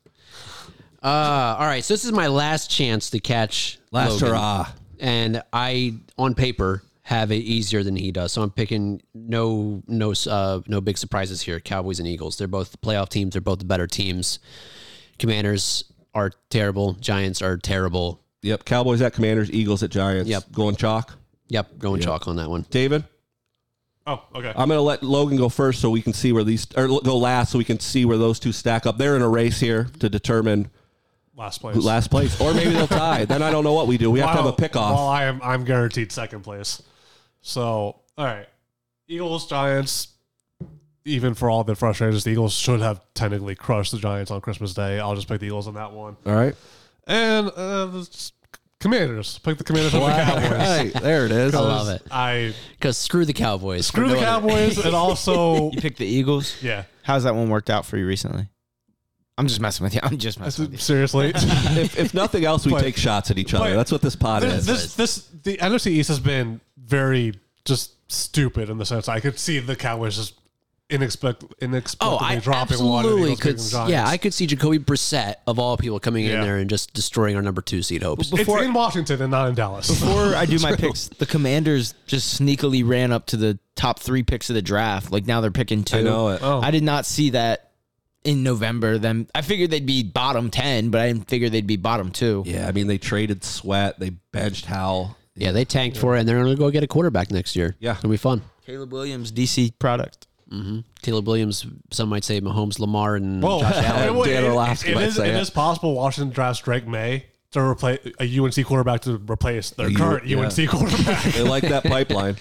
Uh, 1.04 1.56
all 1.60 1.66
right, 1.66 1.84
so 1.84 1.94
this 1.94 2.06
is 2.06 2.12
my 2.12 2.28
last 2.28 2.70
chance 2.70 3.10
to 3.12 3.20
catch 3.20 3.80
Last 3.92 4.14
Logan. 4.22 4.28
hurrah. 4.30 4.68
and 5.00 5.42
I 5.54 5.96
on 6.18 6.36
paper 6.36 6.84
have 7.10 7.32
it 7.32 7.38
easier 7.38 7.82
than 7.84 7.96
he 7.96 8.12
does. 8.12 8.32
So 8.32 8.44
I'm 8.44 8.52
picking 8.52 9.02
no 9.16 9.82
no 9.88 10.14
uh, 10.30 10.62
no 10.68 10.80
big 10.80 10.96
surprises 10.96 11.42
here. 11.42 11.60
Cowboys 11.60 11.98
and 11.98 12.08
Eagles. 12.08 12.38
They're 12.38 12.48
both 12.48 12.80
playoff 12.82 13.10
teams. 13.10 13.34
They're 13.34 13.42
both 13.42 13.58
the 13.58 13.66
better 13.66 13.88
teams. 13.88 14.38
Commanders 15.18 15.86
are 16.14 16.32
terrible. 16.52 16.94
Giants 16.94 17.42
are 17.42 17.58
terrible. 17.58 18.22
Yep. 18.44 18.64
Cowboys 18.66 19.02
at 19.02 19.14
Commanders, 19.14 19.52
Eagles 19.52 19.82
at 19.82 19.90
Giants. 19.90 20.30
Yep. 20.30 20.52
Going 20.52 20.76
chalk. 20.76 21.16
Yep, 21.48 21.80
going 21.80 22.00
chalk 22.00 22.28
on 22.28 22.36
that 22.36 22.48
one. 22.48 22.64
David, 22.70 23.04
oh, 24.06 24.24
okay. 24.36 24.50
I'm 24.50 24.68
going 24.70 24.78
to 24.78 24.82
let 24.82 25.02
Logan 25.02 25.36
go 25.36 25.50
first 25.50 25.82
so 25.82 25.90
we 25.90 26.04
can 26.04 26.14
see 26.14 26.32
where 26.32 26.44
these, 26.44 26.68
or 26.78 26.88
go 26.88 27.18
last 27.18 27.52
so 27.52 27.58
we 27.58 27.64
can 27.64 27.80
see 27.80 28.06
where 28.06 28.20
those 28.20 28.40
two 28.40 28.52
stack 28.52 28.86
up. 28.86 29.00
They're 29.00 29.16
in 29.16 29.24
a 29.24 29.28
race 29.28 29.60
here 29.60 29.88
to 29.98 30.10
determine 30.10 30.70
last 31.36 31.60
place. 31.60 31.76
last 31.78 32.12
place, 32.12 32.40
or 32.40 32.54
maybe 32.54 32.70
they'll 32.70 32.86
tie. 33.08 33.26
Then 33.26 33.42
I 33.42 33.50
don't 33.50 33.64
know 33.64 33.74
what 33.74 33.88
we 33.88 33.98
do. 33.98 34.12
We 34.12 34.20
have 34.20 34.30
to 34.30 34.38
have 34.38 34.46
a 34.46 34.54
pick 34.54 34.76
Well, 34.76 34.84
off. 34.84 35.12
I 35.12 35.24
am 35.24 35.42
I'm 35.42 35.64
guaranteed 35.64 36.12
second 36.12 36.42
place. 36.44 36.84
So 37.42 38.00
all 38.18 38.26
right, 38.26 38.48
Eagles 39.08 39.48
Giants. 39.48 40.10
Even 41.06 41.34
for 41.34 41.50
all 41.50 41.64
the 41.64 41.76
frustrations, 41.76 42.24
the 42.26 42.32
Eagles 42.32 42.54
should 42.54 42.82
have 42.82 43.02
technically 43.16 43.56
crushed 43.56 43.92
the 43.94 43.98
Giants 43.98 44.30
on 44.32 44.42
Christmas 44.42 44.74
Day. 44.74 45.00
I'll 45.00 45.16
just 45.16 45.28
pick 45.28 45.40
the 45.40 45.48
Eagles 45.48 45.68
on 45.68 45.74
that 45.76 45.92
one. 45.94 46.18
All 46.26 46.36
right. 46.36 46.54
And 47.08 47.48
uh, 47.50 47.86
the 47.88 48.32
Commanders. 48.80 49.40
Pick 49.40 49.58
the 49.58 49.64
Commanders 49.64 49.96
over 49.96 50.06
the 50.06 50.12
Cowboys. 50.12 50.52
Right. 50.52 50.94
There 51.02 51.26
it 51.26 51.32
is. 51.32 51.56
I 51.56 51.60
love 51.62 51.88
it 51.90 52.04
I 52.12 52.54
because 52.78 52.98
screw 52.98 53.26
the 53.26 53.34
Cowboys. 53.34 53.88
screw 53.88 54.04
For 54.10 54.16
the 54.16 54.22
no 54.22 54.28
other- 54.28 54.48
Cowboys 54.50 54.86
and 54.86 54.94
also 54.94 55.72
you 55.72 55.82
picked 55.82 55.98
the 55.98 56.06
Eagles. 56.06 56.62
yeah. 56.62 56.84
How's 57.04 57.24
that 57.24 57.34
one 57.34 57.50
worked 57.50 57.70
out 57.72 57.86
for 57.86 57.98
you 57.98 58.06
recently? 58.06 58.48
I'm 59.38 59.48
just 59.48 59.62
messing 59.62 59.86
with 59.86 59.96
you. 59.96 60.02
I'm 60.04 60.18
just 60.18 60.40
messing 60.40 60.66
with 60.66 60.74
you. 60.74 60.78
Seriously, 60.78 61.32
if, 61.36 61.98
if 61.98 62.14
nothing 62.14 62.44
else, 62.46 62.66
we 62.66 62.74
But- 62.74 62.82
take 62.82 62.98
shots 62.98 63.32
at 63.32 63.38
each 63.40 63.54
other. 63.54 63.70
but 63.72 63.76
That's 63.78 63.92
what 63.92 64.02
this 64.02 64.16
pod 64.18 64.44
this, 64.44 64.54
is. 64.54 64.66
this 64.66 64.96
this 64.96 65.28
the 65.44 65.58
NFC 65.58 65.88
East 65.88 66.10
has 66.10 66.20
been 66.20 66.60
very 66.90 67.34
just 67.66 67.94
stupid 68.12 68.70
in 68.70 68.78
the 68.78 68.86
sense 68.86 69.08
I 69.08 69.20
could 69.20 69.38
see 69.40 69.60
the 69.60 69.76
Cowboys 69.76 70.16
just 70.16 70.34
inexpect, 70.90 71.44
inexplicably 71.62 72.18
Oh, 72.20 72.26
I 72.26 72.40
dropping 72.40 72.84
one. 72.84 73.06
and 73.06 73.06
the 73.06 73.10
absolutely 73.10 73.32
Eagles 73.34 73.40
could. 73.42 73.58
picking 73.58 73.86
the 73.86 73.92
Yeah, 73.92 74.08
I 74.08 74.18
could 74.18 74.34
see 74.34 74.48
Jacoby 74.48 74.80
Brissett 74.80 75.36
of 75.46 75.60
all 75.60 75.78
people 75.78 76.00
coming 76.00 76.26
in 76.26 76.42
there 76.42 76.58
and 76.58 76.68
just 76.70 76.94
destroying 76.96 77.36
our 77.36 77.44
number 77.44 77.62
two 77.62 77.84
seed 77.84 78.02
hopes. 78.02 78.32
It's 78.34 78.50
in 78.50 78.74
Washington 78.74 79.22
and 79.22 79.30
not 79.30 79.50
in 79.50 79.56
Dallas. 79.56 79.88
Before 79.88 80.34
I 80.36 80.46
do 80.48 80.58
my 80.64 80.76
picks, 80.76 81.08
the 81.10 81.28
Commanders 81.28 81.94
just 82.08 82.40
sneakily 82.42 82.88
ran 82.88 83.12
up 83.12 83.28
to 83.28 83.38
the 83.38 83.60
top 83.76 84.00
three 84.00 84.24
picks 84.24 84.50
of 84.50 84.56
the 84.56 84.64
draft. 84.64 85.12
Like 85.12 85.28
now 85.28 85.42
they're 85.42 85.52
picking 85.52 85.84
two. 85.84 85.98
I 85.98 86.02
know 86.02 86.30
it. 86.30 86.40
Oh. 86.42 86.60
I 86.60 86.72
did 86.72 86.84
not 86.84 87.06
see 87.06 87.30
that 87.32 87.70
in 88.24 88.42
November. 88.42 88.98
Then 88.98 89.28
I 89.36 89.44
figured 89.44 89.70
they'd 89.70 89.86
be 89.86 90.02
bottom 90.04 90.50
ten, 90.50 90.90
but 90.90 91.02
I 91.02 91.08
didn't 91.08 91.28
figure 91.30 91.50
they'd 91.50 91.68
be 91.68 91.78
bottom 91.78 92.12
two. 92.12 92.42
Yeah, 92.48 92.68
I 92.68 92.72
mean, 92.72 92.88
they 92.88 92.98
traded 92.98 93.44
Sweat. 93.44 94.00
They 94.00 94.10
benched 94.10 94.66
Howell. 94.66 95.16
Yeah, 95.40 95.52
they 95.52 95.66
tanked 95.66 95.98
for 95.98 96.16
it, 96.16 96.20
and 96.20 96.30
they're 96.30 96.38
going 96.44 96.56
to 96.56 96.60
go 96.60 96.70
get 96.70 96.84
a 96.84 96.88
quarterback 96.88 97.32
next 97.32 97.56
year. 97.56 97.76
Yeah. 97.80 97.98
it'll 97.98 98.10
be 98.10 98.18
fun. 98.18 98.42
Caleb 98.66 98.92
Williams, 98.92 99.32
DC 99.32 99.80
product. 99.80 100.28
Caleb 101.02 101.28
Williams, 101.28 101.66
some 101.92 102.10
might 102.10 102.24
say 102.24 102.42
Mahomes, 102.42 102.80
Lamar, 102.80 103.16
and 103.16 103.42
Whoa. 103.42 103.62
Josh 103.62 103.76
Allen. 103.84 104.18
It- 104.22 104.26
Dan 104.26 104.44
it- 104.44 104.48
Orlovsky 104.48 104.92
it 104.92 104.96
might 104.96 105.04
is- 105.06 105.16
say 105.16 105.30
it 105.30 105.36
it. 105.36 105.40
is 105.42 105.50
possible 105.50 105.94
Washington 105.96 106.34
drafts 106.34 106.62
Drake 106.62 106.88
Maye 106.88 107.26
to 107.52 107.60
replace 107.62 108.00
a 108.20 108.40
UNC 108.40 108.64
quarterback 108.66 109.02
to 109.02 109.18
replace 109.30 109.70
their 109.72 109.90
U- 109.90 109.98
current 109.98 110.26
yeah. 110.28 110.38
UNC 110.40 110.70
quarterback. 110.70 111.24
They 111.34 111.42
like 111.44 111.64
that 111.64 111.84
pipeline. 111.84 112.36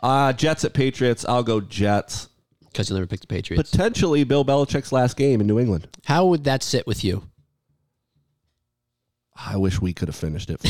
Uh, 0.00 0.32
Jets 0.32 0.64
at 0.64 0.72
Patriots. 0.74 1.24
I'll 1.28 1.42
go 1.42 1.60
Jets. 1.60 2.28
Because 2.66 2.88
you'll 2.88 2.98
never 2.98 3.06
pick 3.06 3.20
the 3.20 3.26
Patriots. 3.26 3.70
Potentially 3.70 4.24
Bill 4.24 4.44
Belichick's 4.44 4.92
last 4.92 5.16
game 5.16 5.40
in 5.40 5.46
New 5.46 5.58
England. 5.58 5.88
How 6.04 6.26
would 6.26 6.44
that 6.44 6.62
sit 6.62 6.86
with 6.86 7.02
you? 7.04 7.24
I 9.34 9.56
wish 9.56 9.80
we 9.80 9.92
could 9.92 10.08
have 10.08 10.16
finished 10.16 10.50
it. 10.50 10.60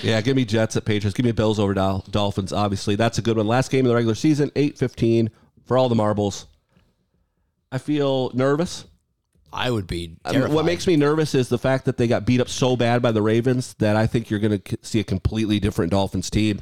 For 0.00 0.06
him. 0.06 0.10
yeah, 0.10 0.20
give 0.20 0.36
me 0.36 0.44
Jets 0.44 0.76
at 0.76 0.84
Patriots. 0.84 1.16
Give 1.16 1.24
me 1.26 1.32
Bills 1.32 1.58
over 1.58 1.74
Dol- 1.74 2.04
Dolphins. 2.10 2.52
Obviously, 2.52 2.96
that's 2.96 3.18
a 3.18 3.22
good 3.22 3.36
one. 3.36 3.46
Last 3.46 3.70
game 3.70 3.84
of 3.84 3.90
the 3.90 3.94
regular 3.94 4.14
season, 4.14 4.50
eight 4.56 4.78
fifteen 4.78 5.30
for 5.66 5.76
all 5.76 5.88
the 5.88 5.94
marbles. 5.94 6.46
I 7.70 7.78
feel 7.78 8.30
nervous. 8.34 8.84
I 9.52 9.70
would 9.70 9.86
be 9.86 10.16
terrified. 10.30 10.52
what 10.52 10.64
makes 10.66 10.86
me 10.86 10.96
nervous 10.96 11.34
is 11.34 11.48
the 11.48 11.58
fact 11.58 11.86
that 11.86 11.96
they 11.96 12.06
got 12.06 12.26
beat 12.26 12.40
up 12.40 12.48
so 12.48 12.76
bad 12.76 13.00
by 13.00 13.12
the 13.12 13.22
Ravens 13.22 13.74
that 13.78 13.96
I 13.96 14.06
think 14.06 14.28
you're 14.30 14.40
going 14.40 14.58
to 14.60 14.78
see 14.82 15.00
a 15.00 15.04
completely 15.04 15.58
different 15.58 15.90
Dolphins 15.90 16.28
team. 16.28 16.60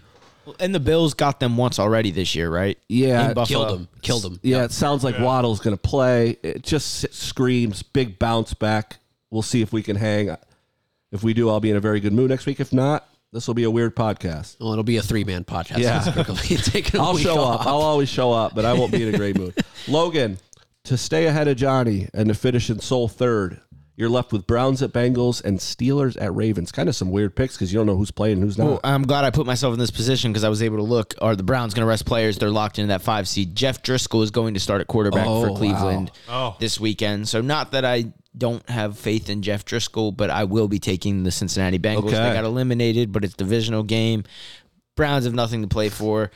And 0.60 0.72
the 0.72 0.78
Bills 0.78 1.12
got 1.12 1.40
them 1.40 1.56
once 1.56 1.80
already 1.80 2.12
this 2.12 2.36
year, 2.36 2.48
right? 2.48 2.78
Yeah, 2.88 3.34
killed 3.46 3.70
them. 3.70 3.88
Killed 4.02 4.22
them. 4.22 4.38
Yeah, 4.42 4.62
it 4.64 4.70
sounds 4.70 5.02
like 5.02 5.18
Waddle's 5.18 5.58
going 5.58 5.76
to 5.76 5.82
play. 5.82 6.36
It 6.44 6.62
just 6.62 7.12
screams 7.12 7.82
big 7.82 8.20
bounce 8.20 8.54
back. 8.54 8.98
We'll 9.30 9.42
see 9.42 9.60
if 9.62 9.72
we 9.72 9.82
can 9.82 9.96
hang. 9.96 10.36
If 11.10 11.24
we 11.24 11.34
do, 11.34 11.50
I'll 11.50 11.58
be 11.58 11.70
in 11.70 11.76
a 11.76 11.80
very 11.80 11.98
good 11.98 12.12
mood 12.12 12.30
next 12.30 12.46
week. 12.46 12.60
If 12.60 12.72
not, 12.72 13.08
this 13.32 13.46
will 13.46 13.54
be 13.54 13.64
a 13.64 13.70
weird 13.70 13.94
podcast. 13.96 14.56
Well, 14.60 14.72
it'll 14.72 14.84
be 14.84 14.96
a 14.96 15.02
three 15.02 15.24
man 15.24 15.44
podcast. 15.44 15.78
Yeah. 15.78 16.00
Typically. 16.00 16.56
Taking 16.56 17.00
a 17.00 17.02
I'll 17.04 17.16
show 17.16 17.38
off. 17.38 17.60
up. 17.62 17.66
I'll 17.66 17.82
always 17.82 18.08
show 18.08 18.32
up, 18.32 18.54
but 18.54 18.64
I 18.64 18.72
won't 18.72 18.92
be 18.92 19.06
in 19.06 19.14
a 19.14 19.18
great 19.18 19.36
mood. 19.38 19.54
Logan, 19.88 20.38
to 20.84 20.96
stay 20.96 21.26
ahead 21.26 21.48
of 21.48 21.56
Johnny 21.56 22.08
and 22.14 22.28
to 22.28 22.34
finish 22.34 22.70
in 22.70 22.80
sole 22.80 23.08
third, 23.08 23.60
You're 23.96 24.08
left 24.08 24.30
with 24.32 24.46
Browns 24.46 24.82
at 24.82 24.92
Bengals 24.92 25.42
and 25.44 25.58
Steelers 25.58 26.20
at 26.20 26.34
Ravens. 26.34 26.70
Kind 26.70 26.88
of 26.88 26.94
some 26.94 27.10
weird 27.10 27.34
picks 27.34 27.56
because 27.56 27.72
you 27.72 27.78
don't 27.78 27.86
know 27.86 27.96
who's 27.96 28.10
playing 28.10 28.34
and 28.34 28.42
who's 28.44 28.58
not. 28.58 28.66
Well, 28.66 28.80
I'm 28.84 29.02
glad 29.02 29.24
I 29.24 29.30
put 29.30 29.46
myself 29.46 29.72
in 29.74 29.78
this 29.80 29.90
position 29.90 30.32
because 30.32 30.44
I 30.44 30.48
was 30.48 30.62
able 30.62 30.76
to 30.76 30.82
look. 30.82 31.14
Are 31.20 31.34
the 31.34 31.42
Browns 31.42 31.72
going 31.74 31.82
to 31.84 31.88
rest 31.88 32.04
players? 32.06 32.38
They're 32.38 32.50
locked 32.50 32.78
into 32.78 32.88
that 32.88 33.02
five 33.02 33.26
seed. 33.26 33.56
Jeff 33.56 33.82
Driskel 33.82 34.22
is 34.22 34.30
going 34.30 34.54
to 34.54 34.60
start 34.60 34.80
at 34.80 34.86
quarterback 34.86 35.26
Oh, 35.26 35.42
for 35.44 35.50
wow. 35.52 35.56
Cleveland 35.56 36.10
Oh. 36.28 36.56
this 36.60 36.78
weekend. 36.78 37.28
So 37.28 37.40
not 37.40 37.72
that 37.72 37.84
I 37.84 38.12
don't 38.36 38.68
have 38.68 38.98
faith 38.98 39.28
in 39.30 39.42
Jeff 39.42 39.64
Driskel, 39.64 40.16
but 40.16 40.30
I 40.30 40.44
will 40.44 40.68
be 40.68 40.78
taking 40.78 41.22
the 41.22 41.30
Cincinnati 41.30 41.78
Bengals. 41.78 42.08
Okay. 42.08 42.28
They 42.28 42.34
got 42.34 42.44
eliminated, 42.44 43.12
but 43.12 43.24
it's 43.24 43.34
divisional 43.34 43.82
game. 43.82 44.24
Browns 44.96 45.24
have 45.24 45.34
nothing 45.34 45.62
to 45.62 45.68
play 45.68 45.88
for. 45.88 46.30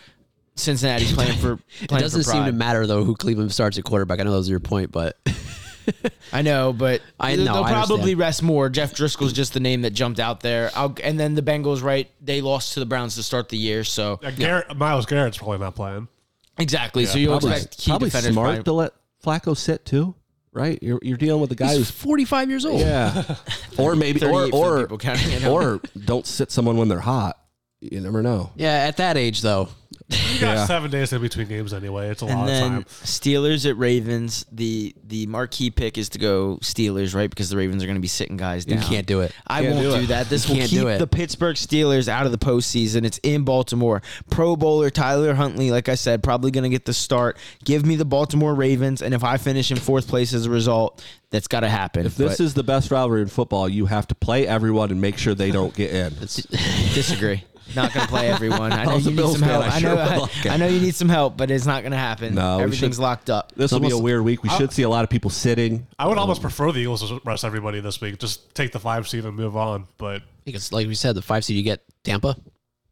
Cincinnati's 0.54 1.12
playing 1.14 1.38
for. 1.38 1.58
It 1.80 1.88
doesn't 1.88 2.24
for 2.24 2.30
seem 2.30 2.44
to 2.46 2.52
matter 2.52 2.86
though 2.86 3.04
who 3.04 3.14
Cleveland 3.14 3.52
starts 3.52 3.78
at 3.78 3.84
quarterback. 3.84 4.20
I 4.20 4.24
know 4.24 4.32
that 4.32 4.38
was 4.38 4.48
your 4.50 4.60
point, 4.60 4.92
but 4.92 5.16
I 6.32 6.42
know, 6.42 6.72
but 6.72 7.00
I 7.18 7.36
they'll 7.36 7.46
know, 7.46 7.62
I 7.62 7.70
probably 7.72 7.94
understand. 7.96 8.18
rest 8.18 8.42
more. 8.42 8.68
Jeff 8.68 8.94
Driskel's 8.94 9.32
just 9.32 9.54
the 9.54 9.60
name 9.60 9.82
that 9.82 9.90
jumped 9.90 10.20
out 10.20 10.40
there. 10.40 10.70
I'll, 10.74 10.94
and 11.02 11.18
then 11.18 11.34
the 11.34 11.42
Bengals, 11.42 11.82
right? 11.82 12.10
They 12.20 12.40
lost 12.40 12.74
to 12.74 12.80
the 12.80 12.86
Browns 12.86 13.14
to 13.16 13.22
start 13.22 13.48
the 13.48 13.56
year, 13.56 13.84
so 13.84 14.20
Yeah, 14.22 14.30
Garrett, 14.30 14.76
Myles 14.76 15.06
Garrett's 15.06 15.38
probably 15.38 15.58
not 15.58 15.74
playing. 15.74 16.08
exactly. 16.58 17.06
so 17.06 17.18
you'll 17.18 17.32
probably 17.38 17.52
expect 17.52 17.78
key 17.78 17.90
probably 17.90 18.08
defenders. 18.08 18.32
smart 18.34 18.46
probably- 18.48 18.64
to 18.64 18.72
let 18.72 18.92
Flacco 19.24 19.56
sit 19.56 19.84
too, 19.84 20.14
right? 20.52 20.78
You're, 20.82 20.98
you're 21.02 21.16
dealing 21.16 21.40
with 21.40 21.52
a 21.52 21.54
guy 21.54 21.68
he's 21.68 21.78
who's 21.78 21.90
45 21.90 22.48
years 22.50 22.64
old. 22.64 22.80
yeah, 22.80 23.36
or 23.78 23.96
maybe 23.96 24.24
or 24.24 24.48
or 24.52 24.80
people 24.80 24.98
counting 24.98 25.32
it 25.32 25.44
out. 25.44 25.50
or 25.50 25.80
don't 26.04 26.26
sit 26.26 26.50
someone 26.50 26.76
when 26.76 26.88
they're 26.88 27.00
hot. 27.00 27.36
You 27.80 28.00
never 28.00 28.22
know. 28.22 28.50
Yeah, 28.56 28.72
at 28.72 28.98
that 28.98 29.16
age 29.16 29.40
though. 29.42 29.68
You 30.10 30.40
got 30.40 30.56
Yeah. 30.56 30.66
seven 30.66 30.90
days 30.90 31.12
in 31.12 31.20
between 31.22 31.46
games 31.46 31.72
anyway. 31.72 32.08
It's 32.10 32.22
a 32.22 32.26
And 32.26 32.40
lot 32.40 32.46
then 32.46 32.62
of 32.64 32.70
time. 32.72 32.84
Steelers 33.04 33.68
at 33.68 33.76
Ravens. 33.78 34.44
The 34.50 34.94
the 35.06 35.26
marquee 35.26 35.70
pick 35.70 35.96
is 35.98 36.08
to 36.10 36.18
go 36.18 36.58
Steelers, 36.62 37.14
right? 37.14 37.30
Because 37.30 37.48
the 37.48 37.56
Ravens 37.56 37.82
are 37.82 37.86
going 37.86 37.96
to 37.96 38.00
be 38.02 38.08
sitting 38.08 38.36
guys 38.36 38.66
You 38.66 38.74
down. 38.76 38.84
can't 38.84 39.06
do 39.06 39.20
it. 39.20 39.32
I 39.46 39.62
Can't 39.62 39.74
won't 39.74 39.84
do 39.86 39.90
do, 39.98 40.02
it. 40.04 40.06
that. 40.08 40.28
This 40.28 40.48
You 40.48 40.54
will 40.54 40.58
can't 40.60 40.70
keep 40.70 40.80
do 40.80 40.88
it. 40.88 40.98
the 40.98 41.06
Pittsburgh 41.06 41.56
Steelers 41.56 42.08
out 42.08 42.26
of 42.26 42.32
the 42.32 42.38
postseason. 42.38 43.04
It's 43.04 43.18
in 43.22 43.42
Baltimore. 43.44 44.02
Pro 44.30 44.56
Bowler 44.56 44.90
Tyler 44.90 45.34
Huntley, 45.34 45.70
like 45.70 45.88
I 45.88 45.94
said, 45.94 46.22
probably 46.22 46.50
going 46.50 46.64
to 46.64 46.70
get 46.70 46.84
the 46.86 46.94
start. 46.94 47.36
Give 47.64 47.84
me 47.86 47.96
the 47.96 48.04
Baltimore 48.04 48.54
Ravens, 48.54 49.02
and 49.02 49.14
if 49.14 49.22
I 49.24 49.36
finish 49.36 49.70
in 49.70 49.76
fourth 49.76 50.08
place 50.08 50.32
as 50.32 50.46
a 50.46 50.50
result, 50.50 51.04
that's 51.30 51.46
got 51.46 51.60
to 51.60 51.68
happen. 51.68 52.06
If 52.06 52.16
this 52.16 52.38
But 52.38 52.44
is 52.44 52.54
the 52.54 52.64
best 52.64 52.90
rivalry 52.90 53.22
in 53.22 53.28
football, 53.28 53.68
you 53.68 53.86
have 53.86 54.08
to 54.08 54.14
play 54.16 54.46
everyone 54.46 54.90
and 54.90 55.00
make 55.00 55.18
sure 55.18 55.34
they 55.34 55.50
don't 55.52 55.74
get 55.74 55.92
in. 55.92 56.14
disagree. 56.94 57.44
Not 57.76 57.92
going 57.92 58.06
to 58.06 58.10
play 58.10 58.28
everyone. 58.30 58.72
I 58.72 58.84
know 58.86 58.94
was 58.94 59.06
a 59.06 59.10
you 59.10 59.16
need 59.16 59.22
Bills 59.22 59.32
some 59.32 59.40
fan, 59.42 59.50
help. 59.50 59.64
I 59.64 59.68
I, 59.76 59.78
sure 59.80 59.90
know. 59.90 59.96
would 59.96 60.12
I, 60.12 60.16
like 60.18 60.46
it. 60.46 60.52
I 60.52 60.56
know 60.56 60.66
you 60.68 60.80
need 60.80 60.94
some 60.94 61.08
help, 61.08 61.36
but 61.36 61.50
it's 61.50 61.66
not 61.66 61.82
going 61.82 61.92
to 61.92 61.98
happen. 61.98 62.34
No, 62.34 62.56
we 62.58 62.62
everything's 62.64 62.96
should- 62.96 63.02
locked 63.02 63.30
up. 63.30 63.52
This 63.54 63.72
will 63.72 63.80
be 63.80 63.86
a 63.86 63.90
almost- 63.90 64.02
weird 64.04 64.22
week. 64.24 64.42
We 64.42 64.48
should 64.50 64.72
see 64.72 64.82
a 64.82 64.88
lot 64.88 65.04
of 65.04 65.10
people 65.10 65.30
sitting. 65.30 65.86
I 65.98 66.06
would 66.06 66.18
almost 66.18 66.40
prefer 66.42 66.72
the 66.72 66.78
Eagles 66.80 67.08
to 67.08 67.20
rest 67.24 67.44
everybody 67.44 67.80
this 67.80 68.00
week. 68.00 68.18
Just 68.18 68.54
take 68.54 68.72
the 68.72 68.80
five 68.80 69.08
seed 69.08 69.24
and 69.24 69.36
move 69.36 69.56
on. 69.56 69.86
But 69.98 70.22
Because 70.44 70.72
like 70.72 70.86
we 70.86 70.94
said, 70.94 71.14
the 71.14 71.22
five 71.22 71.44
seed 71.44 71.56
you 71.56 71.62
get 71.62 71.82
Tampa. 72.04 72.36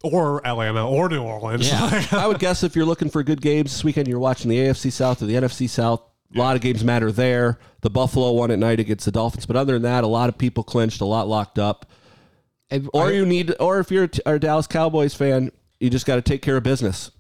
or 0.05 0.47
Atlanta 0.47 0.87
or 0.87 1.09
New 1.09 1.23
Orleans. 1.23 1.69
Yeah. 1.69 2.05
I 2.13 2.27
would 2.27 2.39
guess 2.39 2.63
if 2.63 2.77
you're 2.77 2.85
looking 2.87 3.11
for 3.11 3.23
good 3.23 3.41
games 3.41 3.73
this 3.73 3.83
weekend, 3.85 4.07
you're 4.09 4.19
watching 4.21 4.49
the 4.51 4.59
AFC 4.59 4.93
South 4.93 5.23
or 5.23 5.27
the 5.27 5.35
NFC 5.35 5.69
South. 5.69 6.03
A 6.35 6.39
lot 6.39 6.57
of 6.57 6.63
games 6.63 6.85
matter 6.85 7.11
there. 7.11 7.59
The 7.81 7.89
Buffalo 7.89 8.33
won 8.33 8.51
at 8.51 8.59
night 8.59 8.81
against 8.81 9.07
the 9.07 9.11
Dolphins, 9.11 9.47
but 9.47 9.57
other 9.57 9.73
than 9.73 9.83
that, 9.83 10.05
a 10.05 10.07
lot 10.07 10.29
of 10.29 10.37
people 10.37 10.63
clinched, 10.63 11.01
a 11.01 11.07
lot 11.07 11.27
locked 11.27 11.59
up. 11.59 11.91
Or 12.93 13.11
you 13.11 13.25
need, 13.27 13.55
or 13.61 13.79
if 13.81 13.91
you're 13.91 14.09
a 14.27 14.39
Dallas 14.39 14.67
Cowboys 14.67 15.15
fan, 15.15 15.51
you 15.81 15.89
just 15.91 16.07
got 16.07 16.17
to 16.17 16.23
take 16.23 16.43
care 16.43 16.57
of 16.57 16.63
business. 16.63 17.11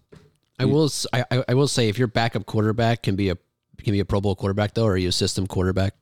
I 0.58 0.64
will. 0.64 0.86
s- 0.86 1.06
I, 1.12 1.24
I- 1.30 1.44
I 1.48 1.54
will 1.54 1.68
say 1.68 1.88
if 1.88 1.98
your 1.98 2.08
backup 2.08 2.44
quarterback 2.46 3.02
can 3.04 3.16
be 3.16 3.30
a 3.30 3.36
can 3.82 3.92
be 3.92 4.00
a 4.00 4.04
Pro 4.04 4.20
Bowl 4.20 4.34
quarterback 4.34 4.74
though, 4.74 4.84
or 4.84 4.92
are 4.92 4.96
you 4.96 5.08
a 5.08 5.12
system 5.12 5.46
quarterback? 5.46 5.94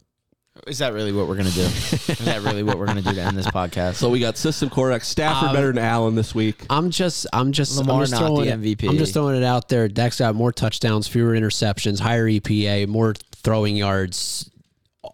Is 0.67 0.79
that 0.79 0.95
really 0.95 1.13
what 1.13 1.29
we're 1.29 1.35
going 1.37 1.49
to 1.49 1.55
do? 1.55 1.61
is 1.61 2.25
that 2.25 2.41
really 2.43 2.63
what 2.63 2.79
we're 2.79 2.87
going 2.87 2.97
to 2.97 3.03
do 3.03 3.13
to 3.15 3.21
end 3.21 3.37
this 3.37 3.47
podcast? 3.47 3.95
So 4.01 4.09
we 4.09 4.19
got 4.21 4.39
system 4.39 4.71
quarterback 4.71 5.05
Stafford 5.05 5.51
Um, 5.51 5.55
better 5.55 5.67
than 5.67 5.77
Allen 5.85 6.15
this 6.15 6.35
week. 6.35 6.65
I'm 6.71 6.91
just 6.91 7.27
I'm 7.35 7.53
just 7.53 7.77
Lamar 7.77 7.97
I'm 7.97 8.01
just 8.01 8.13
not 8.13 8.19
throwing 8.21 8.47
the 8.63 8.73
it- 8.73 8.83
I'm 8.89 8.97
just 8.97 9.13
throwing 9.13 9.37
it 9.37 9.45
out 9.45 9.69
there. 9.69 9.87
Dak's 9.89 10.19
got 10.19 10.35
more 10.35 10.53
touchdowns, 10.53 11.07
fewer 11.07 11.35
interceptions, 11.35 12.01
higher 12.01 12.27
EPA, 12.27 12.89
more 12.89 13.13
throwing 13.35 13.77
yards, 13.77 14.51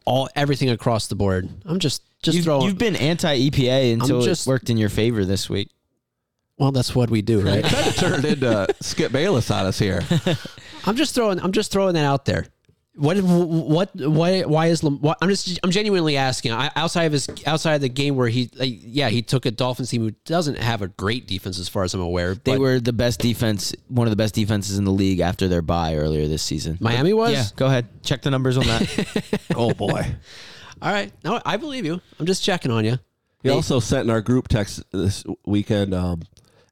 all 0.06 0.28
everything 0.36 0.70
across 0.70 1.08
the 1.08 1.16
board. 1.16 1.48
I'm 1.66 1.80
just 1.80 2.02
just 2.22 2.36
You've, 2.36 2.44
throwing. 2.44 2.66
you've 2.66 2.78
been 2.78 2.96
anti 2.96 3.50
EPA 3.50 3.92
until 3.94 4.22
just- 4.22 4.46
it 4.46 4.50
worked 4.50 4.70
in 4.70 4.76
your 4.76 4.88
favor 4.88 5.24
this 5.24 5.50
week. 5.50 5.68
well, 6.58 6.72
that's 6.72 6.94
what 6.94 7.10
we 7.10 7.22
do, 7.22 7.40
right? 7.46 7.64
kind 7.64 7.86
of 7.86 7.96
turned 7.96 8.24
into 8.24 8.66
Skip 8.80 9.12
Bayless 9.12 9.50
on 9.50 9.66
us 9.66 9.78
here. 9.78 10.02
I'm 10.84 10.96
just 10.96 11.14
throwing. 11.14 11.40
I'm 11.40 11.52
just 11.52 11.70
throwing 11.72 11.94
that 11.94 12.04
out 12.04 12.24
there. 12.24 12.46
What? 12.94 13.16
What? 13.22 13.90
Why? 13.94 14.42
Why 14.42 14.66
is? 14.66 14.82
Lam- 14.82 15.00
What, 15.00 15.16
I'm 15.22 15.28
just. 15.30 15.58
I'm 15.62 15.70
genuinely 15.70 16.16
asking. 16.18 16.52
I, 16.52 16.70
outside 16.76 17.04
of 17.04 17.12
his, 17.12 17.26
outside 17.46 17.74
of 17.76 17.80
the 17.80 17.88
game 17.88 18.16
where 18.16 18.28
he, 18.28 18.50
like, 18.54 18.74
yeah, 18.82 19.08
he 19.08 19.22
took 19.22 19.46
a 19.46 19.50
Dolphins 19.50 19.88
team 19.88 20.02
who 20.02 20.10
doesn't 20.26 20.58
have 20.58 20.82
a 20.82 20.88
great 20.88 21.26
defense 21.26 21.58
as 21.58 21.68
far 21.70 21.84
as 21.84 21.94
I'm 21.94 22.02
aware. 22.02 22.34
They 22.34 22.52
but 22.52 22.60
were 22.60 22.80
the 22.80 22.92
best 22.92 23.20
defense, 23.20 23.74
one 23.88 24.06
of 24.06 24.10
the 24.10 24.16
best 24.16 24.34
defenses 24.34 24.76
in 24.76 24.84
the 24.84 24.90
league 24.92 25.20
after 25.20 25.48
their 25.48 25.62
bye 25.62 25.94
earlier 25.96 26.28
this 26.28 26.42
season. 26.42 26.76
Miami 26.80 27.14
was. 27.14 27.32
Yeah, 27.32 27.44
go 27.56 27.64
ahead. 27.66 27.86
Check 28.02 28.20
the 28.22 28.30
numbers 28.30 28.58
on 28.58 28.66
that. 28.66 29.40
Oh 29.56 29.72
boy. 29.72 30.14
All 30.82 30.92
right. 30.92 31.12
No, 31.22 31.40
I 31.46 31.56
believe 31.56 31.84
you. 31.84 32.00
I'm 32.18 32.26
just 32.26 32.42
checking 32.42 32.72
on 32.72 32.84
you. 32.84 32.98
He 33.44 33.50
also 33.50 33.78
sent 33.80 34.04
in 34.04 34.10
our 34.10 34.20
group 34.20 34.48
text 34.48 34.82
this 34.92 35.24
weekend 35.46 35.94
um, 35.94 36.22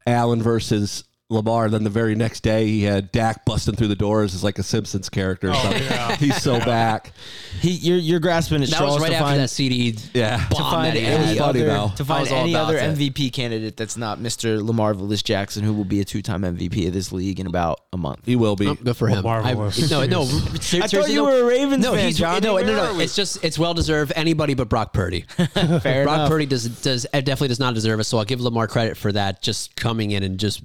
Allen 0.07 0.43
versus 0.43 1.05
Lamar. 1.31 1.69
Then 1.69 1.85
the 1.85 1.91
very 1.91 2.15
next 2.15 2.41
day, 2.43 2.67
he 2.67 2.83
had 2.83 3.13
Dak 3.13 3.45
busting 3.45 3.77
through 3.77 3.89
the 3.89 3.97
doors 3.97 4.35
as 4.35 4.45
like 4.45 4.59
a 4.59 4.63
Simpsons 4.63 5.09
character 5.09 5.49
or 5.49 5.53
oh, 5.55 5.63
something. 5.63 5.83
yeah. 5.83 6.17
He's 6.17 6.43
so 6.43 6.59
back. 6.59 7.13
he, 7.61 7.71
you're, 7.71 7.99
you're 7.99 8.21
grasping 8.21 8.63
at 8.63 8.69
That 8.69 8.77
straws 8.77 8.95
was 8.95 9.03
right 9.03 9.11
to 9.11 9.15
after 9.17 9.27
find, 9.27 9.41
that 9.41 9.49
CD. 9.49 9.97
Yeah. 10.15 10.37
to 10.37 10.55
bomb 10.55 10.73
find 10.73 10.97
that 10.97 11.01
he 11.01 11.07
any 11.07 11.25
had. 11.25 11.39
funny, 11.39 11.63
other, 11.63 11.97
to 11.97 12.03
I 12.03 12.07
find 12.07 12.21
was 12.21 12.33
all 12.33 12.43
any 12.43 12.53
about 12.55 12.65
other 12.65 12.79
it. 12.79 12.97
MVP 12.97 13.33
candidate 13.33 13.77
that's 13.77 13.97
not 13.97 14.19
Mr. 14.19 14.63
Lamar 14.63 14.95
Willis 14.95 15.23
Jackson, 15.23 15.65
who 15.65 15.73
will 15.73 15.85
be 15.85 16.01
a 16.01 16.05
two 16.05 16.23
time 16.23 16.43
MVP 16.43 16.87
of 16.87 16.93
this 16.93 17.13
league 17.13 17.41
in 17.41 17.47
about 17.47 17.81
a 17.93 17.97
month. 17.97 18.21
He 18.27 18.37
will 18.37 18.57
be. 18.57 18.67
Oh, 18.67 18.75
good 18.75 18.97
for 18.97 19.09
him. 19.09 19.23
Marvelous. 19.23 19.93
I, 19.93 20.07
no, 20.07 20.07
no. 20.07 20.25
Ser- 20.61 20.79
I 20.79 20.81
thought 20.81 20.91
seriously, 20.91 21.15
you 21.15 21.23
no. 21.23 21.25
were 21.25 21.43
a 21.43 21.45
Ravens 21.45 21.85
no, 21.85 21.95
fan, 21.95 22.07
he's, 22.07 22.19
Johnny. 22.19 22.41
No, 22.41 22.55
Where 22.55 22.65
no, 22.65 22.73
are 22.73 22.93
no. 22.93 22.99
we? 22.99 23.05
It's 23.05 23.17
just 23.17 23.43
it's 23.45 23.59
well 23.59 23.75
deserved. 23.75 24.13
Anybody 24.17 24.55
but 24.55 24.69
Brock 24.69 24.93
Purdy. 24.93 25.23
Fair 25.55 26.05
Brock 26.05 26.17
enough. 26.17 26.29
Purdy 26.29 26.47
does 26.47 26.65
does 26.83 27.07
definitely 27.13 27.49
does 27.49 27.61
not 27.61 27.75
deserve 27.75 28.01
it. 28.01 28.05
So 28.05 28.19
I'll 28.19 28.25
give 28.25 28.41
Lamar 28.41 28.67
credit 28.67 28.97
for 28.97 29.13
that. 29.13 29.43
Just 29.43 29.77
coming 29.77 30.11
in 30.11 30.23
and 30.23 30.39
just 30.39 30.63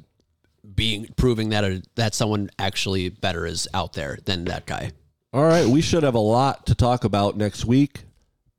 being 0.75 1.13
proving 1.15 1.49
that 1.49 1.63
a, 1.63 1.81
that 1.95 2.13
someone 2.13 2.49
actually 2.59 3.09
better 3.09 3.45
is 3.45 3.67
out 3.73 3.93
there 3.93 4.19
than 4.25 4.45
that 4.45 4.65
guy. 4.65 4.91
All 5.33 5.43
right. 5.43 5.65
We 5.65 5.81
should 5.81 6.03
have 6.03 6.15
a 6.15 6.19
lot 6.19 6.65
to 6.67 6.75
talk 6.75 7.03
about 7.03 7.37
next 7.37 7.65
week, 7.65 8.03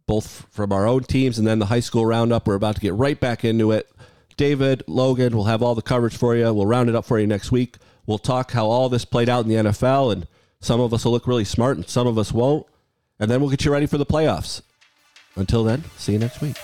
both 0.07 0.47
from 0.51 0.73
our 0.73 0.87
own 0.87 1.05
teams 1.05 1.39
and 1.39 1.47
then 1.47 1.59
the 1.59 1.67
high 1.67 1.81
school 1.81 2.05
roundup. 2.05 2.47
We're 2.47 2.55
about 2.55 2.75
to 2.77 2.81
get 2.81 2.95
right 2.95 3.19
back 3.19 3.45
into 3.45 3.73
it. 3.73 3.91
David, 4.37 4.83
Logan, 4.87 5.35
we'll 5.35 5.45
have 5.45 5.63
all 5.63 5.75
the 5.75 5.83
coverage 5.83 6.17
for 6.17 6.37
you. 6.37 6.53
We'll 6.53 6.67
round 6.67 6.91
it 6.91 6.95
up 6.95 7.07
for 7.07 7.19
you 7.19 7.27
next 7.27 7.51
week. 7.51 7.77
We'll 8.07 8.19
talk 8.19 8.53
how 8.53 8.67
all 8.67 8.89
this 8.89 9.05
played 9.05 9.29
out 9.29 9.45
in 9.45 9.49
the 9.49 9.71
NFL, 9.71 10.13
and 10.13 10.29
some 10.61 10.81
of 10.81 10.93
us 10.93 11.05
will 11.05 11.13
look 11.13 11.27
really 11.27 11.45
smart 11.45 11.77
and 11.77 11.89
some 11.89 12.07
of 12.07 12.19
us 12.19 12.33
won't. 12.33 12.67
And 13.19 13.31
then 13.31 13.41
we'll 13.41 13.51
get 13.51 13.65
you 13.65 13.73
ready 13.73 13.87
for 13.87 13.99
the 13.99 14.07
playoffs. 14.07 14.61
Until 15.35 15.65
then, 15.65 15.85
see 15.97 16.13
you 16.13 16.19
next 16.19 16.41
week. 16.41 16.57